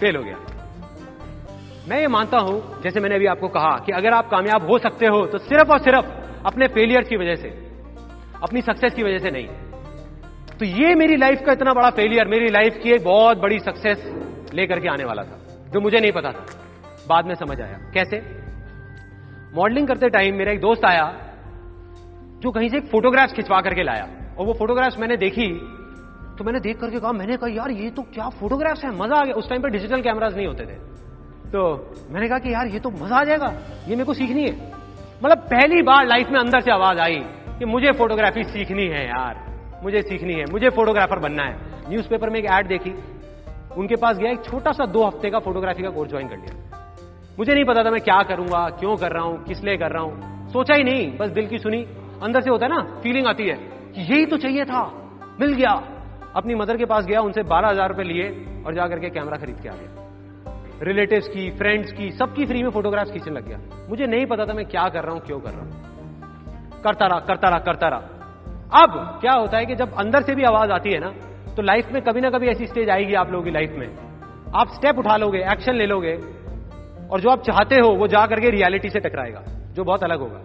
फेल 0.00 0.16
हो 0.16 0.22
गया। 0.22 0.36
मैं 1.88 2.00
ये 2.00 2.08
मानता 2.08 2.38
हूँ, 2.38 2.82
जैसे 2.82 3.00
मैंने 3.00 3.14
अभी 3.14 3.26
आपको 3.26 3.48
कहा 3.48 3.76
कि 3.86 3.92
अगर 3.92 4.12
आप 4.12 4.28
कामयाब 4.30 4.66
हो 4.70 4.78
सकते 4.78 5.06
हो 5.06 5.24
तो 5.26 5.38
सिर्फ़ 5.40 5.72
और 5.72 5.78
सिर्फ़ 5.78 6.06
अपने 6.46 6.66
फेलियर 6.68 7.02
की 7.02 7.16
वजह 7.16 7.34
से, 7.34 7.48
अपनी 8.42 8.60
सक्सेस 8.62 8.94
की 8.94 9.02
वजह 9.02 9.18
से 9.18 9.30
नहीं। 9.30 9.48
तो 10.58 10.64
ये 10.64 10.94
मेरी 10.94 11.16
लाइफ 11.16 11.42
का 11.46 11.52
इतना 11.52 11.72
बड़ा 11.72 11.90
फेलियर 11.90 12.28
मेरी 12.28 12.48
लाइफ 12.48 12.78
की 12.82 12.90
एक 12.90 13.04
बहुत 13.04 13.38
बड़ी 13.38 13.58
सक्सेस 13.58 14.12
लेकर 14.54 14.80
के 14.80 14.88
आने 14.88 15.04
वाला 15.04 15.22
था, 15.22 15.38
जो 15.72 15.80
मुझे 15.80 16.00
नहीं 16.00 16.12
पता 16.12 16.32
था। 16.32 16.46
बाद 17.08 17.26
में 17.26 17.34
समझ 17.34 17.60
आया। 17.60 17.78
कैसे? 17.94 18.20
मॉडलिंग 19.54 19.88
करते 19.88 20.08
टाइम 20.08 20.34
मेरा 20.34 20.52
एक 20.52 20.60
दोस्त 20.60 20.84
आया, 20.84 21.04
जो 22.38 22.50
कहीं 22.50 22.68
से 22.68 22.76
एक 22.76 22.86
फोटोग्राफ 22.86 23.32
खिंचवा 23.32 23.60
करके 23.60 23.82
लाया। 23.82 24.08
और 24.38 24.46
वो 24.46 24.52
फोटोग्राफ्स 24.52 24.98
मैंने 24.98 25.16
देखी 25.16 25.78
तो 26.38 26.44
मैंने 26.44 26.60
देख 26.60 26.80
करके 26.80 27.00
कहा, 27.00 27.12
मैंने 27.12 27.36
कहा, 27.36 27.48
यार, 27.50 27.70
ये 27.70 27.90
तो 27.90 28.02
क्या 28.02 28.28
फोटोग्राफ्स 28.28 28.84
है? 28.84 28.90
मज़ा 28.90 29.16
आ 29.16 29.24
गया। 29.24 29.34
उस 29.34 29.48
टाइम 29.48 29.62
पर 29.62 29.68
डिजिटल 29.68 30.02
कैमराज 30.02 30.36
नहीं 30.36 30.46
होते 30.46 30.64
थे। 30.64 30.76
तो 31.50 31.92
मैंने 32.10 32.28
कहा 32.28 32.38
कि, 32.38 32.52
यार, 32.52 32.66
ये 32.66 32.78
तो 32.78 32.90
मज़ा 32.90 33.16
आ 33.16 33.24
जाएगा। 33.24 33.46
ये 33.88 33.90
मेरे 33.90 34.04
को 34.04 34.14
सीखनी 34.14 34.42
है। 34.42 34.72
मतलब 35.24 35.38
पहली 35.38 35.82
बार 35.82 36.06
लाइफ 36.06 36.28
में 36.28 36.40
अंदर 36.40 36.60
से 36.60 36.70
आवाज़ 36.70 36.98
आई 36.98 37.16
कि 37.58 37.64
मुझे 37.64 37.92
फोटोग्राफी 37.92 38.44
सीखनी 38.44 38.86
है, 38.86 39.06
यार। 39.06 39.47
मुझे 39.82 40.02
सीखनी 40.02 40.34
है, 40.34 40.44
मुझे 40.44 40.68
फोटोग्राफर 40.68 41.18
बनना 41.18 41.42
है। 41.42 41.90
न्यूज़पेपर 41.90 42.30
में 42.30 42.38
एक 42.40 42.46
ऐड 42.46 42.66
देखी, 42.66 42.94
उनके 43.76 43.96
पास 43.96 44.16
गया, 44.16 44.30
एक 44.30 44.44
छोटा 44.44 44.72
सा 44.72 44.86
दो 44.86 45.04
हफ़्ते 45.04 45.30
का 45.30 45.38
फोटोग्राफी 45.38 45.82
का 45.82 45.90
कोर्स 45.90 46.10
ज्वाइन 46.10 46.28
कर 46.28 46.36
लिया। 46.36 46.54
मुझे 47.38 47.54
नहीं 47.54 47.64
पता 47.64 47.84
था 47.84 47.90
मैं 47.90 48.00
क्या 48.00 48.22
करूँगा, 48.22 48.68
क्यों 48.70 48.96
कर 48.96 49.12
रहा 49.12 49.22
हूँ, 49.22 49.44
किस 49.44 49.62
लिए 49.64 49.76
कर 49.76 49.92
रहा 49.92 50.02
हूँ। 50.02 50.50
सोचा 50.50 50.74
ही 50.74 50.84
नहीं, 50.84 51.16
बस 51.18 51.30
दिल 51.30 51.46
की 51.46 51.58
सुनी। 51.58 51.84
अंदर 52.22 52.40
से 52.40 52.50
होता 52.50 52.66
है 52.66 52.72
ना 52.72 53.00
फीलिंग 53.02 53.26
आती 53.26 53.48
है 53.48 53.56
कि 53.94 54.00
यही 54.02 54.26
तो 54.26 54.36
चाहिए 54.36 54.64
था, 54.64 54.82
मिल 55.40 55.54
गया। 55.54 55.72
अपनी 56.36 56.54
मदर 56.54 56.76
के 56.76 56.84
पास 56.84 57.06
गया, 57.06 57.20
उनसे 57.20 57.42
बारह 57.42 57.68
हज़ार 57.68 57.88
रुपए 57.88 58.02
लिए 58.02 58.28
और 58.66 58.74
जाकर 58.74 58.98
के 58.98 59.10
कैमरा 59.10 59.36
खरीद 59.36 59.60
के 59.60 59.68
आ 59.68 59.74
गया। 59.74 59.94
रिलेटिव्स 60.82 61.28
की 61.28 61.50
फ्रेंड्स 61.50 61.92
की, 61.92 62.10
सबकी 62.10 62.46
फ्री 62.46 62.62
में 62.62 62.70
फोटोग्राफ्स 62.70 63.12
खींचने 63.12 63.34
लग 63.34 63.48
गया। 63.48 63.58
मुझे 63.88 64.06
नहीं 64.06 64.26
पता 64.26 64.46
था 64.46 64.52
मैं 64.52 64.66
क्या 64.66 64.88
कर 64.88 65.04
रहा 65.04 65.12
हूँ, 65.12 65.20
क्यों 65.20 65.40
कर 65.40 65.50
रहा 65.50 65.60
हूँ। 65.60 66.82
करता 66.82 67.06
रहा 67.06 67.20
करता 67.20 67.48
रहा 67.48 67.58
करता 67.58 67.88
रहा। 67.88 68.17
अब 68.76 68.96
क्या 69.20 69.32
होता 69.32 69.58
है 69.58 69.66
कि 69.66 69.74
जब 69.74 69.92
अंदर 69.98 70.22
से 70.22 70.34
भी 70.34 70.44
आवाज़ 70.44 70.70
आती 70.70 70.90
है 70.90 70.98
ना 71.00 71.12
तो 71.56 71.62
लाइफ 71.62 71.92
में 71.92 72.00
कभी 72.02 72.20
ना 72.20 72.30
कभी 72.30 72.46
ऐसी 72.46 72.66
स्टेज 72.66 72.90
आएगी 72.90 73.14
आप 73.14 73.30
लोगों 73.30 73.44
की 73.44 73.50
लाइफ 73.50 73.74
में। 73.78 73.86
आप 74.54 74.68
स्टेप 74.74 74.98
उठा 74.98 75.16
लोगे 75.16 75.38
एक्शन 75.52 75.74
ले 75.74 75.86
लोगे, 75.86 76.12
और 77.08 77.20
जो 77.20 77.30
आप 77.30 77.42
चाहते 77.42 77.76
हो, 77.76 77.88
वो 77.90 78.06
जा 78.06 78.24
करके 78.26 78.50
रियलिटी 78.50 78.90
से 78.90 79.00
टकराएगा, 79.00 79.42
जो 79.74 79.84
बहुत 79.84 80.04
अलग 80.04 80.20
होगा। 80.20 80.42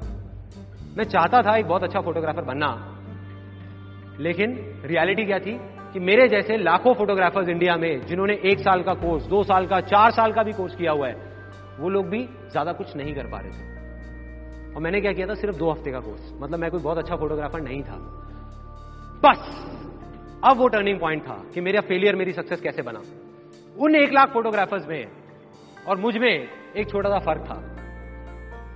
मैं 0.97 1.03
चाहता 1.05 1.41
था 1.41 1.55
एक 1.57 1.67
बहुत 1.67 1.83
अच्छा 1.83 2.01
फोटोग्राफर 2.01 2.41
बनना, 2.43 2.69
लेकिन 4.19 4.57
रियलिटी 4.85 5.25
क्या 5.25 5.39
थी 5.39 5.57
कि 5.93 5.99
मेरे 6.01 6.27
जैसे 6.29 6.57
लाखों 6.59 6.93
फोटोग्राफर्स 6.93 7.49
इंडिया 7.49 7.75
में, 7.77 8.05
जिन्होंने 8.05 8.39
एक 8.45 8.59
साल 8.59 8.83
का 8.83 8.93
कोर्स 8.95 9.25
दो 9.25 9.43
साल 9.43 9.67
का, 9.67 9.79
चार 9.81 10.11
साल 10.11 10.31
का 10.31 10.43
भी 10.43 10.51
कोर्स 10.53 10.75
किया 10.75 10.91
हुआ 10.91 11.07
है, 11.07 11.15
वो 11.79 11.89
लोग 11.89 12.09
भी 12.09 12.23
ज़्यादा 12.51 12.73
कुछ 12.73 12.95
नहीं 12.95 13.13
कर 13.13 13.27
पा 13.27 13.39
रहे 13.39 13.51
थे। 13.51 13.72
और 14.75 14.81
मैंने 14.81 15.01
क्या 15.01 15.13
किया 15.13 15.27
था? 15.27 15.33
सिर्फ़ 15.33 15.55
दो 15.55 15.71
हफ़्ते 15.71 15.91
का 15.91 15.99
कोर्स 15.99 16.33
मतलब 16.41 16.59
मैं 16.59 16.71
कोई 16.71 16.81
बहुत 16.81 16.97
अच्छा 16.97 17.15
फोटोग्राफर 17.15 17.61
नहीं 17.61 17.83
था। 17.83 17.97
बस! 19.25 19.69
अब 20.43 20.57
वो 20.57 20.67
टर्निंग 20.67 20.99
पॉइंट 20.99 21.23
था 21.23 21.43
कि 21.53 21.61
मेरा 21.61 21.81
फेलियर 21.81 22.15
मेरी 22.15 22.31
सक्सेस 22.31 22.61
कैसे 22.61 22.81
बना? 22.81 23.01
उन 23.79 23.95
एक 23.95 24.13
लाख 24.13 24.33
फोटोग्राफर्स 24.33 24.87
में 24.87 25.07
और 25.87 25.97
मुझमें 25.97 26.47
एक 26.77 26.89
छोटा 26.89 27.09
सा 27.09 27.19
फ़र्क 27.19 27.41
था। 27.41 27.55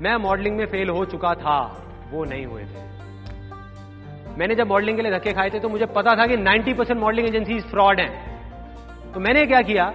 मैं 0.02 0.16
मॉडलिंग 0.16 0.58
में 0.58 0.66
फेल 0.66 0.90
हो 0.90 1.06
चुका 1.06 1.34
था, 1.34 1.84
वो 2.12 2.24
नहीं 2.24 2.46
हुए 2.46 2.64
थे। 2.64 2.86
मैंने 4.38 4.56
जब 4.56 4.68
मॉडलिंग 4.68 4.98
के 4.98 5.04
लिए 5.04 5.12
धक्के 5.12 5.34
खाए 5.34 5.50
थे 5.50 5.60
तो 5.60 5.70
मुझे 5.70 5.86
पता 5.86 6.16
था 6.16 6.28
कि 6.28 6.38
90 6.38 6.74
परसेंट 6.74 7.00
मॉडलिंग 7.00 7.28
एजेंसी 7.28 7.60
फ्रॉड 7.60 8.00
हैं। 8.00 9.14
तो 9.14 9.20
मैंने 9.20 9.46
क्या 9.46 9.62
किया? 9.62 9.94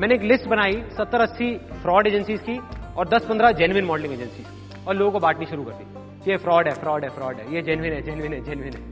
मैंने 0.00 0.14
एक 0.14 0.22
लिस्ट 0.22 0.48
बनाई 0.48 0.82
70 0.96 1.20
80 1.20 1.54
फ्रॉड 1.54 2.06
एजेंसीज 2.06 2.40
की 2.40 2.60
और 2.96 3.08
10 3.08 3.26
15 3.26 3.52
जेनविन 3.52 3.84
मॉडलिंग 3.84 4.14
एजेंसीज 4.14 4.46
की। 4.46 4.61
और 4.88 4.94
लोगों 4.94 5.12
को 5.12 5.18
बांटनी 5.18 5.46
शुरू 5.46 5.64
कर 5.64 5.72
दी। 5.72 6.30
ये 6.30 6.36
फ्रॉड 6.36 6.68
है 6.68 6.74
फ्रॉड 6.74 7.04
है 7.04 7.10
फ्रॉड 7.10 7.36
है। 7.36 7.54
ये 7.54 7.62
जेनविन 7.62 7.92
है 7.92 8.02
जेनविन 8.02 8.32
है 8.32 8.40
जेनविन 8.44 8.72
है। 8.72 8.82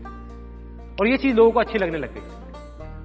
और 1.00 1.06
ये 1.06 1.16
चीज़ 1.16 1.36
लोगों 1.36 1.50
को 1.50 1.60
अच्छी 1.60 1.78
लगने 1.78 1.98
लग 1.98 2.14
गई 2.14 2.20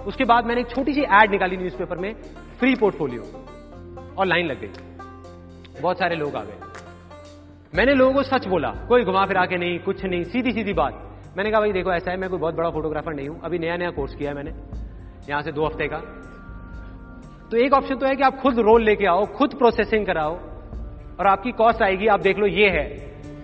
उसके 0.06 0.24
बाद 0.24 0.46
मैंने 0.46 0.62
एक 0.62 0.70
छोटी 0.70 0.94
सी 0.94 1.02
एड 1.02 1.32
निकाली 1.32 1.58
न्यूज़पेपर 1.58 1.98
में 1.98 2.14
फ्री 2.60 2.76
पोर्टफोलियो 2.76 3.24
और 4.18 4.26
लाइन 4.26 4.48
लग 4.48 4.62
गई। 4.62 5.82
बहुत 5.82 6.00
सारे 6.00 6.16
लोग 6.16 6.36
आ 6.36 6.44
गए। 6.44 6.58
मैंने 7.76 7.94
लोगों 7.94 8.14
को 8.14 8.24
सच 8.24 8.48
बोला, 8.48 8.70
कोई 8.70 9.04
घुमा 9.04 9.26
फिरा 9.26 9.46
के 9.46 9.58
नहीं, 9.58 9.80
कुछ 9.80 10.06
नहीं, 10.06 10.24
सीधी 10.24 10.52
सीधी 10.52 10.74
बात। 10.74 11.02
मैंने 11.38 11.52
कहा, 11.52 11.60
भाई, 11.60 11.72
देखो, 11.72 11.92
ऐसा 11.92 12.12
है, 12.12 12.18
मैं 12.18 12.30
कोई 12.30 12.40
बहुत 12.40 12.56
बड़ा 12.56 12.70
फोटोग्राफर 12.70 13.14
नहीं 13.14 13.30
हूँ। 13.30 13.42
अभी 13.42 13.60
नया 13.60 13.78
नया 13.78 13.90
कोर्स 13.90 14.16
किया 14.16 14.30
है 14.30 14.36
मैंने, 14.36 14.52
यहाँ 15.30 15.42
से 15.42 15.52
दो 15.52 15.66
हफ़्ते 15.66 15.88
का। 15.88 15.98
तो 17.52 17.58
एक 17.58 17.74
ऑप्शन 17.74 17.96
तो 17.96 18.06
है 18.06 18.16
कि 18.16 18.24
आप 18.24 18.40
खुद 18.40 18.60
रोल 18.60 18.84
लेके 18.84 19.06
आओ, 19.06 19.26
खुद 19.26 19.54
प्रोसेसिंग 19.54 20.06
कराओ। 20.06 20.40
और 21.20 21.28
आपकी 21.28 21.52
कॉस्ट 21.54 21.82
आएगी, 21.82 22.08
आप 22.08 22.20
देख 22.20 22.38
लो, 22.38 22.48
ये 22.48 22.70
है। 22.70 22.86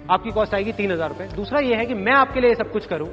आपकी 0.10 0.32
कॉस्ट 0.32 0.54
आएगी 0.56 0.72
तीन 0.74 0.92
हज़ार 0.92 1.10
रुपए। 1.10 1.28
दूसरा 1.36 1.60
ये 1.60 1.76
है 1.76 1.86
कि 1.86 1.94
मैं 1.96 2.14
आपके 2.14 2.40
लिए 2.40 2.56
सब 2.56 2.72
कुछ 2.72 2.86
करूँ। 2.86 3.10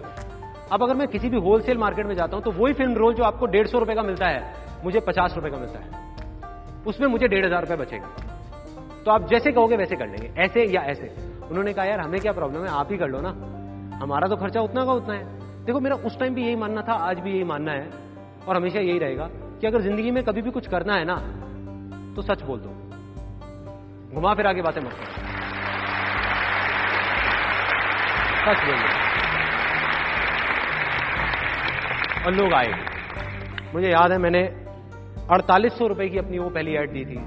अब 0.73 0.83
अगर 0.83 0.95
मैं 0.95 1.07
किसी 1.09 1.29
भी 1.29 1.37
होलसेल 1.39 1.79
मार्केट 1.79 2.07
में 2.07 2.15
जाता 2.15 2.37
हूँ 2.37 2.45
तो 2.45 2.51
वही 2.53 2.73
फ़िल्म 2.73 2.95
रोल 2.95 3.15
जो 3.15 3.25
आपको 3.25 3.47
डेढ़ 3.47 3.67
सौ 3.67 3.79
रुपए 3.79 3.95
का 3.95 4.03
मिलता 4.03 4.27
है, 4.27 4.43
मुझे 4.85 5.01
पचास 5.01 5.35
रुपए 5.37 5.51
का 5.51 5.59
मिलता 5.59 5.79
है। 5.79 6.83
उसमें 6.87 7.07
मुझे 7.09 7.29
डेढ़ 7.29 7.45
हज़ार 7.47 7.61
रुपए 7.61 7.77
बचेगा। 7.77 8.09
तो 9.05 9.11
आप 9.11 9.29
जैसे 9.29 9.53
कहोगे 9.53 9.77
वैसे 9.77 9.97
कर 9.97 10.07
लेंगे, 10.07 10.31
ऐसे 10.39 10.65
या 10.65 10.83
ऐसे। 10.83 11.11
उन्होंने 11.51 11.73
कहा, 11.73 11.85
यार, 11.85 12.01
हमें 12.01 12.21
क्या 12.21 12.33
प्रॉब्लम 12.33 12.65
है? 12.65 12.71
आप 12.71 12.89
ही 12.93 12.99
कर 12.99 13.09
लो 13.09 13.21
ना। 13.21 13.31
हमारा 14.03 14.29
तो 14.29 14.37
खर्चा 14.37 14.61
उतना 14.61 14.85
का 14.85 14.93
उतना 14.93 15.15
है। 15.15 15.65
देखो, 15.65 15.81
मेरा 15.81 15.97
उस 15.97 16.19
टाइम 16.19 16.35
भी 16.35 16.45
यही 16.45 16.57
मानना 16.57 16.83
था, 16.83 16.93
आज 16.93 17.21
भी 17.21 17.31
यही 17.31 17.45
मानना 17.45 17.73
है, 17.73 17.89
और 18.49 18.57
हमेशा 18.57 18.81
यही 18.81 18.99
रहेगा 18.99 19.29
कि 19.61 19.67
अगर 19.67 19.81
ज़िंदगी 19.81 20.11
में 20.11 20.23
कभी 20.25 20.43
भी 20.43 20.51
कुछ 20.51 20.67
करना 20.67 20.95
है 20.95 21.05
ना 21.05 21.17
तो 22.17 22.23
सच 22.23 22.43
बोल 22.43 22.59
दो। 22.59 22.78
घुमा 24.09 24.35
फिरा 24.35 24.53
के 24.53 24.63
बातें 24.63 24.81
मत 24.81 24.93
सच 28.41 28.65
बोल 28.67 28.77
दो 28.77 28.89
और 32.27 32.33
लोग 32.35 32.53
आए। 32.55 32.73
मुझे 33.75 33.89
याद 33.89 34.13
है, 34.13 34.19
मैंने 34.19 34.43
अड़तालीस 35.31 35.79
सौ 35.79 35.87
रुपए 35.87 36.09
की 36.09 36.19
अपनी 36.19 36.39
वो 36.39 36.49
पहली 36.51 36.75
ऐड 36.77 36.93
दी 36.93 37.05
थी, 37.05 37.19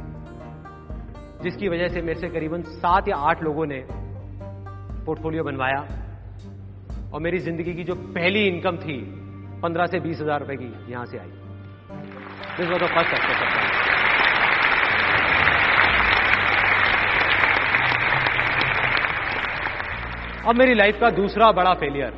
जिसकी 1.44 1.70
वजह 1.70 1.88
से 1.88 2.02
मेरे 2.02 2.20
से 2.20 2.30
करीबन 2.30 2.62
सात 2.78 3.08
या 3.08 3.18
आठ 3.30 3.44
लोगों 3.44 3.66
ने 3.66 3.80
पोर्टफोलियो 5.06 5.44
बनवाया 5.44 5.80
और 7.14 7.22
मेरी 7.22 7.38
ज़िंदगी 7.40 7.74
की 7.74 7.84
जो 7.84 7.96
पहली 8.16 8.48
इनकम 8.48 8.78
थी, 8.78 8.98
पंद्रह 9.64 9.86
से 9.86 10.00
बीस 10.00 10.22
हज़ार 10.22 10.40
रुपए 10.40 10.56
की, 10.56 10.92
यहाँ 10.92 11.06
से 11.06 11.18
आई। 11.18 11.32
This 12.58 12.68
was 12.70 12.84
the 12.84 12.88
first 12.88 13.16
success 13.16 13.81
अब 20.48 20.56
मेरी 20.56 20.74
लाइफ 20.74 21.00
का 21.00 21.10
दूसरा 21.10 21.52
बड़ा 21.52 21.74
फेलियर 21.74 22.14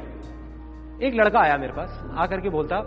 एक 1.02 1.14
लड़का 1.14 1.40
आया 1.40 1.58
मेरे 1.58 1.74
पास, 1.74 2.14
आकर 2.18 2.42
के 2.42 2.50
बोलता, 2.50 2.78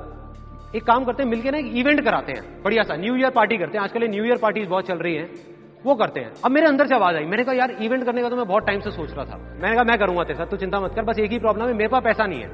एक 0.77 0.85
काम 0.85 1.05
करते 1.05 1.23
हैं, 1.23 1.31
मिलके 1.31 1.51
ना 1.51 1.59
एक 1.59 1.67
इवेंट 1.67 2.05
कराते 2.05 2.33
हैं. 2.33 2.63
बढ़िया 2.63 2.83
सा 2.83 2.97
न्यू 2.97 3.17
ईयर 3.17 3.31
पार्टी 3.31 3.57
करते 3.57 3.79
हैं, 3.79 3.85
आजकल 3.85 4.05
न्यू 4.05 4.25
ईयर 4.25 4.37
पार्टीज़ 4.37 4.69
बहुत 4.69 4.87
चल 4.87 4.99
रही 4.99 5.15
हैं, 5.15 5.31
वो 5.87 5.95
करते 5.95 6.21
हैं। 6.21 6.33
अब 6.45 6.51
मेरे 6.51 6.67
अंदर 6.67 6.87
से 6.87 6.95
आवाज़ 6.95 7.17
आई, 7.17 7.25
मैंने 7.25 7.45
कहा, 7.45 7.55
यार 7.55 7.71
इवेंट 7.71 8.05
करने 8.05 8.23
का 8.23 8.29
तो 8.29 8.37
मैं 8.37 8.47
बहुत 8.47 8.67
टाइम 8.67 8.81
से 8.81 8.91
सोच 8.91 9.13
रहा 9.13 9.25
था। 9.25 9.37
मैंने 9.37 9.75
कहा, 9.75 9.85
मैं 9.85 9.99
करूँगा 9.99 10.25
तेरे 10.25 10.39
साथ, 10.39 10.47
तू 10.47 10.57
चिंता 10.57 10.81
मत 10.81 10.95
कर, 10.95 11.03
बस 11.03 11.19
एक 11.19 11.31
ही 11.31 11.39
प्रॉब्लम 11.39 11.67
है, 11.67 11.73
मेरे 11.73 11.89
पास 11.89 12.03
पैसा 12.03 12.27
नहीं 12.27 12.41
है। 12.41 12.49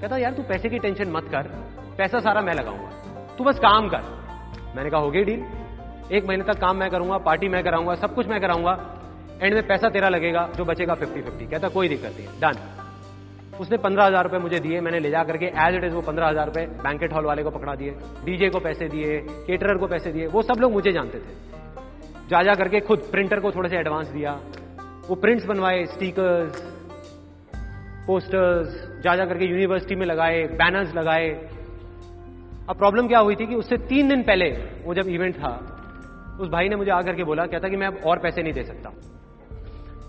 कहता, 0.00 0.16
यार, 0.16 0.32
तू 0.32 0.42
पैसे 0.42 0.68
की 0.68 0.78
टेंशन 0.78 1.10
मत 1.10 1.24
कर, 1.24 1.42
पैसा 1.98 2.20
सारा 2.20 2.40
मैं 2.40 2.54
लगाऊँगा। 2.54 2.90
तू 3.38 3.44
बस 3.44 3.58
काम 3.58 3.88
कर। 3.88 4.02
मैंने 4.76 4.90
कहा, 4.90 5.00
हो 5.00 5.10
गई 5.10 5.24
डील 5.24 5.44
एक 6.12 6.26
महीने 6.28 6.44
तक 6.44 6.60
काम 6.60 6.76
मैं 6.76 6.90
करूँगा 6.90 7.18
पार्टी 7.18 7.48
मैं 7.48 7.64
कराऊँगा, 7.64 7.94
सब 7.94 8.14
कुछ 8.14 8.28
मैं 8.28 8.40
कराऊँगा। 8.40 8.72
एंड 9.34 9.54
में 9.54 9.66
पैसा 9.66 9.88
तेरा 9.90 10.08
लगेगा, 10.08 10.48
जो 10.56 10.64
बचेगा 10.64 10.94
फिफ्टी 10.94 11.22
फिफ्टी 11.22 11.46
कहता, 11.46 11.68
कोई 11.70 11.88
दिक्कत 11.88 12.12
नहीं 12.12 12.26
है 12.26 12.40
डन 12.40 12.56
उसने 13.54 13.76
पंद्रह 13.78 14.04
हज़ार 14.04 14.24
रुपए 14.24 14.38
मुझे 14.38 14.58
दिए, 14.60 14.80
मैंने 14.80 14.98
ले 15.00 15.10
जा 15.10 15.22
करके 15.24 15.46
एज 15.46 15.74
इट 15.74 15.84
इज़ 15.84 15.92
वो 15.94 16.00
पंद्रह 16.02 16.26
हज़ार 16.26 16.46
रुपए 16.46 16.66
बैंकेट 16.82 17.12
हॉल 17.12 17.24
वाले 17.24 17.42
को 17.42 17.50
पकड़ा 17.50 17.74
दिए 17.74 17.90
डीजे 18.24 18.48
को 18.48 18.60
पैसे 18.60 18.88
दिए 18.88 19.18
केटरर 19.46 19.78
को 19.78 19.86
पैसे 19.88 20.12
दिए, 20.12 20.26
वो 20.26 20.42
सब 20.42 20.60
लोग 20.60 20.72
मुझे 20.72 20.92
जानते 20.92 21.18
थे। 21.18 21.34
जा 22.30 22.42
जा 22.42 22.54
करके 22.54 22.80
खुद 22.82 23.08
प्रिंटर 23.10 23.40
को 23.40 23.50
थोड़े 23.52 23.68
से 23.68 23.76
एडवांस 23.76 24.08
दिया, 24.08 24.32
वो 25.08 25.14
प्रिंट्स 25.16 25.46
बनवाए 25.46 25.84
स्टिकर्स 25.86 26.62
पोस्टर्स 28.06 28.68
जा 29.04 29.14
जा 29.16 29.24
करके 29.26 29.44
यूनिवर्सिटी 29.46 29.94
में 29.94 30.06
लगाए 30.06 30.42
बैनर्स 30.54 30.94
लगाए। 30.94 31.28
अब 32.68 32.76
प्रॉब्लम 32.76 33.08
क्या 33.08 33.18
हुई 33.20 33.34
थी 33.34 33.46
कि 33.46 33.54
उससे 33.54 33.76
तीन 33.86 34.08
दिन 34.08 34.22
पहले 34.22 34.50
वो 34.84 34.94
जब 34.94 35.08
इवेंट 35.08 35.34
था, 35.36 35.56
उस 36.40 36.48
भाई 36.48 36.68
ने 36.68 36.76
मुझे 36.76 36.90
आकर 36.92 37.14
के 37.14 37.24
बोला, 37.24 37.46
कहता 37.46 37.68
कि 37.68 37.76
मैं 37.76 37.86
अब 37.86 38.00
और 38.06 38.18
पैसे 38.18 38.42
नहीं 38.42 38.52
दे 38.52 38.62
सकता। 38.62 38.92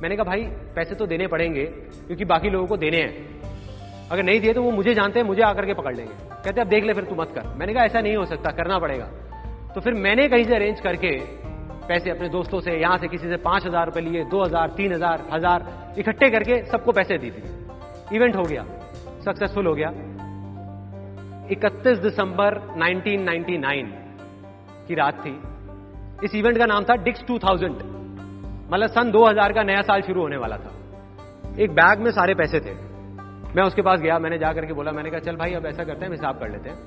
मैंने 0.01 0.15
कहा, 0.15 0.23
भाई, 0.23 0.41
पैसे 0.75 0.95
तो 0.95 1.05
देने 1.05 1.27
पड़ेंगे, 1.27 1.63
क्योंकि 2.07 2.25
बाकी 2.25 2.49
लोगों 2.49 2.67
को 2.67 2.77
देने 2.77 2.97
हैं। 2.97 4.09
अगर 4.11 4.23
नहीं 4.23 4.39
दिए 4.39 4.53
तो 4.53 4.61
वो 4.63 4.71
मुझे 4.71 4.93
जानते 4.93 5.19
हैं, 5.19 5.25
मुझे 5.27 5.41
आकर 5.41 5.65
के 5.65 5.73
पकड़ 5.73 5.95
लेंगे। 5.95 6.13
कहते 6.13 6.61
अब 6.61 6.67
देख 6.67 6.83
ले 6.83 6.93
फिर 6.93 7.03
तू 7.03 7.15
मत 7.15 7.31
कर। 7.35 7.47
मैंने 7.57 7.73
कहा, 7.73 7.83
ऐसा 7.83 8.01
नहीं 8.01 8.15
हो 8.15 8.25
सकता, 8.25 8.51
करना 8.51 8.79
पड़ेगा। 8.79 9.05
तो 9.75 9.81
फिर 9.81 9.93
मैंने 9.93 10.27
कहीं 10.29 10.43
से 10.43 10.55
अरेंज 10.55 10.79
करके 10.79 11.11
पैसे 11.87 12.09
अपने 12.09 12.29
दोस्तों 12.29 12.59
से, 12.59 12.71
यहाँ 12.71 12.97
से 12.97 13.07
किसी 13.07 13.27
से 13.29 13.37
पाँच 13.37 13.65
हज़ार 13.65 13.85
रुपए 13.85 14.01
लिए, 14.01 14.23
दो 14.23 14.43
हज़ार, 14.43 14.69
तीन 14.69 14.93
हज़ार 14.93 15.23
हज़ार, 15.33 15.65
इकट्ठे 15.97 16.29
करके 16.29 16.63
सबको 16.65 16.91
पैसे 16.91 17.17
दी 17.17 17.31
थी 17.31 18.15
इवेंट 18.15 18.35
हो 18.35 18.43
गया 18.43 18.65
सक्सेसफुल 19.25 19.67
हो 19.67 19.73
गया। 19.73 19.89
31 21.51 21.99
दिसंबर 21.99 22.55
1999 22.77 23.91
की 24.87 24.95
रात 24.95 25.25
थी। 25.25 25.35
इस 26.23 26.35
इवेंट 26.35 26.57
का 26.57 26.65
नाम 26.65 26.83
था 26.83 26.95
डिक्स 27.03 27.23
2000 27.23 27.81
मतलब 28.73 28.87
सन 28.87 29.11
2000 29.11 29.53
का 29.53 29.63
नया 29.63 29.81
साल 29.81 30.01
शुरू 30.01 30.21
होने 30.21 30.37
वाला 30.37 30.57
था। 30.57 30.71
एक 31.59 31.71
बैग 31.71 31.99
में 31.99 32.11
सारे 32.11 32.35
पैसे 32.35 32.59
थे। 32.59 32.73
मैं 33.55 33.63
उसके 33.63 33.81
पास 33.81 33.99
गया, 33.99 34.19
मैंने 34.19 34.37
जाकर 34.37 34.65
के 34.65 34.73
बोला, 34.73 34.91
मैंने 34.91 35.09
कहा, 35.09 35.19
चल 35.19 35.35
भाई, 35.35 35.53
अब 35.53 35.65
ऐसा 35.65 35.83
करते 35.83 36.05
हैं 36.05 36.11
हिसाब 36.11 36.39
कर 36.39 36.49
लेते 36.49 36.69
हैं। 36.69 36.77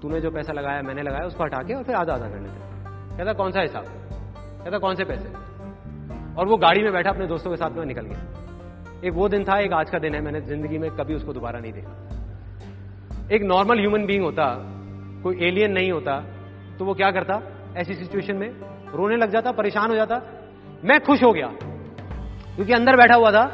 तूने 0.00 0.20
जो 0.20 0.30
पैसा 0.30 0.52
लगाया, 0.52 0.82
मैंने 0.82 1.02
लगाया, 1.02 1.24
उसको 1.24 1.44
हटा 1.44 1.58
के 1.58 1.74
और 1.74 1.84
फिर 1.84 1.94
आधा 1.94 2.14
आधा 2.14 2.28
कर 2.28 2.40
लेते 2.40 2.50
हैं। 2.50 3.18
कहता, 3.18 3.32
कौन 3.32 3.50
सा 3.50 3.60
हिसाब? 3.60 3.84
कहता, 4.64 4.78
कौन 4.78 4.94
से 4.94 5.04
पैसे? 5.04 5.28
और 6.34 6.46
वो 6.46 6.56
गाड़ी 6.56 6.82
में 6.82 6.92
बैठा, 6.92 7.10
अपने 7.10 7.26
दोस्तों 7.26 7.50
के 7.50 7.56
साथ 7.56 7.70
में 7.70 7.86
निकल 7.86 8.02
गया। 8.02 8.18
एक 9.04 9.12
वो 9.12 9.28
दिन 9.28 9.44
था, 9.44 9.58
एक 9.58 9.72
आज 9.72 9.90
का 9.90 9.98
दिन 9.98 10.14
है, 10.14 10.20
मैंने 10.20 10.40
ज़िंदगी 10.40 10.78
में 10.78 10.90
कभी 10.90 11.14
उसको 11.14 11.32
दोबारा 11.32 11.60
नहीं 11.60 11.72
देखा। 11.72 13.28
एक 13.32 13.42
नॉर्मल 13.42 13.78
ह्यूमन 13.78 14.06
बींग 14.06 14.24
होता, 14.24 14.46
कोई 15.22 15.38
एलियन 15.42 15.72
नहीं 15.72 15.92
होता 15.92 16.20
तो 16.78 16.84
वो 16.84 16.94
क्या 16.94 17.10
करता? 17.10 17.40
ऐसी 17.76 17.94
सिचुएशन 17.94 18.36
में 18.36 18.48
रोने 18.94 19.16
लग 19.16 19.30
जाता, 19.30 19.52
परेशान 19.52 19.90
हो 19.90 19.94
जाता 19.94 20.16
मैं 20.84 21.00
खुश 21.00 21.22
हो 21.22 21.32
गया। 21.32 21.46
क्योंकि 22.56 22.72
अंदर 22.72 22.96
बैठा 22.96 23.14
हुआ 23.14 23.30
था 23.30 23.44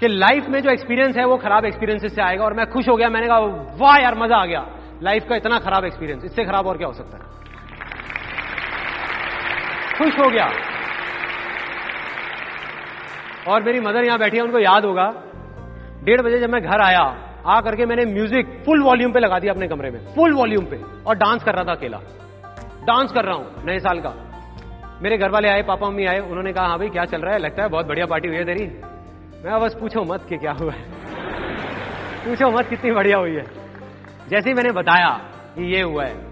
कि 0.00 0.08
लाइफ 0.08 0.48
में 0.48 0.60
जो 0.60 0.70
एक्सपीरियंस 0.70 1.16
है 1.16 1.24
वो 1.24 1.36
खराब 1.36 1.64
एक्सपीरियंस 1.64 2.14
से 2.14 2.22
आएगा 2.22 2.44
और 2.44 2.54
मैं 2.54 2.66
खुश 2.66 2.88
हो 2.88 2.96
गया। 2.96 3.08
मैंने 3.08 3.26
कहा, 3.26 3.38
वाह 3.76 3.96
यार, 3.96 4.14
मज़ा 4.14 4.36
आ 4.36 4.46
गया। 4.46 4.66
लाइफ 5.02 5.26
का 5.28 5.36
इतना 5.36 5.58
खराब 5.58 5.84
एक्सपीरियंस 5.84 6.24
इससे 6.24 6.44
खराब 6.44 6.66
और 6.66 6.76
क्या 6.76 6.86
हो 6.86 6.92
सकता 6.92 7.16
है? 7.16 7.24
खुश 9.98 10.18
हो 10.18 10.30
गया। 10.30 10.50
और 13.48 13.62
मेरी 13.62 13.80
मदर 13.80 14.04
यहाँ 14.04 14.18
बैठी 14.18 14.36
है, 14.36 14.42
उनको 14.42 14.58
याद 14.58 14.84
होगा, 14.84 15.12
डेढ़ 16.04 16.20
बजे 16.20 16.38
जब 16.38 16.50
मैं 16.50 16.62
घर 16.62 16.80
आया 16.80 17.02
आ 17.46 17.60
करके 17.60 17.86
मैंने 17.86 18.04
म्यूज़िक 18.04 18.62
फुल 18.66 18.82
वॉल्यूम 18.82 19.12
पे 19.12 19.20
लगा 19.20 19.38
दिया 19.38 19.52
अपने 19.52 19.68
कमरे 19.68 19.90
में 19.90 20.14
फुल 20.14 20.32
वॉल्यूम 20.32 20.64
पे, 20.64 20.80
और 21.06 21.14
डांस 21.14 21.44
कर 21.44 21.54
रहा 21.54 21.64
था 21.64 21.72
अकेला। 21.72 21.98
डांस 22.84 23.12
कर 23.12 23.24
रहा 23.24 23.34
हूँ, 23.34 23.64
नए 23.64 23.78
साल 23.78 24.00
का। 24.00 24.14
मेरे 25.02 25.16
घर 25.18 25.30
वाले 25.30 25.48
आए, 25.48 25.62
पापा, 25.62 25.88
मम्मी 25.88 26.04
आए, 26.06 26.18
उन्होंने 26.18 26.52
कहा 26.52 26.66
हाँ 26.66 26.78
भाई, 26.78 26.88
क्या 26.88 27.04
चल 27.04 27.20
रहा 27.20 27.32
है? 27.32 27.38
लगता 27.38 27.62
है 27.62 27.68
बहुत 27.68 27.86
बढ़िया 27.86 28.06
पार्टी 28.06 28.28
हुई 28.28 28.36
है 28.36 28.44
तेरी। 28.44 28.64
मैं 29.44 29.60
बस 29.60 29.74
पूछो 29.74 30.02
मत 30.02 30.24
कि 30.28 30.36
क्या 30.36 30.52
हुआ 30.52 30.72
है। 30.72 30.82
पूछो 32.24 32.50
मत 32.50 32.68
कितनी 32.68 32.92
बढ़िया 32.92 33.18
हुई 33.18 33.34
है। 33.34 33.44
जैसे 34.28 34.50
ही 34.50 34.54
मैंने 34.54 34.72
बताया 34.72 35.10
कि 35.54 35.74
ये 35.74 35.82
हुआ 35.82 36.04
है 36.04 36.28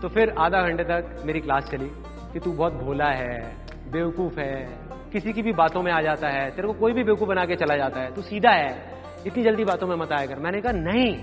तो 0.00 0.08
फिर 0.08 0.34
आधा 0.38 0.62
घंटे 0.62 0.84
तक 0.84 1.22
मेरी 1.26 1.40
क्लास 1.40 1.70
चली 1.70 1.90
कि 2.32 2.40
तू 2.40 2.52
बहुत 2.52 2.72
भोला 2.72 3.08
है, 3.08 3.56
बेवकूफ़ 3.92 4.40
है, 4.40 4.78
किसी 5.12 5.32
की 5.32 5.42
भी 5.42 5.52
बातों 5.52 5.82
में 5.82 5.92
आ 5.92 6.00
जाता 6.00 6.28
है, 6.28 6.50
तेरे 6.50 6.68
को 6.68 6.74
कोई 6.74 6.92
भी 6.92 7.04
बेवकूफ़ 7.04 7.28
बना 7.28 7.44
के 7.44 7.56
चला 7.56 7.76
जाता 7.76 8.00
है, 8.00 8.14
तू 8.14 8.22
सीधा 8.22 8.50
है, 8.50 8.92
इतनी 9.26 9.44
जल्दी 9.44 9.64
बातों 9.64 9.86
में 9.86 9.96
मत 9.96 10.12
आया 10.12 10.26
कर। 10.26 10.38
मैंने 10.38 10.60
कहा, 10.60 10.72
नहीं, 10.72 11.16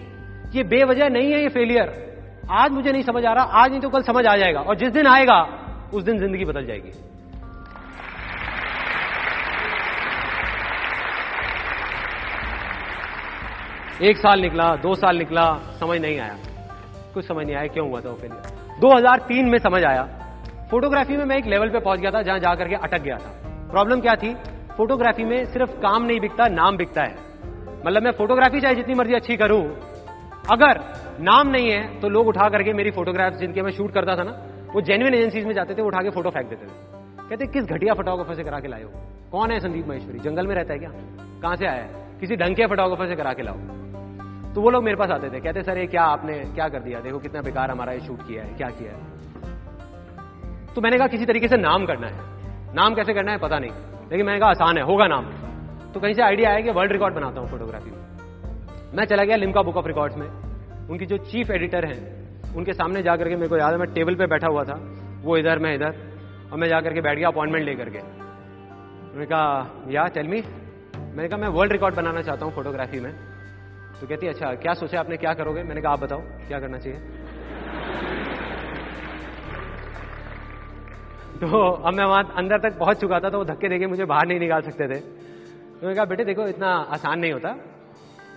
ये 0.56 0.64
बेवजह 0.64 1.10
नहीं 1.10 1.32
है, 1.32 1.42
ये 1.42 1.50
फेलियर 1.50 1.94
आज 2.52 2.72
मुझे 2.72 2.92
नहीं 2.92 3.04
समझ 3.04 3.26
आ 3.26 3.34
रहा, 3.34 3.44
आज 3.44 3.72
नहीं 3.72 3.82
तो 3.82 3.90
कल 3.90 4.02
समझ 4.02 4.26
आ 4.26 4.36
जाएगा 4.38 4.60
और 4.60 4.76
जिस 4.76 4.90
दिन 4.90 5.08
आएगा 5.08 5.65
उस 5.94 6.04
दिन 6.04 6.20
ज़िंदगी 6.20 6.46
बदल 6.46 6.66
जाएगी। 6.66 6.92
एक 14.02 14.18
साल 14.18 14.42
निकला, 14.42 14.76
दो 14.76 14.96
साल 14.96 15.18
निकला, 15.18 15.46
समझ 15.80 16.00
नहीं 16.02 16.20
आया। 16.20 16.38
कुछ 17.14 17.28
समझ 17.28 17.46
नहीं 17.46 17.56
आया 17.56 17.68
क्यों 17.68 17.88
हुआ 17.90 18.00
था 18.02 18.10
वो 18.10 18.16
फेलियर 18.16 18.80
2003 18.80 19.46
में 19.46 19.58
समझ 19.60 19.84
आया। 19.84 20.04
फोटोग्राफी 20.72 21.18
में 21.18 21.24
मैं 21.26 21.38
एक 21.38 21.46
लेवल 21.46 21.70
पे 21.70 21.80
पहुँच 21.80 22.00
गया 22.00 22.12
था, 22.12 22.22
जहाँ 22.22 22.40
जाकर 22.40 22.68
के 22.68 22.76
अटक 22.76 23.02
गया 23.02 23.18
था। 23.18 23.32
प्रॉब्लम 23.72 24.02
क्या 24.02 24.16
थी? 24.16 24.34
फोटोग्राफी 24.78 25.24
में 25.24 25.46
सिर्फ़ 25.46 25.72
काम 25.82 26.04
नहीं 26.04 26.20
बिकता, 26.20 26.48
नाम 26.48 26.78
बिकता 26.78 27.04
है। 27.04 27.16
मतलब 27.86 28.04
मैं 28.04 28.12
फोटोग्राफी 28.12 28.62
चाहे 28.62 28.76
जितनी 28.76 28.94
मर्ज़ी 28.94 29.14
अच्छी 29.14 29.38
करूँ, 29.38 29.64
अगर 30.52 30.80
नाम 31.22 31.48
नहीं 31.48 31.70
है 31.70 32.00
तो 32.00 32.10
लोग 32.10 32.28
उठा 32.28 32.50
करके 32.50 32.74
मेरी 32.74 32.92
फोटोग्राफ 32.92 33.34
जिनके 33.34 33.62
मैं 33.62 33.72
शूट 33.72 33.94
करता 33.94 34.16
था 34.16 34.24
ना 34.24 34.32
वो 34.76 34.82
जेन्युइन 34.82 35.14
एजेंसीज 35.14 35.46
में 35.46 35.54
जाते 35.54 35.74
थे, 35.74 35.82
वो 35.82 35.88
उठा 35.88 36.02
के 36.02 36.10
फ़ोटो 36.10 36.30
फेंक 36.30 36.50
देते 36.50 36.66
थे। 36.66 36.70
कहते, 37.30 37.48
किस 37.48 37.64
घटिया 37.64 37.94
फोटोग्राफर 37.94 38.36
से 38.36 38.44
करा 38.44 38.60
के 38.60 38.68
लाए 38.68 38.84
हो? 38.84 38.92
कौन 39.32 39.52
है 39.52 39.60
संदीप 39.60 39.88
महेश्वरी? 39.88 40.20
जंगल 40.20 40.48
में 40.48 40.56
रहता 40.56 40.74
है 40.74 40.80
क्या? 40.80 40.92
कहाँ 41.42 41.56
से 41.56 41.66
आया 41.66 41.84
है? 41.84 41.90
किसी 42.20 42.36
ढंग 42.36 42.56
के 42.56 42.68
फोटोग्राफर 42.68 43.08
से 43.08 43.16
करा 43.16 43.34
के 43.34 43.44
लाओ। 43.44 43.56
तो 44.54 44.62
वो 44.62 44.70
लोग 44.70 44.84
मेरे 44.84 44.98
पास 44.98 45.10
आते 45.10 45.30
थे। 45.30 45.40
कहते, 45.40 45.64
सर, 45.64 45.78
ये 45.78 45.88
क्या 45.88 46.04
आपने, 46.04 46.40
क्या 46.40 46.70
कर 46.70 46.80
दिया? 46.80 47.00
देखो, 47.00 47.20
कितना 47.20 47.42
बेकार 47.42 47.72
हमारा 47.72 47.92
ये 47.92 48.00
शूट 48.00 48.28
किया 48.28 48.44
है, 48.44 48.54
क्या 48.54 48.70
किया 48.70 48.92
है? 48.92 49.00
तो 50.76 50.82
मैंने 50.82 50.98
कहा, 50.98 51.08
किसी 51.08 51.26
तरीके 51.26 51.48
से 51.48 51.58
नाम 51.58 51.86
करना 51.86 52.08
है। 52.08 52.20
नाम 52.76 52.96
कैसे 52.96 53.14
करना 53.14 53.32
है, 53.32 53.38
पता 53.38 53.60
नहीं। 53.60 53.72
लेकिन 54.12 54.26
मैंने 54.26 54.40
कहा, 54.40 54.50
आसान 54.50 54.78
है, 54.78 54.84
होगा 54.84 55.08
नाम। 55.08 55.26
तो 55.92 56.00
कहीं 56.00 56.14
से 56.14 56.22
आइडिया 56.22 56.50
आया 56.50 56.60
कि 56.60 56.70
वर्ल्ड 56.70 56.92
रिकॉर्ड 56.92 57.16
बनाता 57.16 57.42
हूँ 57.42 57.50
फोटोग्राफी 57.50 57.92
में। 57.92 57.98
मैं 58.94 59.06
चला 59.06 59.24
गया 59.24 59.36
लिमका 59.36 59.62
बुक 59.62 59.78
ऑफ़ 59.78 59.88
रिकॉर्ड्स 59.88 60.18
में। 60.18 60.28
उनकी 60.90 61.06
जो 61.06 61.18
चीफ 61.18 61.52
एडिटर 61.52 61.86
हैं 61.86 62.25
उनके 62.56 62.74
सामने 62.74 63.04
जा 63.04 63.16
करके 63.16 63.36
मेरे 63.36 63.48
को 63.48 63.58
याद 63.58 63.74
है, 63.74 63.80
मैं 63.80 63.94
टेबल 63.94 64.16
पे 64.16 64.26
बैठा 64.26 64.48
हुआ 64.48 64.64
था। 64.64 64.80
वो 65.22 65.38
इधर, 65.38 65.60
मैं 65.60 65.76
इधर। 65.76 65.96
और 66.52 66.60
मैं 66.60 66.68
जाकर 66.68 66.94
के 66.94 67.02
बैठ 67.02 67.18
गया 67.18 67.28
अपॉइंटमेंट 67.28 67.66
लेकर 67.66 67.90
के। 67.90 68.00
उन्होंने 68.00 69.26
कहा, 69.26 69.84
या 69.90 70.08
टेल 70.08 70.28
मी 70.28 70.44
मैंने 70.98 71.28
कहा, 71.28 71.38
मैं 71.38 71.48
वर्ल्ड 71.48 71.72
रिकॉर्ड 71.72 71.96
बनाना 71.96 72.22
चाहता 72.22 72.46
हूँ 72.46 72.54
फोटोग्राफी 72.54 73.00
में। 73.00 73.14
तो 74.02 74.08
कहती 74.08 74.28
अच्छा 74.28 74.54
क्या 74.54 74.74
सोचा 74.74 75.00
आपने? 75.00 75.18
क्या 75.18 75.34
करोगे? 75.34 75.64
मैंने 75.64 75.82
कहा, 75.82 75.92
आप 75.92 76.00
बताओ, 76.00 76.20
क्या 76.20 76.60
करना 76.60 76.78
चाहिए? 76.78 77.00
तो 81.40 81.70
अब 81.70 81.94
मैं 81.94 82.06
वहाँ 82.06 82.34
अंदर 82.38 82.58
तक 82.60 82.78
पहुँच 82.80 82.98
चुका 82.98 83.20
था 83.20 83.30
तो 83.30 83.38
वो 83.38 83.46
धक्के 83.46 83.70
देके 83.70 83.88
मुझे 83.88 84.06
बाहर 84.06 84.28
नहीं 84.28 84.40
निकाल 84.40 84.62
सकते 84.62 84.88
थे। 84.88 85.00
तो 85.00 85.80
मैंने 85.84 85.96
कहा, 85.96 86.06
बेटे, 86.06 86.26
देखो, 86.26 86.48
इतना 86.48 86.68
आसान 86.68 87.20
नहीं 87.20 87.34
होता। 87.34 87.56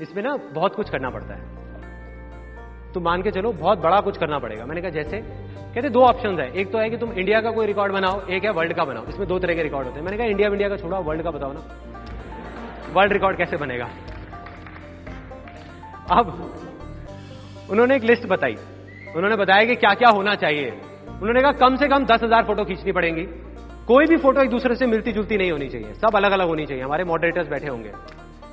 इसमें 0.00 0.22
ना 0.22 0.36
बहुत 0.36 0.74
कुछ 0.74 0.90
करना 0.90 1.10
पड़ता 1.10 1.34
है। 1.34 1.57
तुम 2.94 3.02
मान 3.02 3.22
के 3.22 3.30
चलो, 3.30 3.52
बहुत 3.52 3.78
बड़ा 3.78 4.00
कुछ 4.00 4.18
करना 4.18 4.38
पड़ेगा। 4.38 4.64
मैंने 4.64 4.80
कहा, 4.80 4.90
जैसे? 4.90 5.18
कहते, 5.74 5.88
दो 5.88 6.00
ऑप्शन 6.00 6.40
है। 6.40 6.52
एक 6.52 6.72
तो 6.72 6.78
है 6.78 6.90
कि 6.90 6.96
तुम 6.96 7.12
इंडिया 7.12 7.40
का 7.40 7.50
कोई 7.50 7.66
रिकॉर्ड 7.66 7.92
बनाओ, 7.92 8.26
एक 8.26 8.44
है 8.44 8.50
वर्ल्ड 8.50 8.72
का 8.72 8.84
बनाओ। 8.84 9.04
इसमें 9.04 9.28
दो 9.28 9.38
तरह 9.38 9.54
के 9.54 9.62
रिकॉर्ड 9.62 9.86
होते 9.86 9.98
हैं। 9.98 10.04
मैंने 10.04 10.18
कहा 10.18 10.26
इंडिया 10.26 10.48
इंडिया 10.48 10.68
का 10.68 10.76
छोड़ा 10.76 10.98
वर्ल्ड 10.98 11.22
का 11.22 11.30
बताओ 11.30 11.52
ना। 11.52 11.62
वर्ल्ड 12.92 13.12
रिकॉर्ड 13.12 13.36
कैसे 13.36 13.56
बनेगा? 13.56 13.88
अब 16.10 16.54
उन्होंने 17.70 17.96
एक 17.96 18.02
लिस्ट 18.02 18.26
बताई। 18.26 18.56
उन्होंने 19.16 19.36
बताया 19.36 19.64
कि 19.64 19.74
क्या 19.74 19.94
क्या 19.94 20.08
होना 20.08 20.34
चाहिए। 20.34 20.70
उन्होंने 21.08 21.42
कहा, 21.42 21.52
कम 21.52 21.76
से 21.76 21.88
कम 21.88 22.04
दस 22.04 22.22
हज़ार 22.22 22.44
फ़ोटो 22.44 22.64
खींचनी 22.64 22.92
पड़ेंगी। 22.92 23.26
कोई 23.86 24.06
भी 24.06 24.16
फ़ोटो 24.16 24.42
एक 24.42 24.50
दूसरे 24.50 24.74
से 24.74 24.86
मिलती 24.86 25.12
जुलती 25.12 25.36
नहीं 25.36 25.52
होनी 25.52 25.68
चाहिए। 25.68 25.94
सब 25.94 26.16
अलग 26.16 26.32
अलग 26.32 26.48
होनी 26.48 26.66
चाहिए। 26.66 26.82
हमारे 26.82 27.04
मॉडरेटर्स 27.04 27.48
बैठे 27.48 27.68
होंगे। 27.68 27.92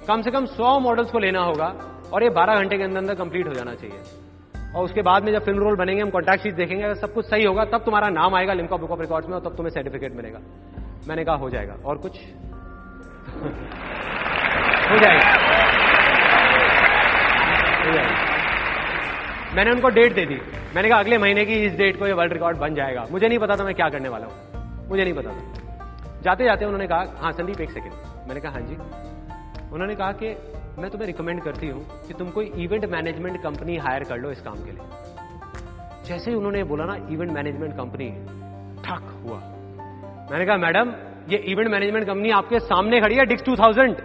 कम 0.07 0.21
से 0.21 0.31
कम 0.31 0.45
सौ 0.45 0.79
मॉडल्स 0.79 1.11
को 1.11 1.19
लेना 1.19 1.43
होगा 1.43 1.73
और 2.13 2.23
ये 2.23 2.29
बारह 2.29 2.55
घंटे 2.55 2.77
के 2.77 2.83
अंदर 2.83 2.97
अंदर 2.97 3.15
कंप्लीट 3.15 3.47
हो 3.47 3.53
जाना 3.53 3.73
चाहिए। 3.73 4.24
और 4.75 4.85
उसके 4.85 5.01
बाद 5.01 5.23
में 5.23 5.31
जब 5.31 5.45
फ़िल्म 5.45 5.59
रोल 5.59 5.75
बनेंगे, 5.75 6.01
हम 6.01 6.09
कॉन्टैक्ट 6.09 6.43
शीट 6.43 6.55
देखेंगे, 6.55 6.83
अगर 6.83 6.95
सब 6.95 7.13
कुछ 7.13 7.25
सही 7.25 7.43
होगा, 7.43 7.65
तब 7.65 7.77
तुम्हारा 7.77 8.09
नाम 8.09 8.35
आएगा 8.35 8.53
लिमका 8.53 8.77
बुक 8.77 8.91
ऑफ़ 8.91 9.01
रिकॉर्ड्स 9.01 9.29
में 9.29 9.35
और 9.35 9.41
तब 9.41 9.55
तुम्हें 9.55 9.73
सर्टिफिकेट 9.73 10.15
मिलेगा। 10.15 10.39
मैंने 11.07 11.25
कहा, 11.25 11.35
हो 11.35 11.49
जाएगा। 11.49 11.75
और 11.85 11.97
कुछ? 11.97 12.11
हो 14.91 14.97
जाएगा। 14.97 15.55
मैंने 19.55 19.71
उनको 19.71 19.89
डेट 19.89 20.13
दे 20.13 20.25
दी। 20.25 20.41
मैंने 20.75 20.89
कहा, 20.89 20.99
अगले 20.99 21.17
महीने 21.17 21.45
की 21.45 21.53
इस 21.53 21.73
डेट 21.73 21.99
को 21.99 22.07
ये 22.07 22.13
वर्ल्ड 22.13 22.33
रिकॉर्ड 22.33 22.57
बन 22.57 22.75
जाएगा। 22.75 23.05
मुझे 23.11 23.27
नहीं 23.27 23.39
पता 23.39 23.55
था 23.55 23.63
मैं 23.63 23.75
क्या 23.75 23.89
करने 23.89 24.09
वाला 24.09 24.27
हूँ। 24.27 24.33
मुझे 24.89 25.03
नहीं 25.03 25.13
पता 25.13 25.29
था। 25.29 25.65
जाते 26.21 26.43
जाते 26.43 26.65
उन्होंने 26.65 26.87
कहा 26.87 27.05
हाँ 27.17 27.31
संदीप, 27.31 27.61
एक 27.61 27.71
सेकेंड 27.71 27.93
मैंने 28.27 28.41
कहा 28.41 28.51
हाँ 28.51 28.61
जी। 28.61 28.75
उन्होंने 29.73 29.95
कहा 29.95 30.11
कि 30.11 30.37
मैं 30.79 30.89
तुम्हें 30.91 31.07
रिकमेंड 31.07 31.41
करती 31.43 31.67
हूँ 31.67 31.81
कि 32.07 32.13
तुम 32.13 32.29
कोई 32.29 32.45
इवेंट 32.57 32.85
मैनेजमेंट 32.85 33.41
कंपनी 33.43 33.75
हायर 33.77 34.03
कर 34.03 34.17
लो 34.17 34.31
इस 34.31 34.41
काम 34.41 34.55
के 34.55 34.71
लिए। 34.71 36.03
जैसे 36.07 36.31
ही 36.31 36.37
उन्होंने 36.37 36.63
बोला 36.63 36.85
ना 36.85 36.95
इवेंट 37.11 37.31
मैनेजमेंट 37.31 37.73
कंपनी 37.77 38.09
ठक 38.83 39.03
हुआ। 39.21 39.37
मैंने 40.31 40.45
कहा, 40.45 40.57
मैडम, 40.57 40.91
ये 41.29 41.37
इवेंट 41.51 41.69
मैनेजमेंट 41.71 42.05
कंपनी 42.07 42.31
आपके 42.31 42.59
सामने 42.61 42.99
खड़ी 43.01 43.15
है 43.15 43.25
डिक्स 43.25 43.43
टू 43.43 43.55
थाउज़ेंड 43.55 43.95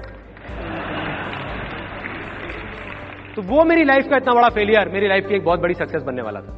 तो 3.35 3.43
वो 3.45 3.65
मेरी 3.65 3.85
लाइफ 3.85 4.09
का 4.11 4.17
इतना 4.17 4.33
बड़ा 4.35 4.49
फेलियर 4.51 4.89
मेरी 4.89 5.09
लाइफ 5.09 5.27
की 5.29 5.35
एक 5.35 5.45
बहुत 5.45 5.61
बड़ी 5.61 5.75
सक्सेस 5.75 6.03
बनने 6.03 6.23
वाला 6.23 6.41
था। 6.41 6.55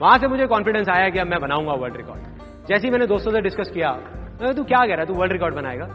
वहाँ 0.00 0.18
से 0.18 0.28
मुझे 0.28 0.46
कॉन्फिडेंस 0.46 0.88
आया 0.88 1.08
कि 1.10 1.18
अब 1.18 1.26
मैं 1.26 1.40
बनाऊँगा 1.40 1.72
वर्ल्ड 1.74 1.96
रिकॉर्ड 1.96 2.22
जैसे 2.68 2.86
ही 2.86 2.90
मैंने 2.92 3.06
दोस्तों 3.06 3.32
से 3.32 3.40
डिस्कस 3.42 3.70
किया 3.74 3.92
तू 4.52 4.64
क्या 4.64 4.78
कह 4.78 4.92
रहा 4.92 5.00
है? 5.00 5.06
तू 5.06 5.14
वर्ल्ड 5.14 5.32
रिकॉर्ड 5.32 5.54
बनाएगा? 5.54 5.86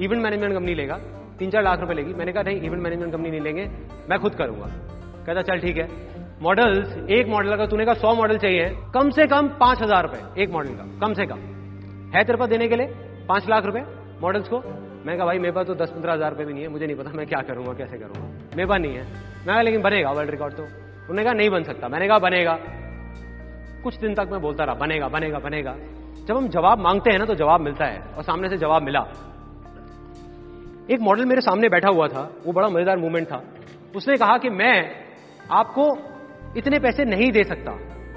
इवेंट 0.00 0.22
मैनेजमेंट 0.22 0.54
कंपनी 0.54 0.74
लेगा? 0.74 0.96
तीन 1.38 1.50
चार 1.50 1.62
लाख 1.62 1.80
रुपए 1.80 1.94
लेगी। 1.94 2.14
मैंने 2.14 2.32
कहा, 2.32 2.42
नहीं 2.42 2.60
इवेंट 2.60 2.82
मैनेजमेंट 2.82 3.12
कंपनी 3.12 3.30
नहीं 3.30 3.40
लेंगे, 3.40 3.68
मैं 4.10 4.18
खुद 4.18 4.34
करूँगा। 4.34 4.66
कहता, 5.26 5.42
चल, 5.42 5.58
ठीक 5.58 5.76
है। 5.76 5.88
मॉडल्स 6.42 6.96
एक 7.10 7.28
मॉडल 7.28 7.52
अगर 7.52 7.66
तूने 7.66 7.84
कहा, 7.84 7.94
सौ 7.96 8.14
मॉडल 8.14 8.38
चाहिए 8.38 8.68
कम 8.94 9.10
से 9.10 9.26
कम 9.26 9.48
पाँच 9.60 9.82
हज़ार 9.82 10.02
रुपए, 10.02 10.42
एक 10.42 10.50
मॉडल 10.50 10.74
का, 10.74 10.84
कम 11.00 11.14
से 11.14 11.26
कम। 11.26 11.38
है 12.14 12.24
तेरे 12.24 12.38
पास 12.38 12.48
देने 12.48 12.68
के 12.68 12.76
लिए? 12.76 12.86
पाँच 13.28 13.48
लाख 13.48 13.64
रुपए 13.64 13.84
मॉडल्स 14.20 14.48
को? 14.48 14.58
मैं 15.06 15.16
कहा, 15.16 15.26
भाई, 15.26 15.38
मेरे 15.38 15.52
पास 15.52 15.66
तो 15.66 15.74
दस 15.74 15.90
पंद्रह 15.90 16.12
हज़ार 16.12 16.30
रुपए 16.30 16.44
भी 16.44 16.52
नहीं 16.52 16.62
है, 16.62 16.68
मुझे 16.68 16.86
नहीं 16.86 16.96
पता 16.96 17.10
मैं 17.10 17.26
क्या 17.26 17.40
करूँगा, 17.40 17.72
कैसे 17.72 17.98
करूँगा। 17.98 18.56
मेरे 18.56 18.66
पास 18.66 18.80
नहीं 18.80 18.94
है। 18.94 19.04
मैं 19.46 19.62
लेकिन 19.62 19.82
बनेगा 19.82 20.10
वर्ल्ड 20.10 20.30
रिकॉर्ड 20.30 20.54
तो। 20.54 20.62
उन्होंने 20.62 21.24
कहा, 21.24 21.32
नहीं 21.32 21.50
बन 21.50 21.62
सकता। 21.62 21.88
मैंने 21.88 22.08
कहा, 22.08 22.18
बनेगा। 22.18 22.58
कुछ 23.84 23.96
दिन 23.96 24.14
तक 24.14 24.28
मैं 24.32 24.40
बोलता 24.40 24.64
रहा, 24.64 24.74
बनेगा 24.74 25.08
बनेगा 25.08 25.38
बनेगा। 25.38 25.74
जब 26.26 26.36
हम 26.36 26.48
जवाब 26.48 26.78
मांगते 26.78 27.10
हैं 27.10 27.18
ना 27.18 27.24
तो 27.24 27.34
जवाब 27.34 27.60
मिलता 27.60 27.84
है 27.84 28.00
और 28.16 28.22
सामने 28.22 28.48
से 28.48 28.56
जवाब 28.56 28.82
मिला। 28.82 29.00
एक 30.90 31.00
मॉडल 31.00 31.24
मेरे 31.24 31.40
सामने 31.40 31.68
बैठा 31.68 31.88
हुआ 31.88 32.06
था, 32.08 32.20
वो 32.46 32.52
बड़ा 32.52 32.68
मज़ेदार 32.68 32.98
मूवमेंट 32.98 33.26
था। 33.26 33.42
उसने 33.96 34.16
कहा 34.16 34.36
कि 34.38 34.50
मैं 34.50 34.74
आपको 35.52 35.86
इतने 36.56 36.78
पैसे 36.78 37.04
नहीं 37.04 37.30
दे 37.32 37.44
सकता, 37.44 37.72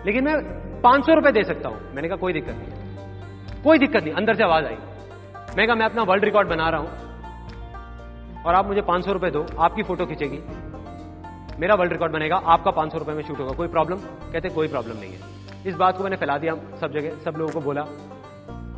लेकिन 0.05 0.23
मैं 0.23 0.35
पाँच 0.81 1.05
सौ 1.05 1.13
रुपए 1.13 1.31
दे 1.31 1.43
सकता 1.43 1.69
हूँ। 1.69 1.93
मैंने 1.93 2.07
कहा, 2.07 2.17
कोई 2.17 2.33
दिक्कत 2.33 2.55
नहीं। 2.55 3.63
कोई 3.63 3.77
दिक्कत 3.77 4.03
नहीं, 4.03 4.13
अंदर 4.13 4.35
से 4.35 4.43
आवाज़ 4.43 4.65
आई। 4.65 4.77
मैं 5.57 5.65
कहा, 5.67 5.75
मैं 5.75 5.85
अपना 5.85 6.03
वर्ल्ड 6.03 6.25
रिकॉर्ड 6.25 6.47
बना 6.47 6.69
रहा 6.69 6.81
हूँ, 6.81 8.43
और 8.43 8.55
आप 8.55 8.67
मुझे 8.67 8.81
पाँच 8.81 9.05
सौ 9.05 9.13
रुपए 9.13 9.29
दो, 9.29 9.45
आपकी 9.59 9.83
फ़ोटो 9.83 10.05
खींचेगी। 10.05 10.39
मेरा 11.59 11.75
वर्ल्ड 11.75 11.93
रिकॉर्ड 11.93 12.13
बनेगा, 12.13 12.35
आपका 12.35 12.71
पाँच 12.71 12.91
सौ 12.91 12.97
रुपए 12.97 13.13
में 13.13 13.23
शूट 13.23 13.39
होगा, 13.39 13.53
कोई 13.53 13.67
प्रॉब्लम 13.67 13.97
कहते, 14.33 14.49
कोई 14.49 14.67
प्रॉब्लम 14.67 14.97
नहीं 14.97 15.11
है। 15.11 15.67
इस 15.67 15.75
बात 15.75 15.97
को 15.97 16.03
मैंने 16.03 16.15
फैला 16.15 16.37
दिया, 16.37 16.55
सब 16.81 16.93
जगह, 16.93 17.17
सब 17.25 17.37
लोगों 17.37 17.53
को 17.53 17.61
बोला। 17.61 17.85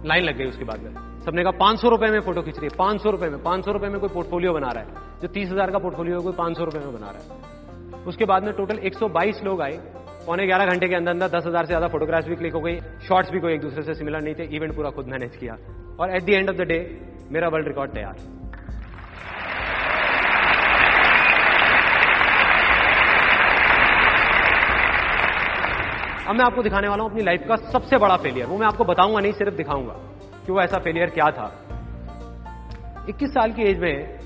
लाइन 0.05 0.23
लग 0.23 0.37
गई 0.37 0.45
उसके 0.45 0.63
बाद 0.63 0.79
में। 0.79 1.10
सबने 1.25 1.43
कहा, 1.43 1.51
पाँच 1.51 1.79
सौ 1.79 1.89
रुपए 1.89 2.07
में 2.07 2.19
फ़ोटो 2.21 2.41
खींच 2.41 2.57
रही 2.57 2.65
है, 2.65 2.77
पाँच 2.77 3.01
सौ 3.01 3.09
रुपए 3.11 3.27
में, 3.29 3.41
पाँच 3.43 3.65
सौ 3.65 3.71
रुपए 3.71 3.87
में 3.87 3.99
कोई 3.99 4.09
पोर्टफोलियो 4.09 4.53
बना 4.53 4.69
रहा 4.69 4.83
है। 4.83 5.19
जो 5.21 5.27
तीस 5.27 5.49
हज़ार 5.51 5.71
का 5.71 5.77
पोर्टफोलियो 5.79 6.17
है, 6.17 6.23
कोई 6.23 6.33
पाँच 6.33 6.57
सौ 6.57 6.63
रुपए 6.65 6.79
में 6.79 6.93
बना 6.93 7.09
रहा 7.09 7.21
है। 7.21 8.03
उसके 8.05 8.25
बाद 8.25 8.43
में 8.43 8.53
टोटल 8.53 8.77
122 8.79 9.43
लोग 9.43 9.61
आए, 9.61 9.77
पौने 10.25 10.45
ग्यारह 10.45 10.65
घंटे 10.65 10.87
के 10.87 10.95
अंदर 10.95 11.11
अंदर 11.11 11.27
दस 11.29 11.45
हज़ार 11.47 11.65
से 11.65 11.67
ज़्यादा 11.67 11.87
फोटोग्राफ्स 11.87 12.27
भी 12.27 12.35
क्लिक 12.35 12.53
हो 12.53 12.61
गई 12.61 12.79
शॉर्ट्स 13.07 13.31
भी 13.31 13.39
कोई 13.39 13.53
एक 13.53 13.61
दूसरे 13.61 13.83
से 13.83 13.93
सिमिलर 13.93 14.21
नहीं 14.21 14.35
थे 14.35 14.43
इवेंट 14.55 14.75
पूरा 14.75 14.89
खुद 14.89 15.07
मैनेज 15.07 15.35
किया। 15.37 15.57
और 15.99 16.15
at 16.15 16.23
the 16.23 16.29
end 16.29 16.49
of 16.49 16.55
the 16.57 16.67
day 16.67 16.79
मेरा 17.31 17.47
वर्ल्ड 17.47 17.67
रिकॉर्ड 17.67 17.91
तैयार। 17.91 18.15
अब 26.27 26.35
मैं 26.35 26.45
आपको 26.45 26.63
दिखाने 26.63 26.87
वाला 26.87 27.03
हूँ 27.03 27.11
अपनी 27.11 27.23
लाइफ 27.23 27.43
का 27.47 27.55
सबसे 27.71 27.97
बड़ा 27.97 28.15
फेलियर 28.17 28.47
वो 28.47 28.57
मैं 28.57 28.67
आपको 28.67 28.83
बताऊँगा 28.85 29.19
नहीं, 29.19 29.33
सिर्फ़ 29.33 29.55
दिखाऊँगा। 29.55 29.95
कि 30.51 30.55
वो 30.55 30.61
ऐसा 30.61 30.77
फेलियर 30.77 31.09
क्या 31.09 31.25
था। 31.31 31.45
21 33.09 33.29
साल 33.29 33.51
की 33.51 33.63
एज 33.63 33.79
में 33.79 34.19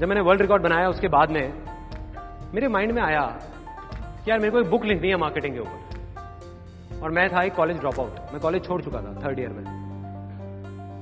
जब 0.00 0.08
मैंने 0.08 0.20
वर्ल्ड 0.20 0.42
रिकॉर्ड 0.42 0.62
बनाया, 0.62 0.88
उसके 0.88 1.08
बाद 1.08 1.30
में 1.30 1.52
मेरे 2.54 2.68
माइंड 2.68 2.92
में 2.92 3.00
आया 3.02 3.22
कि 4.24 4.30
यार 4.30 4.38
मेरे 4.38 4.50
को 4.50 4.60
एक 4.60 4.70
बुक 4.70 4.84
लिखनी 4.84 5.08
है 5.08 5.16
मार्केटिंग 5.16 5.54
के 5.54 5.60
ऊपर। 5.60 7.00
और 7.02 7.10
मैं 7.10 7.28
था 7.28 7.42
एक 7.42 7.54
कॉलेज 7.54 7.78
ड्रॉप 7.78 8.00
आउट 8.00 8.18
मैं 8.32 8.40
कॉलेज 8.40 8.64
छोड़ 8.64 8.80
चुका 8.82 9.00
था 9.00 9.14
थर्ड 9.24 9.38
ईयर 9.38 9.48
में। 9.48 9.64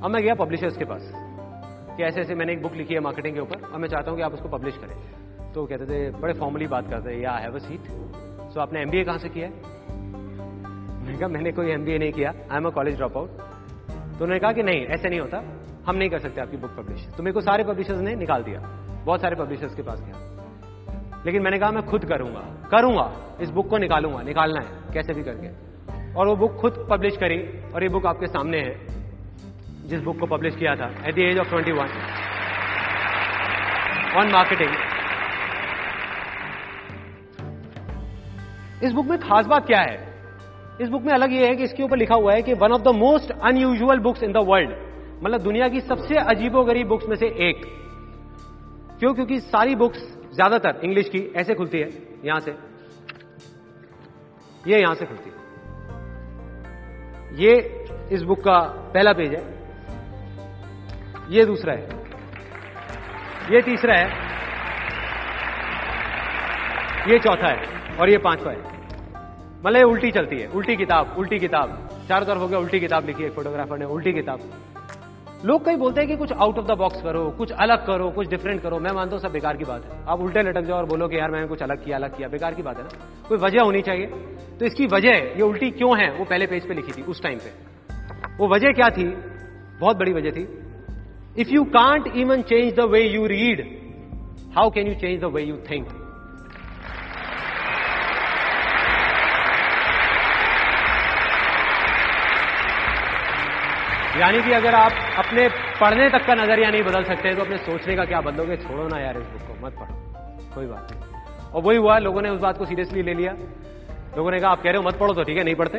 अब 0.04 0.10
मैं 0.10 0.22
गया 0.22 0.34
पब्लिशर्स 0.34 0.76
के 0.76 0.84
पास 0.84 1.10
कि 1.96 2.02
ऐसे 2.02 2.20
ऐसे 2.20 2.34
मैंने 2.34 2.52
एक 2.52 2.62
बुक 2.62 2.74
लिखी 2.74 2.94
है 2.94 3.00
मार्केटिंग 3.00 3.34
के 3.34 3.40
ऊपर, 3.40 3.66
और 3.66 3.78
मैं 3.78 3.88
चाहता 3.88 4.10
हूँ 4.10 4.18
कि 4.18 4.24
आप 4.24 4.34
उसको 4.34 4.48
पब्लिश 4.48 4.76
करें। 4.76 5.52
तो 5.52 5.66
कहते 5.66 5.84
थे, 5.84 6.10
बड़े 6.10 6.34
फॉर्मली 6.34 6.66
बात 6.66 6.90
करते 6.90 7.20
या 7.22 7.32
हैव 7.32 7.54
अ 7.54 7.58
सीट 7.58 7.90
सो 8.52 8.60
आपने 8.60 8.80
एमबीए 8.80 9.04
कहाँ 9.04 9.18
से 9.18 9.28
किया 9.28 9.46
है? 9.46 9.52
कहा, 11.10 11.28
मैंने 11.28 11.52
कोई 11.52 11.70
एमबीए 11.70 11.98
नहीं 11.98 12.12
किया। 12.12 12.30
I 12.50 12.56
am 12.56 12.66
a 12.66 12.70
college 12.70 12.96
drop 12.96 13.16
out 13.16 13.49
तो 14.20 14.24
उन्होंने 14.24 14.40
कहा 14.40 14.52
कि 14.52 14.62
नहीं, 14.62 14.86
ऐसे 14.86 15.08
नहीं 15.08 15.20
होता। 15.20 15.38
हम 15.86 15.96
नहीं 15.96 16.08
कर 16.10 16.18
सकते 16.18 16.40
आपकी 16.40 16.56
बुक 16.56 16.70
पब्लिश 16.70 17.06
तो 17.16 17.22
मेरे 17.22 17.34
को 17.34 17.40
सारे 17.40 17.64
पब्लिशर्स 17.64 17.98
ने 17.98 18.14
निकाल 18.14 18.42
दिया। 18.42 18.60
बहुत 19.04 19.20
सारे 19.20 19.36
पब्लिशर्स 19.36 19.74
के 19.74 19.82
पास 19.82 20.00
गया। 20.00 21.22
लेकिन 21.26 21.42
मैंने 21.42 21.58
कहा, 21.58 21.70
मैं 21.70 21.82
खुद 21.82 22.04
करूँगा 22.04 22.40
करूँगा। 22.70 23.36
इस 23.40 23.50
बुक 23.50 23.68
को 23.68 23.78
निकालूँगा, 23.78 24.22
निकालना 24.22 24.60
है, 24.60 24.92
कैसे 24.92 25.14
भी 25.14 25.22
करके। 25.22 25.48
और 26.14 26.26
वो 26.26 26.36
बुक 26.36 26.56
खुद 26.56 26.86
पब्लिश 26.90 27.16
करी, 27.16 27.38
और 27.72 27.82
ये 27.82 27.88
बुक 27.88 28.06
आपके 28.06 28.26
सामने 28.26 28.58
है, 28.58 28.86
जिस 29.88 30.00
बुक 30.00 30.18
को 30.20 30.26
पब्लिश 30.26 30.56
किया 30.56 30.74
था 30.74 30.90
at 31.06 31.14
the 31.14 31.18
age 31.18 31.38
of 31.38 31.48
twenty 31.48 31.72
one 31.72 31.88
on 34.16 34.30
marketing 34.32 34.70
इस 38.84 38.92
बुक 38.92 39.06
में 39.06 39.18
खास 39.18 39.46
बात 39.46 39.66
क्या 39.66 39.80
है? 39.80 40.09
इस 40.80 40.88
बुक 40.88 41.02
में 41.02 41.12
अलग 41.12 41.32
यह 41.32 41.46
है 41.46 41.56
कि 41.56 41.64
इसके 41.64 41.82
ऊपर 41.82 41.96
लिखा 41.96 42.14
हुआ 42.14 42.34
है 42.34 42.42
कि 42.42 42.54
one 42.54 42.72
of 42.72 42.82
the 42.82 42.88
most 42.88 43.32
unusual 43.42 43.98
books 43.98 44.22
in 44.22 44.32
the 44.32 44.36
world 44.36 44.70
मतलब 45.24 45.40
दुनिया 45.40 45.68
की 45.68 45.80
सबसे 45.80 46.16
अजीबोगरीब 46.16 46.88
बुक्स 46.88 47.08
में 47.08 47.16
से 47.16 47.26
एक। 47.26 47.64
क्यों? 49.00 49.14
क्योंकि 49.14 49.40
सारी 49.40 49.74
बुक्स 49.74 49.98
ज़्यादातर 50.34 50.80
इंग्लिश 50.84 51.08
की, 51.08 51.32
ऐसे 51.36 51.54
खुलती 51.54 51.78
है, 51.78 51.88
यहाँ 52.24 52.40
से। 52.40 52.50
ये 54.70 54.80
यहाँ 54.80 54.94
से 54.94 55.06
खुलती 55.06 55.30
है। 55.30 55.36
ये 57.34 57.52
इस 58.12 58.22
बुक 58.22 58.38
का 58.38 58.58
पहला 58.94 59.12
पेज 59.12 59.34
है। 59.34 59.42
ये 61.30 61.44
दूसरा 61.44 61.72
है। 61.72 61.88
ये 63.52 63.62
तीसरा 63.62 63.94
है। 63.94 64.08
ये 67.12 67.18
चौथा 67.18 67.48
है। 67.48 67.96
और 67.96 68.10
ये 68.10 68.18
पांचवा 68.18 68.52
है। 68.52 68.69
मतलब 69.66 69.88
उल्टी 69.88 70.10
चलती 70.10 70.36
है, 70.36 70.48
उल्टी 70.48 70.76
किताब 70.76 71.14
उल्टी 71.18 71.38
किताब। 71.38 71.88
चारों 72.08 72.26
तरफ़ 72.26 72.38
हो 72.38 72.48
गया, 72.48 72.58
उल्टी 72.58 72.80
किताब 72.80 73.06
लिखी 73.06 73.22
है 73.22 73.30
फोटोग्राफर 73.30 73.78
ने, 73.78 73.84
उल्टी 73.84 74.12
किताब। 74.12 74.40
लोग 75.44 75.64
कई 75.64 75.76
बोलते 75.76 76.00
हैं 76.00 76.10
कि 76.10 76.16
कुछ 76.16 76.32
आउट 76.32 76.58
ऑफ़ 76.58 76.66
द 76.66 76.70
बॉक्स 76.70 77.02
करो, 77.02 77.30
कुछ 77.30 77.52
अलग 77.52 77.86
करो, 77.86 78.10
कुछ 78.10 78.28
डिफरेंट 78.28 78.62
करो। 78.62 78.78
मैं 78.78 78.90
मानता 78.90 79.16
हूँ 79.16 79.22
सब 79.22 79.32
बेकार 79.32 79.56
की 79.56 79.64
बात 79.64 79.84
है। 79.84 80.04
आप 80.08 80.20
उल्टे 80.20 80.42
लटक 80.42 80.60
जाओ 80.60 80.78
और 80.78 80.86
बोलो 80.86 81.08
कि 81.08 81.16
यार 81.16 81.30
मैंने 81.30 81.46
कुछ 81.46 81.62
अलग 81.62 81.84
किया 81.84 81.96
अलग 81.96 82.16
किया। 82.16 82.28
बेकार 82.28 82.54
की 82.54 82.62
बात 82.62 82.76
है 82.76 82.82
ना? 82.82 82.88
कोई 83.28 83.38
वजह 83.38 83.60
होनी 83.60 83.82
चाहिए। 83.82 84.06
तो 84.58 84.66
इसकी 84.66 84.86
वजह, 84.86 85.10
ये 85.10 85.42
उल्टी 85.42 85.70
क्यों 85.70 85.98
है, 86.00 86.12
वो 86.12 86.24
पहले 86.24 86.46
पेज 86.46 86.68
पे 86.68 86.74
लिखी 86.74 86.92
थी, 86.92 87.02
उस 87.02 87.22
टाइम 87.22 87.38
पे। 87.38 87.52
वो 88.38 88.48
वजह 88.48 88.72
क्या 88.72 88.90
थी? 88.90 89.04
बहुत 89.80 89.96
बड़ी 89.96 90.12
वजह 90.12 90.30
थी। 90.30 90.58
If 91.38 91.48
you 91.48 91.64
can't 91.64 92.16
even 92.16 92.42
change 92.42 92.74
the 92.74 92.80
way 92.80 93.00
you 93.00 93.26
read 93.26 93.80
how 94.58 94.70
can 94.70 94.86
you 94.86 94.94
change 94.94 95.20
the 95.20 95.24
way 95.24 95.42
you 95.42 95.56
think 95.56 95.88
यानी 104.18 104.42
कि 104.42 104.52
अगर 104.52 104.74
आप 104.74 104.92
अपने 105.18 105.48
पढ़ने 105.80 106.08
तक 106.10 106.26
का 106.26 106.34
नज़रिया 106.34 106.70
नहीं 106.70 106.82
बदल 106.82 107.04
सकते 107.04 107.34
तो 107.34 107.42
अपने 107.42 107.56
सोचने 107.56 107.96
का 107.96 108.04
क्या 108.04 108.20
बदलोगे? 108.20 108.56
छोड़ो 108.56 108.86
ना 108.88 108.98
यार 108.98 109.16
इस 109.16 109.26
बुक 109.26 109.42
को, 109.42 109.66
मत 109.66 109.72
पढ़ो। 109.72 110.54
कोई 110.54 110.66
बात 110.66 110.92
नहीं। 110.92 111.52
और 111.52 111.62
वही 111.62 111.78
हुआ, 111.78 111.98
लोगों 111.98 112.22
ने 112.22 112.30
उस 112.30 112.40
बात 112.40 112.58
को 112.58 112.64
सीरियसली 112.64 113.02
ले 113.02 113.14
लिया। 113.14 113.32
लोगों 114.16 114.30
ने 114.30 114.38
कहा, 114.38 114.50
आप 114.50 114.62
कह 114.62 114.70
रहे 114.70 114.76
हो 114.76 114.88
मत 114.88 114.98
पढ़ो 114.98 115.14
तो 115.14 115.22
ठीक 115.22 115.38
है, 115.38 115.44
नहीं 115.44 115.54
पढ़ते। 115.54 115.78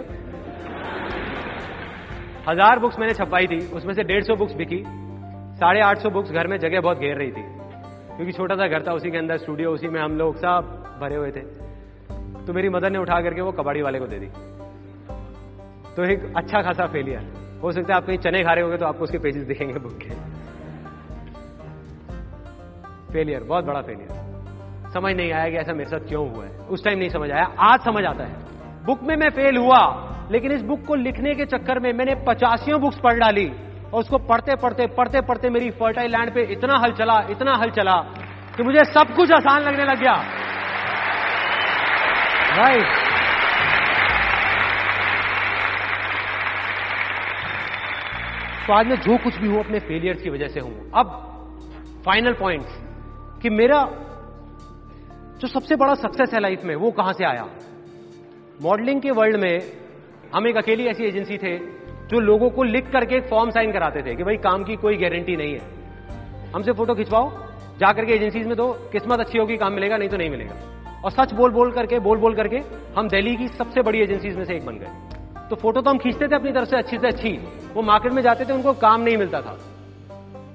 हज़ार 2.48 2.80
बुक्स 2.80 3.00
मैंने 3.00 3.14
छपवाई 3.14 3.48
थी, 3.48 3.60
उसमें 3.68 3.94
से 3.94 4.04
डेढ़ 4.04 4.24
सौ 4.24 4.36
बुक्स 4.36 4.54
बिकी। 4.54 4.84
साढ़े 5.58 5.82
आठ 5.82 5.98
सौ 5.98 6.10
बुक्स 6.10 6.32
घर 6.32 6.48
में 6.48 6.58
जगह 6.58 6.82
बहुत 6.82 7.00
घेर 7.00 7.18
रही 7.18 7.32
थी। 7.32 7.44
क्योंकि 8.16 8.32
छोटा 8.32 8.56
सा 8.56 8.68
घर 8.68 8.88
था, 8.88 8.94
उसी 8.94 9.12
के 9.12 9.18
अंदर 9.18 9.38
स्टूडियो 9.38 9.72
उसी 9.72 9.88
में 9.88 10.02
हम 10.02 10.18
लोग 10.18 10.38
सब 10.38 10.98
भरे 11.02 11.16
हुए 11.16 11.32
थे। 11.32 11.42
तो 12.46 12.54
मेरी 12.54 12.70
मदर 12.70 12.90
ने 12.90 13.00
उठा 13.00 13.22
करके 13.22 13.42
वो 13.42 13.52
कबाड़ी 13.52 13.82
वाले 13.82 14.00
को 14.00 14.08
दे 14.08 14.20
दी। 14.20 14.28
तो 15.96 16.04
एक 16.04 16.34
अच्छा 16.38 16.62
खासा 16.62 16.88
फेलियर 16.88 17.41
हो 17.64 17.72
सकता 17.72 17.94
है 17.94 17.98
आप 17.98 18.06
कहीं 18.06 18.18
चने 18.18 18.44
खा 18.44 18.54
रहे 18.54 18.64
होंगे 18.64 18.78
तो 18.78 18.86
आपको 18.86 19.04
उसके 19.04 19.18
पेजेस 19.18 19.44
दिखेंगे 19.44 19.80
बुक 19.80 19.98
के 19.98 20.10
फेलियर 23.14 23.44
बहुत 23.44 23.66
बड़ा 23.66 23.82
फेलियर 23.82 24.20
समझ 24.94 25.14
नहीं 25.16 25.32
आया 25.34 25.50
कि 25.50 25.58
ऐसा 25.58 25.74
मेरे 25.74 25.90
साथ 25.90 26.08
क्यों 26.08 26.30
हुआ 26.30 26.46
है। 26.46 26.52
उस 26.68 26.84
टाइम 26.84 27.00
नहीं 27.00 27.10
समझ 27.10 27.30
आया, 27.32 27.44
आज 27.62 27.80
समझ 27.80 28.04
आता 28.06 28.24
है। 28.24 28.86
बुक 28.86 29.04
में 29.04 29.16
मैं 29.16 29.30
फेल 29.30 29.58
हुआ, 29.58 29.82
लेकिन 30.32 30.52
इस 30.52 30.62
बुक 30.62 30.86
को 30.86 30.96
लिखने 30.96 31.34
के 31.36 31.46
चक्कर 31.46 31.80
में 31.80 31.92
मैंने 31.94 32.16
पचासियों 32.28 32.80
बुक्स 32.82 32.98
पढ़ 32.98 33.20
डाली 33.20 33.48
और 33.94 34.00
उसको 34.00 34.18
पढ़ते 34.28 34.56
पढ़ते 34.56 34.88
पढ़ते 34.88 35.22
पढ़ते 35.22 35.50
मेरी 35.50 35.70
फर्टाइल 35.80 36.12
लैंड 36.12 36.34
पे 36.34 36.42
इतना 36.52 36.78
हल 36.78 36.92
चला, 36.92 37.20
इतना 37.30 37.56
हल 37.56 37.70
चला 37.72 37.96
कि 38.58 38.64
मुझे 38.64 38.84
सब 38.94 39.16
कुछ 39.16 39.32
आसान 39.32 39.62
लगने 39.62 39.86
लग 39.86 40.00
गया। 40.00 40.16
राइट 42.58 43.11
तो 48.62 48.74
आज 48.74 48.88
मैं 48.88 48.96
जो 48.96 49.18
कुछ 49.18 49.38
भी 49.38 49.48
हूँ, 49.48 49.60
अपने 49.60 49.80
फेलियर्स 49.80 50.22
की 50.22 50.30
वजह 50.30 50.48
से 50.48 50.60
हूँ। 50.60 50.92
अब 50.96 51.08
फाइनल 52.06 52.34
पॉइंट 52.34 52.66
कि 53.42 53.50
मेरा 53.50 53.84
जो 55.40 55.48
सबसे 55.48 55.76
बड़ा 55.76 55.94
सक्सेस 55.94 56.34
है 56.34 56.40
लाइफ 56.40 56.64
में, 56.64 56.76
वो 56.76 56.92
कहाँ 56.92 57.14
से 57.14 57.26
आया? 57.26 57.48
मॉडलिंग 58.62 59.02
के 59.02 59.12
वर्ल्ड 59.12 59.36
में, 59.36 59.62
हम 60.36 60.48
एक 60.48 60.58
अकेली 60.58 60.86
ऐसी 60.86 61.04
एजेंसी 61.04 61.38
थे, 61.38 61.58
जो 62.08 62.20
लोगों 62.20 62.50
को 62.50 62.64
लिख 62.64 62.92
करके 62.92 63.20
फॉर्म 63.20 63.50
साइन 63.50 63.72
कराते 63.72 64.02
थे, 64.02 64.16
कि 64.16 64.24
भाई 64.24 64.38
काम 64.38 64.64
की 64.64 64.76
कोई 64.76 64.98
गारंटी 64.98 65.36
नहीं 65.36 65.54
है। 65.54 65.62
हमसे 66.56 66.72
फ़ोटो 66.72 66.96
खिंचवाओ 66.96 67.32
जाकर 67.80 68.06
के 68.06 68.14
एजेंसीज 68.14 68.48
में 68.48 68.56
तो 68.56 68.72
किस्मत 68.92 69.20
अच्छी 69.20 69.38
होगी, 69.38 69.58
काम 69.58 69.74
मिलेगा, 69.74 69.98
नहीं 69.98 70.10
तो 70.10 70.18
नहीं 70.18 70.30
मिलेगा। 70.30 70.56
और 71.06 71.12
सच 71.12 71.34
बोल 71.34 71.52
बोल 71.52 71.72
करके 71.72 72.00
बोल 72.00 72.18
बोल 72.18 72.36
करके, 72.36 72.58
हम 72.98 73.08
दिल्ली 73.08 73.36
की 73.36 73.48
सबसे 73.48 73.82
बड़ी 73.82 74.00
एजेंसीज 74.00 74.38
में 74.38 74.46
से 74.46 74.56
एक 74.56 74.66
बन 74.66 74.78
गए। 74.78 75.21
तो 75.52 75.56
फ़ोटो 75.56 75.82
तो 75.82 75.90
हम 75.90 75.98
खींचते 75.98 76.28
थे 76.28 76.36
अपनी 76.36 76.52
तरफ़ 76.52 76.70
से 76.70 76.78
अच्छी 76.78 76.98
से 76.98 77.08
अच्छी। 77.08 77.32
वो 77.74 77.82
मार्केट 77.82 78.12
में 78.12 78.22
जाते 78.22 78.46
थे, 78.46 78.54
उनको 78.54 78.74
काम 78.74 79.02
नहीं 79.02 79.18
मिलता 79.18 79.42
था। 79.42 79.58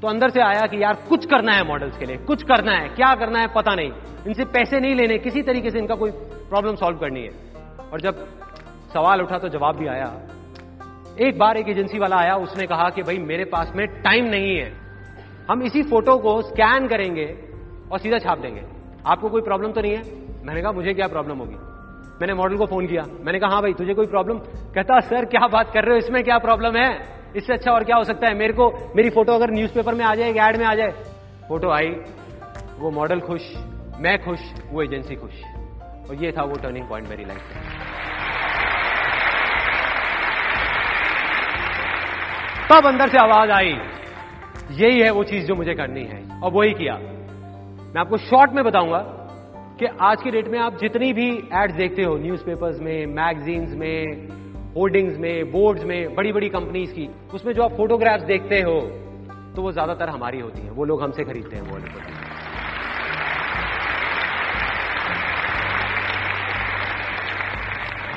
तो 0.03 0.09
अंदर 0.09 0.31
से 0.31 0.41
आया 0.41 0.61
कि 0.61 0.83
यार, 0.83 0.95
कुछ 1.09 1.27
करना 1.27 1.53
है 1.53 1.69
मॉडल्स 1.69 1.99
के 1.99 2.05
लिए, 2.05 2.17
कुछ 2.17 2.43
करना 2.43 2.73
है, 2.73 2.89
क्या 2.89 3.15
करना 3.15 3.39
है 3.39 3.47
पता 3.47 3.75
नहीं। 3.75 3.93
इनसे 4.27 4.45
पैसे 4.45 4.81
नहीं 4.81 4.95
लेने, 4.95 5.19
किसी 5.19 5.43
तरीके 5.43 5.71
से 5.71 5.79
इनका 5.79 5.95
कोई 5.95 6.11
प्रॉब्लम 6.11 6.75
सॉल्व 6.75 6.99
करनी 6.99 7.21
है। 7.21 7.31
और 7.93 8.01
जब 8.01 8.29
सवाल 8.93 9.23
उठा 9.23 9.39
तो 9.39 9.49
जवाब 9.49 9.77
भी 9.77 9.87
आया। 9.87 10.21
एक 11.21 11.39
बार 11.39 11.57
एक 11.57 11.69
एजेंसी 11.69 11.99
वाला 11.99 12.17
आया, 12.17 12.37
उसने 12.37 12.67
कहा 12.67 12.91
कि 12.91 13.03
भाई, 13.03 13.19
मेरे 13.19 13.45
पास 13.45 13.73
में 13.77 13.87
टाइम 13.87 14.25
नहीं 14.25 14.59
है। 14.59 14.73
हम 15.51 15.63
इसी 15.63 15.83
फ़ोटो 15.83 16.19
को 16.19 16.43
स्कैन 16.43 16.89
करेंगे 16.89 17.39
और 17.93 17.99
सीधा 17.99 18.19
छाप 18.19 18.39
देंगे। 18.39 18.63
आपको 19.07 19.29
कोई 19.29 19.43
प्रॉब्लम 19.43 19.73
तो 19.73 19.81
नहीं 19.81 19.97
है? 19.97 20.03
मैंने 20.45 20.63
कहा, 20.63 20.73
मुझे 20.73 20.95
क्या 20.95 21.09
प्रॉब्लम 21.09 21.39
होगी? 21.39 21.76
मैंने 22.21 22.35
मॉडल 22.35 22.57
को 22.57 22.67
फ़ोन 22.67 22.87
किया। 22.87 23.03
मैंने 23.21 23.39
कहा 23.39 23.51
हाँ 23.51 23.63
भाई, 23.63 23.73
तुझे 23.73 23.95
कोई 23.95 24.07
प्रॉब्लम 24.07 24.39
कहता, 24.75 25.01
सर, 25.01 25.25
क्या 25.25 25.47
बात 25.47 25.73
कर 25.75 25.83
रहे 25.83 25.91
हो? 25.91 25.97
इसमें 25.97 26.25
क्या 26.25 26.39
प्रॉब्लम 26.39 26.77
है? 26.77 27.17
इससे 27.37 27.53
अच्छा 27.53 27.71
और 27.71 27.85
क्या 27.85 27.97
हो 27.97 28.05
सकता 28.05 28.27
है? 28.27 28.35
मेरे 28.35 28.53
को, 28.53 28.93
मेरी 28.97 29.11
फ़ोटो 29.11 29.33
अगर 29.33 29.51
न्यूज़पेपर 29.51 29.95
में 29.95 30.05
आ 30.05 30.15
जाए 30.15 30.31
एड 30.31 30.57
में 30.57 30.67
आ 30.67 30.75
जाए. 30.75 30.91
फ़ोटो 31.49 31.71
आई। 31.71 31.89
वो 32.79 32.91
मॉडल 32.91 33.21
खुश, 33.21 33.43
मैं 34.01 34.25
खुश, 34.25 34.41
वो 34.71 34.83
एजेंसी 34.83 35.15
खुश। 35.15 35.33
और 36.09 36.15
ये 36.15 36.33
था 36.33 36.43
वो 36.43 36.55
टर्निंग 36.55 36.89
पॉइंट 36.89 37.09
मेरी 37.09 37.25
लाइफ 37.25 37.57
में। 37.57 37.63
तब 42.73 42.87
अंदर 42.87 43.09
से 43.09 43.19
आवाज़ 43.19 43.51
आई। 43.51 43.79
यही 44.71 45.01
है 45.01 45.11
वो 45.11 45.25
चीज़ 45.25 45.47
जो 45.47 45.55
मुझे 45.55 45.75
करनी 45.75 46.05
है। 46.05 46.41
और 46.41 46.53
वही 46.53 46.73
किया। 46.73 46.95
मैं 46.95 48.01
आपको 48.01 48.17
शॉर्ट 48.17 48.51
में 48.53 48.65
बताऊँगा। 48.65 49.16
कि 49.79 49.87
आज 50.01 50.23
की 50.23 50.31
डेट 50.31 50.47
में 50.49 50.59
आप 50.59 50.77
जितनी 50.79 51.13
भी 51.13 51.29
एड्स 51.55 51.75
देखते 51.75 52.03
हो 52.03 52.17
न्यूज़पेपर्स 52.19 52.79
में 52.81 53.07
मैगजीन्स 53.07 53.75
में 53.77 54.29
होर्डिंग्स 54.75 55.19
में 55.19 55.51
बोर्ड्स 55.53 55.85
में 55.85 56.15
बड़ी 56.15 56.33
बड़ी 56.33 56.49
कंपनीज़ 56.49 56.93
की, 56.93 57.09
उसमें 57.35 57.53
जो 57.55 57.63
आप 57.63 57.73
फोटोग्राफ्स 57.77 58.25
देखते 58.25 58.61
हो 58.61 58.81
तो 59.57 59.63
वो 59.63 59.73
ज़्यादातर 59.73 60.09
हमारी 60.09 60.41
होती 60.41 60.63
है। 60.63 60.71
वो 60.71 60.85
लोग 60.85 61.03
हमसे 61.03 61.25
खरीदते 61.25 61.57
हैं 61.57 61.63
वो 61.63 61.77
लोग 61.77 61.89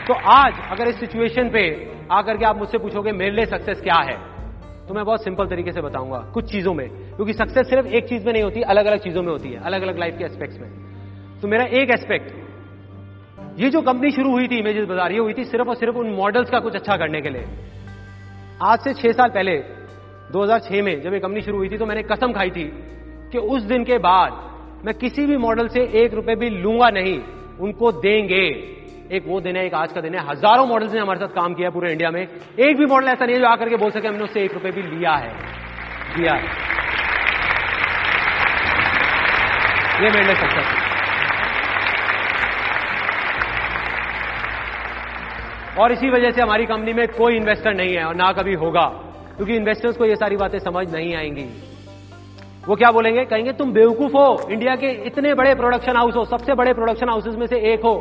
तो 0.07 0.13
आज 0.31 0.53
अगर 0.71 0.89
इस 0.89 0.99
सिचुएशन 0.99 1.49
पे 1.49 1.63
आकर 2.11 2.37
के 2.37 2.45
आप 2.45 2.57
मुझसे 2.57 2.77
पूछोगे, 2.77 3.11
मेरे 3.13 3.31
लिए 3.31 3.45
सक्सेस 3.47 3.81
क्या 3.81 3.97
है? 4.01 4.17
तो 4.87 4.93
मैं 4.93 5.05
बहुत 5.05 5.23
सिंपल 5.23 5.47
तरीके 5.47 5.71
से 5.71 5.81
बताऊँगा 5.81 6.19
कुछ 6.33 6.51
चीज़ों 6.51 6.73
में। 6.73 6.87
क्योंकि 7.15 7.33
सक्सेस 7.33 7.69
सिर्फ़ 7.69 7.87
एक 7.87 8.07
चीज़ 8.09 8.25
में 8.25 8.31
नहीं 8.33 8.43
होती 8.43 8.61
अलग 8.63 8.85
अलग 8.85 8.99
चीज़ों 8.99 9.23
में 9.23 9.31
होती 9.31 9.49
है 9.49 9.59
अलग 9.61 9.81
अलग 9.81 9.99
लाइफ 9.99 10.17
के 10.17 10.25
एस्पेक्ट्स 10.25 10.59
में। 10.59 10.88
तो 11.41 11.47
मेरा 11.47 11.65
एक 11.73 11.89
एस्पेक्ट 11.91 13.59
ये 13.59 13.69
जो 13.69 13.81
कंपनी 13.81 14.09
शुरू 14.11 14.31
हुई 14.31 14.47
थी 14.47 14.57
इमेजेस 14.59 14.85
बाज़ार, 14.87 15.11
ये 15.11 15.19
हुई 15.19 15.33
थी 15.33 15.43
सिर्फ़ 15.45 15.67
और 15.69 15.75
सिर्फ़ 15.75 15.95
उन 15.97 16.09
मॉडल्स 16.15 16.49
का 16.49 16.59
कुछ 16.59 16.75
अच्छा 16.75 16.95
करने 16.97 17.21
के 17.21 17.29
लिए। 17.29 17.45
आज 18.63 18.79
से 18.79 18.93
छह 18.93 19.11
साल 19.13 19.29
पहले 19.29 19.55
2006 20.31 20.81
में 20.81 21.01
जब 21.01 21.13
ये 21.13 21.19
कंपनी 21.19 21.41
शुरू 21.41 21.57
हुई 21.57 21.69
थी 21.69 21.77
तो 21.77 21.85
मैंने 21.85 22.03
कसम 22.05 22.33
खाई 22.33 22.49
थी 22.49 22.63
कि 23.31 23.37
उस 23.37 23.63
दिन 23.63 23.83
के 23.83 23.97
बाद 23.99 24.31
मैं 24.85 24.93
किसी 24.95 25.25
भी 25.25 25.37
मॉडल 25.37 25.67
से 25.67 25.81
एक 26.01 26.13
रुपए 26.13 26.35
भी 26.35 26.49
लूँगा 26.51 26.89
नहीं, 26.89 27.19
उनको 27.59 27.91
देंगे। 28.01 28.45
एक 29.11 29.23
वो 29.27 29.39
दिन 29.41 29.55
है, 29.55 29.65
एक 29.65 29.73
आज 29.73 29.91
का 29.91 30.01
दिन 30.01 30.15
है। 30.15 30.21
हज़ारों 30.27 30.65
मॉडल्स 30.67 30.93
ने 30.93 30.99
हमारे 30.99 31.19
साथ 31.19 31.33
काम 31.35 31.53
किया 31.53 31.69
पूरे 31.69 31.91
इंडिया 31.91 32.11
में। 32.11 32.21
एक 32.21 32.77
भी 32.77 32.85
मॉडल 32.85 33.07
ऐसा 33.07 33.25
नहीं 33.25 33.35
है 33.35 33.41
जो 33.41 33.47
आकर 33.47 33.69
के 33.69 33.75
बोल 33.77 33.91
सके 33.91 34.07
हमने 34.07 34.23
उससे 34.23 34.43
एक 34.43 34.53
रुपए 34.53 34.71
भी 34.71 34.81
लिया 34.83 35.15
है। 35.15 35.33
दिया 36.15 36.33
है। 36.33 36.43
ये 40.03 40.09
मेरे 40.09 40.25
लिए 40.25 40.35
सक्सेस 40.35 40.78
और 45.79 45.91
इसी 45.91 46.09
वजह 46.09 46.31
से 46.31 46.41
हमारी 46.41 46.65
कंपनी 46.65 46.93
में 46.93 47.07
कोई 47.07 47.35
इन्वेस्टर 47.35 47.73
नहीं 47.73 47.95
है 47.95 48.05
और 48.05 48.15
ना 48.15 48.31
कभी 48.31 48.53
होगा, 48.53 48.85
क्योंकि 49.35 49.55
इन्वेस्टर्स 49.55 49.97
को 49.97 50.05
ये 50.05 50.15
सारी 50.15 50.37
बातें 50.37 50.59
समझ 50.59 50.91
नहीं 50.93 51.15
आएँगी। 51.15 51.45
वो 52.67 52.75
क्या 52.75 52.91
बोलेंगे? 52.91 53.25
कहेंगे, 53.25 53.53
तुम 53.53 53.71
बेवकूफ़ 53.73 54.11
हो 54.11 54.47
इंडिया 54.51 54.75
के 54.75 54.87
इतने 55.07 55.33
बड़े 55.33 55.55
प्रोडक्शन 55.55 55.95
हाउस 55.95 56.15
हो, 56.15 56.25
सबसे 56.25 56.53
बड़े 56.53 56.73
प्रोडक्शन 56.73 57.09
हाउसेस 57.09 57.35
में 57.35 57.47
से 57.47 57.59
एक 57.73 57.79
हो, 57.79 57.93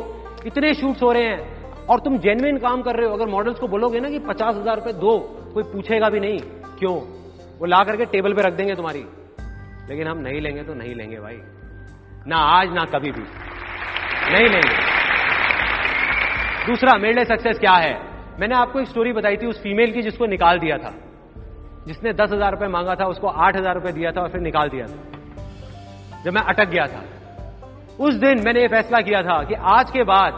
इतने 0.45 0.73
शूट्स 0.73 1.03
हो 1.03 1.11
रहे 1.11 1.23
हैं, 1.23 1.85
और 1.85 1.99
तुम 1.99 2.17
जेन्युइन 2.17 2.57
काम 2.57 2.81
कर 2.81 2.95
रहे 2.95 3.07
हो, 3.07 3.15
अगर 3.15 3.27
मॉडल्स 3.27 3.59
को 3.59 3.67
बोलोगे 3.67 3.99
ना 3.99 4.09
कि 4.09 4.19
पचास 4.19 4.55
हज़ार 4.55 4.75
रुपए 4.75 4.93
दो, 4.93 5.17
कोई 5.53 5.63
पूछेगा 5.63 6.09
भी 6.09 6.19
नहीं, 6.19 6.39
क्यों? 6.79 6.95
वो 7.59 7.65
ला 7.65 7.83
करके 7.83 8.05
टेबल 8.05 8.33
पे 8.33 8.41
रख 8.41 8.53
देंगे 8.53 8.75
तुम्हारी। 8.75 9.05
लेकिन 9.89 10.07
हम 10.07 10.17
नहीं 10.17 10.41
लेंगे 10.41 10.63
तो 10.63 10.73
नहीं 10.73 10.95
लेंगे 10.95 11.19
भाई। 11.19 11.39
ना 12.27 12.37
आज, 12.37 12.73
ना 12.73 12.85
कभी 12.85 13.11
भी। 13.11 13.23
नहीं 14.31 14.47
लेंगे। 14.47 15.08
दूसरा 16.67 16.93
मेरे 16.93 17.13
लिए 17.13 17.25
सक्सेस 17.25 17.59
क्या 17.59 17.73
है? 17.73 17.93
मैंने 18.39 18.55
आपको 18.55 18.79
एक 18.79 18.87
स्टोरी 18.87 19.11
बताई 19.13 19.37
थी 19.37 19.47
उस 19.47 19.61
फीमेल 19.61 19.91
की 19.91 20.01
जिसको 20.01 20.25
निकाल 20.25 20.59
दिया 20.59 20.77
था। 20.77 20.91
जिसने 21.87 22.11
दस 22.13 22.31
हज़ार 22.31 22.51
रुपए 22.51 22.67
मांगा 22.67 22.95
था, 22.95 23.05
उसको 23.05 23.27
आठ 23.27 23.55
हज़ार 23.55 23.75
रुपए 23.75 23.91
दिया 23.91 24.11
था 24.11 24.21
और 24.21 24.29
फिर 24.29 24.41
निकाल 24.41 24.69
दिया 24.69 24.85
था। 24.85 26.21
जब 26.23 26.33
मैं 26.33 26.41
अटक 26.43 26.69
गया 26.69 26.85
था। 26.85 27.03
उस 27.99 28.15
दिन 28.15 28.43
मैंने 28.45 28.61
ये 28.61 28.67
फैसला 28.67 28.99
किया 29.01 29.21
था 29.21 29.41
कि 29.43 29.55
आज 29.69 29.91
के 29.91 30.03
बाद 30.03 30.33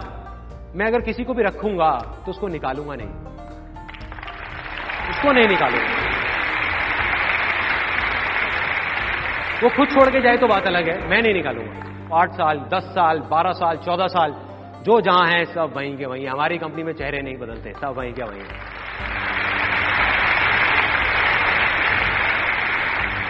मैं 0.75 0.85
अगर 0.87 1.01
किसी 1.01 1.23
को 1.23 1.33
भी 1.33 1.43
रखूँगा 1.43 1.91
तो 2.25 2.31
उसको 2.31 2.47
निकालूँगा 2.47 2.95
नहीं। 2.95 3.09
उसको 5.09 5.31
नहीं 5.31 5.47
निकालूँगा। 5.47 5.99
वो 9.63 9.69
खुद 9.69 9.87
छोड़ 9.87 10.09
के 10.09 10.21
जाए 10.21 10.37
तो 10.37 10.47
बात 10.47 10.67
अलग 10.67 10.89
है। 10.89 11.09
मैं 11.09 11.21
नहीं 11.21 11.33
निकालूँगा। 11.33 12.17
आठ 12.17 12.31
साल, 12.33 12.59
दस 12.73 12.83
साल, 12.91 13.19
बारह 13.29 13.51
साल, 13.53 13.77
चौदह 13.77 14.07
साल 14.07 14.31
जो 14.83 15.01
जहाँ 15.01 15.27
है, 15.27 15.45
सब 15.45 15.73
वहीं 15.75 15.97
के 15.97 16.05
वहीं। 16.05 16.27
हमारी 16.27 16.57
कंपनी 16.57 16.83
में 16.83 16.93
चेहरे 16.93 17.21
नहीं 17.21 17.37
बदलते, 17.37 17.71
सब 17.71 17.93
वहीं 17.97 18.13
के 18.13 18.23
वहीं। 18.23 18.41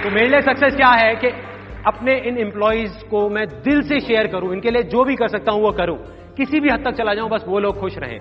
तो 0.03 0.09
मेरे 0.09 0.27
लिए 0.27 0.41
सक्सेस 0.41 0.75
क्या 0.75 0.89
है 0.89 1.15
कि 1.15 1.27
अपने 1.87 2.15
इन 2.15 2.37
एम्प्लॉयज़ 2.37 3.03
को 3.05 3.29
मैं 3.29 3.47
दिल 3.47 3.81
से 3.81 3.99
शेयर 3.99 4.27
करूँ, 4.27 4.53
इनके 4.53 4.71
लिए 4.71 4.83
जो 4.83 5.03
भी 5.03 5.15
कर 5.15 5.27
सकता 5.27 5.51
हूँ, 5.51 5.61
वो 5.61 5.71
करूँ। 5.71 5.97
किसी 6.37 6.59
भी 6.59 6.69
हद 6.69 6.83
तक 6.85 6.91
चला 6.91 7.13
जाऊँ, 7.13 7.29
बस 7.29 7.43
वो 7.47 7.59
लोग 7.59 7.79
खुश 7.79 7.97
रहें। 7.97 8.19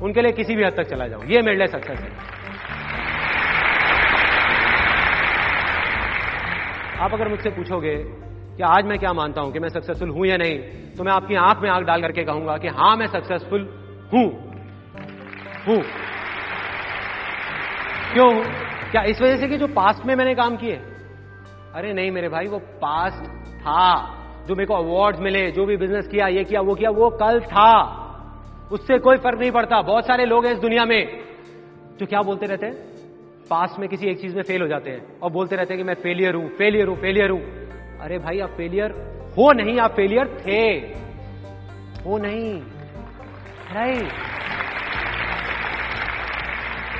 उनके 0.00 0.22
लिए 0.22 0.32
किसी 0.32 0.56
भी 0.56 0.64
हद 0.64 0.72
तक 0.72 0.82
चला 0.82 1.06
जाऊँ। 1.08 1.24
ये 1.26 1.42
मेरे 1.42 1.56
लिए 1.56 1.66
सक्सेस 1.66 2.00
है। 2.00 2.10
आप 7.00 7.12
अगर 7.12 7.28
मुझसे 7.28 7.50
पूछोगे 7.50 8.25
कि 8.56 8.62
आज 8.62 8.84
मैं 8.84 8.98
क्या 8.98 9.12
मानता 9.12 9.40
हूँ 9.40 9.52
कि 9.52 9.58
मैं 9.58 9.68
सक्सेसफुल 9.68 10.10
हूँ 10.10 10.26
या 10.26 10.36
नहीं 10.36 10.58
तो 10.96 11.04
मैं 11.04 11.12
आपकी 11.12 11.34
आँख 11.34 11.58
में 11.58 11.70
आँख 11.70 11.84
डाल 11.84 12.00
करके 12.00 12.24
कहूँगा 12.24 12.58
कि 12.58 12.68
हाँ, 12.68 12.96
मैं 12.96 13.06
सक्सेसफुल 13.06 13.60
हूँ। 14.12 14.24
हूँ। 15.68 15.82
क्यों? 18.12 18.44
क्या 18.90 19.02
इस 19.02 19.20
वजह 19.20 19.36
से 19.36 19.48
कि 19.48 19.56
जो 19.56 19.66
पास्ट 19.66 20.06
में 20.06 20.14
मैंने 20.16 20.34
काम 20.34 20.56
किए? 20.56 20.80
अरे 21.74 21.92
नहीं 21.92 22.10
मेरे 22.10 22.28
भाई, 22.28 22.46
वो 22.46 22.58
पास्ट 22.58 23.24
था। 23.56 24.12
जो 24.48 24.54
मेरे 24.54 24.66
को 24.66 24.74
अवार्ड्स 24.74 25.20
मिले, 25.20 25.50
जो 25.50 25.66
भी 25.66 25.76
बिज़नेस 25.76 26.08
किया, 26.08 26.28
ये 26.28 26.44
किया, 26.44 26.60
वो 26.60 26.74
किया, 26.74 26.90
वो 26.90 27.10
कल 27.10 27.40
था। 27.40 27.82
उससे 28.72 28.98
कोई 28.98 29.16
फ़र्क 29.16 29.40
नहीं 29.40 29.50
पड़ता। 29.50 29.82
बहुत 29.82 30.06
सारे 30.06 30.24
लोग 30.24 30.46
हैं 30.46 30.52
इस 30.52 30.58
दुनिया 30.58 30.84
में। 30.84 31.20
जो 32.00 32.06
क्या 32.06 32.22
बोलते 32.22 32.46
रहते 32.46 32.66
हैं? 32.66 32.74
पास 33.50 33.76
में 33.78 33.88
किसी 33.88 34.06
एक 34.06 34.20
चीज़ 34.20 34.36
में 34.36 34.42
फेल 34.42 34.62
हो 34.62 34.68
जाते 34.68 34.90
हैं 34.90 35.20
और 35.20 35.30
बोलते 35.30 35.56
रहते 35.56 35.74
हैं 35.74 35.82
कि 35.82 35.88
मैं 35.88 35.94
फेलियर 35.94 36.34
हूँ 36.34 36.48
फेलियर 36.48 36.88
हूँ 36.88 36.96
फेलियर 36.96 37.30
हूँ। 37.30 37.65
अरे 38.06 38.18
भाई, 38.18 38.40
आप 38.40 38.50
फेलियर 38.50 38.90
हो 39.38 39.52
नहीं, 39.52 39.78
आप 39.78 39.90
फेलियर 39.90 40.26
थे। 40.46 40.68
हो 42.02 42.18
नहीं। 42.18 42.60
राइट 43.74 44.12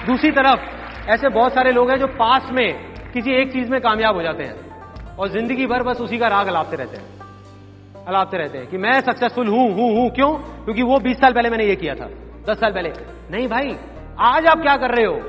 दूसरी 0.07 0.31
तरफ़, 0.31 0.61
ऐसे 1.09 1.29
बहुत 1.29 1.53
सारे 1.53 1.73
लोग 1.73 1.91
हैं 1.91 1.99
जो 1.99 2.07
पास 2.07 2.49
में, 2.53 2.75
किसी 3.13 3.31
एक 3.33 3.53
चीज़ 3.53 3.71
में 3.71 3.81
कामयाब 3.81 4.15
हो 4.15 4.23
जाते 4.23 4.43
हैं 4.43 5.17
और 5.17 5.29
ज़िंदगी 5.29 5.67
भर 5.67 5.83
बस 5.83 6.01
उसी 6.01 6.19
का 6.19 6.29
राग 6.29 6.47
अलापते 6.47 6.77
रहते 6.77 6.97
हैं। 6.97 8.05
अलापते 8.07 8.37
रहते 8.37 8.59
हैं 8.59 8.67
कि 8.67 8.79
मैं 8.79 9.01
सक्सेसफुल 9.01 9.49
हूँ 9.49 9.73
हूँ 9.73 9.97
हूँ। 9.97 10.11
क्यों? 10.11 10.31
क्योंकि 10.37 10.83
वो 10.83 10.99
20 10.99 11.17
साल 11.17 11.33
पहले 11.33 11.51
मैंने 11.51 11.65
ये 11.65 11.77
किया 11.77 11.95
था 11.95 12.11
10 12.49 12.61
साल 12.61 12.73
पहले। 12.73 12.93
नहीं 13.31 13.49
भाई, 13.49 13.77
आज 14.19 14.47
आप 14.47 14.63
क्या 14.63 14.77
कर 14.77 14.91
रहे 14.91 15.07
हो? 15.07 15.23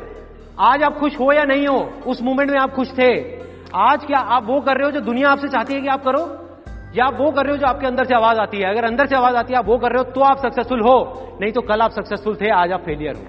आज 0.59 0.83
आप 0.83 0.97
खुश 0.97 1.19
हो 1.19 1.31
या 1.31 1.43
नहीं 1.43 1.67
हो, 1.67 1.93
उस 2.07 2.21
मोमेंट 2.21 2.51
में 2.51 2.59
आप 2.59 2.71
खुश 2.71 2.91
थे। 2.91 3.36
आज 3.75 4.05
क्या 4.05 4.19
आप 4.19 4.45
वो 4.45 4.61
कर 4.61 4.75
रहे 4.75 4.85
हो 4.85 4.91
जो 4.91 4.99
दुनिया 4.99 5.29
आपसे 5.29 5.47
चाहती 5.47 5.73
है 5.73 5.81
कि 5.81 5.87
आप 5.87 6.03
करो? 6.03 6.47
या 6.95 7.05
आप 7.05 7.17
वो 7.17 7.31
कर 7.31 7.43
रहे 7.43 7.51
हो 7.51 7.57
जो 7.57 7.67
आपके 7.67 7.87
अंदर 7.87 8.05
से 8.05 8.13
आवाज़ 8.13 8.37
आती 8.37 8.57
है? 8.57 8.69
अगर 8.69 8.85
अंदर 8.85 9.05
से 9.05 9.15
आवाज़ 9.15 9.35
आती 9.35 9.53
है, 9.53 9.59
आप 9.59 9.65
वो 9.65 9.77
कर 9.77 9.89
रहे 9.89 9.97
हो 9.97 10.03
तो 10.03 10.21
आप 10.21 10.37
सक्सेसफुल 10.37 10.81
हो। 10.81 11.27
नहीं 11.41 11.51
तो 11.51 11.61
कल 11.61 11.81
आप 11.81 11.91
सक्सेसफुल 11.91 12.35
थे, 12.35 12.49
आज 12.49 12.71
आप 12.71 12.81
फेलियर 12.81 13.15
हो। 13.15 13.21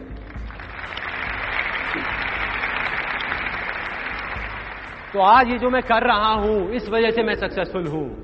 तो 5.12 5.20
आज 5.20 5.48
ये 5.48 5.58
जो 5.58 5.70
मैं 5.70 5.82
कर 5.82 6.02
रहा 6.02 6.32
हूँ, 6.32 6.70
इस 6.70 6.88
वजह 6.88 7.10
से 7.10 7.22
मैं 7.22 7.34
सक्सेसफुल 7.34 7.86
हूँ। 7.86 8.16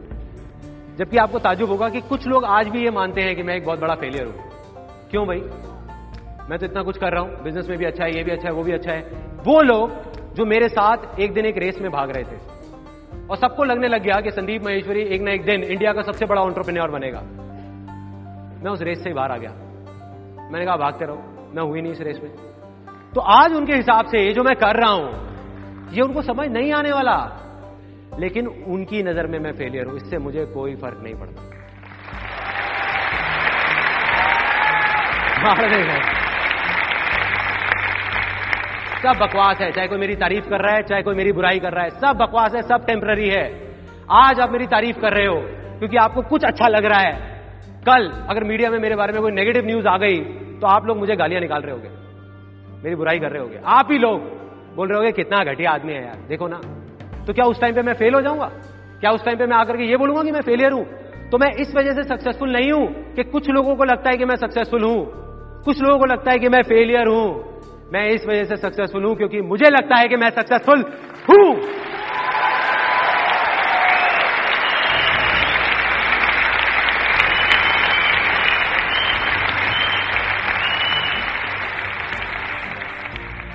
जबकि 0.96 1.16
आपको 1.16 1.38
ताजुब 1.38 1.70
होगा 1.70 1.88
कि 1.88 2.00
कुछ 2.00 2.26
लोग 2.26 2.44
आज 2.44 2.68
भी 2.68 2.84
ये 2.84 2.90
मानते 2.90 3.20
हैं 3.20 3.36
कि 3.36 3.42
मैं 3.42 3.54
एक 3.54 3.64
बहुत 3.64 3.80
बड़ा 3.80 3.94
फेलियर 3.94 4.26
हूँ। 4.26 4.34
क्यों 5.10 5.26
भाई? 5.26 5.40
मैं 6.50 6.58
तो 6.58 6.66
इतना 6.66 6.82
कुछ 6.82 6.98
कर 6.98 7.12
रहा 7.12 7.22
हूँ। 7.22 7.42
बिज़नेस 7.42 7.68
में 7.68 7.78
भी 7.78 7.84
अच्छा 7.84 8.04
है, 8.04 8.16
ये 8.16 8.24
भी 8.24 8.30
अच्छा 8.30 8.48
है, 8.48 8.54
वो 8.54 8.62
भी 8.62 8.72
अच्छा 8.72 8.92
है। 8.92 9.00
वो 9.44 9.62
लोग 9.62 9.90
जो 10.34 10.44
मेरे 10.44 10.68
साथ 10.68 11.20
एक 11.20 11.32
दिन 11.32 11.46
एक 11.46 11.58
रेस 11.58 11.80
में 11.80 11.90
भाग 11.90 12.10
रहे 12.10 12.24
थे। 12.24 12.54
और 13.30 13.36
सबको 13.36 13.64
लगने 13.64 13.88
लग 13.88 14.02
गया 14.02 14.20
कि 14.20 14.30
संदीप 14.30 14.64
महेश्वरी 14.64 15.02
एक 15.02 15.20
ना 15.20 15.30
एक 15.30 15.44
दिन 15.44 15.62
इंडिया 15.62 15.92
का 15.92 16.02
सबसे 16.02 16.26
बड़ा 16.26 16.42
ऑन्टरप्रेन्योर 16.42 16.90
बनेगा। 16.90 17.22
मैं 18.64 18.70
उस 18.70 18.82
रेस 18.82 19.02
से 19.02 19.10
ही 19.10 19.14
बाहर 19.14 19.32
आ 19.32 19.36
गया। 19.36 19.50
मैंने 20.50 20.64
कहा, 20.64 20.76
भागते 20.76 21.04
रहो। 21.04 21.50
मैं 21.54 21.62
हुई 21.62 21.80
नहीं 21.80 21.92
इस 21.92 22.00
रेस 22.00 22.20
में। 22.22 22.30
तो 23.14 23.20
आज 23.20 23.52
उनके 23.52 23.72
हिसाब 23.72 24.06
से 24.06 24.26
ये 24.26 24.32
जो 24.32 24.42
मैं 24.42 24.56
कर 24.56 24.76
रहा 24.76 24.90
हूँ, 24.90 25.12
ये 25.92 26.02
उनको 26.02 26.22
समझ 26.22 26.48
नहीं 26.48 26.72
आने 26.72 26.92
वाला। 26.92 27.40
लेकिन 28.18 28.46
उनकी 28.46 29.02
नज़र 29.02 29.26
में 29.26 29.38
मैं 29.38 29.52
फेलियर 29.52 29.86
हूँ। 29.86 29.96
इससे 29.96 30.18
मुझे 30.18 30.44
कोई 30.44 30.74
फ़र्क 30.74 31.00
नहीं 31.02 31.14
पड़ता। 31.14 31.42
सब 39.04 39.18
बकवास 39.18 39.60
है, 39.60 39.70
चाहे 39.72 39.88
कोई 39.88 39.98
मेरी 39.98 40.14
तारीफ़ 40.16 40.48
कर 40.48 40.60
रहा 40.60 40.74
है, 40.74 40.82
चाहे 40.82 41.02
कोई 41.02 41.14
मेरी 41.14 41.32
बुराई 41.32 41.58
कर 41.58 41.72
रहा 41.72 41.84
है, 41.84 41.90
सब 41.90 42.16
बकवास 42.16 42.54
है, 42.54 42.62
सब 42.62 42.84
टेम्पररी 42.86 43.28
है। 43.28 43.44
आज 44.10 44.40
आप 44.40 44.52
मेरी 44.52 44.66
तारीफ़ 44.66 44.98
कर 44.98 45.12
रहे 45.12 45.26
हो, 45.26 45.40
क्योंकि 45.78 45.96
आपको 45.96 46.22
कुछ 46.22 46.44
अच्छा 46.44 46.68
लग 46.68 46.84
रहा 46.84 47.00
है। 47.00 47.12
कल 47.86 48.08
अगर 48.30 48.44
मीडिया 48.44 48.70
में 48.70 48.78
मेरे 48.78 48.96
बारे 48.96 49.12
में 49.12 49.20
कोई 49.22 49.32
नेगेटिव 49.32 49.66
न्यूज़ 49.66 49.86
आ 49.86 49.96
गई 49.98 50.18
तो 50.54 50.66
आप 50.66 50.86
लोग 50.86 50.98
मुझे 50.98 51.16
गालियाँ 51.16 51.40
निकाल 51.40 51.62
रहे 51.62 51.72
होगे। 51.72 51.88
मेरी 52.84 52.96
बुराई 52.96 53.18
कर 53.18 53.30
रहे 53.30 53.42
होगे। 53.42 53.60
आप 53.66 53.88
ही 53.90 53.98
लोग 53.98 54.20
बोल 54.76 54.88
रहे 54.88 54.98
होगे, 54.98 55.12
कितना 55.12 55.44
घटिया 55.44 55.70
आदमी 55.70 55.92
है 55.92 56.04
यार, 56.04 56.18
देखो 56.28 56.48
ना। 56.48 56.60
तो 57.26 57.32
क्या 57.32 57.44
उस 57.44 57.60
टाइम 57.60 57.74
पे 57.74 57.82
मैं 57.82 57.94
फेल 57.94 58.14
हो 58.14 58.20
जाऊँगा? 58.20 58.50
क्या 59.00 59.10
उस 59.10 59.24
टाइम 59.24 59.38
पे 59.38 59.46
मैं 59.46 59.56
आकर 59.56 59.76
के 59.76 59.82
ये 59.82 59.96
बोलूँगा 59.96 60.22
कि 60.22 60.30
मैं 60.30 60.40
फेलियर 60.40 60.72
हूँ? 60.72 60.84
तो 61.30 61.38
मैं 61.38 61.50
इस 61.52 61.74
वजह 61.74 61.92
से 61.92 62.02
सक्सेसफुल 62.04 62.52
नहीं 62.52 62.72
हूँ 62.72 62.86
कि 63.14 63.22
कुछ 63.24 63.50
लोगों 63.50 63.76
को 63.76 63.84
लगता 63.84 64.10
है 64.10 64.16
कि 64.16 64.24
मैं 64.24 64.36
सक्सेसफुल 64.36 64.84
हूँ। 64.84 65.06
कुछ 65.62 65.82
लोगों 65.82 65.98
को 65.98 66.04
लगता 66.04 66.30
है 66.30 66.38
कि 66.38 66.48
मैं 66.48 66.62
फेलियर 66.62 67.08
हूँ। 67.08 67.53
मैं 67.94 68.08
इस 68.10 68.26
वजह 68.26 68.44
से 68.44 68.56
सक्सेसफुल 68.56 69.04
हूँ 69.04 69.16
क्योंकि 69.16 69.40
मुझे 69.40 69.70
लगता 69.70 69.96
है 69.96 70.08
कि 70.08 70.16
मैं 70.16 70.30
सक्सेसफुल 70.30 70.80
हूँ। 71.30 71.54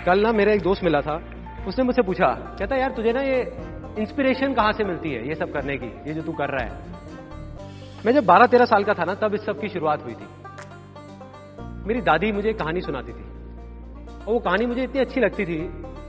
कल 0.06 0.20
ना 0.20 0.32
मेरा 0.32 0.52
एक 0.52 0.61
दोस्त 0.61 0.84
मिला 0.84 1.02
था। 1.02 1.24
उसने 1.68 1.84
मुझसे 1.84 2.02
पूछा, 2.02 2.28
कहता, 2.60 2.76
यार, 2.76 2.91
तुझे 2.91 3.14
ना 3.14 3.22
ये 3.22 3.57
इंस्पिरेशन 3.98 4.53
कहाँ 4.53 4.72
से 4.72 4.84
मिलती 4.84 5.11
है, 5.11 5.28
ये 5.28 5.36
सब 5.36 5.53
करने 5.53 5.78
की, 5.78 5.86
ये 5.86 6.14
जो 6.14 6.22
तू 6.22 6.32
कर 6.32 6.49
रहा 6.49 6.66
है? 6.66 6.84
मैं 8.06 8.14
जब 8.14 8.26
12-13 8.26 8.66
साल 8.66 8.84
का 8.84 8.94
था 8.94 9.03
ना, 9.03 9.14
तब 9.14 9.34
इस 9.34 9.45
सब 9.45 9.61
की 9.61 9.70
शुरुआत 9.70 10.03
हुई 10.03 10.14
थी। 10.14 10.28
मेरी 11.88 12.02
दादी 12.02 12.32
मुझे 12.32 12.53
कहानी 12.53 12.82
सुनाती 12.82 13.11
थी। 13.11 13.28
और 14.28 14.34
वो 14.34 14.40
कहानी 14.40 14.66
मुझे 14.66 14.84
इतनी 14.84 15.02
अच्छी 15.02 15.22
लगती 15.22 15.46
थी 15.46 15.58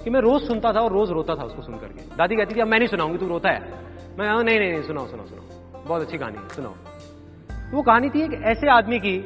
कि 0.05 0.11
मैं 0.11 0.21
रोज 0.21 0.43
सुनता 0.43 0.73
था 0.73 0.81
और 0.81 0.93
रोज 0.93 1.11
रोता 1.11 1.35
था 1.35 1.43
उसको 1.43 1.63
सुन 1.63 1.75
करके 1.75 2.17
दादी 2.17 2.37
कहती 2.37 2.55
थी, 2.55 2.61
अब 2.61 2.69
मैं 2.69 2.79
नहीं 2.79 2.89
सुनाऊँगी, 2.89 3.19
तू 3.19 3.27
रोता 3.29 3.51
है। 3.51 3.61
मैं 4.19 4.29
कहा, 4.29 4.43
नहीं 4.43 4.59
नहीं 4.59 4.73
नहीं, 4.73 4.83
सुनाओ 4.83 5.07
सुनाओ 5.07 5.27
सुनाओ। 5.27 5.85
बहुत 5.85 6.03
अच्छी 6.03 6.19
कहानी 6.19 6.39
है, 6.39 6.49
सुनाओ। 6.49 6.73
तो 7.71 7.77
वो 7.77 7.83
कहानी 7.83 8.11
थी 8.11 8.23
एक 8.23 8.43
ऐसे 8.45 8.71
आदमी 8.71 8.99
की 8.99 9.19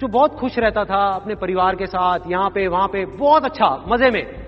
जो 0.00 0.08
बहुत 0.08 0.34
खुश 0.34 0.58
रहता 0.58 0.84
था 0.84 1.00
अपने 1.08 1.34
परिवार 1.34 1.76
के 1.76 1.86
साथ, 1.86 2.20
यहाँ 2.26 2.50
पे, 2.50 2.66
वहाँ 2.68 2.88
पे, 2.88 3.04
बहुत 3.06 3.44
अच्छा 3.44 3.84
मज़े 3.88 4.10
में। 4.10 4.44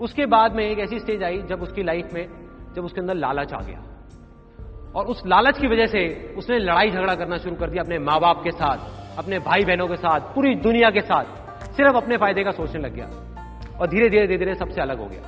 उसके 0.00 0.26
बाद 0.26 0.54
में 0.54 0.64
एक 0.64 0.78
ऐसी 0.78 0.98
स्टेज 0.98 1.22
आई 1.22 1.42
जब 1.42 1.62
उसकी 1.62 1.82
लाइफ 1.82 2.08
में, 2.12 2.28
जब 2.76 2.84
उसके 2.84 3.00
अंदर 3.00 3.14
लालच 3.14 3.52
आ 3.52 3.60
गया। 3.60 3.82
और 4.94 5.06
उस 5.06 5.22
लालच 5.26 5.58
की 5.58 5.66
वजह 5.66 5.86
से 5.86 6.34
उसने 6.38 6.58
लड़ाई 6.58 6.90
झगड़ा 6.90 7.14
करना 7.14 7.36
शुरू 7.36 7.56
कर 7.56 7.70
दिया 7.70 7.82
अपने 7.82 7.98
माँ 7.98 8.20
बाप 8.20 8.42
के 8.44 8.50
साथ, 8.50 8.78
अपने 9.18 9.38
भाई 9.38 9.64
बहनों 9.64 9.88
के 9.88 9.96
साथ, 9.96 10.20
पूरी 10.20 10.54
दुनिया 10.54 10.90
के 10.90 11.00
साथ। 11.00 11.24
सिर्फ़ 11.72 11.96
अपने 11.96 12.16
फ़ायदे 12.16 12.44
का 12.44 12.50
सोचने 12.50 12.80
लग 12.80 12.94
गया। 12.94 13.10
और 13.80 13.88
धीरे 13.88 14.08
धीरे 14.08 14.26
धीरे 14.26 14.38
धीरे 14.38 14.54
सबसे 14.54 14.80
अलग 14.80 14.98
हो 14.98 15.06
गया। 15.06 15.22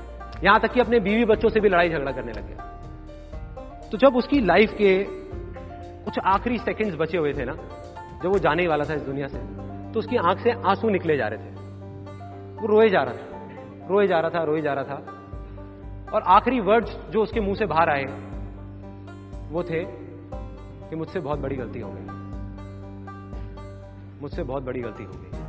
यहाँ 0.45 0.61
तक 0.61 0.73
कि 0.73 0.81
अपने 0.81 1.01
बीवी 1.01 1.25
बच्चों 1.25 1.49
से 1.49 1.61
भी 1.61 1.69
लड़ाई 1.69 1.89
झगड़ा 1.89 2.13
करने 2.13 2.33
लग 2.33 2.49
गया। 2.49 2.71
तो 3.93 3.99
जब 3.99 4.17
उसकी 4.17 4.41
लाइफ 4.41 4.73
के 4.73 5.05
कुछ 6.05 6.19
आखिरी 6.19 6.59
सेकंड्स 6.59 6.97
बचे 6.97 7.19
हुए 7.19 7.33
थे 7.33 7.45
ना, 7.45 7.53
जब 8.23 8.27
वो 8.27 8.39
जाने 8.39 8.67
वाला 8.69 8.85
था 8.85 8.95
इस 8.95 9.03
दुनिया 9.03 9.27
से 9.27 9.39
तो 9.93 9.99
उसकी 9.99 10.17
आँख 10.17 10.39
से 10.39 10.51
आँसू 10.51 10.89
निकले 10.89 11.17
जा 11.17 11.29
रहे 11.29 11.39
थे। 11.39 11.55
वो 12.55 12.67
रोए 12.67 12.89
जा 12.89 13.03
रहा 13.03 13.15
था, 13.15 13.87
रोए 13.89 14.07
जा 14.07 14.21
रहा 14.21 14.31
था, 14.31 14.45
रोए 14.45 14.63
जा 14.63 14.73
रहा 14.73 14.85
था। 14.85 15.03
और 16.15 16.23
आखिरी 16.23 16.61
वर्ड्स 16.61 16.97
जो 17.11 17.23
उसके 17.23 17.41
मुँह 17.41 17.55
से 17.55 17.67
बाहर 17.67 17.91
आए, 17.91 18.05
वो 19.51 19.63
थे 19.63 19.85
कि 20.89 20.97
मुझसे 20.97 21.21
बहुत 21.21 21.39
बड़ी 21.39 21.57
गलती 21.57 21.81
हो 21.81 21.91
गई। 21.95 22.07
मुझसे 24.21 24.43
बहुत 24.43 24.63
बड़ी 24.63 24.81
गलती 24.81 25.05
हो 25.05 25.13
गई। 25.15 25.44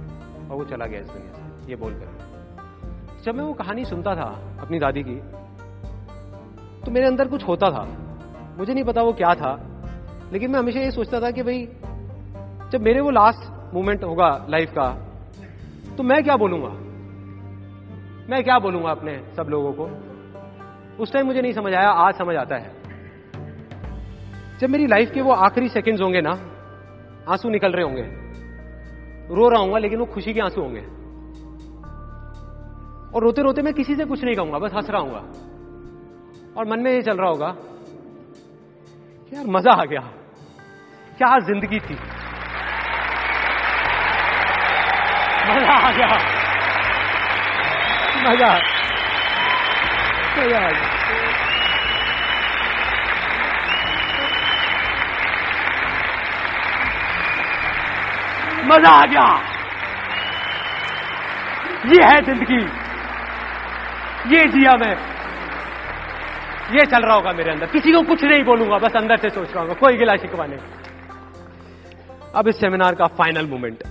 और 0.45 0.57
वो 0.57 0.63
चला 0.65 0.85
गया 0.85 0.99
इस 0.99 1.07
दुनिया 1.07 1.33
से, 1.33 1.69
ये 1.69 1.75
बोलकर। 1.75 3.23
जब 3.23 3.35
मैं 3.35 3.43
वो 3.43 3.53
कहानी 3.53 3.85
सुनता 3.85 4.15
था 4.15 4.29
अपनी 4.61 4.79
दादी 4.79 5.03
की 5.03 5.15
तो 6.81 6.91
मेरे 6.91 7.05
अंदर 7.07 7.27
कुछ 7.27 7.43
होता 7.43 7.69
था। 7.69 7.83
मुझे 8.57 8.73
नहीं 8.73 8.83
पता 8.83 9.01
वो 9.01 9.13
क्या 9.13 9.33
था, 9.35 9.53
लेकिन 10.33 10.51
मैं 10.51 10.59
हमेशा 10.59 10.79
ये 10.79 10.91
सोचता 10.91 11.19
था 11.21 11.31
कि 11.31 11.43
भाई, 11.43 11.65
जब 12.71 12.81
मेरे 12.81 13.01
वो 13.01 13.11
लास्ट 13.11 13.73
मोमेंट 13.73 14.03
होगा 14.03 14.29
लाइफ 14.49 14.71
का 14.71 14.89
तो 15.97 16.03
मैं 16.03 16.23
क्या 16.23 16.35
बोलूँगा? 16.37 16.69
मैं 18.29 18.43
क्या 18.43 18.57
बोलूँगा 18.59 18.91
अपने 18.91 19.17
सब 19.37 19.47
लोगों 19.49 19.73
को? 19.73 19.89
उस 21.03 21.11
टाइम 21.13 21.25
मुझे 21.25 21.41
नहीं 21.41 21.53
समझ 21.53 21.73
आया, 21.73 21.89
आज 21.89 22.13
समझ 22.13 22.35
आता 22.35 22.55
है। 22.55 22.71
जब 24.59 24.69
मेरी 24.69 24.87
लाइफ 24.87 25.11
के 25.13 25.21
वो 25.21 25.31
आखिरी 25.31 25.69
सेकंड्स 25.69 26.01
होंगे 26.01 26.21
ना, 26.21 26.31
आँसू 27.29 27.49
निकल 27.49 27.71
रहे 27.71 27.83
होंगे। 27.83 28.03
रो 29.31 29.49
रहा 29.49 29.61
हूँगा, 29.61 29.77
लेकिन 29.77 29.99
वो 29.99 30.05
खुशी 30.05 30.33
के 30.33 30.41
आँसू 30.41 30.61
होंगे। 30.61 30.81
और 33.15 33.23
रोते 33.23 33.41
रोते 33.41 33.61
मैं 33.61 33.73
किसी 33.73 33.95
से 33.95 34.05
कुछ 34.05 34.23
नहीं 34.23 34.35
कहूँगा, 34.35 34.59
बस 34.59 34.71
हंस 34.73 34.89
रहा 34.89 35.01
हूँगा। 35.01 35.19
और 36.57 36.65
मन 36.65 36.79
में 36.79 36.91
ये 36.91 37.01
चल 37.01 37.17
रहा 37.17 37.29
होगा 37.29 37.55
कि 39.29 39.35
यार 39.35 39.45
मज़ा 39.47 39.73
आ 39.73 39.85
गया। 39.85 39.99
क्या 41.17 41.39
ज़िंदगी 41.39 41.79
थी। 41.79 41.93
मज़ा 45.49 45.73
आ 45.73 45.91
गया। 45.91 46.07
मज़ा। 48.29 48.53
मज़ा 50.37 50.57
आ 50.57 50.71
गया 50.71 50.94
मज़ा 58.65 58.91
आ 58.91 59.05
गया। 59.05 59.25
ये 61.87 62.03
है 62.03 62.21
ज़िंदगी। 62.21 62.61
ये 64.27 64.45
जिया 64.49 64.75
मैं। 64.75 64.95
ये 66.71 66.85
चल 66.85 67.03
रहा 67.05 67.15
होगा 67.15 67.31
मेरे 67.31 67.51
अंदर। 67.51 67.65
किसी 67.67 67.91
को 67.91 68.01
कुछ 68.01 68.23
नहीं 68.23 68.43
बोलूँगा, 68.43 68.77
बस 68.77 68.95
अंदर 68.95 69.17
से 69.17 69.29
सोच 69.29 69.51
रहा 69.51 69.61
होगा 69.61 69.73
कोई 69.73 69.97
गिला 69.97 70.15
शिकवा 70.15 70.45
नहीं 70.45 70.59
अब 72.35 72.47
इस 72.47 72.59
सेमिनार 72.59 72.95
का 72.95 73.05
फाइनल 73.17 73.47
मोमेंट 73.47 73.83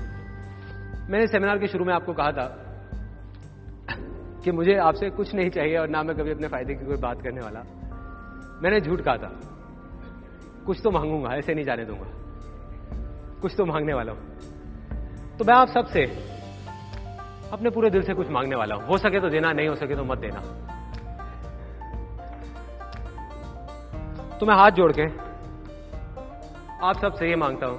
मैंने 1.10 1.26
सेमिनार 1.26 1.58
के 1.58 1.66
शुरू 1.66 1.84
में 1.84 1.92
आपको 1.94 2.12
कहा 2.12 2.30
था 2.30 2.46
कि 4.44 4.52
मुझे 4.52 4.74
आपसे 4.78 5.10
कुछ 5.10 5.34
नहीं 5.34 5.50
चाहिए 5.50 5.76
और 5.76 5.88
ना 5.88 6.02
मैं 6.02 6.16
कभी 6.16 6.30
अपने 6.30 6.48
फ़ायदे 6.48 6.74
की 6.74 6.86
कोई 6.86 6.96
बात 6.96 7.22
करने 7.22 7.40
वाला। 7.40 7.60
मैंने 8.62 8.80
झूठ 8.80 9.00
कहा 9.00 9.16
था। 9.16 9.30
कुछ 10.66 10.80
तो 10.84 10.90
मांगूँगा, 10.90 11.34
ऐसे 11.36 11.54
नहीं 11.54 11.64
जाने 11.64 11.84
दूँगा। 11.84 12.06
कुछ 13.42 13.54
तो 13.56 13.64
मांगने 13.64 13.94
वाला 13.94 14.12
हूँ। 14.12 14.20
तो 15.38 15.44
मैं 15.44 15.54
आप 15.54 15.68
सबसे 15.68 16.02
अपने 17.52 17.70
पूरे 17.70 17.90
दिल 17.90 18.02
से 18.02 18.14
कुछ 18.14 18.28
मांगने 18.30 18.56
वाला 18.56 18.74
हूँ। 18.74 18.84
हो 18.86 18.98
सके 18.98 19.20
तो 19.20 19.28
देना, 19.28 19.52
नहीं 19.52 19.68
हो 19.68 19.74
सके 19.74 19.96
तो 19.96 20.04
मत 20.04 20.18
देना। 20.18 20.40
तो 24.38 24.46
मैं 24.46 24.54
हाथ 24.54 24.70
जोड़ 24.70 24.92
के 24.92 25.06
आप 26.86 26.98
सबसे 27.00 27.28
ये 27.28 27.36
माँगता 27.36 27.66
हूँ 27.66 27.78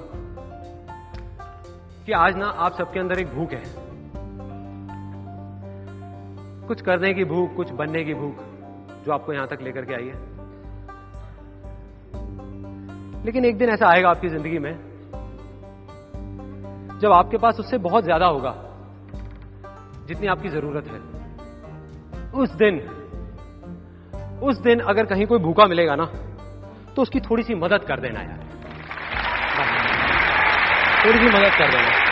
कि 2.06 2.12
आज 2.12 2.36
ना 2.36 2.48
आप 2.48 2.74
सबके 2.74 3.00
अंदर 3.00 3.20
एक 3.20 3.28
भूख 3.28 3.52
है। 3.52 3.64
कुछ 6.68 6.82
करने 6.82 7.14
की 7.14 7.24
भूख, 7.24 7.56
कुछ 7.56 7.72
बनने 7.72 8.04
की 8.04 8.14
भूख 8.14 8.36
जो 9.06 9.12
आपको 9.12 9.34
यहाँ 9.34 9.48
तक 9.48 9.62
लेकर 9.62 9.86
के 9.86 9.94
आई 9.94 10.08
है। 10.08 10.34
लेकिन 13.26 13.46
एक 13.46 13.58
दिन 13.58 13.70
ऐसा 13.70 13.88
आएगा 13.88 14.10
आपकी 14.10 14.30
ज़िंदगी 14.30 14.60
में 14.60 14.95
जब 17.00 17.12
आपके 17.12 17.38
पास 17.38 17.60
उससे 17.60 17.78
बहुत 17.80 18.04
ज़्यादा 18.04 18.26
होगा, 18.28 18.54
जितनी 20.08 20.28
आपकी 20.28 20.50
ज़रूरत 20.50 20.88
है। 20.88 21.00
उस 22.34 22.52
दिन 22.54 22.80
उस 24.44 24.58
दिन 24.60 24.80
अगर 24.82 25.06
कहीं 25.06 25.26
कोई 25.26 25.40
भूखा 25.40 25.66
मिलेगा 25.66 25.96
ना 25.96 26.06
तो 26.96 27.02
उसकी 27.02 27.20
थोड़ी 27.20 27.44
सी 27.44 27.56
मदद 27.56 27.84
कर 27.84 28.00
देना 28.00 28.22
यार। 28.22 28.40
थोड़ी 31.06 31.20
सी 31.20 31.28
मदद 31.28 31.58
कर 31.58 31.72
देना। 31.72 32.05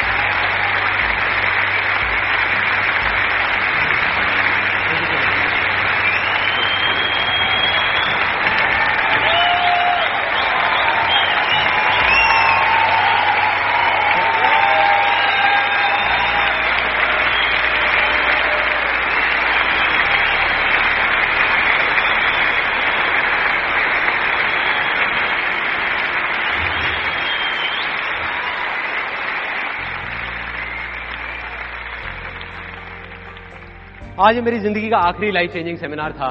आज 34.23 34.37
मेरी 34.39 34.59
ज़िंदगी 34.59 34.89
का 34.89 34.97
आखिरी 34.97 35.31
लाइफ 35.31 35.53
चेंजिंग 35.53 35.77
सेमिनार 35.77 36.11
था। 36.11 36.27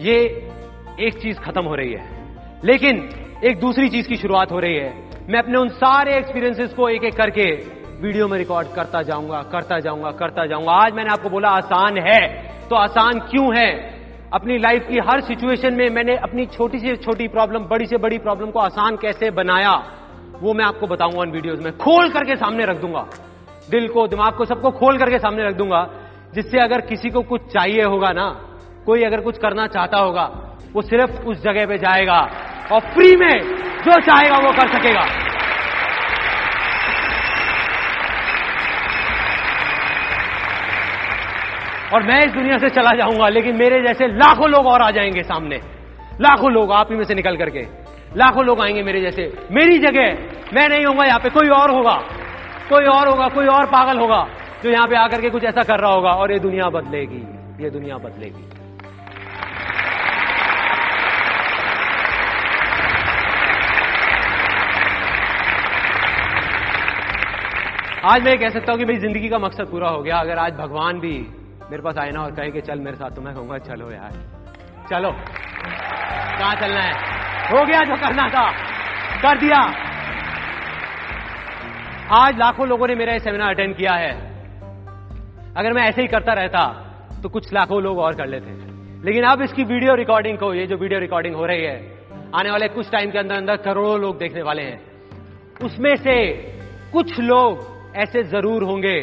ये 0.00 0.14
एक 1.00 1.18
चीज़ 1.22 1.38
खत्म 1.38 1.62
हो 1.62 1.74
रही 1.74 1.92
है। 1.92 2.04
लेकिन 2.64 3.08
एक 3.44 3.58
दूसरी 3.60 3.88
चीज़ 3.88 4.08
की 4.08 4.16
शुरुआत 4.16 4.52
हो 4.52 4.58
रही 4.58 4.74
है। 4.74 4.94
मैं 5.28 5.38
अपने 5.38 5.58
उन 5.58 5.68
सारे 5.68 6.16
एक्सपीरियंसेस 6.16 6.72
को 6.72 6.88
एक 6.88 7.04
एक 7.04 7.14
करके 7.14 7.44
वीडियो 8.02 8.28
में 8.28 8.38
रिकॉर्ड 8.38 8.68
करता 8.68 9.02
जाऊँगा 9.02 9.42
करता 9.42 9.78
जाऊँगा 9.78 10.10
करता 10.10 10.46
जाऊँगा। 10.46 10.72
आज 10.72 10.92
मैंने 10.92 11.10
आपको 11.10 11.30
बोला, 11.30 11.48
आसान 11.48 11.98
है। 11.98 12.20
तो 12.68 12.76
आसान 12.76 13.18
क्यों 13.20 13.56
है? 13.58 13.70
अपनी 14.32 14.58
लाइफ 14.58 14.86
की 14.88 14.98
हर 14.98 15.20
सिचुएशन 15.20 15.74
में 15.74 15.88
मैंने 15.90 16.16
अपनी 16.16 16.46
छोटी 16.46 16.78
से 16.78 16.96
छोटी 16.96 17.28
प्रॉब्लम 17.28 17.64
बड़ी 17.64 17.86
से 17.86 17.96
बड़ी 17.96 18.18
प्रॉब्लम 18.18 18.50
को 18.50 18.58
आसान 18.58 18.96
कैसे 18.96 19.30
बनाया, 19.30 19.74
वो 20.40 20.54
मैं 20.54 20.64
आपको 20.64 20.86
बताऊँगा 20.86 21.24
इन 21.24 21.30
वीडियोस 21.30 21.58
में। 21.58 21.76
खोल 21.76 22.10
करके 22.10 22.36
सामने 22.36 22.64
रख 22.64 22.80
दूँगा। 22.80 23.06
दिल 23.70 23.88
को, 23.88 24.06
दिमाग 24.06 24.32
को 24.32 24.44
सबको 24.44 24.70
खोल 24.70 24.98
करके 24.98 25.18
सामने 25.18 25.44
रख 25.44 25.54
दूँगा। 25.54 25.88
जिससे 26.34 26.58
अगर 26.58 26.80
किसी 26.80 27.10
को 27.10 27.22
कुछ 27.22 27.40
चाहिए 27.40 27.82
होगा 27.82 28.12
ना, 28.12 28.40
कोई 28.86 29.02
अगर 29.02 29.20
कुछ 29.20 29.38
करना 29.38 29.66
चाहता 29.66 29.98
होगा, 29.98 30.56
वो 30.72 30.82
सिर्फ़ 30.82 31.22
उस 31.22 31.42
जगह 31.42 31.66
पे 31.66 31.78
जाएगा 31.78 32.30
और 32.72 32.80
फ्री 32.80 33.16
में 33.16 33.40
जो 33.56 34.00
चाहेगा 34.00 34.36
वो 34.38 34.52
कर 34.52 34.78
सकेगा। 34.78 35.00
और 41.94 42.02
मैं 42.02 42.26
इस 42.26 42.32
दुनिया 42.32 42.58
से 42.58 42.68
चला 42.68 42.90
जाऊँगा, 42.90 43.28
लेकिन 43.28 43.56
मेरे 43.56 43.82
जैसे 43.82 44.06
लाखों 44.06 44.50
लोग 44.50 44.66
और 44.66 44.82
आ 44.82 44.90
जाएँगे 44.90 45.22
सामने। 45.22 45.56
लाखों 46.20 46.52
लोग, 46.52 46.72
आप 46.72 46.88
ही 46.90 46.96
में 46.96 47.04
से 47.04 47.14
निकल 47.14 47.36
करके। 47.36 47.60
लाखों 48.16 48.44
लोग 48.44 48.60
आएँगे 48.60 48.82
मेरे 48.82 49.00
जैसे। 49.00 49.34
मेरी 49.50 49.78
जगह, 49.78 50.06
मैं 50.54 50.68
नहीं 50.68 50.84
होऊँगा 50.86 51.04
यहाँ 51.04 51.20
पे, 51.20 51.28
कोई 51.28 51.48
और 51.48 51.70
होगा। 51.70 51.94
कोई 52.68 52.84
और 52.84 53.08
होगा, 53.08 53.28
कोई 53.28 53.46
और 53.46 53.66
पागल 53.66 53.98
होगा। 54.00 54.28
जो 54.62 54.70
यहाँ 54.70 54.86
पे 54.88 54.96
आकर 54.96 55.20
के 55.20 55.30
कुछ 55.30 55.44
ऐसा 55.44 55.62
कर 55.62 55.80
रहा 55.80 55.92
होगा 55.92 56.10
और 56.10 56.32
ये 56.32 56.38
दुनिया 56.38 56.68
बदलेगी, 56.70 57.22
ये 57.64 57.70
दुनिया 57.70 57.96
बदलेगी। 57.98 58.44
आज 68.04 68.22
मैं 68.22 68.38
कह 68.38 68.48
सकता 68.48 68.72
हूँ 68.72 68.78
कि 68.78 68.84
मेरी 68.84 69.00
ज़िंदगी 69.00 69.28
का 69.28 69.38
मकसद 69.38 69.66
पूरा 69.66 69.88
हो 69.88 70.02
गया, 70.02 70.16
अगर 70.16 70.38
आज 70.38 70.52
भगवान 70.52 71.00
भी 71.00 71.14
मेरे 71.70 71.82
पास 71.82 71.98
आए 71.98 72.10
ना 72.10 72.20
और 72.20 72.30
कहे 72.30 72.50
कि 72.50 72.60
चल 72.60 72.78
मेरे 72.78 72.96
साथ 72.96 73.10
तो 73.10 73.22
मैं 73.22 73.34
कहूँगा, 73.34 73.58
चलो 73.58 73.90
यार। 73.90 74.12
चलो। 74.90 75.10
कहाँ 75.10 76.54
चलना 76.54 76.80
है? 76.80 76.92
हो 77.50 77.64
गया 77.66 77.84
जो 77.84 77.96
करना 77.96 78.28
था। 78.28 78.50
कर 79.22 79.38
दिया। 79.38 79.60
आज 82.16 82.38
लाखों 82.38 82.68
लोगों 82.68 82.86
ने 82.86 82.94
मेरा 82.94 83.12
ये 83.12 83.18
सेमिनार 83.18 83.54
अटेंड 83.54 83.76
किया 83.76 83.92
है। 83.92 84.31
अगर 85.56 85.72
मैं 85.72 85.82
ऐसे 85.82 86.00
ही 86.02 86.08
करता 86.08 86.32
रहता 86.32 86.60
तो 87.22 87.28
कुछ 87.28 87.52
लाखों 87.52 87.82
लोग 87.82 87.98
और 87.98 88.14
कर 88.14 88.26
लेते। 88.26 88.50
लेकिन 89.04 89.24
अब 89.24 89.42
इसकी 89.42 89.64
वीडियो 89.64 89.94
रिकॉर्डिंग 89.94 90.38
को, 90.38 90.52
ये 90.54 90.66
जो 90.66 90.76
वीडियो 90.76 91.00
रिकॉर्डिंग 91.00 91.34
हो 91.34 91.46
रही 91.46 91.64
है, 91.64 91.76
आने 92.34 92.50
वाले 92.50 92.68
कुछ 92.68 92.90
टाइम 92.90 93.10
के 93.10 93.18
अंदर 93.18 93.34
अंदर 93.34 93.56
करोड़ों 93.56 93.98
लोग 94.00 94.18
देखने 94.18 94.42
वाले 94.42 94.62
हैं। 94.62 94.80
उसमें 95.64 95.94
से 95.96 96.14
कुछ 96.92 97.18
लोग 97.20 97.94
ऐसे 97.96 98.22
ज़रूर 98.24 98.62
होंगे, 98.62 98.98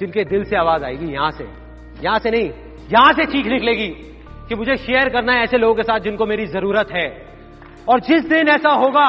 जिनके 0.00 0.24
दिल 0.24 0.44
से 0.44 0.56
आवाज़ 0.56 0.84
आएगी, 0.84 1.12
यहाँ 1.12 1.30
से। 1.30 1.46
यहाँ 2.02 2.18
से 2.18 2.30
नहीं, 2.30 2.50
यहाँ 2.90 3.12
से 3.12 3.26
चीख 3.26 3.46
निकलेगी 3.46 3.88
कि 4.48 4.54
मुझे 4.54 4.76
शेयर 4.76 5.08
करना 5.08 5.32
है 5.32 5.42
ऐसे 5.42 5.58
लोगों 5.58 5.74
के 5.74 5.82
साथ 5.82 6.00
जिनको 6.00 6.26
मेरी 6.26 6.46
ज़रूरत 6.46 6.92
है। 6.92 7.08
और 7.88 8.00
जिस 8.00 8.28
दिन 8.28 8.48
ऐसा 8.48 8.70
होगा 8.74 9.08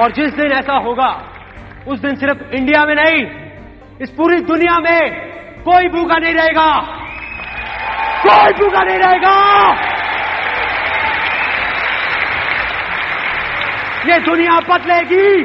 और 0.00 0.12
जिस 0.12 0.34
दिन 0.34 0.52
ऐसा 0.52 0.74
होगा, 0.74 1.22
उस 1.88 2.00
दिन 2.00 2.14
सिर्फ़ 2.14 2.54
इंडिया 2.54 2.84
में 2.84 2.94
नहीं, 2.94 3.26
इस 4.02 4.10
पूरी 4.10 4.40
दुनिया 4.40 4.78
में 4.78 5.10
कोई 5.62 5.88
भूखा 5.88 6.16
नहीं 6.16 6.34
रहेगा। 6.34 6.80
कोई 8.26 8.52
भूखा 8.52 8.82
नहीं 8.82 8.98
रहेगा। 8.98 9.72
ये 14.06 14.18
दुनिया 14.18 14.60
बदलेगी, 14.60 15.44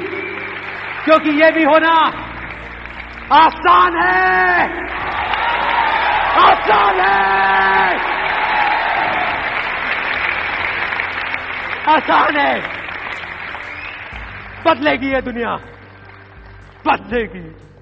क्योंकि 1.05 1.29
ये 1.29 1.51
भी 1.51 1.63
होना 1.63 2.11
आसान 3.33 4.01
है। 4.01 4.63
आसान 6.43 6.99
है। 6.99 7.95
आसान 11.89 12.37
है। 12.37 12.82
बदलेगी 14.65 15.11
ये 15.13 15.21
दुनिया। 15.21 15.55
बदलेगी। 16.87 17.72